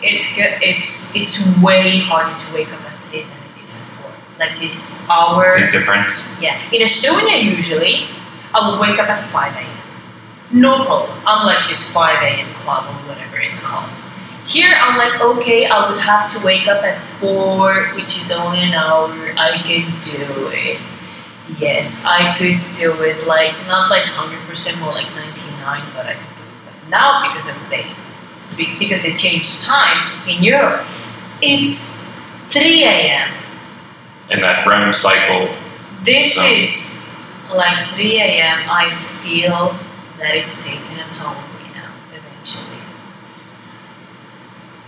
it's 0.01 0.35
good. 0.35 0.61
It's 0.61 1.15
it's 1.15 1.61
way 1.61 1.99
harder 1.99 2.37
to 2.37 2.53
wake 2.53 2.71
up 2.71 2.81
at 2.81 2.97
three 3.09 3.21
than 3.21 3.31
it 3.57 3.65
is 3.65 3.75
at 3.75 3.81
four. 3.97 4.11
Like 4.39 4.59
this 4.59 5.01
hour. 5.09 5.57
Big 5.59 5.71
difference. 5.71 6.25
Yeah. 6.39 6.59
In 6.71 6.81
Estonia, 6.81 7.41
usually 7.43 8.05
I 8.53 8.69
will 8.69 8.79
wake 8.79 8.99
up 8.99 9.09
at 9.09 9.21
five 9.31 9.53
a.m. 9.55 9.77
No 10.51 10.85
problem. 10.85 11.17
I'm 11.25 11.45
like 11.45 11.67
this 11.69 11.91
five 11.91 12.21
a.m. 12.21 12.53
club 12.53 12.85
or 12.85 12.93
whatever 13.09 13.37
it's 13.39 13.65
called. 13.65 13.89
Here 14.47 14.75
I'm 14.81 14.97
like, 14.97 15.21
okay, 15.21 15.65
I 15.67 15.89
would 15.89 15.99
have 15.99 16.29
to 16.33 16.45
wake 16.45 16.67
up 16.67 16.83
at 16.83 16.99
four, 17.19 17.85
which 17.95 18.17
is 18.17 18.31
only 18.31 18.59
an 18.59 18.73
hour. 18.73 19.09
I 19.37 19.57
could 19.63 19.87
do 20.01 20.49
it. 20.51 20.79
Yes, 21.57 22.05
I 22.05 22.35
could 22.37 22.59
do 22.73 23.01
it. 23.03 23.25
Like 23.25 23.53
not 23.67 23.89
like 23.89 24.03
hundred 24.03 24.39
percent, 24.47 24.81
more 24.81 24.91
like 24.93 25.07
ninety 25.15 25.49
nine, 25.61 25.83
but 25.95 26.05
I 26.07 26.13
could 26.13 26.35
do 26.37 26.43
it. 26.43 26.59
But 26.83 26.89
now 26.89 27.23
because 27.27 27.49
of 27.55 27.69
they, 27.69 27.85
be- 28.57 28.77
because 28.79 29.03
they 29.03 29.13
changed 29.13 29.63
time 29.65 30.27
in 30.27 30.43
Europe, 30.43 30.85
it's 31.41 32.03
three 32.49 32.83
a.m. 32.83 33.31
In 34.29 34.41
that 34.41 34.65
REM 34.67 34.93
cycle, 34.93 35.53
This 36.03 36.35
So- 36.35 36.41
um, 36.43 36.51
is 36.51 37.07
like 37.53 37.87
3 37.89 38.17
a.m. 38.19 38.59
I 38.69 38.95
feel 39.21 39.75
that 40.17 40.33
it's 40.35 40.65
taking 40.65 40.97
a 40.99 41.07
toll 41.13 41.27
on 41.35 41.43
me 41.59 41.69
now, 41.75 41.91
eventually. 42.11 42.72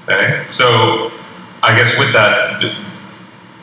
Okay, 0.07 0.45
so 0.49 1.11
I 1.63 1.75
guess 1.75 1.97
with 1.97 2.13
that, 2.13 2.61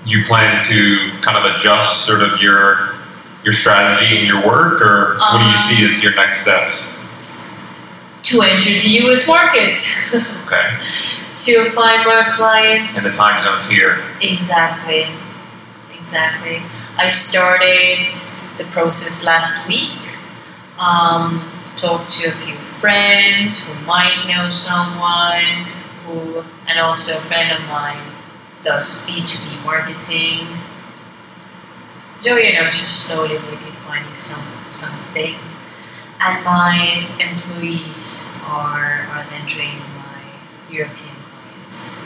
you 0.05 0.25
plan 0.25 0.63
to 0.65 1.11
kind 1.21 1.39
of 1.39 1.57
adjust 1.57 2.05
sort 2.07 2.23
of 2.23 2.41
your 2.43 2.95
your 3.45 3.53
strategy 3.55 4.19
and 4.19 4.27
your 4.27 4.45
work, 4.47 4.81
or 4.83 5.17
what 5.19 5.39
do 5.39 5.45
you 5.45 5.51
Um, 5.53 5.59
see 5.59 5.85
as 5.85 6.03
your 6.03 6.15
next 6.15 6.43
steps? 6.43 6.93
To 8.31 8.43
enter 8.43 8.71
the 8.71 8.89
US 9.07 9.27
market, 9.29 9.79
Okay, 10.47 10.79
to 11.45 11.71
find 11.71 12.05
more 12.05 12.25
clients. 12.33 12.97
and 12.97 13.07
the 13.13 13.17
time 13.17 13.41
zones 13.43 13.69
here. 13.69 14.03
Exactly. 14.21 15.07
Exactly. 16.01 16.63
I 16.99 17.09
started 17.09 18.07
the 18.59 18.65
process 18.65 19.25
last 19.25 19.69
week. 19.69 19.91
Um, 20.79 21.49
talked 21.77 22.11
to 22.19 22.29
a 22.29 22.33
few 22.33 22.55
friends 22.81 23.67
who 23.69 23.87
might 23.87 24.27
know 24.29 24.49
someone 24.49 25.67
and 26.69 26.79
also 26.79 27.17
a 27.17 27.21
friend 27.21 27.53
of 27.53 27.61
mine 27.69 28.03
does 28.65 29.07
B2B 29.07 29.65
marketing. 29.65 30.47
So 32.21 32.37
you 32.37 32.53
know, 32.55 32.67
just 32.67 33.07
slowly 33.07 33.39
maybe 33.39 33.73
finding 33.87 34.17
some 34.19 34.45
something. 34.69 35.35
And 36.21 36.45
my 36.45 37.09
employees 37.19 38.33
are 38.47 39.07
are 39.11 39.27
then 39.31 39.47
training 39.47 39.81
my 39.97 40.23
European 40.71 41.17
clients. 41.31 41.99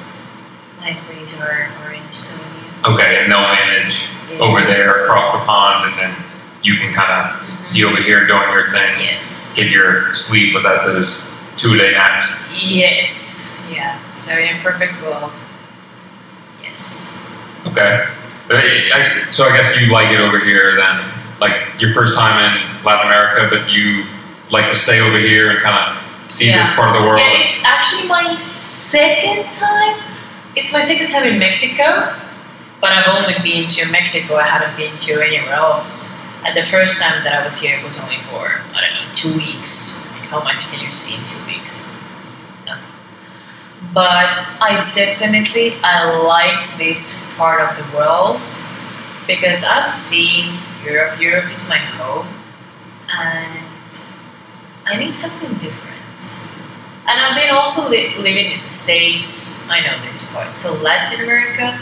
My 0.80 0.90
employees 0.90 1.34
are, 1.40 1.68
are 1.84 1.92
in 1.92 2.02
Estonia. 2.04 2.94
Okay, 2.94 3.22
and 3.22 3.30
they'll 3.32 3.40
manage 3.40 4.08
over 4.40 4.60
there 4.62 5.04
across 5.04 5.32
the 5.32 5.38
pond, 5.44 5.90
and 5.92 5.98
then 6.00 6.24
you 6.62 6.76
can 6.78 6.92
kind 6.94 7.10
of 7.10 7.40
Mhm. 7.42 7.72
be 7.72 7.84
over 7.84 8.00
here 8.02 8.26
doing 8.26 8.48
your 8.52 8.70
thing, 8.70 9.00
Yes. 9.00 9.54
get 9.56 9.70
your 9.70 10.14
sleep 10.14 10.54
without 10.54 10.86
those 10.86 11.30
two 11.56 11.74
a 11.74 11.78
day 11.78 11.92
naps. 11.92 12.34
Yes. 12.62 13.66
Yeah. 13.72 13.98
So 14.10 14.38
in 14.38 14.56
a 14.56 14.60
perfect 14.60 15.00
world. 15.02 15.32
Yes. 16.62 17.26
Okay. 17.66 18.06
But 18.48 18.56
I, 18.56 18.62
I, 19.26 19.30
so 19.30 19.44
I 19.44 19.56
guess 19.56 19.80
you 19.80 19.90
like 19.92 20.12
it 20.12 20.20
over 20.20 20.38
here 20.38 20.76
then, 20.76 21.10
like 21.40 21.56
your 21.80 21.92
first 21.92 22.14
time 22.14 22.38
in 22.44 22.84
Latin 22.84 23.06
America, 23.08 23.48
but 23.50 23.70
you 23.72 24.04
like 24.50 24.68
to 24.70 24.76
stay 24.76 25.00
over 25.00 25.18
here 25.18 25.50
and 25.50 25.58
kind 25.60 25.96
of 25.96 26.30
see 26.30 26.46
Yeah. 26.48 26.64
this 26.64 26.76
part 26.76 26.94
of 26.94 27.02
the 27.02 27.08
world. 27.08 27.20
Yeah, 27.20 27.40
it's 27.40 27.64
actually 27.64 28.08
my 28.08 28.36
second 28.36 29.50
time. 29.50 30.00
It's 30.54 30.72
my 30.72 30.80
second 30.80 31.08
time 31.12 31.32
in 31.32 31.38
Mexico, 31.38 32.14
but 32.80 32.90
I've 32.92 33.08
only 33.08 33.34
been 33.42 33.66
to 33.68 33.90
Mexico. 33.90 34.36
I 34.36 34.46
haven't 34.46 34.76
been 34.76 34.96
to 34.96 35.20
anywhere 35.20 35.54
else. 35.54 36.22
And 36.44 36.56
the 36.56 36.62
first 36.62 37.02
time 37.02 37.24
that 37.24 37.42
I 37.42 37.44
was 37.44 37.60
here 37.60 37.76
it 37.78 37.84
was 37.84 37.98
only 37.98 38.18
for 38.30 38.60
I 38.72 38.80
don't 38.86 38.94
know 38.94 39.12
two 39.12 39.36
weeks. 39.36 40.06
How 40.30 40.42
much 40.42 40.70
can 40.72 40.84
you 40.84 40.90
see 40.90 41.18
in 41.18 41.24
two 41.24 41.44
weeks? 41.46 41.90
No. 42.66 42.76
But 43.94 44.26
I 44.60 44.90
definitely 44.94 45.74
I 45.82 46.10
like 46.22 46.78
this 46.78 47.34
part 47.36 47.60
of 47.60 47.76
the 47.76 47.96
world 47.96 48.42
because 49.26 49.64
I've 49.64 49.90
seen 49.90 50.58
Europe. 50.84 51.20
Europe 51.20 51.50
is 51.50 51.68
my 51.68 51.78
home, 51.78 52.28
and 53.08 53.62
I 54.84 54.96
need 54.98 55.14
something 55.14 55.52
different. 55.58 55.94
And 57.08 57.20
I've 57.20 57.36
been 57.36 57.54
also 57.54 57.88
li- 57.90 58.16
living 58.18 58.50
in 58.50 58.64
the 58.64 58.70
States. 58.70 59.68
I 59.70 59.80
know 59.80 60.04
this 60.04 60.32
part. 60.32 60.54
So 60.56 60.74
Latin 60.82 61.22
America 61.22 61.78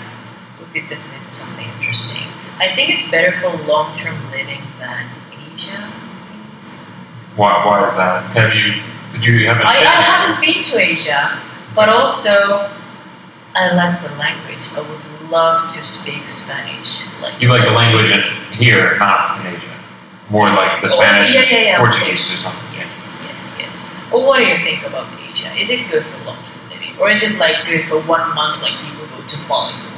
would 0.61 0.73
be 0.73 0.81
definitely 0.81 1.33
something 1.33 1.67
interesting. 1.79 2.29
I 2.59 2.75
think 2.75 2.91
it's 2.91 3.11
better 3.11 3.33
for 3.33 3.49
long-term 3.67 4.31
living 4.31 4.63
than 4.79 5.09
Asia. 5.33 5.91
Why, 7.37 7.67
why 7.67 7.85
is 7.85 7.97
that? 7.97 8.23
Have 8.37 8.55
you? 8.55 8.81
Did 9.15 9.25
you 9.25 9.47
have? 9.49 9.59
I, 9.59 9.79
I 9.79 10.01
haven't 10.03 10.41
been 10.41 10.63
to 10.63 10.79
Asia, 10.79 11.39
but 11.75 11.89
also 11.89 12.71
I 13.55 13.75
like 13.75 14.03
the 14.03 14.15
language. 14.17 14.63
I 14.75 14.81
would 14.81 15.31
love 15.31 15.71
to 15.73 15.83
speak 15.83 16.29
Spanish. 16.29 17.19
Like 17.21 17.41
You 17.41 17.49
like 17.49 17.65
the 17.65 17.71
language 17.71 18.11
in 18.11 18.23
here, 18.53 18.97
not 18.99 19.41
in 19.41 19.55
Asia. 19.55 19.71
More 20.31 20.49
like 20.49 20.81
the 20.81 20.87
Oh, 20.91 20.97
Spanish, 20.99 21.35
yeah, 21.35 21.43
yeah, 21.43 21.59
yeah. 21.59 21.79
Portuguese 21.79 22.33
or 22.35 22.37
something. 22.37 22.79
Yes, 22.79 23.25
yes, 23.29 23.57
yes. 23.59 23.97
Well, 24.13 24.27
what 24.27 24.39
do 24.39 24.47
you 24.47 24.59
think 24.59 24.87
about 24.87 25.07
Asia? 25.21 25.53
Is 25.55 25.71
it 25.71 25.91
good 25.91 26.05
for 26.05 26.25
long-term 26.25 26.71
living, 26.71 26.95
or 26.99 27.11
is 27.11 27.23
it 27.23 27.39
like 27.39 27.67
good 27.67 27.85
for 27.85 28.01
one 28.03 28.35
month, 28.35 28.63
like 28.63 28.75
people 28.81 29.07
go 29.07 29.23
to 29.27 29.49
Bali 29.49 29.75
for? 29.75 29.94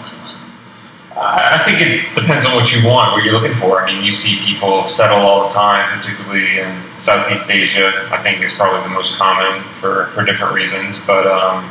I 1.18 1.62
think 1.64 1.80
it 1.80 2.14
depends 2.14 2.44
on 2.44 2.54
what 2.54 2.74
you 2.74 2.86
want, 2.86 3.12
what 3.12 3.24
you're 3.24 3.32
looking 3.32 3.56
for. 3.56 3.80
I 3.80 3.86
mean, 3.92 4.04
you 4.04 4.12
see 4.12 4.44
people 4.44 4.86
settle 4.86 5.18
all 5.18 5.44
the 5.44 5.54
time, 5.54 5.98
particularly 5.98 6.58
in 6.58 6.82
Southeast 6.96 7.50
Asia. 7.50 8.08
I 8.12 8.22
think 8.22 8.42
is 8.42 8.52
probably 8.52 8.82
the 8.82 8.94
most 8.94 9.16
common 9.16 9.62
for, 9.80 10.06
for 10.08 10.24
different 10.24 10.52
reasons. 10.54 10.98
But 11.06 11.26
um, 11.26 11.70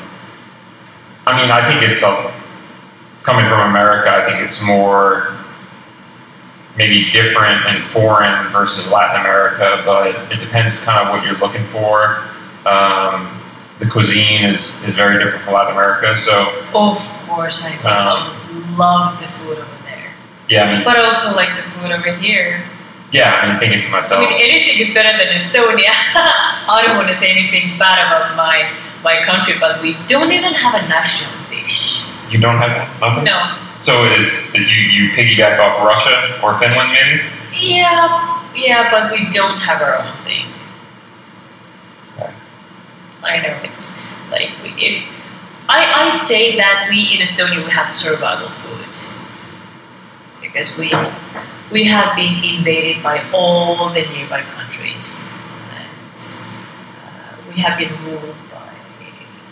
I 1.27 1.39
mean, 1.39 1.51
I 1.51 1.63
think 1.63 1.83
it's 1.83 2.01
a, 2.01 2.33
coming 3.21 3.45
from 3.45 3.69
America. 3.69 4.09
I 4.09 4.25
think 4.25 4.43
it's 4.43 4.63
more 4.63 5.37
maybe 6.75 7.11
different 7.11 7.65
and 7.67 7.85
foreign 7.85 8.49
versus 8.51 8.91
Latin 8.91 9.21
America. 9.21 9.83
But 9.85 10.31
it 10.31 10.39
depends 10.39 10.83
kind 10.83 11.07
of 11.07 11.13
what 11.13 11.23
you're 11.23 11.37
looking 11.37 11.65
for. 11.65 12.17
Um, 12.67 13.41
the 13.77 13.85
cuisine 13.85 14.43
is, 14.43 14.83
is 14.85 14.95
very 14.95 15.23
different 15.23 15.43
from 15.43 15.53
Latin 15.53 15.73
America. 15.73 16.17
So 16.17 16.51
Of 16.73 16.97
course, 17.27 17.85
I 17.85 17.91
Um, 17.91 18.77
love 18.77 19.19
the 19.19 19.27
food 19.27 19.34
over 19.34 19.34
there, 19.34 19.34
yeah, 20.49 20.63
I 20.63 20.75
mean, 20.75 20.83
but 20.83 20.97
also 20.99 21.35
like 21.35 21.49
the 21.55 21.63
food 21.71 21.91
over 21.91 22.11
here. 22.13 22.63
yeah, 23.11 23.39
I 23.41 23.49
mean, 23.49 23.59
thinking 23.59 23.81
to 23.81 23.89
myself. 23.91 24.25
I 24.25 24.29
mean, 24.29 24.39
anything 24.39 24.79
is 24.79 24.93
better 24.93 25.17
than 25.17 25.33
Estonia. 25.33 25.89
I 26.69 26.83
don't 26.85 26.97
want 26.97 27.09
to 27.09 27.15
say 27.15 27.31
anything 27.31 27.77
bad 27.79 28.05
about 28.05 28.35
my 28.35 28.69
my 29.03 29.21
country, 29.21 29.55
but 29.59 29.81
we 29.81 29.97
don't 30.07 30.31
even 30.31 30.53
have 30.53 30.75
a 30.83 30.87
national 30.87 31.33
dish. 31.49 32.05
You 32.29 32.39
don't 32.39 32.57
have 32.57 32.99
nothing. 32.99 33.23
No. 33.23 33.57
So 33.79 34.05
it 34.05 34.17
is 34.17 34.51
that 34.53 34.61
you 34.61 34.81
you 34.89 35.11
piggyback 35.13 35.59
off 35.59 35.81
Russia 35.83 36.39
or 36.43 36.57
Finland 36.59 36.91
maybe? 36.91 37.21
Yeah, 37.53 38.41
yeah, 38.55 38.89
but 38.91 39.11
we 39.11 39.29
don't 39.31 39.59
have 39.59 39.81
our 39.81 39.97
own 39.99 40.15
thing. 40.23 40.45
Okay. 42.17 42.33
I 43.23 43.41
know 43.41 43.59
it's 43.63 44.07
like 44.31 44.51
we, 44.63 44.69
if 44.77 45.03
I 45.69 46.07
I 46.07 46.09
say 46.09 46.55
that 46.57 46.87
we 46.89 47.13
in 47.13 47.21
Estonia 47.21 47.63
we 47.63 47.71
have 47.71 47.91
survival 47.91 48.49
food 48.49 48.75
because 50.55 50.79
we 50.79 50.89
we 51.69 51.83
have 51.83 52.15
been 52.15 52.41
invaded 52.43 53.03
by 53.03 53.21
all 53.33 53.89
the 53.89 54.03
nearby 54.15 54.41
countries 54.41 55.33
and 55.75 56.15
uh, 56.15 57.35
we 57.49 57.59
have 57.61 57.77
been 57.77 57.91
ruled 58.05 58.35
by 58.51 58.71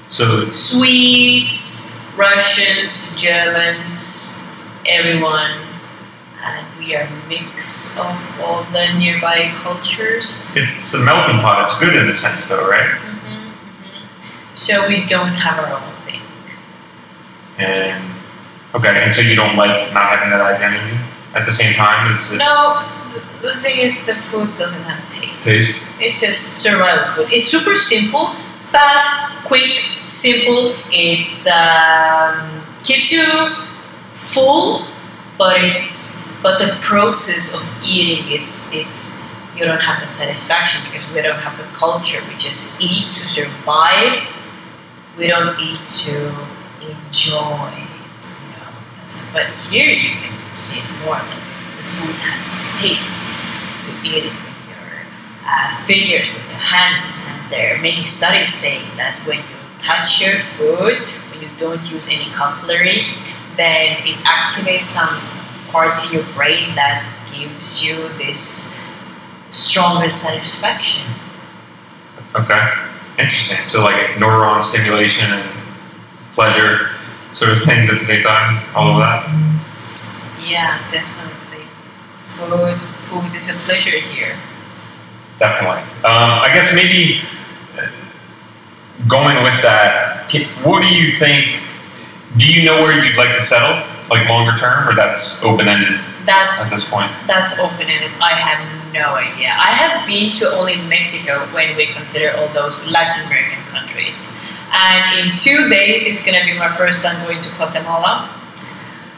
So 0.08 0.50
Swedes, 0.52 2.00
Russians, 2.16 3.16
Germans, 3.18 4.40
everyone, 4.88 5.60
and 6.42 6.66
we 6.80 6.96
are 6.96 7.04
a 7.04 7.28
mix 7.28 8.00
of 8.00 8.16
all 8.40 8.64
the 8.72 8.94
nearby 8.98 9.52
cultures. 9.58 10.52
it's 10.56 10.94
a 10.94 11.00
melting 11.00 11.40
pot. 11.40 11.64
It's 11.66 11.78
good 11.80 11.96
in 11.96 12.08
a 12.10 12.16
sense, 12.16 12.46
though, 12.46 12.66
right? 12.70 12.96
Mhm. 12.96 13.52
So 14.56 14.88
we 14.88 15.04
don't 15.06 15.36
have 15.36 15.60
our 15.60 15.74
own 15.74 15.96
thing. 16.06 16.22
And 17.58 18.13
okay, 18.74 19.04
and 19.04 19.14
so 19.14 19.22
you 19.22 19.36
don't 19.36 19.56
like 19.56 19.94
not 19.94 20.10
having 20.10 20.30
that 20.30 20.42
identity 20.42 20.98
at 21.34 21.46
the 21.46 21.52
same 21.52 21.74
time 21.74 22.12
as 22.12 22.32
it 22.32 22.38
No, 22.38 22.84
the, 23.14 23.48
the 23.48 23.58
thing 23.60 23.80
is, 23.80 24.06
the 24.06 24.16
food 24.16 24.56
doesn't 24.56 24.84
have 24.84 25.02
taste. 25.10 25.46
tastes. 25.46 25.84
It's 26.00 26.20
just 26.22 26.62
survival 26.62 27.14
food. 27.14 27.34
It's 27.34 27.48
super 27.50 27.76
simple, 27.76 28.34
fast, 28.72 29.38
quick, 29.46 29.82
simple. 30.06 30.76
It 30.92 31.46
um, 31.48 32.64
keeps 32.84 33.12
you 33.12 33.26
full, 34.14 34.86
but 35.38 35.64
it's 35.64 36.28
but 36.42 36.60
the 36.60 36.76
process 36.82 37.56
of 37.56 37.84
eating, 37.86 38.26
it's 38.28 38.76
it's 38.76 39.22
you 39.56 39.66
don't 39.66 39.80
have 39.80 40.02
the 40.02 40.08
satisfaction 40.08 40.82
because 40.86 41.10
we 41.14 41.22
don't 41.22 41.40
have 41.40 41.58
the 41.58 41.64
culture. 41.78 42.20
We 42.28 42.36
just 42.38 42.82
eat 42.82 43.06
to 43.06 43.12
survive. 43.12 44.28
We 45.18 45.28
don't 45.28 45.58
eat 45.60 45.88
to 45.88 46.16
enjoy. 46.82 47.70
You 47.72 48.50
know, 48.58 48.74
that's 48.98 49.16
it. 49.16 49.23
But 49.34 49.48
here 49.70 49.90
you 49.90 50.10
can 50.10 50.54
see 50.54 50.80
it 50.80 51.06
more. 51.06 51.18
The 51.18 51.84
food 51.98 52.16
has 52.22 52.78
taste. 52.80 53.42
You 53.90 53.94
eat 54.06 54.24
it 54.26 54.32
with 54.32 54.58
your 54.70 54.88
uh, 55.44 55.84
fingers, 55.86 56.32
with 56.32 56.46
your 56.48 56.62
hands, 56.62 57.20
and 57.26 57.52
there 57.52 57.76
are 57.76 57.82
many 57.82 58.04
studies 58.04 58.54
saying 58.54 58.86
that 58.96 59.20
when 59.26 59.40
you 59.40 59.58
touch 59.82 60.22
your 60.22 60.40
food, 60.56 61.02
when 61.32 61.42
you 61.42 61.50
don't 61.58 61.84
use 61.92 62.08
any 62.10 62.30
cutlery, 62.32 63.08
then 63.58 63.98
it 64.06 64.16
activates 64.24 64.84
some 64.84 65.20
parts 65.74 66.06
in 66.08 66.14
your 66.14 66.28
brain 66.34 66.76
that 66.76 67.04
gives 67.34 67.84
you 67.84 68.08
this 68.18 68.80
stronger 69.50 70.10
satisfaction. 70.10 71.10
Okay, 72.36 72.74
interesting. 73.18 73.66
So 73.66 73.84
like 73.84 74.18
neuron 74.22 74.64
stimulation 74.64 75.32
and 75.32 75.50
pleasure, 76.34 76.90
sort 77.34 77.52
of 77.52 77.62
things 77.62 77.90
at 77.90 78.00
the 78.00 78.06
same 78.06 78.24
time. 78.24 78.64
All 78.76 78.92
of 78.94 79.00
that. 79.00 79.26
Yeah, 80.42 80.78
definitely. 80.92 81.66
Food, 82.36 82.78
food 83.10 83.36
is 83.36 83.50
a 83.50 83.60
pleasure 83.66 84.00
here. 84.00 84.38
Definitely. 85.40 85.82
Um, 86.06 86.40
I 86.42 86.52
guess 86.54 86.74
maybe 86.76 87.22
uh, 87.78 87.88
going 89.08 89.42
with 89.44 89.62
that, 89.64 90.32
what 90.64 90.82
do 90.82 90.88
you 90.88 91.12
think? 91.14 91.60
Do 92.38 92.52
you 92.52 92.64
know 92.66 92.82
where 92.82 93.04
you'd 93.04 93.18
like 93.18 93.36
to 93.36 93.42
settle, 93.42 93.86
like 94.10 94.28
longer 94.28 94.58
term, 94.58 94.88
or 94.88 94.96
that's 94.96 95.44
open 95.44 95.68
ended 95.68 96.00
That's 96.26 96.66
at 96.72 96.76
this 96.76 96.90
point? 96.90 97.12
that's 97.28 97.60
open 97.60 97.88
ended. 97.90 98.12
I 98.20 98.34
have 98.34 98.94
no 98.94 99.16
idea. 99.16 99.50
I 99.50 99.72
have 99.74 100.08
been 100.08 100.32
to 100.40 100.50
only 100.54 100.78
Mexico 100.88 101.46
when 101.54 101.76
we 101.76 101.88
consider 101.88 102.36
all 102.38 102.48
those 102.54 102.92
Latin 102.92 103.26
American 103.28 103.62
countries. 103.66 104.40
And 104.74 105.20
in 105.20 105.38
two 105.38 105.70
days, 105.70 106.06
it's 106.08 106.26
gonna 106.26 106.44
be 106.44 106.58
my 106.58 106.76
first 106.76 107.06
time 107.06 107.24
going 107.26 107.40
to 107.40 107.56
Guatemala. 107.56 108.30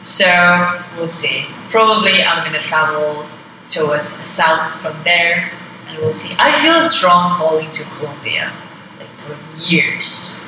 So 0.02 0.80
we'll 0.96 1.08
see. 1.08 1.46
Probably 1.70 2.22
I'm 2.22 2.44
gonna 2.44 2.62
travel 2.62 3.26
towards 3.68 4.06
south 4.06 4.80
from 4.80 5.02
there, 5.02 5.50
and 5.88 5.98
we'll 5.98 6.12
see. 6.12 6.36
I 6.38 6.52
feel 6.60 6.76
a 6.76 6.84
strong 6.84 7.36
calling 7.36 7.70
to 7.70 7.84
Colombia, 7.84 8.52
like 8.98 9.08
for 9.08 9.36
years. 9.58 10.44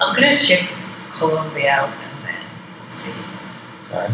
I'm 0.00 0.14
gonna 0.14 0.36
check 0.36 0.70
Colombia 1.12 1.70
out 1.70 1.90
and 1.90 2.26
then 2.26 2.42
we'll 2.80 2.88
see. 2.88 3.22
Okay. 3.90 4.06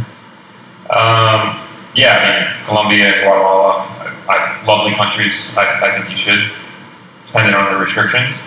Um, 0.90 1.66
yeah, 1.94 2.18
I 2.18 2.30
mean, 2.30 2.66
Colombia 2.66 3.14
and 3.14 3.22
Guatemala, 3.22 3.86
I, 4.28 4.60
I, 4.60 4.64
lovely 4.66 4.92
countries. 4.94 5.56
I, 5.56 5.86
I 5.86 5.96
think 5.96 6.10
you 6.10 6.16
should, 6.16 6.50
depending 7.24 7.54
on 7.54 7.72
the 7.72 7.78
restrictions. 7.78 8.42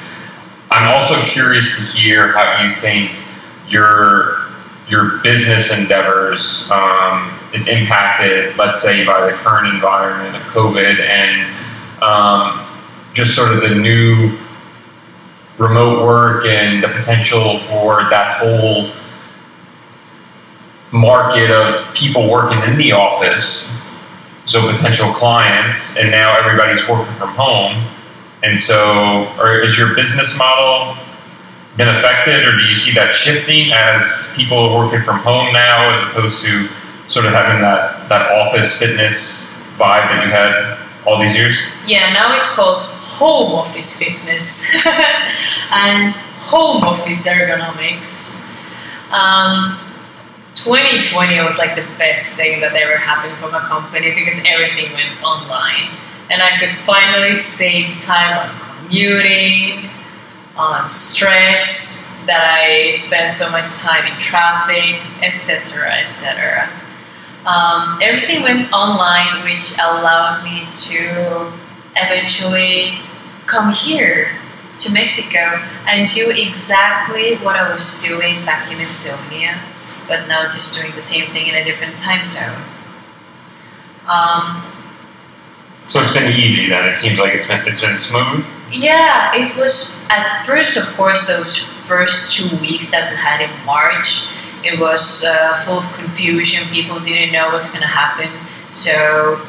I'm 0.73 0.89
also 0.91 1.13
curious 1.27 1.77
to 1.77 1.83
hear 1.83 2.31
how 2.31 2.63
you 2.63 2.73
think 2.81 3.11
your 3.69 4.39
your 4.89 5.19
business 5.19 5.71
endeavors 5.71 6.69
um, 6.71 7.39
is 7.53 7.67
impacted, 7.67 8.57
let's 8.57 8.81
say, 8.81 9.05
by 9.05 9.29
the 9.29 9.37
current 9.37 9.67
environment 9.73 10.35
of 10.35 10.41
COVID 10.51 10.99
and 10.99 11.53
um, 12.01 12.67
just 13.13 13.35
sort 13.35 13.53
of 13.53 13.61
the 13.61 13.75
new 13.75 14.35
remote 15.59 16.05
work 16.05 16.47
and 16.47 16.83
the 16.83 16.87
potential 16.87 17.59
for 17.59 18.09
that 18.09 18.37
whole 18.39 18.89
market 20.91 21.51
of 21.51 21.93
people 21.93 22.29
working 22.29 22.61
in 22.63 22.77
the 22.79 22.91
office, 22.91 23.71
so 24.47 24.71
potential 24.71 25.11
clients, 25.13 25.97
and 25.97 26.09
now 26.09 26.35
everybody's 26.35 26.87
working 26.89 27.13
from 27.15 27.29
home. 27.29 27.87
And 28.43 28.59
so, 28.59 29.31
or 29.39 29.61
is 29.61 29.77
your 29.77 29.95
business 29.95 30.37
model 30.37 30.97
been 31.77 31.87
affected, 31.87 32.45
or 32.45 32.57
do 32.57 32.65
you 32.65 32.75
see 32.75 32.93
that 32.93 33.15
shifting 33.15 33.71
as 33.71 34.31
people 34.35 34.57
are 34.57 34.77
working 34.77 35.01
from 35.01 35.19
home 35.19 35.53
now, 35.53 35.93
as 35.93 36.03
opposed 36.09 36.41
to 36.41 36.67
sort 37.07 37.25
of 37.25 37.31
having 37.31 37.61
that 37.61 38.07
that 38.09 38.31
office 38.31 38.77
fitness 38.77 39.53
vibe 39.77 40.07
that 40.11 40.25
you 40.25 40.31
had 40.31 40.77
all 41.07 41.19
these 41.19 41.35
years? 41.35 41.57
Yeah, 41.87 42.11
now 42.11 42.35
it's 42.35 42.53
called 42.53 42.83
home 42.83 43.53
office 43.53 43.97
fitness 43.97 44.75
and 45.71 46.13
home 46.43 46.83
office 46.83 47.25
ergonomics. 47.25 48.49
Um, 49.11 49.79
2020 50.55 51.39
was 51.41 51.57
like 51.57 51.75
the 51.75 51.85
best 51.97 52.37
thing 52.37 52.61
that 52.61 52.73
ever 52.73 52.97
happened 52.97 53.37
for 53.37 53.49
my 53.51 53.59
company 53.59 54.13
because 54.13 54.43
everything 54.47 54.91
went 54.93 55.21
online 55.23 55.89
and 56.29 56.41
I 56.41 56.57
could 56.57 56.73
finally 56.85 57.35
save 57.35 57.99
time 58.01 58.37
on 58.37 58.59
commuting, 58.59 59.89
on 60.55 60.89
stress 60.89 62.09
that 62.25 62.41
I 62.41 62.91
spent 62.91 63.31
so 63.31 63.51
much 63.51 63.65
time 63.81 64.05
in 64.05 64.17
traffic, 64.19 65.01
etc., 65.21 66.03
etc. 66.03 66.69
Um, 67.45 67.99
everything 68.01 68.43
went 68.43 68.71
online, 68.71 69.43
which 69.43 69.77
allowed 69.79 70.43
me 70.43 70.65
to 70.73 71.51
eventually 71.97 72.97
come 73.45 73.73
here 73.73 74.31
to 74.77 74.93
Mexico 74.93 75.61
and 75.87 76.09
do 76.09 76.31
exactly 76.31 77.35
what 77.37 77.55
I 77.55 77.71
was 77.71 78.01
doing 78.01 78.43
back 78.45 78.71
in 78.71 78.77
Estonia, 78.77 79.59
but 80.07 80.27
now 80.27 80.45
just 80.45 80.79
doing 80.79 80.95
the 80.95 81.01
same 81.01 81.29
thing 81.31 81.47
in 81.47 81.55
a 81.55 81.63
different 81.63 81.99
time 81.99 82.27
zone. 82.27 82.63
Um, 84.07 84.72
so 85.89 86.01
it's 86.01 86.13
been 86.13 86.31
easy 86.31 86.69
then. 86.69 86.89
It 86.89 86.95
seems 86.95 87.19
like 87.19 87.33
it's 87.33 87.47
been 87.47 87.67
it's 87.67 87.81
been 87.81 87.97
smooth. 87.97 88.45
Yeah, 88.71 89.35
it 89.35 89.55
was 89.55 90.05
at 90.09 90.45
first, 90.45 90.77
of 90.77 90.85
course, 90.95 91.27
those 91.27 91.57
first 91.57 92.35
two 92.35 92.57
weeks 92.57 92.91
that 92.91 93.11
we 93.11 93.17
had 93.17 93.41
in 93.41 93.51
March. 93.65 94.33
It 94.63 94.79
was 94.79 95.25
uh, 95.25 95.61
full 95.65 95.79
of 95.79 95.93
confusion. 95.93 96.67
People 96.69 96.99
didn't 96.99 97.33
know 97.33 97.49
what's 97.49 97.71
going 97.71 97.81
to 97.81 97.87
happen. 97.87 98.31
So 98.71 99.45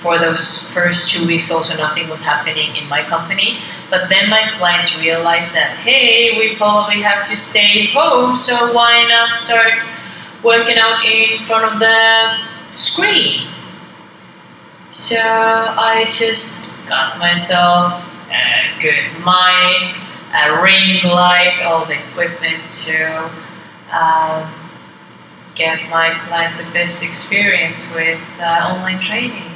for 0.00 0.18
those 0.18 0.66
first 0.68 1.12
two 1.12 1.26
weeks, 1.26 1.52
also 1.52 1.76
nothing 1.76 2.08
was 2.08 2.24
happening 2.24 2.74
in 2.74 2.88
my 2.88 3.02
company. 3.02 3.58
But 3.90 4.08
then 4.08 4.30
my 4.30 4.48
clients 4.56 4.98
realized 4.98 5.54
that 5.54 5.76
hey, 5.84 6.38
we 6.38 6.56
probably 6.56 7.02
have 7.02 7.28
to 7.28 7.36
stay 7.36 7.86
home. 7.92 8.34
So 8.34 8.72
why 8.72 9.06
not 9.08 9.30
start 9.30 9.74
working 10.42 10.78
out 10.78 11.04
in 11.04 11.38
front 11.44 11.72
of 11.72 11.78
the 11.78 12.38
screen? 12.72 13.46
So 14.98 15.16
I 15.16 16.10
just 16.10 16.74
got 16.88 17.20
myself 17.20 18.04
a 18.32 18.82
good 18.82 19.06
mic, 19.22 19.94
a 20.34 20.60
ring 20.60 21.04
light, 21.04 21.62
all 21.62 21.86
the 21.86 21.94
equipment 21.94 22.60
to 22.72 23.30
um, 23.94 24.52
get 25.54 25.88
my 25.88 26.18
clients 26.26 26.66
the 26.66 26.72
best 26.72 27.04
experience 27.04 27.94
with 27.94 28.20
uh, 28.40 28.74
online 28.74 28.98
training. 28.98 29.52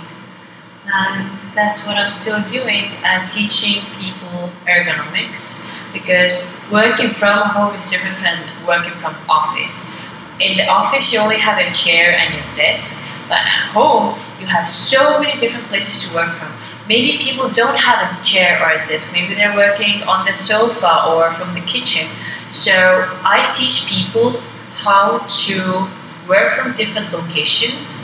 And 0.87 1.29
that's 1.57 1.89
what 1.89 1.97
I'm 1.97 2.13
still 2.13 2.41
doing 2.47 2.93
and 3.03 3.29
teaching 3.29 3.83
people 3.99 4.49
ergonomics 4.69 5.69
because 5.93 6.63
working 6.71 7.11
from 7.11 7.49
home 7.49 7.75
is 7.75 7.91
different 7.91 8.23
than 8.23 8.39
working 8.65 8.95
from 9.01 9.17
office. 9.29 9.99
In 10.39 10.57
the 10.57 10.69
office, 10.69 11.13
you 11.13 11.19
only 11.19 11.39
have 11.39 11.59
a 11.59 11.75
chair 11.75 12.13
and 12.13 12.33
your 12.33 12.55
desk, 12.55 13.11
but 13.29 13.39
at 13.39 13.73
home, 13.75 14.17
you 14.43 14.49
have 14.49 14.69
so 14.69 15.21
many 15.21 15.39
different 15.41 15.67
places 15.67 16.11
to 16.11 16.17
work 16.17 16.35
from. 16.35 16.53
Maybe 16.89 17.17
people 17.19 17.49
don't 17.49 17.79
have 17.79 17.99
a 18.03 18.25
chair 18.25 18.61
or 18.61 18.73
a 18.73 18.87
desk. 18.87 19.15
Maybe 19.15 19.35
they're 19.35 19.55
working 19.55 20.03
on 20.03 20.27
the 20.27 20.35
sofa 20.35 21.07
or 21.07 21.33
from 21.33 21.55
the 21.55 21.61
kitchen. 21.61 22.11
So 22.51 22.73
I 23.23 23.49
teach 23.57 23.87
people 23.89 24.33
how 24.83 25.19
to 25.47 25.89
work 26.29 26.53
from 26.55 26.77
different 26.77 27.13
locations, 27.13 28.03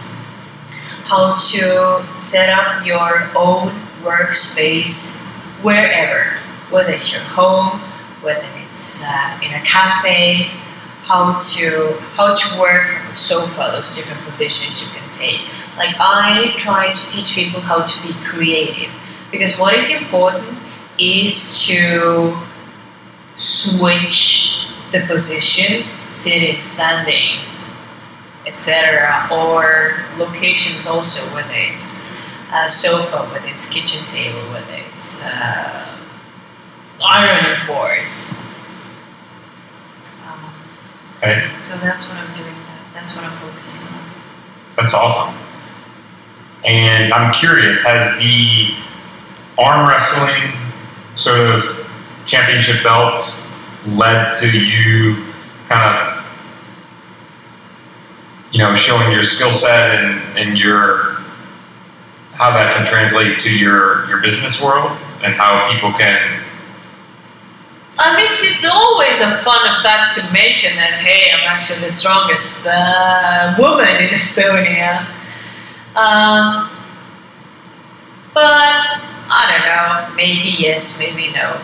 how 1.10 1.36
to 1.50 2.06
set 2.16 2.48
up 2.48 2.86
your 2.86 3.28
own 3.36 3.74
workspace 4.02 5.26
wherever, 5.62 6.38
whether 6.70 6.92
it's 6.92 7.12
your 7.12 7.22
home, 7.22 7.80
whether 8.22 8.46
it's 8.68 9.04
uh, 9.04 9.40
in 9.42 9.52
a 9.54 9.62
cafe, 9.64 10.50
how 11.02 11.38
to 11.38 11.98
how 12.14 12.34
to 12.34 12.60
work 12.60 12.86
from 12.86 13.10
a 13.10 13.14
sofa, 13.14 13.70
those 13.72 13.96
different 13.96 14.22
positions 14.24 14.80
you 14.80 14.88
can 14.88 15.08
take. 15.10 15.40
Like 15.78 15.94
I 15.98 16.52
try 16.56 16.92
to 16.92 17.08
teach 17.08 17.34
people 17.34 17.60
how 17.60 17.84
to 17.84 18.06
be 18.06 18.12
creative 18.24 18.90
because 19.30 19.58
what 19.58 19.74
is 19.74 19.90
important 20.02 20.58
is 20.98 21.64
to 21.66 22.36
switch 23.36 24.66
the 24.90 25.00
positions, 25.06 25.86
sitting, 25.86 26.60
standing, 26.60 27.38
etc., 28.46 29.28
or 29.30 30.04
locations 30.16 30.86
also, 30.86 31.32
whether 31.34 31.52
it's 31.54 32.10
a 32.52 32.68
sofa, 32.68 33.26
whether 33.30 33.46
it's 33.46 33.70
kitchen 33.72 34.04
table, 34.06 34.40
whether 34.50 34.72
it's 34.90 35.26
uh, 35.26 35.96
ironing 37.06 37.66
board. 37.66 38.08
Um, 40.26 40.52
Okay, 41.18 41.48
so 41.60 41.76
that's 41.78 42.08
what 42.08 42.18
I'm 42.18 42.34
doing. 42.34 42.54
That's 42.94 43.14
what 43.14 43.24
I'm 43.24 43.36
focusing 43.38 43.86
on. 43.88 44.10
that's 44.76 44.94
awesome. 44.94 45.34
And 46.64 47.12
I'm 47.12 47.32
curious, 47.32 47.84
has 47.84 48.18
the 48.18 48.74
arm 49.58 49.88
wrestling 49.88 50.52
sort 51.16 51.40
of 51.40 51.86
championship 52.26 52.82
belts 52.82 53.50
led 53.86 54.34
to 54.34 54.50
you 54.50 55.24
kind 55.68 55.96
of 55.96 56.24
you 58.52 58.58
know 58.58 58.74
showing 58.74 59.10
your 59.10 59.22
skill 59.22 59.52
set 59.52 59.98
and, 59.98 60.38
and 60.38 60.58
your 60.58 61.14
how 62.34 62.52
that 62.52 62.72
can 62.74 62.86
translate 62.86 63.38
to 63.38 63.50
your 63.50 64.06
your 64.08 64.20
business 64.20 64.62
world 64.62 64.90
and 65.22 65.34
how 65.34 65.70
people 65.72 65.92
can 65.92 66.44
I 68.00 68.16
mean, 68.16 68.28
it's 68.30 68.64
always 68.64 69.20
a 69.20 69.42
fun 69.42 69.82
fact 69.82 70.14
to 70.14 70.32
mention 70.32 70.76
that, 70.76 71.02
hey, 71.02 71.32
I'm 71.34 71.42
actually 71.48 71.80
the 71.80 71.90
strongest 71.90 72.64
uh, 72.64 73.56
woman 73.58 73.88
in 73.96 74.10
Estonia. 74.10 75.04
Um, 75.96 76.70
but 78.34 79.00
I 79.30 79.44
don't 79.50 79.66
know, 79.66 80.16
maybe 80.16 80.54
yes, 80.58 81.00
maybe 81.00 81.32
no. 81.34 81.60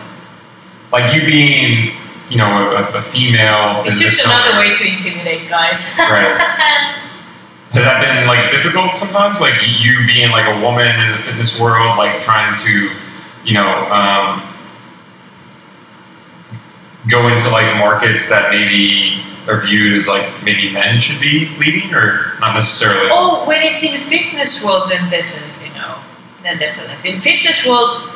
like 0.91 1.13
you 1.13 1.25
being 1.25 1.93
you 2.29 2.37
know 2.37 2.71
a, 2.71 2.97
a 2.97 3.01
female 3.01 3.83
It's 3.85 3.99
just 3.99 4.25
another 4.25 4.59
way 4.59 4.73
to 4.73 4.87
intimidate 4.87 5.49
guys. 5.49 5.97
Right. 5.99 6.41
Has 7.71 7.83
that 7.83 7.99
been 7.99 8.25
like 8.25 8.51
difficult 8.51 8.95
sometimes? 8.95 9.41
Like 9.41 9.55
you 9.79 10.05
being 10.07 10.31
like 10.31 10.47
a 10.47 10.61
woman 10.61 10.87
in 10.87 11.11
the 11.11 11.17
fitness 11.17 11.59
world, 11.59 11.97
like 11.97 12.21
trying 12.21 12.57
to, 12.59 12.91
you 13.43 13.53
know, 13.53 13.67
um, 13.91 14.41
go 17.09 17.27
into 17.27 17.49
like 17.49 17.75
markets 17.77 18.29
that 18.29 18.51
maybe 18.51 19.21
are 19.47 19.61
viewed 19.61 19.93
as 19.93 20.07
like 20.07 20.43
maybe 20.43 20.71
men 20.71 20.99
should 20.99 21.21
be 21.21 21.49
leading, 21.59 21.93
or 21.93 22.33
not 22.39 22.55
necessarily. 22.55 23.09
oh, 23.11 23.45
when 23.47 23.61
it's 23.61 23.83
in 23.83 23.99
fitness 23.99 24.63
world, 24.63 24.89
then 24.89 25.09
definitely 25.09 25.69
no. 25.75 25.99
Then 26.43 26.57
definitely. 26.57 27.09
In 27.11 27.21
fitness 27.21 27.65
world, 27.67 28.09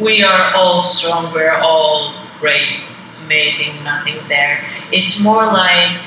we 0.00 0.22
are 0.22 0.54
all 0.54 0.80
strong, 0.80 1.32
we're 1.32 1.54
all 1.54 2.14
great, 2.40 2.80
amazing, 3.24 3.82
nothing 3.84 4.16
there. 4.28 4.64
It's 4.90 5.22
more 5.22 5.46
like 5.46 5.98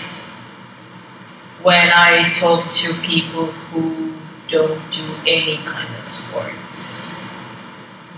when 1.64 1.90
I 1.94 2.28
talk 2.30 2.70
to 2.70 2.94
people 3.02 3.48
who 3.48 4.14
don't 4.48 4.92
do 4.92 5.16
any 5.26 5.58
kind 5.58 5.96
of 5.98 6.06
sports, 6.06 7.22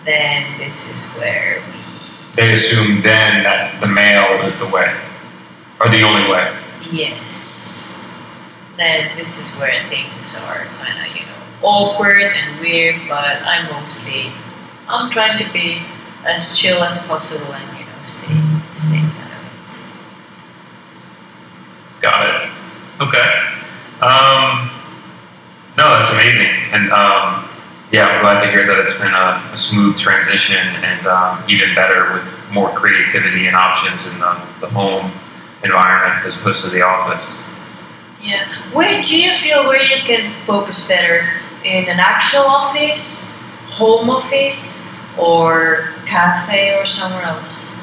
then 0.06 0.58
this 0.58 0.94
is 0.94 1.18
where 1.18 1.64
we 1.68 2.36
They 2.36 2.54
assume 2.54 3.02
then 3.02 3.44
that 3.44 3.80
the 3.80 3.88
male 3.88 4.46
is 4.46 4.60
the 4.60 4.68
way, 4.68 4.94
or 5.80 5.90
the 5.90 6.02
only 6.04 6.30
way. 6.30 6.56
Yes. 6.92 8.06
then 8.78 9.18
this 9.18 9.40
is 9.40 9.60
where 9.60 9.84
things 9.90 10.42
are 10.44 10.66
kind 10.80 11.10
of 11.10 11.16
you 11.16 11.26
know 11.26 11.68
awkward 11.68 12.22
and 12.22 12.60
weird. 12.60 12.96
But 13.08 13.42
I'm 13.44 13.72
mostly 13.72 14.32
I'm 14.88 15.12
trying 15.12 15.38
to 15.38 15.52
be 15.52 15.82
as 16.26 16.58
chill 16.58 16.84
as 16.84 17.06
possible 17.08 17.54
and 17.54 17.80
you 17.80 17.86
know 17.86 18.04
stay 18.04 18.40
stay 18.76 19.00
out 19.00 19.32
of 19.32 19.46
it. 19.46 19.80
Got 22.02 22.30
it. 22.30 22.50
Okay. 23.02 23.44
Um, 24.02 24.72
no, 25.78 25.98
that's 25.98 26.12
amazing, 26.12 26.52
and 26.72 26.92
um, 26.92 27.48
yeah, 27.92 28.08
I'm 28.08 28.22
glad 28.22 28.44
to 28.44 28.52
hear 28.52 28.66
that 28.68 28.80
it's 28.80 29.00
been 29.00 29.14
a, 29.14 29.42
a 29.54 29.58
smooth 29.58 29.98
transition 29.98 30.58
and 30.58 31.08
um, 31.08 31.44
even 31.48 31.74
better 31.74 32.14
with 32.14 32.34
more 32.52 32.70
creativity 32.70 33.48
and 33.48 33.56
options 33.56 34.08
in 34.08 34.20
the, 34.20 34.42
the 34.60 34.68
home 34.68 35.12
environment 35.64 36.26
as 36.26 36.38
opposed 36.38 36.64
to 36.64 36.70
the 36.70 36.82
office. 36.82 37.44
Yeah. 38.22 38.48
Where 38.74 39.02
do 39.02 39.20
you 39.20 39.34
feel 39.34 39.66
where 39.68 39.84
you 39.84 40.04
can 40.04 40.34
focus 40.46 40.88
better 40.88 41.30
in 41.64 41.86
an 41.86 42.00
actual 42.00 42.42
office, 42.42 43.36
home 43.68 44.10
office, 44.10 44.94
or 45.18 45.94
cafe 46.06 46.78
or 46.78 46.86
somewhere 46.86 47.24
else? 47.24 47.78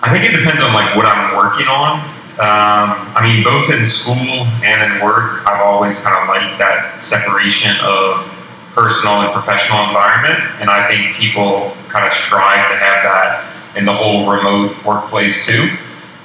I 0.00 0.12
think 0.12 0.24
it 0.24 0.36
depends 0.36 0.62
on 0.62 0.74
like 0.74 0.96
what 0.96 1.06
I'm 1.06 1.36
working 1.36 1.66
on. 1.66 2.00
Um, 2.34 3.14
I 3.14 3.22
mean, 3.22 3.44
both 3.44 3.70
in 3.70 3.86
school 3.86 4.44
and 4.66 4.92
in 4.92 5.04
work, 5.04 5.46
I've 5.46 5.62
always 5.62 6.02
kind 6.02 6.16
of 6.18 6.28
liked 6.28 6.58
that 6.58 7.00
separation 7.02 7.76
of 7.80 8.26
personal 8.74 9.22
and 9.22 9.32
professional 9.32 9.86
environment, 9.86 10.42
and 10.60 10.68
I 10.68 10.86
think 10.88 11.14
people 11.14 11.72
kind 11.88 12.04
of 12.04 12.12
strive 12.12 12.68
to 12.70 12.76
have 12.76 13.06
that 13.06 13.76
in 13.76 13.84
the 13.84 13.94
whole 13.94 14.28
remote 14.28 14.74
workplace 14.84 15.46
too, 15.46 15.70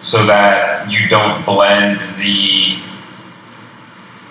so 0.01 0.25
that 0.25 0.89
you 0.89 1.07
don't 1.07 1.45
blend 1.45 1.99
the 2.19 2.79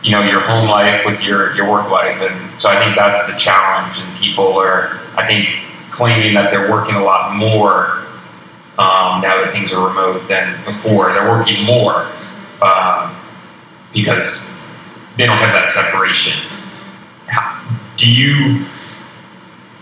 you 0.03 0.13
know 0.13 0.23
your 0.23 0.41
home 0.41 0.69
life 0.69 1.05
with 1.05 1.23
your 1.23 1.55
your 1.55 1.71
work 1.71 1.91
life, 1.91 2.21
and 2.21 2.61
so 2.61 2.69
I 2.71 2.83
think 2.83 2.97
that's 2.97 3.27
the 3.27 3.37
challenge, 3.39 3.99
and 3.99 4.17
people 4.17 4.59
are 4.59 5.01
I 5.17 5.27
think 5.27 5.49
claiming 5.91 6.35
that 6.35 6.51
they're 6.51 6.71
working 6.71 6.95
a 6.95 7.03
lot 7.03 7.35
more 7.35 8.05
um, 8.79 9.21
now 9.21 9.43
that 9.43 9.53
things 9.53 9.73
are 9.73 9.87
remote 9.87 10.29
than 10.29 10.65
before. 10.65 11.13
They're 11.13 11.29
working 11.29 11.65
more 11.65 12.11
um, 12.63 13.17
because 13.93 14.57
they 15.17 15.27
don't 15.27 15.39
have 15.39 15.53
that 15.53 15.69
separation. 15.69 16.35
How, 17.27 17.61
do 17.97 18.11
you? 18.11 18.65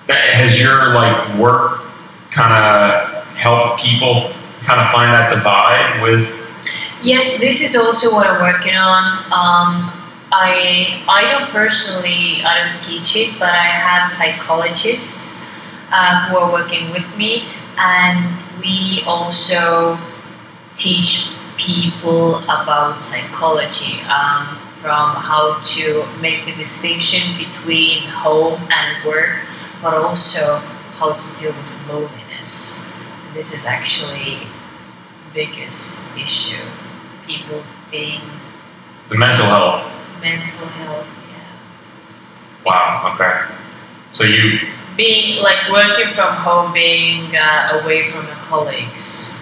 Has 0.09 0.61
your 0.61 0.95
like 0.95 1.39
work 1.39 1.83
kind 2.31 2.53
of 2.53 3.25
helped 3.37 3.83
people 3.83 4.33
kind 4.67 4.81
of 4.81 4.91
find 4.91 5.15
that 5.15 5.31
divide 5.31 6.03
with? 6.03 6.27
Yes, 7.03 7.39
this 7.39 7.63
is 7.63 7.77
also 7.77 8.13
what 8.15 8.27
I'm 8.27 8.43
working 8.43 8.75
on. 8.75 9.23
Um, 9.31 9.93
I 10.33 11.03
I 11.07 11.23
don't 11.31 11.51
personally 11.51 12.43
I 12.43 12.67
don't 12.67 12.83
teach 12.83 13.15
it, 13.17 13.39
but 13.39 13.55
I 13.55 13.71
have 13.71 14.09
psychologists 14.09 15.41
uh, 15.93 16.29
who 16.29 16.39
are 16.39 16.53
working 16.53 16.91
with 16.91 17.07
me, 17.17 17.47
and 17.79 18.37
we 18.61 19.03
also 19.07 19.99
teach 20.75 21.31
people 21.57 22.43
about 22.51 22.99
psychology 23.01 24.03
um, 24.11 24.59
from 24.83 25.15
how 25.15 25.61
to 25.63 26.05
make 26.21 26.45
the 26.45 26.53
distinction 26.53 27.23
between 27.39 28.03
home 28.09 28.61
and 28.71 29.05
work, 29.07 29.47
but 29.81 29.95
also 29.95 30.57
how 30.99 31.13
to 31.13 31.29
deal 31.39 31.53
with 31.53 31.89
loneliness. 31.89 32.91
This 33.33 33.55
is 33.55 33.65
actually 33.65 34.49
biggest 35.41 36.17
issue. 36.17 36.65
People 37.29 37.63
being 37.93 38.23
The 39.11 39.19
mental 39.19 39.45
health. 39.47 39.93
mental 40.23 40.67
health, 40.69 41.07
yeah. 41.31 42.65
Wow. 42.65 43.13
Okay. 43.15 43.55
So 44.13 44.25
you 44.25 44.59
Being 44.97 45.43
like 45.43 45.69
working 45.71 46.09
from 46.15 46.35
home, 46.37 46.73
being 46.73 47.37
uh, 47.37 47.81
away 47.83 48.11
from 48.11 48.27
your 48.27 48.37
colleagues. 48.49 49.35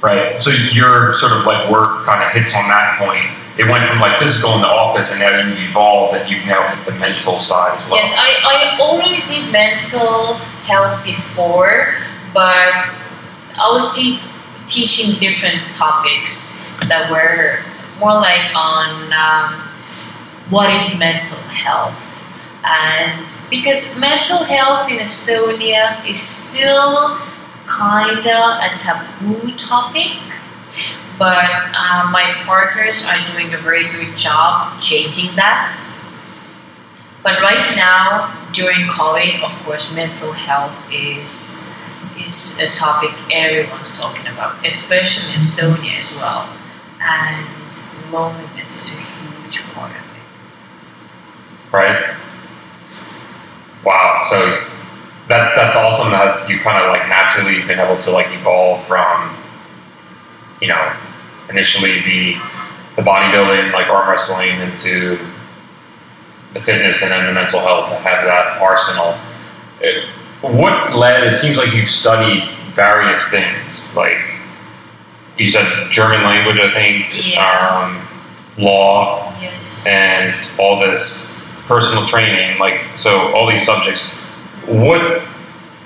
right. 0.00 0.40
So 0.40 0.50
your 0.50 1.12
sort 1.14 1.32
of 1.32 1.44
like 1.44 1.70
work 1.70 2.04
kind 2.06 2.24
of 2.24 2.32
hits 2.32 2.54
on 2.56 2.66
that 2.68 2.96
point. 2.98 3.26
It 3.58 3.68
went 3.70 3.86
from 3.88 4.00
like 4.00 4.18
physical 4.18 4.52
in 4.54 4.60
the 4.62 4.68
office, 4.68 5.12
and 5.12 5.20
now 5.20 5.36
you 5.36 5.68
evolved, 5.68 6.16
and 6.16 6.30
you've 6.30 6.44
now 6.46 6.62
hit 6.74 6.84
the 6.86 6.92
mental 6.98 7.40
side 7.40 7.76
as 7.76 7.86
well. 7.88 7.96
Yes, 7.96 8.14
I, 8.16 8.30
I 8.76 8.80
already 8.80 9.20
did 9.26 9.50
mental 9.52 10.34
health 10.68 11.02
before, 11.04 11.94
but 12.34 12.68
I 13.56 13.68
was 13.72 13.94
te- 13.96 14.20
teaching 14.66 15.18
different 15.18 15.72
topics 15.72 16.70
that 16.88 17.10
were 17.10 17.64
more 17.98 18.14
like 18.14 18.54
on 18.54 19.12
um, 19.12 19.60
what 20.50 20.70
is 20.70 20.98
mental 20.98 21.38
health. 21.48 22.22
And 22.64 23.32
because 23.48 23.98
mental 24.00 24.44
health 24.44 24.90
in 24.90 24.98
Estonia 24.98 26.04
is 26.08 26.20
still 26.20 27.18
kinda 27.66 28.58
a 28.62 28.78
taboo 28.78 29.52
topic, 29.56 30.18
but 31.18 31.46
uh, 31.74 32.08
my 32.10 32.34
partners 32.44 33.06
are 33.06 33.18
doing 33.32 33.54
a 33.54 33.58
very 33.58 33.88
good 33.88 34.16
job 34.16 34.80
changing 34.80 35.34
that. 35.36 35.78
But 37.22 37.40
right 37.40 37.74
now, 37.74 38.34
during 38.52 38.86
COVID, 38.86 39.42
of 39.42 39.50
course, 39.64 39.94
mental 39.94 40.32
health 40.32 40.76
is 40.92 41.72
is 42.24 42.60
a 42.60 42.68
topic 42.68 43.10
everyone's 43.32 44.00
talking 44.00 44.26
about, 44.26 44.64
especially 44.66 45.34
in 45.34 45.40
Estonia 45.40 45.98
as 45.98 46.16
well. 46.16 46.48
And 47.00 47.46
loneliness 48.12 48.94
is 48.94 49.00
a 49.00 49.02
huge 49.02 49.62
part 49.74 49.90
of 49.90 49.96
it. 49.96 50.02
right? 51.72 52.16
Wow. 53.84 54.18
So 54.28 54.64
that's 55.28 55.54
that's 55.54 55.76
awesome 55.76 56.10
that 56.12 56.48
you 56.48 56.58
kind 56.60 56.78
of 56.82 56.90
like 56.90 57.08
naturally 57.08 57.62
been 57.66 57.78
able 57.78 58.00
to 58.02 58.10
like 58.10 58.28
evolve 58.30 58.82
from, 58.84 59.36
you 60.60 60.68
know, 60.68 60.92
initially 61.50 62.00
the 62.02 62.36
the 62.96 63.02
bodybuilding 63.02 63.72
like 63.72 63.88
arm 63.88 64.08
wrestling 64.08 64.58
into 64.60 65.18
the 66.54 66.60
fitness 66.60 67.02
and 67.02 67.10
then 67.10 67.26
the 67.26 67.32
mental 67.32 67.60
health 67.60 67.90
to 67.90 67.96
have 67.96 68.24
that 68.24 68.60
arsenal. 68.62 69.14
It, 69.80 70.08
what 70.52 70.94
led? 70.96 71.24
It 71.24 71.36
seems 71.36 71.56
like 71.56 71.72
you've 71.72 71.88
studied 71.88 72.44
various 72.74 73.30
things, 73.30 73.96
like 73.96 74.18
you 75.38 75.48
said 75.48 75.90
German 75.90 76.22
language, 76.24 76.58
I 76.58 76.70
think, 76.72 77.06
Yeah. 77.12 77.40
um, 77.42 78.08
law, 78.58 79.32
Yes. 79.40 79.86
and 79.86 80.34
all 80.58 80.80
this 80.80 81.42
personal 81.66 82.06
training 82.06 82.56
like 82.60 82.78
so 82.96 83.32
all 83.34 83.50
these 83.50 83.66
subjects 83.66 84.14
what 84.66 85.20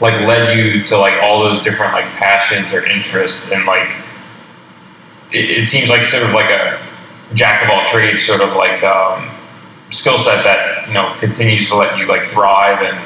like 0.00 0.20
led 0.26 0.56
you 0.56 0.82
to 0.84 0.96
like 0.98 1.20
all 1.22 1.42
those 1.42 1.62
different 1.62 1.94
like 1.94 2.04
passions 2.16 2.74
or 2.74 2.84
interests 2.84 3.50
and 3.50 3.64
like 3.64 3.88
it, 5.32 5.50
it 5.50 5.66
seems 5.66 5.88
like 5.88 6.04
sort 6.04 6.22
of 6.24 6.32
like 6.34 6.50
a 6.50 6.78
jack 7.34 7.62
of 7.64 7.70
all 7.70 7.84
trades 7.86 8.22
sort 8.24 8.40
of 8.42 8.54
like 8.56 8.82
um, 8.84 9.30
skill 9.90 10.18
set 10.18 10.44
that 10.44 10.86
you 10.86 10.92
know 10.94 11.14
continues 11.18 11.68
to 11.70 11.76
let 11.76 11.96
you 11.96 12.06
like 12.06 12.30
thrive 12.30 12.82
and 12.82 12.98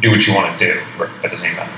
do 0.00 0.10
what 0.10 0.26
you 0.26 0.34
want 0.34 0.58
to 0.58 0.64
do 0.64 0.80
at 1.24 1.30
the 1.30 1.36
same 1.36 1.54
time 1.56 1.70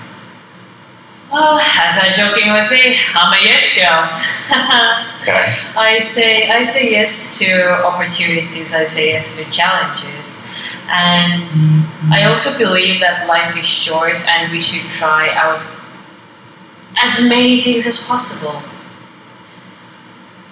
Well, 1.30 1.58
as 1.58 1.98
I 1.98 2.08
jokingly 2.16 2.62
say, 2.62 2.96
I'm 3.14 3.32
a 3.32 3.40
yes 3.44 3.76
girl. 3.76 4.08
okay 5.22 5.56
I 5.76 5.98
say 6.00 6.48
I 6.48 6.62
say 6.62 6.90
yes 6.90 7.38
to 7.38 7.84
opportunities. 7.84 8.74
I 8.74 8.84
say 8.84 9.10
yes 9.10 9.38
to 9.38 9.50
challenges, 9.50 10.48
and 10.88 11.44
mm-hmm. 11.44 12.12
I 12.12 12.24
also 12.24 12.50
believe 12.58 13.00
that 13.00 13.28
life 13.28 13.56
is 13.56 13.66
short, 13.66 14.14
and 14.14 14.50
we 14.50 14.58
should 14.58 14.88
try 14.90 15.30
out 15.34 15.60
as 16.96 17.28
many 17.28 17.60
things 17.60 17.86
as 17.86 18.06
possible. 18.06 18.62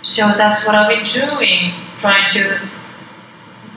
So 0.03 0.29
that's 0.37 0.65
what 0.67 0.77
I've 0.77 0.89
been 0.89 1.07
doing, 1.07 1.73
trying 1.99 2.31
to 2.31 2.61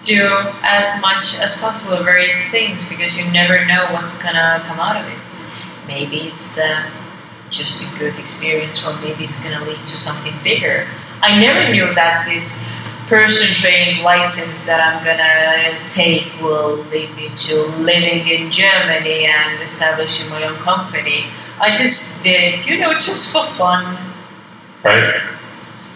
do 0.02 0.28
as 0.64 1.02
much 1.02 1.40
as 1.42 1.60
possible 1.60 2.04
various 2.04 2.50
things 2.52 2.88
because 2.88 3.18
you 3.20 3.30
never 3.32 3.66
know 3.66 3.88
what's 3.92 4.22
gonna 4.22 4.64
come 4.66 4.80
out 4.80 4.96
of 4.96 5.08
it. 5.08 5.46
Maybe 5.88 6.28
it's 6.28 6.60
uh, 6.60 6.90
just 7.50 7.84
a 7.84 8.00
good 8.00 8.18
experience, 8.18 8.86
or 8.86 8.96
maybe 9.02 9.24
it's 9.24 9.44
gonna 9.44 9.66
lead 9.66 9.86
to 9.86 9.98
something 9.98 10.34
bigger. 10.44 10.88
I 11.22 11.40
never 11.40 11.72
knew 11.72 11.94
that 11.96 12.26
this 12.28 12.72
person 13.08 13.48
training 13.56 14.04
license 14.04 14.66
that 14.68 14.80
I'm 14.80 15.04
gonna 15.04 15.84
take 15.84 16.32
will 16.42 16.78
lead 16.92 17.14
me 17.16 17.30
to 17.36 17.66
living 17.82 18.28
in 18.28 18.52
Germany 18.52 19.26
and 19.26 19.62
establishing 19.62 20.30
my 20.30 20.44
own 20.44 20.56
company. 20.58 21.26
I 21.60 21.74
just 21.74 22.24
did 22.24 22.66
you 22.66 22.80
know, 22.80 22.94
just 22.94 23.34
for 23.34 23.46
fun. 23.58 23.98
right 24.84 25.39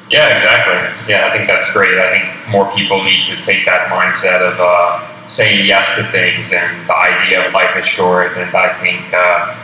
yeah 0.09 0.35
exactly 0.35 1.11
yeah 1.11 1.27
i 1.27 1.35
think 1.35 1.47
that's 1.47 1.71
great 1.73 1.97
i 1.97 2.11
think 2.11 2.49
more 2.49 2.69
people 2.73 3.03
need 3.03 3.25
to 3.25 3.35
take 3.41 3.65
that 3.65 3.87
mindset 3.89 4.41
of 4.41 4.59
uh, 4.59 5.27
saying 5.27 5.65
yes 5.65 5.95
to 5.95 6.03
things 6.03 6.53
and 6.53 6.87
the 6.89 6.95
idea 6.95 7.45
of 7.45 7.53
life 7.53 7.75
is 7.77 7.85
short 7.85 8.37
and 8.37 8.55
i 8.55 8.73
think 8.75 9.01
uh, 9.13 9.55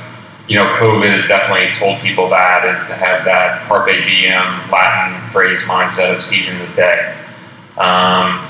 you 0.48 0.56
know 0.56 0.74
covid 0.76 1.12
has 1.12 1.28
definitely 1.28 1.72
told 1.74 2.00
people 2.02 2.30
that 2.30 2.66
and 2.66 2.88
to 2.88 2.94
have 2.94 3.26
that 3.26 3.64
carpe 3.68 3.88
diem 3.88 4.72
latin 4.72 5.30
phrase 5.32 5.64
mindset 5.64 6.16
of 6.16 6.24
seizing 6.24 6.58
the 6.60 6.68
day 6.76 7.16
um, 7.78 8.46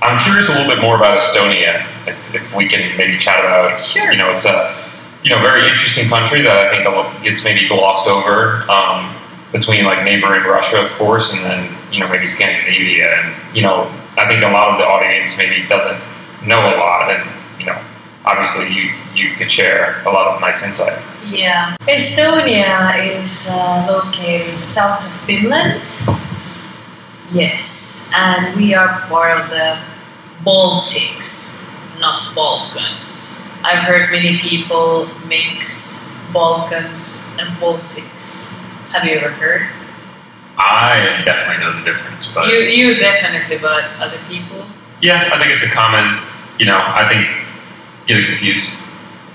I'm 0.00 0.18
curious 0.20 0.48
a 0.48 0.52
little 0.52 0.66
bit 0.66 0.80
more 0.82 0.96
about 0.96 1.18
Estonia. 1.18 1.86
If, 2.06 2.34
if 2.34 2.54
we 2.54 2.68
can 2.68 2.96
maybe 2.96 3.18
chat 3.18 3.40
about, 3.40 3.80
Sure. 3.80 4.12
you 4.12 4.18
know, 4.18 4.32
it's 4.32 4.44
a 4.44 4.76
you 5.22 5.30
know 5.30 5.40
very 5.40 5.62
interesting 5.68 6.08
country 6.08 6.42
that 6.42 6.52
I 6.52 6.70
think 6.70 7.24
gets 7.24 7.42
maybe 7.44 7.66
glossed 7.66 8.06
over 8.08 8.70
um, 8.70 9.14
between 9.54 9.84
like 9.84 10.04
neighboring 10.04 10.42
Russia, 10.42 10.82
of 10.82 10.90
course, 10.98 11.32
and 11.32 11.44
then 11.44 11.70
you 11.92 12.00
know 12.00 12.08
maybe 12.08 12.26
Scandinavia, 12.26 13.14
and 13.14 13.56
you 13.56 13.62
know 13.62 13.88
I 14.18 14.26
think 14.26 14.42
a 14.42 14.50
lot 14.50 14.72
of 14.72 14.78
the 14.78 14.84
audience 14.84 15.38
maybe 15.38 15.66
doesn't 15.68 16.02
know 16.44 16.58
a 16.58 16.76
lot, 16.76 17.08
and 17.08 17.22
you 17.58 17.66
know 17.66 17.78
obviously 18.26 18.66
you 18.74 18.90
you 19.14 19.36
could 19.36 19.50
share 19.50 20.02
a 20.04 20.10
lot 20.10 20.26
of 20.26 20.40
nice 20.40 20.66
insight. 20.66 21.00
Yeah. 21.30 21.76
Estonia 21.82 22.98
is 23.22 23.48
uh, 23.52 23.86
located 23.88 24.62
south 24.64 25.06
of 25.06 25.12
Finland. 25.24 25.86
Yes, 27.32 28.12
and 28.16 28.56
we 28.56 28.74
are 28.74 29.06
part 29.08 29.40
of 29.40 29.50
the 29.50 29.78
Baltics, 30.44 31.70
not 32.00 32.34
Balkans. 32.34 33.54
I've 33.62 33.84
heard 33.84 34.10
many 34.10 34.36
people 34.36 35.08
mix 35.26 36.12
Balkans 36.32 37.36
and 37.38 37.48
Baltics. 37.62 38.60
Have 38.94 39.04
you 39.04 39.16
ever 39.16 39.28
heard? 39.30 39.66
I 40.56 41.20
definitely 41.24 41.64
know 41.64 41.72
the 41.76 41.84
difference, 41.84 42.30
but 42.32 42.46
You, 42.46 42.60
you 42.60 42.96
definitely, 42.96 43.58
but 43.58 43.84
other 43.98 44.18
people? 44.28 44.64
yeah, 45.02 45.30
I 45.32 45.38
think 45.38 45.50
it's 45.50 45.64
a 45.64 45.68
common. 45.68 46.22
You 46.60 46.66
know, 46.66 46.78
I 46.78 47.08
think 47.10 47.26
get 48.06 48.18
it 48.22 48.26
confused 48.28 48.70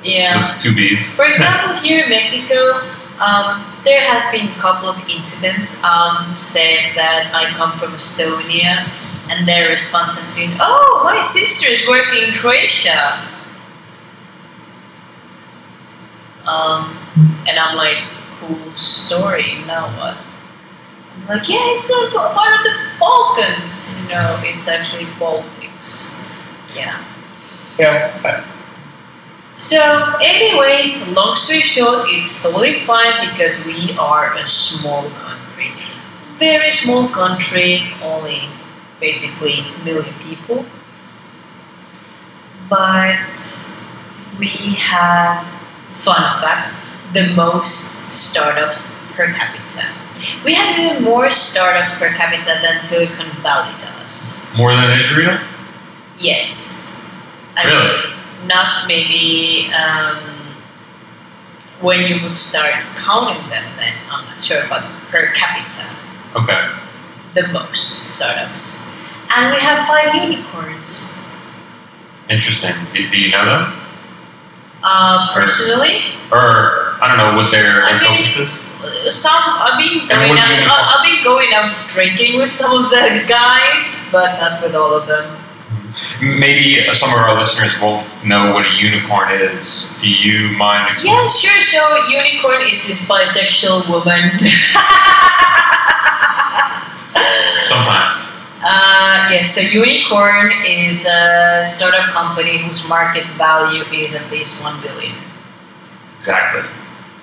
Yeah. 0.02 0.56
two 0.62 0.74
B's. 0.74 1.14
For 1.16 1.26
example, 1.26 1.76
here 1.84 2.06
in 2.06 2.10
Mexico, 2.10 2.80
um, 3.20 3.66
there 3.84 4.00
has 4.00 4.32
been 4.32 4.48
a 4.48 4.56
couple 4.62 4.88
of 4.88 4.98
incidents 5.10 5.84
um, 5.84 6.38
saying 6.38 6.96
that 6.96 7.36
I 7.36 7.50
come 7.52 7.78
from 7.78 7.92
Estonia, 7.92 8.88
and 9.30 9.46
their 9.46 9.68
response 9.68 10.16
has 10.18 10.34
been, 10.34 10.56
"Oh, 10.62 11.02
my 11.04 11.20
sister 11.20 11.68
is 11.70 11.86
working 11.86 12.24
in 12.24 12.32
Croatia," 12.40 13.20
um, 16.48 16.96
and 17.48 17.60
I'm 17.60 17.76
like, 17.76 17.98
"Cool 18.40 18.76
story. 18.76 19.64
Now 19.68 19.88
what?" 19.98 20.18
I'm 21.16 21.28
like, 21.28 21.50
"Yeah, 21.50 21.72
it's 21.74 21.90
not 21.90 22.14
pa- 22.14 22.34
part 22.34 22.54
of 22.60 22.64
the 22.64 22.76
Balkans. 23.00 23.98
No, 24.08 24.40
it's 24.44 24.68
actually 24.68 25.06
Baltics." 25.20 26.16
Yeah. 26.76 27.04
Yeah. 27.78 28.44
So, 29.56 30.16
anyways, 30.24 31.12
long 31.14 31.36
story 31.36 31.62
short, 31.62 32.08
it's 32.10 32.32
totally 32.44 32.80
fine 32.86 33.30
because 33.30 33.66
we 33.66 33.92
are 33.98 34.34
a 34.36 34.48
small 34.48 35.10
country. 35.20 35.74
Very 36.38 36.72
small 36.72 37.10
country, 37.10 37.84
only 38.02 38.44
basically 39.02 39.66
a 39.68 39.84
million 39.84 40.14
people. 40.24 40.66
But 42.70 43.68
we 44.38 44.48
have, 44.80 45.44
fun 45.92 46.42
fact, 46.42 46.76
the 47.14 47.34
most 47.34 48.12
startups 48.12 48.92
per 49.14 49.32
capita. 49.34 49.86
We 50.44 50.54
have 50.54 50.78
even 50.78 51.04
more 51.04 51.30
startups 51.32 51.98
per 51.98 52.10
capita 52.14 52.60
than 52.62 52.80
Silicon 52.80 53.30
Valley 53.42 53.74
does. 53.80 54.54
More 54.58 54.72
than 54.76 54.92
Israel? 55.00 55.40
Yes. 56.18 56.92
I 57.56 57.64
Really? 57.64 58.08
mean, 58.10 58.48
not 58.48 58.88
maybe 58.88 59.72
um, 59.74 60.18
when 61.82 62.02
you 62.02 62.22
would 62.24 62.36
start 62.38 62.74
counting 62.96 63.42
them, 63.50 63.64
then 63.78 63.94
I'm 64.12 64.26
not 64.26 64.42
sure, 64.42 64.64
but 64.70 64.84
per 65.10 65.32
capita, 65.34 65.86
Okay. 66.36 66.70
the 67.34 67.48
most 67.48 68.04
startups. 68.16 68.86
And 69.36 69.54
we 69.54 69.60
have 69.62 69.88
five 69.88 70.14
unicorns. 70.16 71.18
Interesting. 72.30 72.76
Do, 72.94 73.10
do 73.10 73.18
you 73.20 73.32
know 73.32 73.46
them? 73.46 73.74
Uh, 74.84 75.34
personally, 75.34 76.16
Or 76.32 76.96
I 77.02 77.08
don't 77.08 77.18
know 77.18 77.36
what 77.36 77.52
their, 77.52 77.82
their 77.84 78.00
mean- 78.00 78.24
focus 78.26 78.38
is. 78.38 79.14
some 79.14 79.34
I've 79.36 79.78
been 79.78 80.08
going 80.08 80.38
out. 80.40 80.96
I've 80.96 81.04
been 81.06 81.24
going 81.24 81.54
out 81.54 81.90
drinking 81.90 82.38
with 82.38 82.52
some 82.52 82.86
of 82.86 82.90
the 82.90 83.26
guys, 83.28 84.08
but 84.12 84.40
not 84.40 84.62
with 84.64 84.76
all 84.76 84.94
of 84.94 85.06
them. 85.08 85.36
Maybe 86.22 86.86
some 86.94 87.10
of 87.10 87.18
our 87.18 87.38
listeners 87.38 87.78
won't 87.82 88.06
know 88.24 88.54
what 88.54 88.66
a 88.66 88.72
unicorn 88.76 89.32
is. 89.32 89.92
Do 90.00 90.08
you 90.08 90.56
mind? 90.56 90.94
explaining? 90.94 91.20
Yeah, 91.20 91.28
sure. 91.28 91.62
So 91.64 92.06
unicorn 92.08 92.62
is 92.62 92.88
this 92.88 93.08
bisexual 93.10 93.90
woman. 93.90 94.38
Sometimes. 97.68 98.18
Uh, 98.62 99.28
yes, 99.32 99.56
so 99.56 99.62
Unicorn 99.62 100.52
is 100.66 101.06
a 101.08 101.62
startup 101.64 102.10
company 102.12 102.58
whose 102.58 102.88
market 102.90 103.24
value 103.38 103.84
is 103.94 104.16
at 104.16 104.30
least 104.32 104.64
1 104.64 104.82
billion. 104.82 105.16
Exactly. 106.18 106.64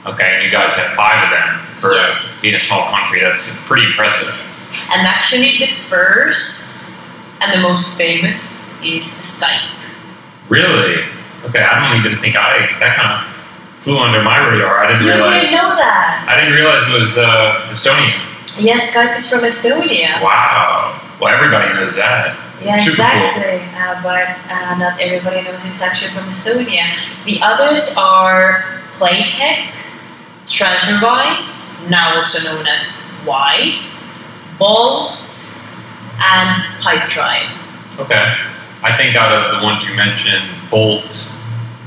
Okay, 0.07 0.37
and 0.37 0.45
you 0.45 0.51
guys 0.51 0.75
have 0.77 0.95
five 0.97 1.25
of 1.25 1.31
them 1.31 1.67
for 1.81 1.93
Yes. 1.93 2.41
being 2.43 2.55
a 2.55 2.59
small 2.59 2.81
country. 2.91 3.21
That's 3.21 3.59
pretty 3.67 3.87
impressive. 3.87 4.33
Yes. 4.41 4.83
And 4.93 5.07
actually, 5.07 5.59
the 5.59 5.69
first 5.91 6.97
and 7.43 7.53
the 7.53 7.59
most 7.59 7.99
famous 7.99 8.73
is 8.83 9.05
Skype. 9.05 9.69
Really? 10.49 11.05
Okay, 11.45 11.61
I 11.63 11.75
don't 11.91 11.99
even 12.01 12.19
think 12.23 12.37
I 12.37 12.67
that 12.81 12.97
kind 12.97 13.13
of 13.13 13.83
flew 13.85 13.99
under 13.99 14.23
my 14.23 14.39
radar. 14.39 14.85
I 14.85 14.89
didn't 14.89 15.05
You 15.07 15.13
realize. 15.13 15.43
didn't 15.43 15.57
know 15.59 15.77
that? 15.77 16.25
I 16.31 16.41
didn't 16.41 16.55
realize 16.55 16.83
it 16.89 17.01
was 17.03 17.19
uh, 17.19 17.69
Estonian. 17.71 18.15
Yes, 18.65 18.95
Skype 18.97 19.17
is 19.17 19.29
from 19.29 19.41
Estonia. 19.41 20.23
Wow. 20.23 21.03
Well, 21.21 21.35
everybody 21.35 21.73
knows 21.75 21.97
that. 21.97 22.37
Yeah, 22.61 22.79
Super 22.79 22.91
exactly. 22.91 23.61
Uh, 23.79 24.03
but 24.03 24.29
uh, 24.51 24.79
not 24.79 25.01
everybody 25.01 25.43
knows 25.43 25.65
it's 25.65 25.83
actually 25.83 26.11
from 26.13 26.25
Estonia. 26.29 26.93
The 27.25 27.41
others 27.43 27.97
are 27.99 28.65
Playtech, 28.93 29.73
TransferWise, 30.47 31.89
now 31.91 32.17
also 32.17 32.43
known 32.53 32.67
as 32.67 33.11
Wise, 33.27 34.09
Bolt, 34.59 35.63
and 36.19 36.63
Pipedrive. 36.83 37.51
Okay. 37.99 38.35
I 38.83 38.97
think 38.97 39.17
out 39.17 39.33
of 39.33 39.59
the 39.59 39.65
ones 39.65 39.87
you 39.89 39.95
mentioned, 39.97 40.45
Bolt, 40.71 41.29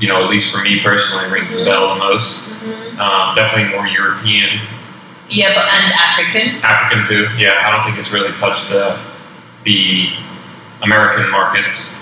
you 0.00 0.08
know, 0.08 0.22
at 0.24 0.30
least 0.30 0.52
for 0.54 0.62
me 0.62 0.80
personally, 0.80 1.30
rings 1.30 1.52
Mhm. 1.52 1.62
a 1.62 1.64
bell 1.64 1.88
the 1.94 2.00
most. 2.00 2.42
Um, 2.98 3.34
definitely 3.34 3.74
more 3.74 3.86
European, 3.86 4.60
Yeah, 5.28 5.52
but 5.54 5.72
and 5.72 5.92
African. 5.92 6.60
African 6.62 7.06
too. 7.06 7.28
Yeah, 7.38 7.62
I 7.64 7.70
don't 7.70 7.84
think 7.84 7.98
it's 7.98 8.10
really 8.12 8.32
touched 8.38 8.68
the 8.68 8.98
the 9.64 10.08
American 10.82 11.30
markets, 11.30 11.94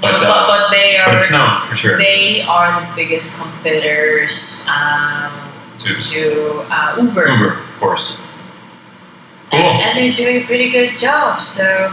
But, 0.00 0.12
But, 0.12 0.14
uh, 0.14 0.20
but, 0.20 0.46
but 0.48 0.70
they 0.70 0.96
are 0.96 1.06
but 1.12 1.18
it's 1.20 1.30
known 1.30 1.66
for 1.68 1.76
sure. 1.76 1.96
they 1.98 2.42
are 2.42 2.80
the 2.80 2.86
biggest 2.96 3.40
competitors 3.42 4.68
um, 4.68 5.32
To 5.78 5.94
to 5.96 6.64
uh, 6.70 6.96
Uber. 7.00 7.28
Uber, 7.28 7.52
of 7.58 7.76
course. 7.80 8.16
Cool. 9.50 9.60
and, 9.60 9.82
and 9.82 9.98
they're 9.98 10.12
doing 10.12 10.42
a 10.42 10.46
pretty 10.46 10.70
good 10.70 10.96
job. 10.98 11.40
So 11.40 11.88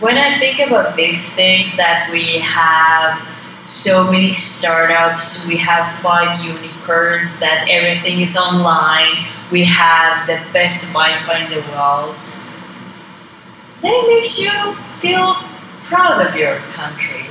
when 0.00 0.16
I 0.18 0.38
think 0.38 0.58
about 0.60 0.96
these 0.96 1.34
things 1.36 1.76
that 1.76 2.08
we 2.12 2.38
have 2.40 3.20
so 3.64 4.10
many 4.10 4.32
startups, 4.32 5.46
we 5.48 5.56
have 5.58 5.86
five 6.02 6.44
unicorns, 6.44 7.38
that 7.40 7.66
everything 7.70 8.20
is 8.20 8.36
online, 8.36 9.26
we 9.50 9.64
have 9.64 10.26
the 10.26 10.38
best 10.52 10.92
Wi-Fi 10.92 11.44
in 11.44 11.50
the 11.50 11.62
world, 11.72 12.18
then 13.82 13.92
it 13.94 14.08
makes 14.08 14.40
you 14.40 14.74
feel 14.98 15.34
proud 15.82 16.26
of 16.26 16.34
your 16.34 16.56
country. 16.74 17.26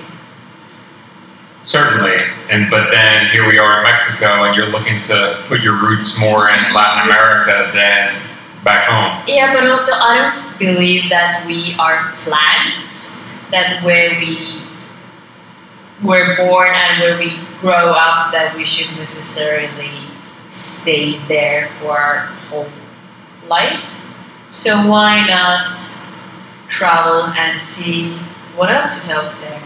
Certainly, 1.65 2.21
and 2.49 2.69
but 2.69 2.91
then 2.91 3.25
here 3.31 3.47
we 3.47 3.57
are 3.57 3.79
in 3.79 3.83
Mexico, 3.83 4.43
and 4.43 4.55
you're 4.55 4.67
looking 4.69 5.01
to 5.03 5.43
put 5.47 5.61
your 5.61 5.81
roots 5.81 6.19
more 6.19 6.49
in 6.49 6.73
Latin 6.73 7.09
America 7.09 7.71
than 7.73 8.21
back 8.63 8.87
home. 8.87 9.23
Yeah, 9.27 9.51
but 9.51 9.67
also 9.67 9.91
I 9.95 10.31
don't 10.31 10.59
believe 10.59 11.09
that 11.09 11.43
we 11.47 11.75
are 11.79 12.13
plants. 12.17 13.25
That 13.51 13.83
where 13.83 14.11
we 14.19 14.61
were 16.03 16.35
born 16.35 16.69
and 16.71 17.01
where 17.01 17.17
we 17.17 17.39
grow 17.61 17.91
up, 17.91 18.31
that 18.31 18.53
we 18.55 18.65
should 18.65 18.95
necessarily 18.99 19.91
stay 20.51 21.17
there 21.27 21.69
for 21.79 21.97
our 21.97 22.25
whole 22.49 22.67
life. 23.47 23.83
So 24.51 24.87
why 24.87 25.25
not 25.27 25.79
travel 26.67 27.23
and 27.37 27.59
see 27.59 28.17
what 28.55 28.71
else 28.71 29.05
is 29.05 29.15
out 29.15 29.35
there? 29.41 29.61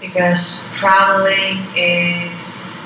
Because 0.00 0.72
traveling 0.74 1.62
is 1.76 2.84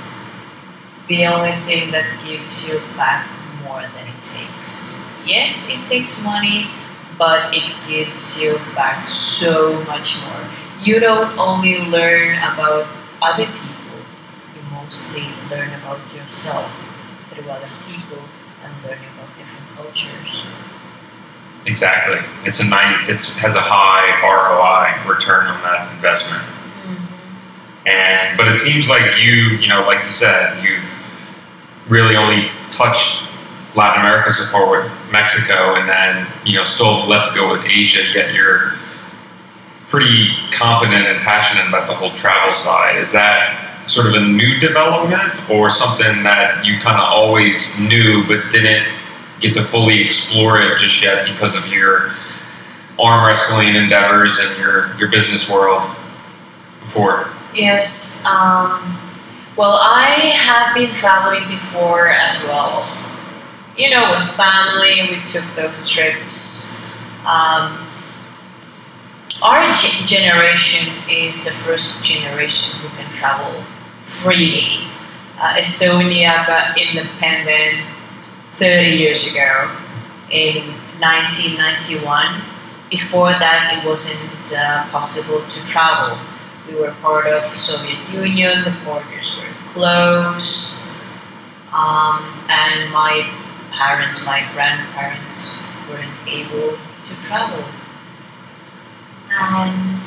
the 1.08 1.26
only 1.26 1.52
thing 1.64 1.90
that 1.92 2.04
gives 2.24 2.68
you 2.68 2.80
back 2.96 3.26
more 3.64 3.80
than 3.80 4.06
it 4.06 4.20
takes. 4.20 5.00
Yes, 5.24 5.72
it 5.72 5.82
takes 5.88 6.22
money, 6.22 6.66
but 7.18 7.54
it 7.54 7.72
gives 7.88 8.42
you 8.42 8.58
back 8.74 9.08
so 9.08 9.82
much 9.84 10.20
more. 10.26 10.48
You 10.82 11.00
don't 11.00 11.38
only 11.38 11.78
learn 11.78 12.36
about 12.36 12.86
other 13.22 13.46
people, 13.46 14.00
you 14.54 14.62
mostly 14.70 15.24
learn 15.50 15.72
about 15.80 16.00
yourself 16.14 16.70
through 17.30 17.48
other 17.48 17.70
people 17.88 18.22
and 18.62 18.72
learning 18.84 19.08
about 19.16 19.32
different 19.38 19.66
cultures. 19.74 20.44
Exactly, 21.66 22.18
it's 22.44 22.60
a 22.60 22.64
nice. 22.64 22.96
It's 23.08 23.38
has 23.38 23.56
a 23.56 23.60
high 23.60 24.22
ROI 24.22 25.12
return 25.12 25.46
on 25.46 25.60
that 25.62 25.92
investment. 25.96 26.42
Mm-hmm. 26.44 27.88
And 27.88 28.38
but 28.38 28.46
it 28.46 28.58
seems 28.58 28.88
like 28.88 29.20
you, 29.20 29.58
you 29.58 29.68
know, 29.68 29.84
like 29.84 30.04
you 30.04 30.12
said, 30.12 30.62
you've 30.62 30.84
really 31.88 32.16
only 32.16 32.50
touched 32.70 33.26
Latin 33.74 34.00
America 34.00 34.32
so 34.32 34.44
far 34.52 34.70
with 34.70 34.92
Mexico, 35.10 35.74
and 35.74 35.88
then 35.88 36.26
you 36.44 36.54
know 36.54 36.64
still 36.64 37.04
let 37.08 37.28
to 37.28 37.34
go 37.34 37.50
with 37.50 37.64
Asia. 37.64 38.02
Yet 38.14 38.32
you're 38.32 38.74
pretty 39.88 40.30
confident 40.52 41.04
and 41.04 41.18
passionate 41.20 41.68
about 41.68 41.88
the 41.88 41.94
whole 41.94 42.12
travel 42.12 42.54
side. 42.54 42.96
Is 42.96 43.12
that 43.12 43.90
sort 43.90 44.06
of 44.06 44.14
a 44.14 44.20
new 44.20 44.60
development, 44.60 45.50
or 45.50 45.68
something 45.68 46.22
that 46.22 46.64
you 46.64 46.78
kind 46.78 46.96
of 46.96 47.08
always 47.08 47.76
knew 47.80 48.24
but 48.28 48.52
didn't 48.52 48.86
get 49.40 49.54
to 49.54 49.64
fully 49.64 50.04
explore 50.04 50.60
it 50.60 50.78
just 50.78 51.02
yet 51.02 51.26
because 51.26 51.56
of 51.56 51.66
your 51.68 52.12
arm 52.98 53.26
wrestling 53.26 53.74
endeavors 53.74 54.38
and 54.38 54.58
your 54.58 54.96
your 54.96 55.10
business 55.10 55.50
world 55.50 55.94
before? 56.80 57.28
Yes. 57.54 58.24
Um, 58.26 58.98
well, 59.56 59.78
I 59.80 60.10
have 60.36 60.74
been 60.74 60.94
traveling 60.94 61.48
before 61.48 62.08
as 62.08 62.44
well. 62.44 62.86
You 63.76 63.90
know, 63.90 64.10
with 64.10 64.28
family, 64.30 65.16
we 65.16 65.22
took 65.22 65.44
those 65.54 65.88
trips. 65.88 66.76
Um, 67.26 67.86
our 69.42 69.72
ge- 69.74 70.06
generation 70.06 70.92
is 71.10 71.44
the 71.44 71.50
first 71.50 72.04
generation 72.04 72.80
who 72.80 72.88
can 72.96 73.10
travel 73.12 73.62
freely. 74.04 74.88
Uh, 75.38 75.54
Estonia 75.54 76.46
got 76.46 76.80
independent 76.80 77.84
30 78.58 78.96
years 78.96 79.30
ago 79.30 79.70
in 80.30 80.72
1991. 81.00 82.42
Before 82.90 83.30
that, 83.30 83.76
it 83.76 83.86
wasn't 83.86 84.54
uh, 84.56 84.88
possible 84.90 85.42
to 85.48 85.60
travel. 85.66 86.18
We 86.68 86.74
were 86.74 86.92
part 87.02 87.26
of 87.26 87.56
Soviet 87.56 87.98
Union. 88.10 88.64
The 88.64 88.74
borders 88.84 89.38
were 89.38 89.52
closed, 89.72 90.88
um, 91.72 92.24
and 92.48 92.90
my 92.92 93.28
parents, 93.72 94.24
my 94.24 94.48
grandparents, 94.54 95.62
weren't 95.90 96.10
able 96.26 96.78
to 97.06 97.14
travel. 97.22 97.64
And 99.30 100.02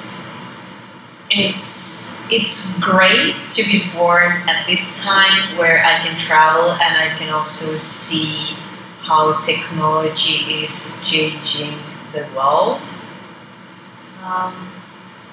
it's 1.31 2.29
it's 2.31 2.79
great 2.79 3.35
to 3.49 3.63
be 3.63 3.83
born 3.93 4.31
at 4.49 4.65
this 4.67 5.03
time 5.03 5.57
where 5.57 5.83
I 5.83 5.99
can 5.99 6.17
travel 6.17 6.71
and 6.71 6.97
I 6.97 7.15
can 7.17 7.29
also 7.29 7.77
see 7.77 8.55
how 9.01 9.39
technology 9.39 10.63
is 10.63 11.01
changing 11.03 11.77
the 12.13 12.27
world. 12.35 12.81
Um, 14.23 14.71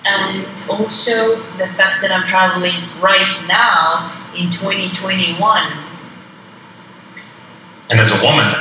and 0.05 0.47
also 0.71 1.37
the 1.59 1.67
fact 1.67 2.01
that 2.03 2.11
I'm 2.13 2.27
traveling 2.27 2.77
right 3.01 3.45
now 3.49 4.13
in 4.37 4.51
2021. 4.51 5.73
And 7.91 8.01
as 8.01 8.13
a 8.13 8.25
woman, 8.25 8.55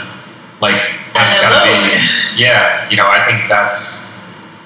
like 0.61 0.81
that's 1.13 1.41
gotta 1.41 1.71
be, 1.71 2.41
yeah, 2.41 2.89
you 2.89 2.97
know, 2.97 3.07
I 3.07 3.23
think 3.23 3.47
that's 3.47 4.14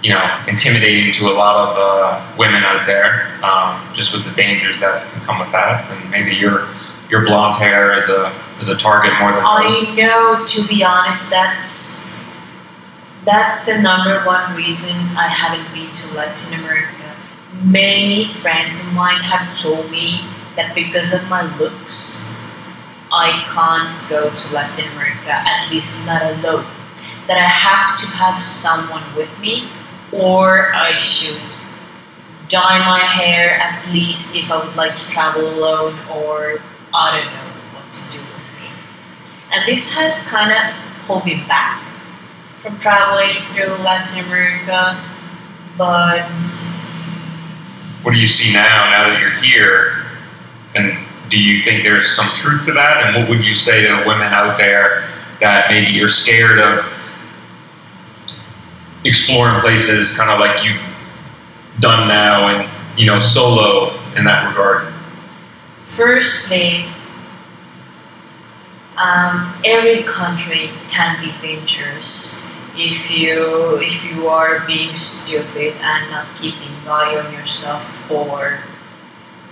you 0.02 0.14
know 0.14 0.44
intimidating 0.48 1.12
to 1.14 1.28
a 1.30 1.34
lot 1.34 1.56
of 1.56 1.78
uh, 1.78 2.38
women 2.38 2.64
out 2.64 2.86
there, 2.86 3.28
um, 3.44 3.94
just 3.96 4.14
with 4.14 4.24
the 4.26 4.32
dangers 4.32 4.80
that 4.80 5.12
can 5.12 5.22
come 5.22 5.40
with 5.40 5.52
that, 5.52 5.90
and 5.92 6.10
maybe 6.12 6.36
your 6.36 6.68
your 7.10 7.26
blonde 7.26 7.62
hair 7.62 7.98
is 7.98 8.08
a 8.08 8.34
is 8.60 8.70
a 8.70 8.78
target 8.78 9.12
more 9.20 9.32
than 9.32 9.44
most. 9.44 9.92
I 9.92 9.96
know, 9.96 10.46
to 10.46 10.68
be 10.68 10.84
honest, 10.84 11.30
that's 11.30 12.16
that's 13.26 13.66
the 13.66 13.82
number 13.82 14.24
one 14.26 14.56
reason 14.56 14.96
I 15.18 15.28
haven't 15.28 15.74
been 15.74 15.92
to 15.92 16.16
Latin 16.16 16.60
America. 16.60 17.16
Many 17.64 18.26
friends 18.26 18.86
of 18.86 18.94
mine 18.94 19.22
have 19.22 19.58
told 19.60 19.92
me 19.92 20.22
that 20.56 20.74
because 20.74 21.14
of 21.14 21.28
my 21.30 21.44
looks, 21.58 22.36
I 23.12 23.32
can't 23.54 24.10
go 24.10 24.34
to 24.34 24.56
Latin 24.56 24.92
America, 24.94 25.32
at 25.32 25.70
least 25.70 26.06
not 26.06 26.22
alone. 26.22 26.66
That 27.28 27.38
I 27.38 27.48
have 27.48 27.98
to 28.00 28.18
have 28.18 28.42
someone 28.42 29.04
with 29.16 29.30
me, 29.40 29.68
or 30.12 30.74
I 30.74 30.98
should 30.98 31.40
dye 32.48 32.80
my 32.80 33.00
hair 33.00 33.60
at 33.60 33.88
least 33.94 34.36
if 34.36 34.52
I 34.52 34.58
would 34.66 34.76
like 34.76 34.96
to 34.96 35.04
travel 35.06 35.48
alone, 35.48 35.94
or 36.10 36.60
I 36.94 37.22
don't 37.22 37.32
know 37.32 37.54
what 37.78 37.94
to 37.94 38.02
do 38.12 38.18
with 38.18 38.46
me. 38.60 38.70
And 39.52 39.68
this 39.68 39.94
has 39.98 40.28
kind 40.28 40.52
of 40.52 40.74
hold 41.06 41.26
me 41.26 41.44
back 41.48 41.84
from 42.62 42.80
traveling 42.80 43.36
through 43.54 43.76
Latin 43.84 44.26
America, 44.26 45.00
but 45.78 46.28
What 48.04 48.14
do 48.14 48.20
you 48.20 48.28
see 48.28 48.54
now? 48.54 48.90
Now 48.90 49.10
that 49.10 49.20
you're 49.20 49.30
here, 49.32 50.06
and 50.76 50.98
do 51.30 51.42
you 51.42 51.60
think 51.62 51.84
there's 51.84 52.16
some 52.16 52.28
truth 52.36 52.66
to 52.66 52.72
that? 52.74 53.06
And 53.06 53.16
what 53.16 53.30
would 53.30 53.46
you 53.46 53.54
say 53.54 53.86
to 53.86 54.04
women 54.08 54.28
out 54.34 54.58
there 54.58 55.08
that 55.42 55.70
maybe 55.70 55.92
you're 55.92 56.10
scared 56.10 56.60
of 56.60 56.86
exploring 59.04 59.62
places, 59.62 60.18
kind 60.18 60.30
of 60.30 60.40
like 60.40 60.64
you've 60.64 60.82
done 61.80 62.08
now, 62.08 62.48
and 62.48 62.70
you 63.00 63.06
know, 63.06 63.20
solo 63.20 63.98
in 64.16 64.26
that 64.26 64.48
regard? 64.50 64.94
firstly, 66.00 66.86
um, 68.96 69.54
every 69.66 70.02
country 70.04 70.70
can 70.88 71.20
be 71.20 71.34
dangerous 71.46 72.48
if 72.78 73.12
you 73.12 73.76
if 73.82 74.06
you 74.06 74.30
are 74.30 74.66
being 74.66 74.96
stupid 74.96 75.74
and 75.82 76.10
not 76.10 76.26
keeping 76.38 76.72
eye 76.88 77.22
on 77.22 77.34
your 77.34 77.46
stuff 77.46 77.84
or 78.10 78.60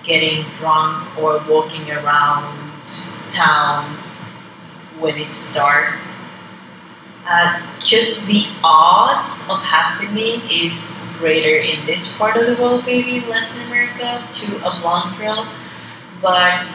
getting 0.06 0.46
drunk 0.58 1.18
or 1.20 1.44
walking 1.50 1.92
around 1.92 2.56
town 3.28 3.84
when 5.00 5.18
it's 5.18 5.54
dark. 5.54 5.96
Uh, 7.30 7.62
just 7.84 8.26
the 8.28 8.48
odds 8.64 9.50
of 9.52 9.62
happening 9.62 10.40
is 10.50 11.04
greater 11.18 11.58
in 11.60 11.86
this 11.86 12.18
part 12.18 12.38
of 12.38 12.48
the 12.48 12.62
world, 12.62 12.86
maybe 12.86 13.20
Latin 13.28 13.62
America, 13.68 14.24
to 14.32 14.56
a 14.66 14.80
blonde 14.80 15.18
girl, 15.18 15.46
but 16.22 16.66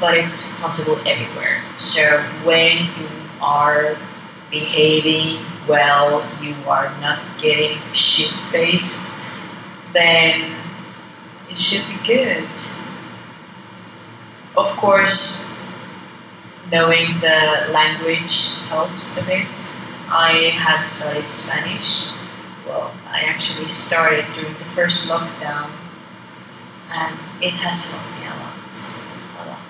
but 0.00 0.16
it's 0.16 0.60
possible 0.60 0.98
everywhere. 1.06 1.62
So 1.76 2.20
when 2.42 2.78
you 2.98 3.08
are 3.40 3.96
behaving 4.50 5.44
well, 5.68 6.26
you 6.42 6.54
are 6.66 6.90
not 7.00 7.20
getting 7.40 7.78
shit 7.92 8.30
faced, 8.50 9.16
then 9.92 10.52
it 11.48 11.58
should 11.58 11.86
be 11.86 12.06
good. 12.06 12.48
Of 14.56 14.76
course, 14.76 15.54
knowing 16.70 17.18
the 17.20 17.68
language 17.72 18.54
helps 18.68 19.20
a 19.20 19.24
bit. 19.24 19.76
I 20.08 20.52
have 20.54 20.86
studied 20.86 21.28
Spanish. 21.28 22.04
Well, 22.66 22.92
I 23.08 23.22
actually 23.22 23.68
started 23.68 24.24
during 24.34 24.54
the 24.54 24.64
first 24.76 25.08
lockdown, 25.08 25.70
and 26.90 27.18
it 27.42 27.52
has 27.54 27.92
helped 27.92 28.20
me 28.20 28.26
a 28.26 28.30
lot. 28.30 28.88
A 29.38 29.50
lot. 29.50 29.60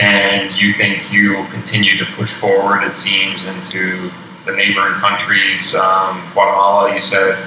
And 0.00 0.56
you 0.56 0.72
think 0.72 1.12
you 1.12 1.36
will 1.36 1.46
continue 1.46 1.96
to 1.98 2.04
push 2.16 2.32
forward, 2.32 2.82
it 2.82 2.96
seems, 2.96 3.46
into 3.46 4.10
the 4.44 4.52
neighboring 4.52 4.94
countries, 4.94 5.74
um, 5.74 6.28
Guatemala, 6.32 6.94
you 6.94 7.00
said, 7.00 7.38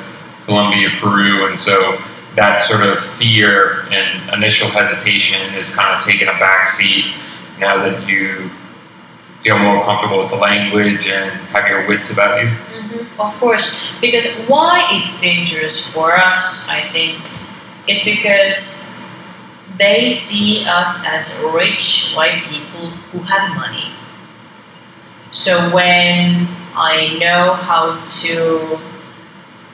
Colombia, 0.45 0.89
Peru, 0.99 1.48
and 1.49 1.60
so 1.60 1.98
that 2.35 2.64
sort 2.64 2.84
of 2.84 3.03
fear 3.15 3.85
and 3.91 4.34
initial 4.34 4.69
hesitation 4.69 5.53
is 5.56 5.76
kind 5.76 5.95
of 5.95 6.03
taking 6.03 6.27
a 6.27 6.34
back 6.39 6.68
seat 6.68 7.14
now 7.60 7.77
that 7.77 8.07
you 8.07 8.49
feel 9.43 9.57
more 9.59 9.84
comfortable 9.84 10.19
with 10.19 10.30
the 10.30 10.38
language 10.38 11.07
and 11.09 11.31
have 11.49 11.68
your 11.68 11.88
wits 11.88 12.11
about 12.11 12.41
you. 12.41 12.49
Mhm, 12.49 13.05
Of 13.19 13.39
course, 13.39 13.91
because 14.01 14.26
why 14.47 14.85
it's 14.91 15.22
dangerous 15.22 15.91
for 15.93 16.15
us, 16.18 16.69
I 16.69 16.81
think, 16.93 17.18
is 17.88 18.03
because 18.05 19.01
they 19.77 20.09
see 20.09 20.65
us 20.68 21.07
as 21.09 21.41
rich 21.53 22.13
white 22.13 22.43
people 22.49 22.93
who 23.11 23.19
have 23.26 23.55
money. 23.55 23.89
So 25.31 25.69
when 25.69 26.47
I 26.76 27.18
know 27.19 27.53
how 27.53 27.97
to 28.05 28.80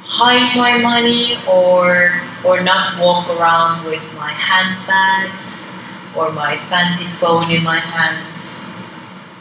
hide 0.05 0.55
my 0.55 0.77
money 0.77 1.37
or 1.47 2.21
or 2.43 2.61
not 2.61 2.97
walk 2.99 3.27
around 3.29 3.83
with 3.85 4.01
my 4.15 4.31
handbags 4.31 5.75
or 6.15 6.31
my 6.31 6.57
fancy 6.69 7.05
phone 7.05 7.49
in 7.51 7.63
my 7.63 7.79
hands, 7.79 8.71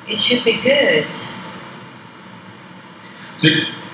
it 0.09 0.19
should 0.19 0.45
be 0.45 0.61
good. 0.61 1.07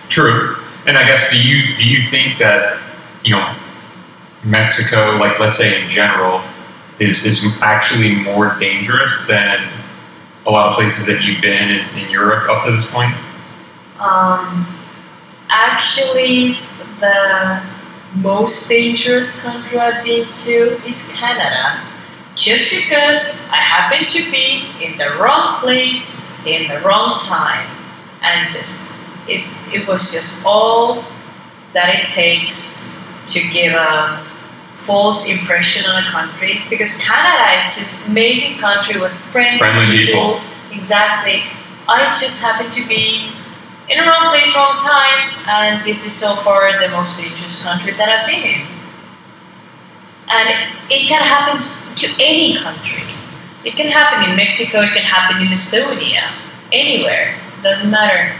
True. 0.08 0.56
And 0.86 0.98
I 0.98 1.04
guess 1.04 1.30
do 1.30 1.40
you 1.40 1.76
do 1.76 1.88
you 1.88 2.08
think 2.10 2.38
that 2.38 2.78
you 3.24 3.30
know 3.30 3.54
Mexico, 4.44 5.16
like 5.16 5.38
let's 5.38 5.56
say 5.56 5.82
in 5.82 5.88
general, 5.88 6.42
is 6.98 7.24
is 7.24 7.58
actually 7.62 8.14
more 8.14 8.58
dangerous 8.58 9.26
than 9.26 9.68
a 10.46 10.50
lot 10.50 10.68
of 10.68 10.74
places 10.74 11.06
that 11.06 11.22
you've 11.22 11.40
been 11.40 11.70
in, 11.70 11.98
in 11.98 12.10
Europe 12.10 12.48
up 12.48 12.64
to 12.64 12.72
this 12.72 12.90
point? 12.90 13.14
Um, 14.00 14.66
actually, 15.48 16.58
the 16.98 17.62
most 18.16 18.68
dangerous 18.68 19.42
country 19.42 19.78
I've 19.78 20.04
been 20.04 20.28
to 20.28 20.86
is 20.86 21.12
Canada. 21.14 21.80
Just 22.34 22.72
because 22.72 23.38
I 23.50 23.56
happened 23.56 24.08
to 24.08 24.30
be 24.30 24.64
in 24.82 24.96
the 24.96 25.16
wrong 25.20 25.58
place 25.60 26.32
in 26.46 26.68
the 26.68 26.80
wrong 26.80 27.18
time. 27.18 27.68
And 28.22 28.50
just 28.50 28.92
it 29.28 29.44
it 29.72 29.86
was 29.86 30.12
just 30.12 30.44
all 30.46 31.04
that 31.72 31.94
it 31.94 32.08
takes 32.08 33.00
to 33.28 33.40
give 33.50 33.74
a 33.74 34.24
false 34.82 35.30
impression 35.30 35.88
on 35.88 36.02
a 36.02 36.06
country 36.10 36.60
because 36.68 36.98
Canada 37.00 37.56
is 37.56 37.76
just 37.76 38.06
amazing 38.08 38.58
country 38.58 39.00
with 39.00 39.12
friendly, 39.30 39.58
Friendly 39.58 39.96
people. 39.96 40.40
Exactly. 40.72 41.42
I 41.88 42.06
just 42.18 42.42
happened 42.42 42.72
to 42.74 42.86
be 42.88 43.30
in 43.88 43.98
the 43.98 44.04
wrong 44.04 44.30
place, 44.30 44.54
wrong 44.54 44.76
time, 44.76 45.30
and 45.48 45.84
this 45.84 46.06
is 46.06 46.12
so 46.12 46.34
far 46.36 46.78
the 46.80 46.88
most 46.88 47.20
dangerous 47.20 47.62
country 47.62 47.92
that 47.92 48.08
I've 48.08 48.26
been 48.26 48.42
in. 48.42 48.66
And 50.28 50.48
it 50.90 51.08
can 51.08 51.22
happen 51.22 51.62
to 51.96 52.06
any 52.20 52.58
country. 52.58 53.02
It 53.64 53.76
can 53.76 53.88
happen 53.88 54.28
in 54.28 54.36
Mexico, 54.36 54.80
it 54.80 54.92
can 54.92 55.04
happen 55.04 55.40
in 55.40 55.48
Estonia, 55.48 56.32
anywhere. 56.72 57.36
It 57.58 57.62
doesn't 57.62 57.90
matter. 57.90 58.34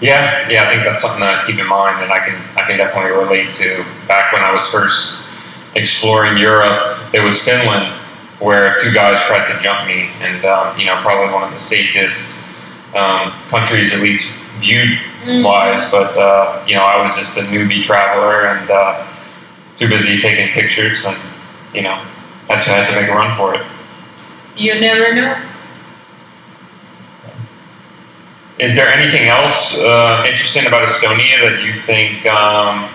Yeah, 0.00 0.48
yeah, 0.48 0.64
I 0.64 0.70
think 0.70 0.84
that's 0.84 1.02
something 1.02 1.20
to 1.20 1.42
keep 1.46 1.58
in 1.58 1.66
mind, 1.66 2.02
and 2.02 2.12
I 2.12 2.18
can 2.18 2.34
I 2.56 2.66
can 2.66 2.76
definitely 2.76 3.12
relate 3.12 3.52
to. 3.54 3.84
Back 4.06 4.32
when 4.32 4.42
I 4.42 4.52
was 4.52 4.66
first 4.70 5.26
exploring 5.74 6.36
Europe, 6.36 6.98
it 7.14 7.20
was 7.20 7.42
Finland 7.42 7.92
where 8.40 8.76
two 8.78 8.92
guys 8.92 9.22
tried 9.26 9.46
to 9.52 9.58
jump 9.62 9.86
me, 9.86 10.10
and 10.20 10.44
um, 10.44 10.78
you 10.78 10.84
know 10.84 10.96
probably 11.00 11.32
one 11.32 11.44
of 11.44 11.52
the 11.52 11.60
safest 11.60 12.42
um, 12.94 13.32
countries, 13.48 13.94
at 13.94 14.00
least 14.00 14.40
viewed 14.58 14.98
wise. 15.42 15.90
But 15.90 16.16
uh, 16.16 16.62
you 16.66 16.74
know 16.74 16.84
I 16.84 17.06
was 17.06 17.16
just 17.16 17.38
a 17.38 17.42
newbie 17.42 17.82
traveler 17.82 18.48
and 18.48 18.70
uh, 18.70 19.06
too 19.76 19.88
busy 19.88 20.20
taking 20.20 20.48
pictures, 20.48 21.04
and 21.04 21.16
you 21.74 21.82
know 21.82 21.94
had 22.48 22.62
to 22.62 22.70
had 22.70 22.88
to 22.88 23.00
make 23.00 23.08
a 23.10 23.14
run 23.14 23.36
for 23.36 23.54
it. 23.54 23.64
You 24.56 24.80
never 24.80 25.14
know. 25.14 25.40
Is 28.58 28.76
there 28.76 28.86
anything 28.86 29.26
else 29.26 29.80
uh, 29.80 30.24
interesting 30.26 30.66
about 30.66 30.88
Estonia 30.88 31.40
that 31.40 31.62
you 31.64 31.80
think 31.80 32.24
um, 32.26 32.88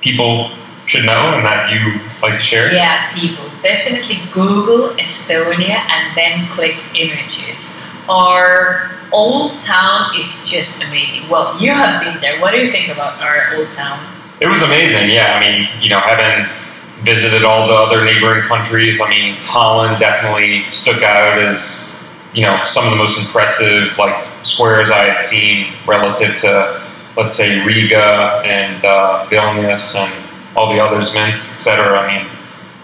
people 0.00 0.50
should 0.86 1.04
know 1.04 1.36
and 1.36 1.46
that 1.46 1.70
you 1.70 2.00
like 2.20 2.34
to 2.34 2.42
share? 2.42 2.74
Yeah, 2.74 3.12
people 3.12 3.44
definitely 3.62 4.18
Google 4.32 4.96
Estonia 4.96 5.78
and 5.88 6.16
then 6.16 6.44
click 6.50 6.76
images. 6.94 7.84
Our 8.08 8.90
old 9.12 9.56
town 9.58 10.16
is 10.16 10.48
just 10.50 10.82
amazing. 10.82 11.30
Well, 11.30 11.60
you 11.60 11.70
have 11.70 12.02
been 12.02 12.20
there. 12.20 12.40
What 12.40 12.52
do 12.52 12.58
you 12.58 12.72
think 12.72 12.88
about 12.88 13.20
our 13.20 13.54
old 13.56 13.70
town? 13.70 14.17
It 14.40 14.46
was 14.46 14.62
amazing. 14.62 15.10
Yeah, 15.10 15.34
I 15.34 15.40
mean, 15.40 15.68
you 15.82 15.90
know, 15.90 16.00
having 16.00 16.48
visited 17.04 17.44
all 17.44 17.66
the 17.66 17.74
other 17.74 18.04
neighboring 18.04 18.42
countries, 18.42 19.00
I 19.00 19.08
mean, 19.08 19.36
Tallinn 19.36 19.98
definitely 19.98 20.68
stuck 20.70 21.02
out 21.02 21.38
as 21.38 21.94
you 22.34 22.42
know 22.42 22.62
some 22.66 22.84
of 22.84 22.90
the 22.90 22.96
most 22.96 23.18
impressive 23.18 23.96
like 23.98 24.26
squares 24.44 24.90
I 24.90 25.10
had 25.10 25.20
seen 25.20 25.72
relative 25.86 26.36
to 26.38 26.86
let's 27.16 27.34
say 27.34 27.64
Riga 27.64 28.42
and 28.44 28.84
uh, 28.84 29.26
Vilnius 29.28 29.96
and 29.96 30.28
all 30.56 30.72
the 30.72 30.80
others, 30.80 31.12
Minsk, 31.12 31.56
etc. 31.56 31.98
I 31.98 32.18
mean, 32.18 32.30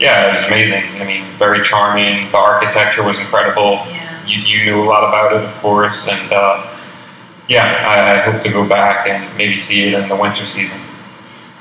yeah, 0.01 0.31
it 0.31 0.35
was 0.35 0.45
amazing. 0.45 0.83
I 1.01 1.05
mean, 1.05 1.25
very 1.39 1.65
charming. 1.65 2.31
The 2.33 2.37
architecture 2.37 3.05
was 3.05 3.19
incredible. 3.19 3.75
Yeah. 3.87 4.27
You, 4.27 4.39
you 4.39 4.65
knew 4.65 4.83
a 4.83 4.87
lot 4.87 5.05
about 5.05 5.33
it, 5.35 5.45
of 5.45 5.55
course, 5.61 6.09
and 6.09 6.33
uh, 6.33 6.67
yeah, 7.49 7.85
I, 7.87 8.19
I 8.19 8.31
hope 8.31 8.41
to 8.43 8.51
go 8.51 8.69
back 8.69 9.07
and 9.07 9.37
maybe 9.37 9.57
see 9.57 9.89
it 9.89 9.95
in 9.95 10.09
the 10.09 10.17
winter 10.17 10.47
season. 10.47 10.81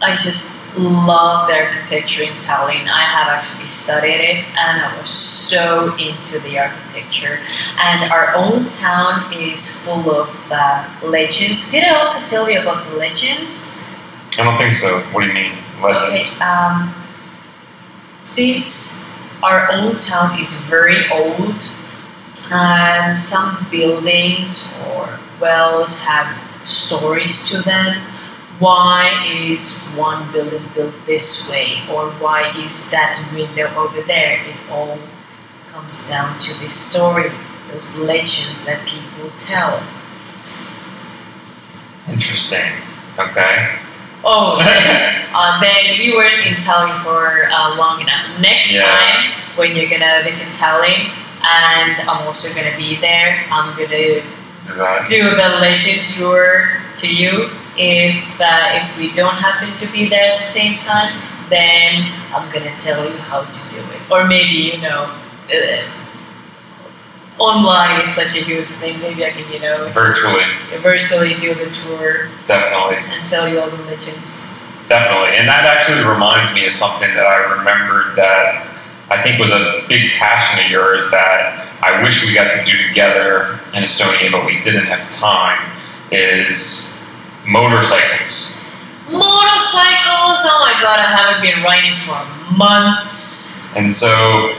I 0.03 0.15
just 0.15 0.63
love 0.77 1.47
the 1.47 1.55
architecture 1.55 2.23
in 2.23 2.34
Tallinn. 2.34 2.88
I 2.89 3.03
have 3.03 3.27
actually 3.27 3.67
studied 3.67 4.19
it 4.19 4.45
and 4.57 4.81
I 4.81 4.97
was 4.99 5.09
so 5.09 5.95
into 5.95 6.39
the 6.39 6.59
architecture. 6.59 7.39
And 7.80 8.11
our 8.11 8.35
old 8.35 8.71
town 8.71 9.31
is 9.34 9.85
full 9.85 10.11
of 10.11 10.51
uh, 10.51 10.89
legends. 11.03 11.71
Did 11.71 11.85
I 11.85 11.95
also 11.95 12.35
tell 12.35 12.49
you 12.49 12.61
about 12.61 12.89
the 12.89 12.97
legends? 12.97 13.84
I 14.38 14.43
don't 14.43 14.57
think 14.57 14.73
so. 14.73 14.99
What 15.11 15.21
do 15.21 15.27
you 15.27 15.34
mean, 15.34 15.53
legends? 15.81 16.35
Okay, 16.35 16.43
um, 16.43 16.93
since 18.19 19.13
our 19.43 19.71
old 19.71 19.99
town 19.99 20.39
is 20.39 20.61
very 20.65 21.07
old, 21.11 21.69
um, 22.51 23.17
some 23.17 23.67
buildings 23.69 24.81
or 24.88 25.19
wells 25.39 26.03
have 26.05 26.27
stories 26.65 27.49
to 27.49 27.61
them. 27.61 28.01
Why 28.64 29.27
is 29.27 29.84
one 29.99 30.31
building 30.31 30.64
built 30.73 30.94
this 31.06 31.49
way, 31.52 31.81
or 31.91 32.11
why 32.23 32.48
is 32.64 32.90
that 32.91 33.19
window 33.34 33.68
over 33.76 34.02
there? 34.03 34.40
It 34.40 34.56
all 34.72 34.98
comes 35.68 36.07
down 36.10 36.40
to 36.40 36.57
this 36.61 36.72
story, 36.73 37.30
those 37.73 37.99
legends 37.99 38.64
that 38.64 38.88
people 38.88 39.31
tell. 39.35 39.84
Interesting. 42.07 42.72
Okay. 43.19 43.76
Oh, 44.23 44.56
then, 44.64 45.26
uh, 45.35 45.60
then 45.60 45.99
you 45.99 46.15
weren't 46.15 46.48
in 46.48 46.53
Tallinn 46.56 47.03
for 47.03 47.49
uh, 47.52 47.76
long 47.76 47.99
enough. 47.99 48.40
Next 48.40 48.72
Yeah. 48.72 48.84
time, 48.88 49.34
when 49.57 49.76
you're 49.76 49.90
gonna 49.90 50.23
visit 50.23 50.48
Tallinn, 50.56 51.11
and 51.44 51.99
I'm 52.10 52.26
also 52.27 52.48
gonna 52.56 52.77
be 52.77 52.95
there, 52.95 53.44
I'm 53.52 53.76
gonna 53.76 54.22
Do 54.23 54.23
that. 54.77 55.06
do 55.06 55.22
the 55.31 55.49
legend 55.60 56.07
tour 56.15 56.80
to 56.95 57.07
you. 57.14 57.49
If 57.77 58.39
uh, 58.39 58.69
if 58.73 58.97
we 58.97 59.11
don't 59.13 59.35
happen 59.35 59.75
to 59.77 59.91
be 59.91 60.07
there 60.09 60.33
at 60.33 60.39
the 60.39 60.43
same 60.45 60.75
time, 60.75 61.19
then 61.49 62.11
I'm 62.33 62.49
gonna 62.51 62.75
tell 62.75 63.03
you 63.05 63.17
how 63.17 63.45
to 63.45 63.69
do 63.69 63.81
it. 63.81 64.11
Or 64.11 64.25
maybe 64.27 64.53
you 64.75 64.77
know, 64.81 65.09
uh, 65.49 65.83
online 67.39 68.01
is 68.01 68.13
such 68.13 68.35
a 68.39 68.43
huge 68.43 68.67
thing. 68.67 68.99
Maybe 68.99 69.25
I 69.25 69.31
can 69.31 69.51
you 69.51 69.59
know 69.59 69.89
just 69.89 69.95
Virtually, 69.95 70.43
virtually 70.81 71.33
do 71.35 71.53
the 71.55 71.69
tour 71.69 72.29
definitely. 72.45 72.97
and 73.09 73.25
tell 73.25 73.47
you 73.49 73.59
all 73.59 73.69
the 73.69 73.83
legends. 73.83 74.53
Definitely. 74.87 75.37
And 75.37 75.47
that 75.47 75.65
actually 75.65 76.03
reminds 76.07 76.53
me 76.53 76.67
of 76.67 76.73
something 76.73 77.09
that 77.15 77.25
I 77.25 77.37
remembered 77.57 78.15
that 78.17 78.67
I 79.09 79.21
think 79.21 79.39
was 79.39 79.51
a 79.51 79.83
big 79.87 80.11
passion 80.11 80.63
of 80.63 80.69
yours 80.69 81.09
that 81.11 81.67
I 81.81 82.01
wish 82.03 82.25
we 82.25 82.33
got 82.33 82.51
to 82.51 82.63
do 82.65 82.87
together 82.87 83.59
in 83.73 83.83
Estonia, 83.83 84.31
but 84.31 84.45
we 84.45 84.61
didn't 84.61 84.85
have 84.85 85.09
time, 85.09 85.59
is 86.11 87.02
motorcycles. 87.45 88.60
Motorcycles! 89.06 90.40
Oh 90.48 90.60
my 90.64 90.80
god, 90.82 90.99
I 90.99 91.07
haven't 91.07 91.41
been 91.41 91.64
riding 91.64 91.99
for 92.06 92.56
months. 92.57 93.76
And 93.76 93.94
so, 93.94 94.56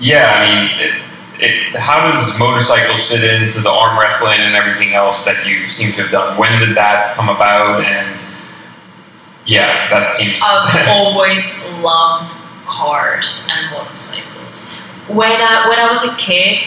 yeah, 0.00 0.32
I 0.34 0.46
mean, 0.46 0.80
it, 0.80 1.02
it, 1.38 1.76
how 1.76 2.10
does 2.10 2.38
motorcycles 2.38 3.08
fit 3.08 3.24
into 3.24 3.60
the 3.60 3.70
arm 3.70 3.98
wrestling 3.98 4.38
and 4.40 4.54
everything 4.54 4.94
else 4.94 5.24
that 5.24 5.46
you 5.46 5.68
seem 5.68 5.92
to 5.94 6.02
have 6.02 6.10
done? 6.10 6.38
When 6.38 6.58
did 6.58 6.76
that 6.76 7.14
come 7.14 7.28
about? 7.28 7.84
And 7.84 8.26
yeah, 9.46 9.88
that 9.90 10.10
seems. 10.10 10.40
I've 10.44 10.88
always 10.96 11.64
loved 11.80 12.32
cars 12.66 13.48
and 13.52 13.70
motorcycles. 13.70 14.72
When 15.08 15.32
I 15.32 15.68
when 15.68 15.78
I 15.78 15.86
was 15.88 16.04
a 16.04 16.16
kid, 16.20 16.58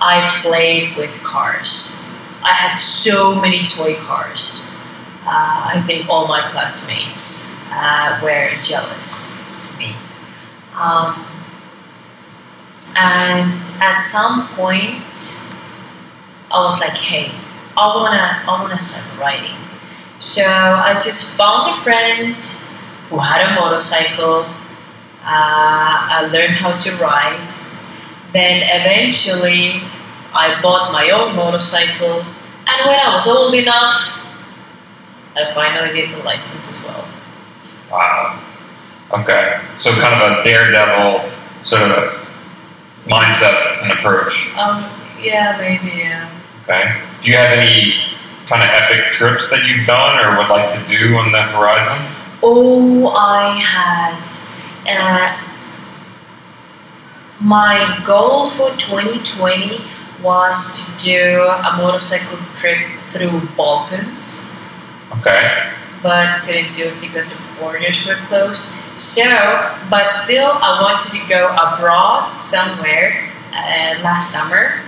I 0.00 0.40
played 0.42 0.96
with 0.96 1.10
cars. 1.22 2.10
I 2.42 2.52
had 2.52 2.76
so 2.76 3.40
many 3.40 3.64
toy 3.66 3.94
cars. 3.94 4.73
Uh, 5.26 5.72
I 5.74 5.82
think 5.86 6.08
all 6.08 6.28
my 6.28 6.46
classmates 6.48 7.58
uh, 7.70 8.20
were 8.22 8.50
jealous 8.60 9.40
of 9.40 9.78
me. 9.78 9.94
Um, 10.76 11.24
and 12.94 13.60
at 13.80 13.98
some 13.98 14.48
point, 14.48 15.42
I 16.52 16.62
was 16.62 16.78
like, 16.78 16.96
"Hey, 16.96 17.32
I 17.76 17.86
wanna, 17.88 18.42
I 18.46 18.62
wanna 18.62 18.78
start 18.78 19.18
riding." 19.18 19.56
So 20.18 20.44
I 20.44 20.92
just 20.92 21.36
found 21.36 21.70
a 21.72 21.80
friend 21.82 22.38
who 23.08 23.18
had 23.18 23.50
a 23.50 23.60
motorcycle. 23.60 24.44
Uh, 25.24 25.96
I 26.20 26.28
learned 26.32 26.54
how 26.54 26.78
to 26.78 26.96
ride. 26.96 27.48
Then 28.32 28.62
eventually, 28.62 29.80
I 30.34 30.60
bought 30.60 30.92
my 30.92 31.10
own 31.10 31.34
motorcycle. 31.34 32.20
And 32.66 32.88
when 32.88 32.98
I 32.98 33.14
was 33.14 33.26
old 33.26 33.54
enough, 33.54 34.23
I 35.36 35.52
finally 35.52 35.94
get 35.94 36.16
the 36.16 36.22
license 36.22 36.70
as 36.70 36.86
well. 36.86 37.08
Wow. 37.90 38.42
Okay. 39.12 39.60
So 39.76 39.92
kind 39.92 40.14
of 40.14 40.38
a 40.38 40.44
daredevil 40.44 41.30
sort 41.62 41.82
of 41.82 42.28
mindset 43.06 43.82
and 43.82 43.92
approach. 43.92 44.50
Um, 44.56 44.84
yeah, 45.20 45.56
maybe. 45.58 45.98
Yeah. 45.98 46.30
Okay. 46.64 47.00
Do 47.22 47.30
you 47.30 47.36
have 47.36 47.50
any 47.50 47.94
kind 48.46 48.62
of 48.62 48.68
epic 48.70 49.12
trips 49.12 49.50
that 49.50 49.66
you've 49.66 49.86
done 49.86 50.24
or 50.24 50.38
would 50.38 50.48
like 50.48 50.70
to 50.70 50.88
do 50.88 51.16
on 51.16 51.32
the 51.32 51.42
horizon? 51.42 52.14
Oh, 52.42 53.08
I 53.08 53.58
had. 53.58 54.22
Uh, 54.86 55.40
my 57.40 58.02
goal 58.06 58.50
for 58.50 58.70
2020 58.76 59.80
was 60.22 60.96
to 60.96 61.04
do 61.04 61.42
a 61.42 61.76
motorcycle 61.76 62.38
trip 62.56 62.78
through 63.10 63.40
Balkans. 63.56 64.53
Okay. 65.18 65.72
but 66.04 66.42
couldn't 66.42 66.74
do 66.74 66.84
it 66.84 67.00
because 67.00 67.38
the 67.38 67.60
borders 67.60 68.04
were 68.06 68.16
closed. 68.28 68.76
So, 69.00 69.24
but 69.88 70.12
still, 70.12 70.52
I 70.52 70.82
wanted 70.82 71.18
to 71.18 71.28
go 71.28 71.48
abroad 71.48 72.40
somewhere 72.40 73.30
uh, 73.52 73.96
last 74.02 74.30
summer. 74.30 74.82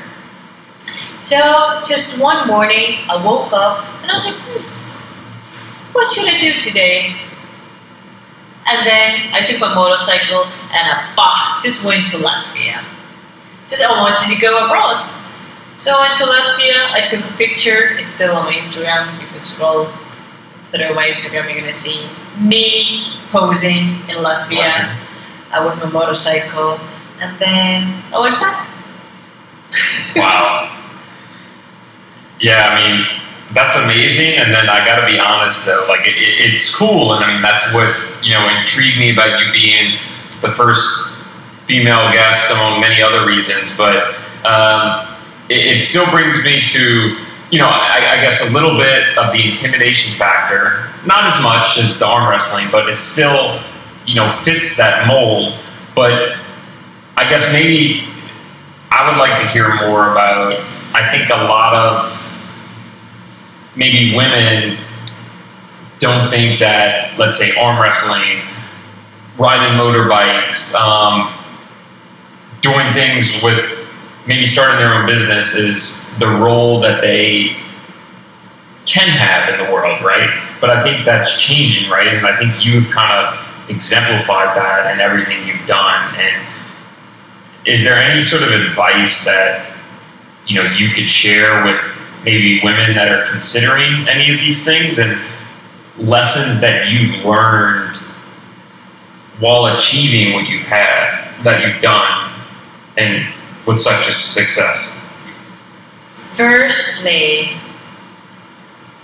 So, 1.18 1.80
just 1.88 2.22
one 2.22 2.46
morning, 2.46 2.98
I 3.08 3.16
woke 3.16 3.50
up 3.52 3.84
and 4.02 4.10
I 4.10 4.14
was 4.14 4.26
like, 4.26 4.36
hmm, 4.36 5.92
what 5.92 6.12
should 6.12 6.28
I 6.28 6.38
do 6.38 6.52
today? 6.60 7.16
And 8.68 8.86
then 8.86 9.32
I 9.32 9.40
took 9.40 9.58
my 9.60 9.74
motorcycle 9.74 10.44
and 10.44 10.84
I 10.84 11.12
bah, 11.16 11.56
just 11.62 11.84
went 11.84 12.06
to 12.08 12.18
Latvia. 12.18 12.84
Just 13.66 13.82
I 13.82 13.90
wanted 14.02 14.34
to 14.34 14.40
go 14.40 14.66
abroad. 14.66 15.02
So 15.76 15.92
I 15.96 16.08
went 16.08 16.18
to 16.18 16.24
Latvia, 16.24 16.92
I 16.92 17.00
took 17.00 17.24
a 17.24 17.36
picture, 17.36 17.96
it's 17.98 18.10
still 18.10 18.36
on 18.36 18.44
my 18.46 18.52
Instagram. 18.52 19.20
You 19.20 19.40
scroll 19.40 19.88
through 20.78 20.94
my 20.94 21.08
Instagram, 21.08 21.44
you're 21.50 21.60
gonna 21.60 21.72
see 21.72 22.08
me 22.38 23.14
posing 23.30 24.00
in 24.08 24.16
Latvia 24.22 24.96
uh, 25.52 25.64
with 25.68 25.82
my 25.82 25.90
motorcycle, 25.90 26.78
and 27.20 27.38
then 27.38 28.02
I 28.14 28.18
went 28.20 28.38
back. 28.40 28.68
Wow. 30.16 30.72
Yeah, 32.40 32.68
I 32.68 32.74
mean, 32.76 33.06
that's 33.54 33.76
amazing. 33.76 34.34
And 34.38 34.52
then 34.52 34.68
I 34.68 34.84
got 34.84 34.96
to 34.96 35.06
be 35.06 35.18
honest, 35.18 35.66
though, 35.66 35.86
like 35.88 36.06
it, 36.06 36.16
it- 36.16 36.50
it's 36.52 36.74
cool, 36.74 37.14
and 37.14 37.24
I 37.24 37.32
mean 37.32 37.42
that's 37.42 37.72
what 37.74 37.94
you 38.22 38.32
know 38.32 38.48
intrigued 38.48 38.98
me 38.98 39.12
about 39.12 39.40
you 39.40 39.52
being 39.52 39.98
the 40.42 40.50
first 40.50 41.08
female 41.66 42.10
guest 42.12 42.50
among 42.52 42.80
many 42.80 43.02
other 43.02 43.26
reasons. 43.26 43.76
But 43.76 44.14
um, 44.44 45.06
it, 45.48 45.74
it 45.76 45.80
still 45.80 46.08
brings 46.10 46.42
me 46.44 46.62
to 46.68 47.16
you 47.50 47.58
know 47.58 47.68
I, 47.68 48.16
I 48.18 48.20
guess 48.20 48.50
a 48.50 48.52
little 48.52 48.76
bit 48.78 49.16
of 49.18 49.32
the 49.32 49.46
intimidation 49.46 50.16
factor. 50.16 50.90
Not 51.06 51.24
as 51.24 51.40
much 51.42 51.78
as 51.78 51.98
the 51.98 52.06
arm 52.06 52.28
wrestling, 52.28 52.66
but 52.70 52.88
it 52.88 52.98
still 52.98 53.60
you 54.06 54.14
know 54.14 54.32
fits 54.32 54.76
that 54.76 55.06
mold. 55.06 55.56
But 55.94 56.36
I 57.16 57.28
guess 57.28 57.52
maybe 57.52 58.04
I 58.90 59.08
would 59.08 59.18
like 59.18 59.40
to 59.40 59.46
hear 59.48 59.74
more 59.88 60.10
about. 60.10 60.60
I 60.94 61.10
think 61.10 61.28
a 61.30 61.44
lot 61.44 61.74
of 61.74 62.16
maybe 63.76 64.16
women 64.16 64.78
don't 65.98 66.30
think 66.30 66.60
that, 66.60 67.18
let's 67.18 67.38
say, 67.38 67.54
arm 67.56 67.80
wrestling, 67.80 68.40
riding 69.38 69.78
motorbikes, 69.78 70.74
um, 70.74 71.32
doing 72.60 72.92
things 72.92 73.42
with 73.42 73.75
maybe 74.26 74.46
starting 74.46 74.78
their 74.78 74.94
own 74.94 75.06
business 75.06 75.54
is 75.54 76.16
the 76.18 76.26
role 76.26 76.80
that 76.80 77.00
they 77.00 77.56
can 78.84 79.08
have 79.08 79.52
in 79.52 79.66
the 79.66 79.72
world, 79.72 80.02
right? 80.02 80.28
But 80.60 80.70
I 80.70 80.82
think 80.82 81.04
that's 81.04 81.38
changing, 81.38 81.90
right? 81.90 82.08
And 82.08 82.26
I 82.26 82.36
think 82.36 82.64
you've 82.64 82.90
kind 82.90 83.12
of 83.12 83.70
exemplified 83.70 84.56
that 84.56 84.92
in 84.92 85.00
everything 85.00 85.46
you've 85.46 85.66
done. 85.66 86.14
And 86.16 86.46
is 87.64 87.82
there 87.82 87.94
any 87.94 88.22
sort 88.22 88.42
of 88.42 88.52
advice 88.52 89.24
that 89.24 89.72
you 90.46 90.54
know 90.54 90.70
you 90.72 90.90
could 90.90 91.10
share 91.10 91.64
with 91.64 91.80
maybe 92.24 92.60
women 92.62 92.94
that 92.94 93.10
are 93.10 93.26
considering 93.26 94.08
any 94.08 94.32
of 94.32 94.40
these 94.40 94.64
things 94.64 94.98
and 94.98 95.18
lessons 95.98 96.60
that 96.60 96.88
you've 96.88 97.24
learned 97.24 97.96
while 99.40 99.76
achieving 99.76 100.32
what 100.32 100.48
you've 100.48 100.62
had 100.62 101.42
that 101.42 101.66
you've 101.66 101.82
done 101.82 102.32
and 102.96 103.26
with 103.66 103.80
such 103.80 104.22
success 104.22 104.96
Firstly, 106.36 107.48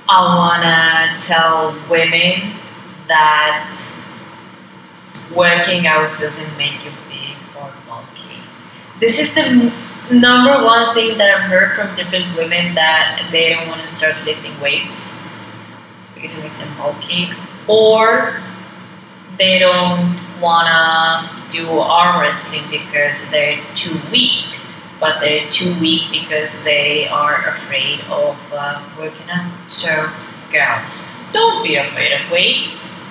I 0.06 0.20
wanna 0.36 1.16
tell 1.16 1.74
women 1.89 2.52
that 3.09 3.72
working 5.34 5.86
out 5.86 6.20
doesn't 6.20 6.59
make 6.59 6.84
you 6.84 6.90
big 7.09 7.36
or 7.56 7.72
bulky. 7.89 8.36
This 9.01 9.18
is 9.18 9.34
the 9.34 9.72
number 10.14 10.62
one 10.62 10.93
thing 10.94 11.16
that 11.16 11.30
I've 11.34 11.48
heard 11.48 11.72
from 11.72 11.94
different 11.94 12.36
women 12.36 12.74
that 12.74 13.26
they 13.32 13.48
don't 13.48 13.66
want 13.66 13.80
to 13.80 13.89
start 13.89 14.14
lifting 14.26 14.60
weights 14.60 15.26
because 16.14 16.36
it 16.36 16.43
makes 16.43 16.60
them 16.60 16.76
bulky, 16.76 17.30
or 17.66 18.43
they 19.39 19.59
don't 19.59 20.18
wanna 20.43 21.31
do 21.51 21.78
arm 21.78 22.20
wrestling 22.20 22.62
because 22.70 23.31
they're 23.31 23.60
too 23.74 23.98
weak 24.10 24.44
but 25.01 25.19
they're 25.19 25.48
too 25.48 25.78
weak 25.81 26.02
because 26.12 26.62
they 26.62 27.09
are 27.09 27.48
afraid 27.48 27.98
of 28.02 28.39
uh, 28.52 28.81
working 28.97 29.28
out. 29.28 29.51
So, 29.69 30.09
girls, 30.52 31.09
don't 31.32 31.64
be 31.64 31.74
afraid 31.74 32.12
of 32.12 32.31
weights. 32.31 33.05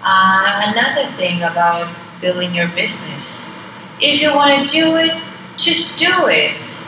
Uh, 0.00 0.70
another 0.70 1.10
thing 1.16 1.42
about 1.42 1.92
building 2.20 2.54
your 2.54 2.68
business 2.68 3.58
if 4.00 4.20
you 4.20 4.34
want 4.34 4.68
to 4.68 4.76
do 4.76 4.96
it, 4.96 5.14
just 5.56 5.98
do 5.98 6.26
it. 6.28 6.86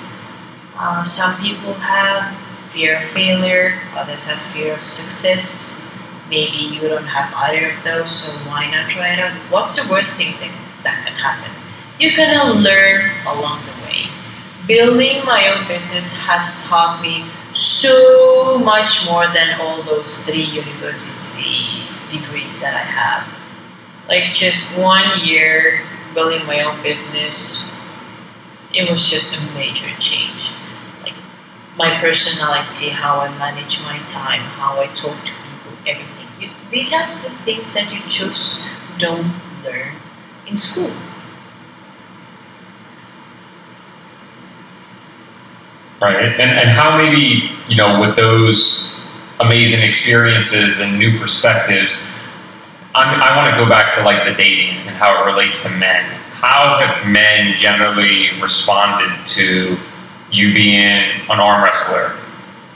Uh, 0.76 1.04
some 1.04 1.40
people 1.40 1.72
have 1.74 2.36
fear 2.70 2.98
of 2.98 3.04
failure, 3.04 3.78
others 3.94 4.28
have 4.28 4.38
fear 4.52 4.74
of 4.74 4.84
success. 4.84 5.85
Maybe 6.28 6.74
you 6.74 6.88
don't 6.88 7.06
have 7.06 7.32
either 7.34 7.70
of 7.70 7.84
those, 7.84 8.10
so 8.10 8.38
why 8.48 8.70
not 8.70 8.90
try 8.90 9.12
it 9.12 9.18
out? 9.18 9.32
What's 9.50 9.76
the 9.80 9.90
worst 9.90 10.18
thing 10.18 10.34
that, 10.40 10.50
that 10.82 11.04
can 11.06 11.14
happen? 11.14 11.52
You're 12.00 12.16
gonna 12.16 12.52
learn 12.52 13.12
along 13.26 13.62
the 13.64 13.86
way. 13.86 14.06
Building 14.66 15.24
my 15.24 15.48
own 15.48 15.66
business 15.68 16.14
has 16.14 16.66
taught 16.66 17.00
me 17.00 17.26
so 17.52 18.58
much 18.58 19.06
more 19.06 19.26
than 19.28 19.60
all 19.60 19.82
those 19.82 20.26
three 20.26 20.42
university 20.42 21.84
degrees 22.10 22.60
that 22.60 22.74
I 22.74 22.84
have. 22.84 23.26
Like 24.08 24.32
just 24.32 24.78
one 24.78 25.24
year 25.24 25.80
building 26.14 26.46
my 26.46 26.62
own 26.62 26.82
business, 26.82 27.72
it 28.72 28.90
was 28.90 29.08
just 29.08 29.36
a 29.36 29.54
major 29.54 29.88
change. 29.98 30.52
Like 31.02 31.14
my 31.76 31.98
personality, 31.98 32.90
how 32.90 33.20
I 33.20 33.28
manage 33.38 33.82
my 33.82 33.98
time, 33.98 34.40
how 34.40 34.80
I 34.80 34.86
talk 34.88 35.24
to 35.24 35.32
people, 35.32 35.78
everything. 35.86 36.15
These 36.70 36.92
are 36.92 37.06
the 37.22 37.30
things 37.44 37.72
that 37.74 37.92
you 37.92 38.00
just 38.08 38.62
don't 38.98 39.32
learn 39.64 39.94
in 40.46 40.58
school. 40.58 40.92
right 46.00 46.16
and, 46.16 46.40
and 46.40 46.68
how 46.68 46.96
maybe 46.96 47.50
you 47.68 47.76
know 47.76 48.00
with 48.00 48.16
those 48.16 48.94
amazing 49.40 49.86
experiences 49.86 50.80
and 50.80 50.98
new 50.98 51.18
perspectives 51.18 52.08
I'm, 52.94 53.20
i 53.20 53.36
want 53.36 53.50
to 53.50 53.56
go 53.56 53.68
back 53.68 53.94
to 53.96 54.02
like 54.02 54.24
the 54.24 54.34
dating 54.34 54.76
and 54.86 54.90
how 54.90 55.22
it 55.22 55.26
relates 55.26 55.62
to 55.64 55.70
men 55.78 56.04
how 56.32 56.78
have 56.78 57.06
men 57.10 57.54
generally 57.58 58.28
responded 58.40 59.26
to 59.28 59.78
you 60.30 60.54
being 60.54 61.10
an 61.30 61.40
arm 61.40 61.62
wrestler 61.62 62.16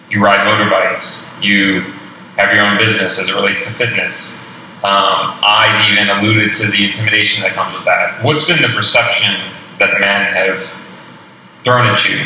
you 0.08 0.22
ride 0.22 0.40
motorbikes 0.40 1.42
you 1.42 1.84
have 2.40 2.54
your 2.54 2.64
own 2.64 2.78
business 2.78 3.18
as 3.18 3.28
it 3.28 3.34
relates 3.34 3.64
to 3.66 3.70
fitness 3.72 4.40
um, 4.82 5.36
i've 5.44 5.90
even 5.92 6.08
alluded 6.08 6.52
to 6.52 6.66
the 6.70 6.84
intimidation 6.86 7.42
that 7.42 7.52
comes 7.52 7.74
with 7.74 7.84
that 7.84 8.22
what's 8.24 8.46
been 8.46 8.62
the 8.62 8.68
perception 8.68 9.34
that 9.78 10.00
men 10.00 10.32
have 10.32 10.58
thrown 11.64 11.86
at 11.86 12.08
you 12.08 12.24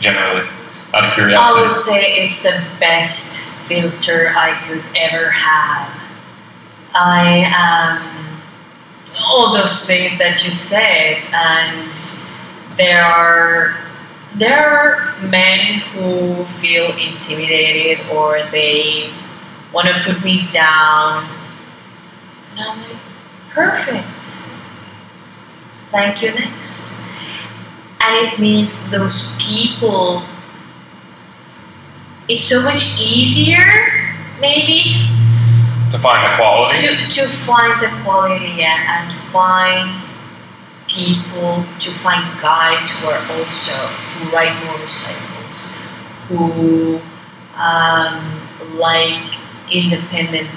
generally 0.00 0.46
out 0.94 1.04
of 1.04 1.14
curiosity. 1.14 1.60
I 1.60 1.66
would 1.66 1.76
say 1.76 2.24
it's 2.24 2.42
the 2.42 2.64
best 2.78 3.40
filter 3.66 4.32
I 4.36 4.60
could 4.66 4.84
ever 4.96 5.30
have. 5.30 6.00
I 6.94 7.44
um, 7.50 8.40
all 9.26 9.52
those 9.52 9.86
things 9.86 10.18
that 10.18 10.44
you 10.44 10.50
said, 10.50 11.22
and 11.32 12.76
there 12.76 13.04
are 13.04 13.76
there 14.36 14.68
are 14.68 15.28
men 15.28 15.80
who 15.80 16.44
feel 16.60 16.90
intimidated 16.96 18.06
or 18.10 18.42
they 18.50 19.10
want 19.74 19.88
to 19.88 20.00
put 20.04 20.24
me 20.24 20.46
down, 20.48 21.28
and 22.52 22.60
I'm 22.60 22.78
like, 22.80 23.00
perfect. 23.50 24.38
Thank 25.90 26.22
you. 26.22 26.32
Next. 26.32 27.02
And 28.00 28.26
it 28.26 28.38
means 28.38 28.90
those 28.90 29.36
people 29.38 30.22
it's 32.28 32.42
so 32.42 32.62
much 32.62 33.00
easier 33.00 33.60
maybe 34.40 35.06
to 35.90 35.98
find 35.98 36.24
the 36.24 36.36
quality 36.36 36.80
to, 36.80 37.10
to 37.10 37.28
find 37.28 37.80
the 37.82 37.88
quality 38.02 38.52
yeah, 38.56 39.02
and 39.02 39.30
find 39.30 40.02
people 40.88 41.64
to 41.78 41.90
find 41.90 42.22
guys 42.40 42.98
who 42.98 43.08
are 43.08 43.20
also 43.32 43.74
who 43.76 44.34
ride 44.34 44.64
motorcycles 44.64 45.76
who 46.28 47.00
um, 47.56 48.40
like 48.78 49.34
independent 49.74 50.48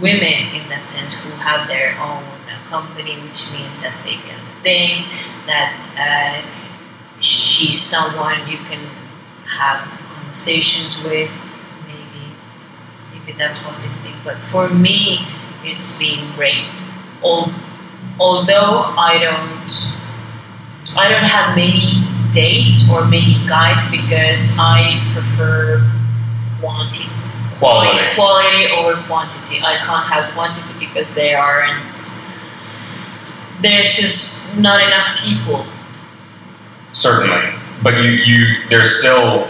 women 0.00 0.54
in 0.56 0.68
that 0.68 0.86
sense 0.86 1.14
who 1.20 1.30
have 1.38 1.68
their 1.68 1.96
own 2.00 2.24
company 2.68 3.14
which 3.20 3.52
means 3.52 3.82
that 3.82 3.94
they 4.04 4.16
can 4.26 4.40
think 4.62 5.06
that 5.46 5.70
uh, 5.94 7.20
she's 7.20 7.80
someone 7.80 8.48
you 8.48 8.56
can 8.68 8.80
have 9.46 9.86
conversations 10.08 11.04
with 11.04 11.30
maybe 11.86 12.24
maybe 13.12 13.32
that's 13.38 13.60
what 13.64 13.76
they 13.82 13.88
think 14.02 14.04
But 14.24 14.38
for 14.50 14.68
me, 14.70 15.20
it's 15.62 15.98
been 15.98 16.32
great. 16.34 16.64
Although 17.22 18.94
I 18.96 19.18
don't, 19.20 19.70
I 20.96 21.08
don't 21.12 21.28
have 21.28 21.54
many 21.54 22.02
dates 22.32 22.90
or 22.90 23.04
many 23.04 23.36
guys 23.46 23.90
because 23.90 24.56
I 24.58 24.98
prefer 25.12 25.84
quantity, 26.60 27.10
Quality. 27.58 28.14
quality 28.14 28.66
over 28.72 29.00
quantity. 29.02 29.60
I 29.64 29.76
can't 29.76 30.06
have 30.06 30.32
quantity 30.34 30.72
because 30.78 31.14
there 31.14 31.38
aren't. 31.38 32.20
There's 33.62 33.94
just 33.94 34.58
not 34.58 34.82
enough 34.82 35.18
people. 35.18 35.64
Certainly, 36.92 37.54
but 37.82 37.94
you, 38.02 38.10
you 38.10 38.68
there's 38.68 38.98
still 38.98 39.48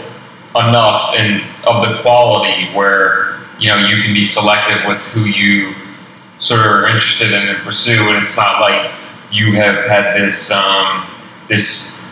enough 0.55 1.15
in 1.15 1.41
of 1.67 1.87
the 1.87 2.01
quality 2.01 2.71
where 2.73 3.39
you 3.59 3.69
know 3.69 3.77
you 3.77 4.01
can 4.01 4.13
be 4.13 4.23
selective 4.23 4.85
with 4.87 5.05
who 5.07 5.21
you 5.21 5.73
sort 6.39 6.61
of 6.61 6.67
are 6.67 6.87
interested 6.87 7.31
in 7.31 7.47
and 7.47 7.59
pursue, 7.59 8.09
and 8.09 8.21
it's 8.23 8.37
not 8.37 8.61
like 8.61 8.91
you 9.31 9.53
have 9.53 9.85
had 9.85 10.15
this 10.15 10.51
um, 10.51 11.05
this 11.47 12.05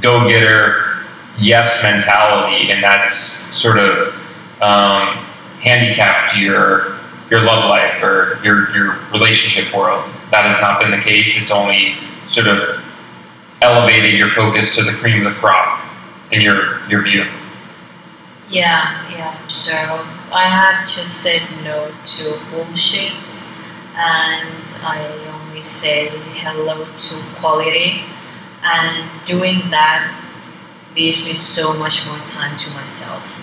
go 0.00 0.28
getter 0.28 0.96
yes 1.38 1.82
mentality, 1.82 2.70
and 2.70 2.82
that's 2.82 3.16
sort 3.16 3.78
of 3.78 4.14
um, 4.60 5.16
handicapped 5.60 6.36
your 6.36 6.98
your 7.30 7.42
love 7.42 7.64
life 7.68 8.02
or 8.02 8.38
your 8.42 8.70
your 8.74 8.98
relationship 9.12 9.74
world. 9.74 10.04
That 10.30 10.44
has 10.44 10.60
not 10.60 10.80
been 10.80 10.90
the 10.90 10.98
case. 10.98 11.40
It's 11.40 11.50
only 11.50 11.94
sort 12.30 12.48
of 12.48 12.82
elevated 13.60 14.14
your 14.14 14.28
focus 14.28 14.74
to 14.76 14.82
the 14.82 14.92
cream 14.92 15.26
of 15.26 15.34
the 15.34 15.38
crop 15.38 15.80
in 16.32 16.40
your 16.40 16.80
your 16.88 17.02
view. 17.02 17.26
Yeah, 18.48 19.10
yeah. 19.10 19.48
So 19.48 19.72
I 20.32 20.44
have 20.48 20.86
just 20.86 21.22
said 21.22 21.42
no 21.62 21.92
to 22.02 22.38
bullshit, 22.50 23.44
and 23.94 24.64
I 24.82 25.40
only 25.44 25.62
say 25.62 26.08
hello 26.08 26.86
to 26.96 27.22
quality, 27.36 28.02
and 28.62 29.08
doing 29.26 29.70
that 29.70 30.14
leaves 30.96 31.26
me 31.26 31.34
so 31.34 31.74
much 31.74 32.06
more 32.06 32.18
time 32.18 32.58
to 32.58 32.70
myself. 32.70 33.37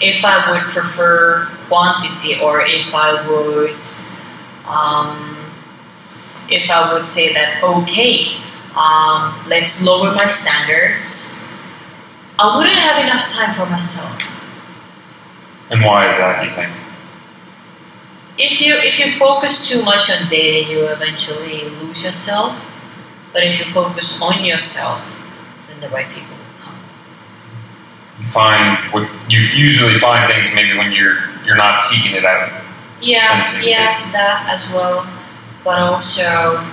If 0.00 0.24
I 0.24 0.50
would 0.50 0.62
prefer 0.72 1.46
quantity, 1.68 2.40
or 2.40 2.62
if 2.62 2.94
I 2.94 3.26
would, 3.28 3.84
um, 4.66 5.36
if 6.48 6.70
I 6.70 6.92
would 6.92 7.06
say 7.06 7.32
that 7.34 7.62
okay, 7.62 8.36
um, 8.76 9.34
let's 9.48 9.84
lower 9.84 10.14
my 10.14 10.26
standards. 10.28 11.44
I 12.38 12.56
wouldn't 12.56 12.78
have 12.78 13.04
enough 13.04 13.28
time 13.28 13.54
for 13.54 13.66
myself. 13.70 14.18
And 15.70 15.84
why 15.84 16.08
is 16.08 16.16
that? 16.16 16.44
You 16.44 16.50
think? 16.50 16.72
If 18.38 18.60
you 18.60 18.74
if 18.76 18.98
you 18.98 19.18
focus 19.18 19.68
too 19.68 19.84
much 19.84 20.10
on 20.10 20.28
dating, 20.28 20.70
you 20.70 20.86
eventually 20.86 21.68
lose 21.68 22.02
yourself. 22.04 22.58
But 23.32 23.44
if 23.44 23.58
you 23.58 23.66
focus 23.66 24.20
on 24.22 24.44
yourself, 24.44 25.04
then 25.68 25.80
the 25.80 25.88
right 25.90 26.08
people 26.08 26.29
will 26.29 26.29
come. 26.29 26.29
You 26.29 26.29
find 28.30 28.78
what 28.92 29.08
you 29.28 29.40
usually 29.40 29.98
find 29.98 30.32
things 30.32 30.48
maybe 30.54 30.76
when 30.76 30.92
you're 30.92 31.18
you're 31.44 31.56
not 31.56 31.82
seeking 31.82 32.16
it 32.16 32.24
out. 32.24 32.50
Yeah, 33.00 33.60
yeah, 33.60 34.10
that 34.12 34.46
as 34.48 34.72
well. 34.72 35.08
But 35.64 35.78
also, 35.78 36.64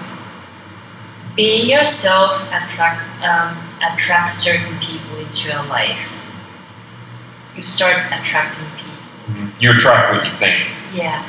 being 1.35 1.67
yourself 1.67 2.41
attract 2.51 3.01
um, 3.23 3.57
attracts 3.81 4.33
certain 4.33 4.77
people 4.79 5.17
into 5.17 5.49
your 5.49 5.63
life. 5.65 6.13
You 7.55 7.63
start 7.63 7.97
attracting 8.11 8.65
people. 8.77 9.49
You 9.59 9.71
attract 9.71 10.13
what 10.13 10.25
you 10.25 10.31
think. 10.37 10.67
Yeah. 10.93 11.25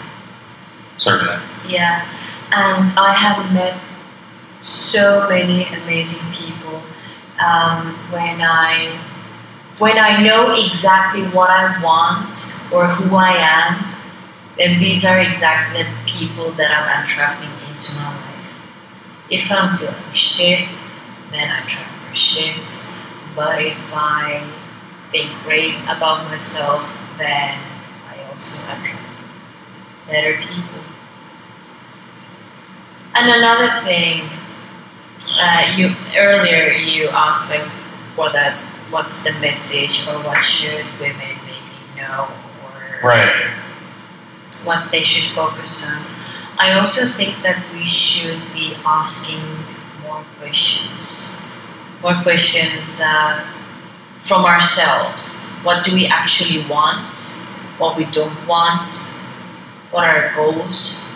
Certainly. 0.98 1.40
Yeah, 1.68 2.04
and 2.52 2.98
I 2.98 3.12
have 3.12 3.52
met 3.52 3.80
so 4.62 5.28
many 5.28 5.64
amazing 5.64 6.30
people. 6.32 6.82
Um, 7.38 7.94
when 8.10 8.42
I 8.42 8.98
when 9.78 9.96
I 9.96 10.22
know 10.22 10.52
exactly 10.52 11.22
what 11.22 11.50
I 11.50 11.82
want 11.82 12.56
or 12.72 12.86
who 12.86 13.14
I 13.14 13.32
am, 13.36 13.94
then 14.56 14.80
these 14.80 15.04
are 15.04 15.20
exactly 15.20 15.84
the 15.84 15.88
people 16.04 16.50
that 16.52 16.70
I'm 16.70 17.04
attracting 17.04 17.50
into 17.70 18.02
my 18.02 18.10
life. 18.10 18.24
If 19.30 19.52
I'm 19.52 19.78
feeling 19.78 19.94
shit, 20.12 20.68
then 21.30 21.48
I 21.48 21.62
attract 21.62 21.90
more 22.02 22.14
shit. 22.14 22.84
But 23.36 23.62
if 23.62 23.78
I 23.92 24.50
think 25.12 25.30
great 25.44 25.74
about 25.84 26.28
myself, 26.28 26.82
then 27.16 27.56
I 28.08 28.24
also 28.30 28.72
attract 28.72 28.98
better 30.08 30.38
people. 30.38 30.82
And 33.14 33.30
another 33.30 33.70
thing, 33.84 34.28
uh, 35.40 35.72
you 35.76 35.94
earlier 36.16 36.72
you 36.72 37.08
asked 37.08 37.50
like 37.50 37.66
what 38.16 38.32
that 38.32 38.56
what's 38.90 39.22
the 39.24 39.32
message 39.40 40.06
or 40.08 40.14
what 40.24 40.44
should 40.44 40.84
women 41.00 41.36
maybe 41.44 42.00
know 42.00 42.28
or 42.64 43.08
Right. 43.08 43.50
what 44.64 44.90
they 44.90 45.02
should 45.02 45.30
focus 45.34 45.90
on. 45.92 46.04
I 46.58 46.72
also 46.72 47.06
think 47.06 47.42
that 47.42 47.62
we 47.72 47.86
should 47.86 48.40
be 48.52 48.74
asking 48.84 49.44
more 50.02 50.24
questions, 50.38 51.40
more 52.02 52.20
questions 52.22 53.00
uh, 53.04 53.44
from 54.22 54.44
ourselves. 54.44 55.46
What 55.62 55.84
do 55.84 55.94
we 55.94 56.06
actually 56.06 56.64
want? 56.68 57.16
What 57.78 57.96
we 57.96 58.04
don't 58.06 58.46
want? 58.46 58.90
What 59.90 60.04
are 60.04 60.16
our 60.28 60.34
goals? 60.34 61.12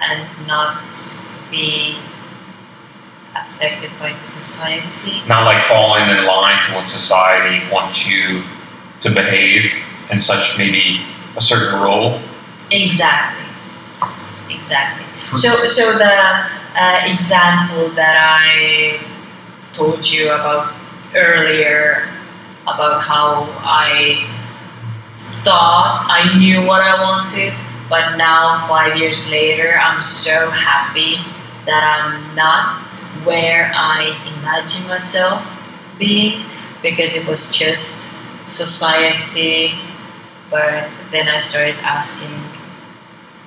And 0.00 0.28
not 0.46 0.84
be 1.50 1.96
affected 3.48 3.90
by 3.98 4.12
the 4.12 4.24
society. 4.24 5.26
Not 5.28 5.44
like 5.44 5.64
falling 5.66 6.08
in 6.08 6.24
line 6.24 6.62
to 6.64 6.74
what 6.74 6.88
society 6.88 7.68
wants 7.70 8.08
you 8.08 8.44
to 9.00 9.10
behave 9.10 9.72
in 10.10 10.20
such 10.20 10.58
maybe 10.58 11.00
a 11.36 11.40
certain 11.40 11.80
role. 11.80 12.20
Exactly. 12.70 13.46
Exactly. 14.48 15.06
So, 15.36 15.64
so 15.64 15.96
the 15.96 16.46
uh, 16.76 17.00
example 17.04 17.88
that 17.90 18.16
I 18.42 19.00
told 19.72 20.10
you 20.10 20.32
about 20.32 20.74
earlier 21.14 22.08
about 22.62 23.02
how 23.02 23.44
I 23.64 24.28
thought 25.42 26.06
I 26.10 26.38
knew 26.38 26.66
what 26.66 26.82
I 26.82 27.00
wanted, 27.00 27.52
but 27.88 28.16
now 28.16 28.66
five 28.68 28.96
years 28.96 29.30
later, 29.30 29.78
I'm 29.80 30.00
so 30.00 30.50
happy 30.50 31.18
that 31.66 31.82
I'm 31.84 32.34
not 32.34 32.92
where 33.24 33.70
I 33.74 34.16
imagine 34.38 34.88
myself 34.88 35.46
being 35.98 36.44
because 36.82 37.14
it 37.14 37.28
was 37.28 37.54
just 37.54 38.18
society. 38.46 39.72
But 40.50 40.88
then 41.10 41.28
I 41.28 41.38
started 41.38 41.76
asking, 41.82 42.36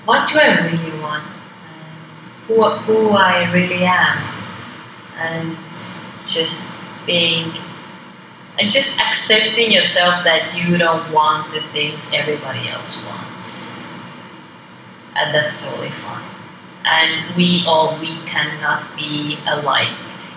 what 0.06 0.30
do 0.30 0.40
I 0.40 0.68
really 0.68 1.00
want? 1.02 1.24
Who, 2.48 2.64
who 2.64 3.10
I 3.10 3.52
really 3.52 3.84
am? 3.84 4.18
And 5.18 5.58
just 6.26 6.74
being, 7.06 7.52
and 8.60 8.70
just 8.70 9.02
accepting 9.02 9.72
yourself 9.72 10.24
that 10.24 10.56
you 10.56 10.78
don't 10.78 11.12
want 11.12 11.52
the 11.54 11.62
things 11.72 12.14
everybody 12.14 12.70
else 12.70 13.10
wants. 13.10 13.82
And 15.16 15.34
that's 15.34 15.70
totally 15.70 15.90
fine. 15.90 16.33
And 16.86 17.36
we 17.36 17.64
all, 17.66 17.98
we 18.00 18.18
cannot 18.26 18.96
be 18.96 19.38
alike. 19.48 19.94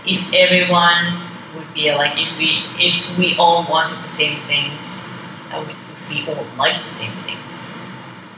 If 0.06 0.32
everyone 0.32 1.22
would 1.54 1.72
be 1.74 1.88
alike, 1.88 2.12
if 2.16 2.38
we, 2.38 2.62
if 2.78 3.18
we 3.18 3.36
all 3.36 3.66
wanted 3.68 4.02
the 4.04 4.08
same 4.08 4.38
things, 4.40 5.12
if 5.52 6.08
we 6.08 6.26
all 6.28 6.46
like 6.56 6.84
the 6.84 6.90
same 6.90 7.16
things, 7.24 7.74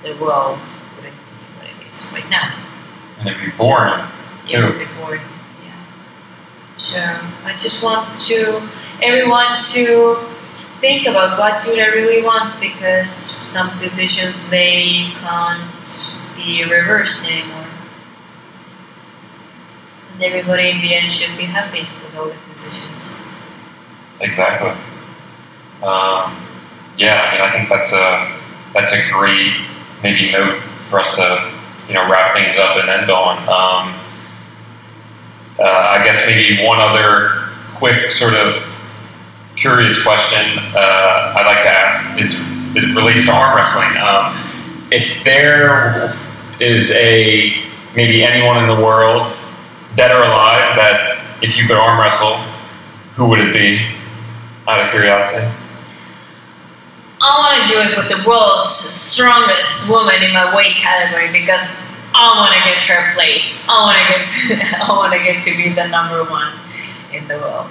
the 0.02 0.16
world 0.16 0.58
wouldn't 0.96 1.14
be 1.14 1.58
what 1.58 1.66
it 1.66 1.88
is 1.88 2.10
right 2.12 2.28
now. 2.30 2.54
And 3.18 3.28
it'd 3.28 3.44
be 3.44 3.50
boring. 3.56 4.04
It 4.48 4.58
would 4.62 4.78
be 4.78 4.86
boring. 4.98 5.20
Yeah. 5.62 5.84
So 6.78 6.98
I 7.44 7.56
just 7.58 7.82
want 7.82 8.18
to 8.20 8.62
everyone 9.02 9.58
to 9.72 10.16
think 10.80 11.06
about 11.06 11.38
what 11.38 11.62
do 11.62 11.74
they 11.74 11.88
really 11.88 12.22
want 12.22 12.60
because 12.60 13.10
some 13.10 13.78
decisions 13.80 14.48
they 14.48 15.10
can't 15.20 16.18
be 16.36 16.64
reversed 16.64 17.30
anymore. 17.30 17.66
And 20.18 20.24
everybody 20.24 20.70
in 20.70 20.80
the 20.80 20.96
end 20.96 21.12
should 21.12 21.36
be 21.38 21.44
happy 21.44 21.86
with 22.02 22.16
all 22.18 22.26
the 22.26 22.34
decisions. 22.52 23.16
Exactly. 24.18 24.70
Um, 25.80 26.44
yeah, 26.96 27.22
I 27.22 27.32
mean, 27.32 27.40
I 27.40 27.52
think 27.52 27.68
that's 27.68 27.92
a 27.92 28.36
that's 28.74 28.92
a 28.92 29.12
great 29.12 29.54
maybe 30.02 30.32
note 30.32 30.60
for 30.90 30.98
us 30.98 31.14
to 31.14 31.52
you 31.86 31.94
know 31.94 32.10
wrap 32.10 32.34
things 32.34 32.56
up 32.56 32.78
and 32.78 32.88
end 32.88 33.12
on. 33.12 33.38
Um, 33.42 33.94
uh, 35.60 35.94
I 35.96 36.02
guess 36.02 36.26
maybe 36.26 36.66
one 36.66 36.80
other 36.80 37.50
quick 37.76 38.10
sort 38.10 38.34
of 38.34 38.60
curious 39.54 40.02
question 40.02 40.58
uh, 40.74 41.34
I'd 41.36 41.46
like 41.46 41.62
to 41.62 41.70
ask 41.70 42.18
is 42.18 42.44
it 42.74 42.92
relates 42.96 43.24
to 43.26 43.32
arm 43.32 43.56
wrestling. 43.56 43.96
Um, 43.98 44.34
if 44.90 45.22
there 45.22 46.12
is 46.58 46.90
a 46.90 47.56
maybe 47.94 48.24
anyone 48.24 48.58
in 48.58 48.66
the 48.66 48.84
world, 48.84 49.32
dead 49.98 50.12
or 50.14 50.22
alive, 50.22 50.78
that 50.78 51.18
if 51.42 51.58
you 51.58 51.66
could 51.66 51.76
arm 51.76 51.98
wrestle, 52.00 52.36
who 53.18 53.26
would 53.28 53.40
it 53.40 53.52
be? 53.52 53.82
Out 54.70 54.78
of 54.80 54.90
curiosity. 54.90 55.44
I 57.20 57.34
want 57.42 57.58
to 57.58 57.64
do 57.66 57.76
it 57.82 57.98
with 57.98 58.08
the 58.08 58.22
world's 58.28 58.68
strongest 58.70 59.90
woman 59.90 60.22
in 60.22 60.32
my 60.32 60.54
weight 60.54 60.76
category 60.76 61.32
because 61.32 61.82
I 62.14 62.38
want 62.38 62.54
to 62.54 62.60
get 62.62 62.78
her 62.78 63.12
place. 63.14 63.66
I 63.68 63.74
want 63.82 63.98
to 63.98 64.06
get 64.06 64.22
to, 64.30 64.76
I 64.86 64.88
want 64.96 65.12
to 65.14 65.18
get 65.18 65.42
to 65.42 65.56
be 65.56 65.74
the 65.74 65.88
number 65.88 66.22
one 66.30 66.54
in 67.12 67.26
the 67.26 67.38
world. 67.38 67.70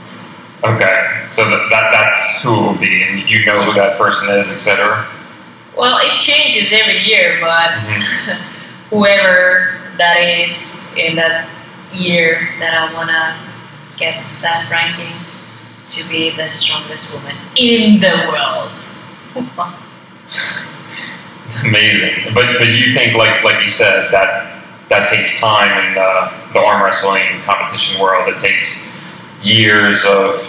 Okay, 0.66 1.26
so 1.30 1.48
that, 1.50 1.70
that 1.70 1.92
that's 1.94 2.44
who 2.44 2.58
it 2.58 2.62
will 2.62 2.78
be, 2.78 3.04
and 3.04 3.30
you 3.30 3.46
know 3.46 3.62
who 3.64 3.74
that 3.80 3.96
person 3.98 4.38
is, 4.38 4.52
etc. 4.52 5.08
Well, 5.78 5.98
it 6.02 6.20
changes 6.20 6.74
every 6.74 7.04
year, 7.04 7.38
but 7.40 7.70
Mhm. 7.86 8.02
whoever 8.90 9.78
that 9.98 10.18
is 10.18 10.92
in 10.98 11.16
that 11.16 11.48
year 11.94 12.50
that 12.60 12.74
I 12.74 12.94
want 12.94 13.10
to 13.10 13.98
get 13.98 14.24
that 14.42 14.70
ranking 14.70 15.14
to 15.88 16.10
be 16.10 16.30
the 16.36 16.48
strongest 16.48 17.14
woman 17.16 17.36
in 17.56 18.00
the 18.02 18.28
world. 18.30 18.72
Amazing, 21.64 22.34
but 22.34 22.58
but 22.60 22.68
you 22.68 22.94
think 22.94 23.16
like 23.16 23.44
like 23.44 23.64
you 23.64 23.70
said 23.70 24.12
that 24.12 24.64
that 24.90 25.10
takes 25.10 25.40
time 25.40 25.88
in 25.88 25.96
the, 25.96 26.32
the 26.54 26.60
arm 26.60 26.84
wrestling 26.84 27.42
competition 27.44 28.00
world. 28.02 28.28
It 28.30 28.40
takes 28.40 28.96
years 29.42 30.06
of 30.06 30.46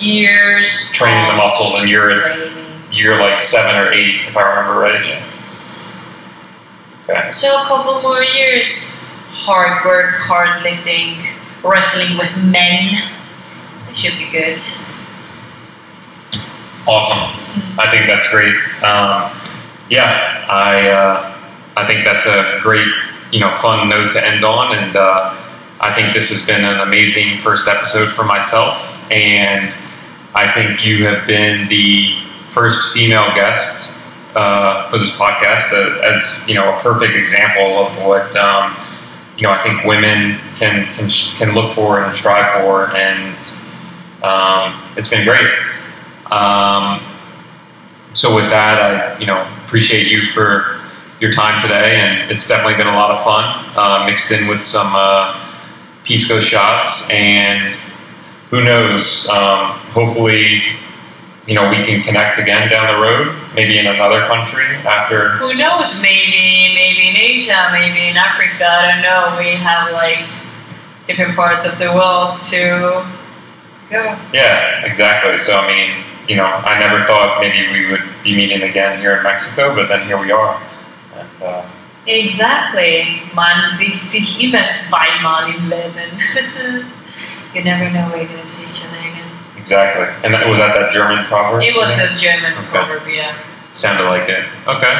Years 0.00 0.90
training 0.92 1.26
the 1.28 1.36
muscles, 1.36 1.74
and 1.76 1.88
you're 1.88 2.20
training. 2.20 2.52
you're 2.92 3.18
like 3.18 3.40
seven 3.40 3.74
or 3.80 3.92
eight, 3.92 4.26
if 4.26 4.36
I 4.36 4.42
remember 4.42 4.80
right. 4.80 5.04
Yes. 5.06 5.96
Okay. 7.08 7.32
So 7.32 7.62
a 7.62 7.64
couple 7.64 8.02
more 8.02 8.22
years, 8.22 8.95
hard 9.46 9.84
work, 9.84 10.16
hard 10.16 10.60
lifting, 10.64 11.22
wrestling 11.62 12.18
with 12.18 12.36
men. 12.36 13.00
It 13.88 13.96
should 13.96 14.18
be 14.18 14.28
good. 14.32 14.58
Awesome. 16.84 17.30
I 17.78 17.88
think 17.92 18.08
that's 18.08 18.28
great. 18.28 18.54
Um, 18.82 19.30
yeah, 19.88 20.46
I 20.50 20.90
uh, 20.90 21.38
I 21.76 21.86
think 21.86 22.04
that's 22.04 22.26
a 22.26 22.58
great 22.60 22.88
you 23.30 23.38
know 23.38 23.52
fun 23.52 23.88
note 23.88 24.10
to 24.12 24.26
end 24.26 24.44
on, 24.44 24.76
and 24.76 24.96
uh, 24.96 25.36
I 25.80 25.94
think 25.94 26.12
this 26.12 26.28
has 26.30 26.44
been 26.44 26.64
an 26.64 26.80
amazing 26.80 27.38
first 27.38 27.68
episode 27.68 28.10
for 28.10 28.24
myself, 28.24 28.76
and 29.12 29.72
I 30.34 30.50
think 30.50 30.84
you 30.84 31.06
have 31.06 31.24
been 31.28 31.68
the 31.68 32.18
first 32.46 32.92
female 32.92 33.32
guest 33.34 33.94
uh, 34.34 34.88
for 34.88 34.98
this 34.98 35.16
podcast 35.16 35.72
uh, 35.72 36.00
as 36.02 36.42
you 36.48 36.54
know 36.54 36.76
a 36.76 36.80
perfect 36.80 37.14
example 37.14 37.86
of 37.86 37.96
what 38.04 38.34
um, 38.34 38.76
you 39.36 39.42
know 39.42 39.50
I 39.50 39.62
think 39.62 39.84
women 39.84 40.38
can 40.56 40.86
can 40.94 41.10
can 41.10 41.54
look 41.54 41.72
for 41.72 42.02
and 42.02 42.16
strive 42.16 42.62
for, 42.62 42.96
and 42.96 43.36
um, 44.22 44.82
it's 44.96 45.08
been 45.08 45.24
great. 45.24 45.48
Um, 46.30 47.00
so 48.14 48.34
with 48.34 48.50
that, 48.50 48.78
I 48.78 49.18
you 49.18 49.26
know 49.26 49.46
appreciate 49.64 50.06
you 50.06 50.26
for 50.28 50.80
your 51.20 51.32
time 51.32 51.60
today, 51.60 52.00
and 52.00 52.30
it's 52.30 52.46
definitely 52.46 52.76
been 52.76 52.86
a 52.86 52.96
lot 52.96 53.10
of 53.10 53.22
fun, 53.22 53.44
uh, 53.76 54.04
mixed 54.06 54.30
in 54.32 54.46
with 54.48 54.62
some 54.62 54.92
uh, 54.94 55.54
Pisco 56.04 56.40
shots, 56.40 57.10
and 57.10 57.76
who 58.50 58.62
knows? 58.62 59.28
Um, 59.28 59.78
hopefully, 59.92 60.62
you 61.46 61.54
know 61.54 61.68
we 61.70 61.76
can 61.84 62.02
connect 62.02 62.38
again 62.38 62.68
down 62.68 62.94
the 62.94 63.00
road, 63.00 63.34
maybe 63.54 63.78
in 63.78 63.86
another 63.86 64.26
country 64.26 64.76
after. 64.84 65.30
Who 65.38 65.54
knows? 65.54 66.02
Maybe, 66.02 66.74
maybe 66.74 67.08
in 67.08 67.16
Asia, 67.16 67.70
maybe 67.72 68.08
in 68.08 68.16
Africa. 68.16 68.66
I 68.66 68.92
don't 68.92 69.02
know. 69.02 69.36
We 69.38 69.54
have 69.56 69.92
like 69.92 70.28
different 71.06 71.36
parts 71.36 71.66
of 71.66 71.78
the 71.78 71.92
world 71.94 72.40
to 72.50 73.06
go. 73.90 74.18
Yeah, 74.32 74.84
exactly. 74.84 75.38
So 75.38 75.56
I 75.56 75.66
mean, 75.68 76.04
you 76.28 76.36
know, 76.36 76.46
I 76.46 76.78
never 76.78 77.04
thought 77.06 77.40
maybe 77.40 77.70
we 77.72 77.90
would 77.90 78.02
be 78.24 78.34
meeting 78.34 78.62
again 78.62 79.00
here 79.00 79.16
in 79.16 79.22
Mexico, 79.22 79.74
but 79.74 79.88
then 79.88 80.06
here 80.06 80.18
we 80.18 80.32
are. 80.32 80.60
And, 81.14 81.42
uh, 81.42 81.66
Exactly. 82.06 83.20
Man 83.34 83.70
sieht 83.72 83.98
sich 83.98 84.40
immer 84.40 84.68
zweimal 84.70 85.48
im 85.48 85.68
Leben. 85.68 86.20
you 87.54 87.64
never 87.64 87.90
know 87.90 88.08
where 88.10 88.22
you're 88.22 88.30
gonna 88.30 88.46
see 88.46 88.70
each 88.70 88.84
other 88.86 88.98
again. 89.00 89.25
Exactly. 89.66 90.06
And 90.24 90.32
that, 90.32 90.46
was 90.46 90.58
that 90.58 90.76
that 90.78 90.92
German 90.92 91.24
proverb? 91.26 91.62
It 91.62 91.74
was 91.74 91.90
a 91.98 92.14
German 92.14 92.52
Okay. 92.54 92.70
proverb, 92.70 93.02
yeah. 93.08 93.34
Sounded 93.72 94.04
like 94.04 94.28
it. 94.28 94.44
Okay. 94.66 94.94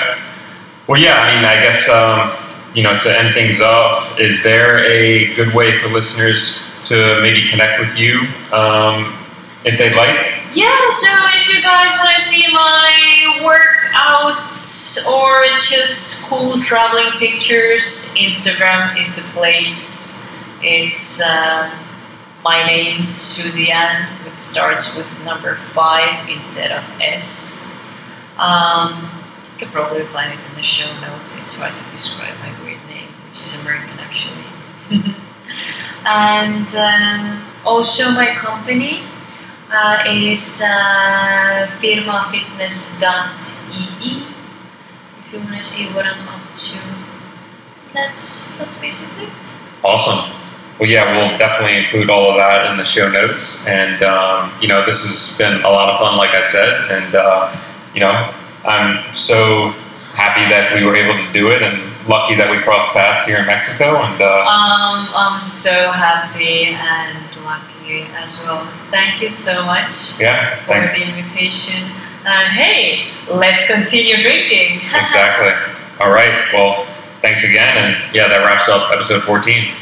Well, 0.88 1.00
yeah. 1.00 1.22
I 1.22 1.34
mean, 1.36 1.44
I 1.44 1.62
guess 1.62 1.88
um, 1.88 2.30
you 2.74 2.82
know 2.82 2.98
to 2.98 3.18
end 3.18 3.32
things 3.34 3.60
off, 3.62 4.18
is 4.18 4.42
there 4.42 4.84
a 4.84 5.32
good 5.34 5.54
way 5.54 5.78
for 5.78 5.88
listeners 5.88 6.66
to 6.84 7.20
maybe 7.22 7.48
connect 7.48 7.78
with 7.80 7.96
you 7.96 8.26
um, 8.52 9.14
if 9.64 9.78
they'd 9.78 9.94
like? 9.94 10.34
Yeah, 10.52 10.90
so 10.90 11.08
if 11.38 11.48
you 11.54 11.62
guys 11.62 11.90
want 11.98 12.14
to 12.16 12.20
see 12.22 12.46
my 12.52 13.38
workouts 13.42 15.06
or 15.10 15.44
just 15.60 16.22
cool 16.24 16.60
traveling 16.62 17.10
pictures, 17.18 18.14
Instagram 18.16 19.00
is 19.00 19.16
the 19.16 19.22
place. 19.32 20.34
It's 20.62 21.20
uh, 21.22 21.70
my 22.44 22.64
name, 22.66 23.16
Susie 23.16 23.70
Starts 24.36 24.94
with 24.96 25.08
number 25.24 25.56
five 25.56 26.28
instead 26.28 26.70
of 26.70 26.84
S. 27.00 27.72
Um, 28.36 29.10
you 29.52 29.58
can 29.58 29.68
probably 29.68 30.04
find 30.04 30.30
it 30.30 30.38
in 30.50 30.56
the 30.56 30.62
show 30.62 30.92
notes. 31.00 31.38
It's 31.40 31.58
hard 31.58 31.74
to 31.74 31.90
describe 31.90 32.38
my 32.40 32.50
weird 32.62 32.84
name, 32.86 33.08
which 33.28 33.46
is 33.46 33.58
American 33.62 33.98
actually. 33.98 34.44
and 36.04 36.68
um, 36.76 37.46
also 37.64 38.10
my 38.10 38.34
company 38.34 39.00
uh, 39.70 40.04
is 40.06 40.60
uh, 40.62 41.66
firmafitness.ee. 41.80 44.26
If 45.24 45.32
you 45.32 45.38
want 45.40 45.56
to 45.56 45.64
see 45.64 45.86
what 45.94 46.04
I'm 46.04 46.28
up 46.28 46.54
to, 46.54 46.78
that's 47.94 48.52
that's 48.58 48.76
basically 48.76 49.24
it. 49.24 49.32
Awesome. 49.82 50.30
Well, 50.78 50.90
yeah, 50.90 51.16
we'll 51.16 51.38
definitely 51.38 51.78
include 51.78 52.10
all 52.10 52.30
of 52.30 52.36
that 52.36 52.70
in 52.70 52.76
the 52.76 52.84
show 52.84 53.10
notes. 53.10 53.66
And, 53.66 54.02
um, 54.02 54.52
you 54.60 54.68
know, 54.68 54.84
this 54.84 55.02
has 55.06 55.38
been 55.38 55.64
a 55.64 55.70
lot 55.70 55.88
of 55.88 55.98
fun, 55.98 56.18
like 56.18 56.34
I 56.34 56.42
said. 56.42 56.90
And, 56.90 57.14
uh, 57.14 57.56
you 57.94 58.00
know, 58.00 58.30
I'm 58.64 59.14
so 59.16 59.70
happy 60.12 60.42
that 60.50 60.74
we 60.74 60.84
were 60.84 60.94
able 60.94 61.14
to 61.14 61.32
do 61.32 61.48
it 61.48 61.62
and 61.62 61.80
lucky 62.06 62.34
that 62.34 62.50
we 62.50 62.58
crossed 62.58 62.92
paths 62.92 63.26
here 63.26 63.38
in 63.38 63.46
Mexico. 63.46 64.02
And, 64.02 64.20
uh, 64.20 64.44
Um, 64.44 65.08
I'm 65.16 65.38
so 65.38 65.90
happy 65.92 66.66
and 66.66 67.24
lucky 67.42 68.06
as 68.14 68.44
well. 68.46 68.66
Thank 68.90 69.22
you 69.22 69.30
so 69.30 69.64
much 69.64 70.20
yeah, 70.20 70.56
for 70.66 70.72
thank, 70.74 70.92
the 70.92 71.08
invitation. 71.08 71.90
And 72.26 72.48
hey, 72.52 73.08
let's 73.30 73.66
continue 73.66 74.20
drinking. 74.20 74.82
exactly. 74.94 75.52
All 76.00 76.10
right. 76.10 76.52
Well, 76.52 76.86
thanks 77.22 77.44
again. 77.44 77.78
And, 77.78 78.14
yeah, 78.14 78.28
that 78.28 78.44
wraps 78.44 78.68
up 78.68 78.92
episode 78.92 79.22
14. 79.22 79.72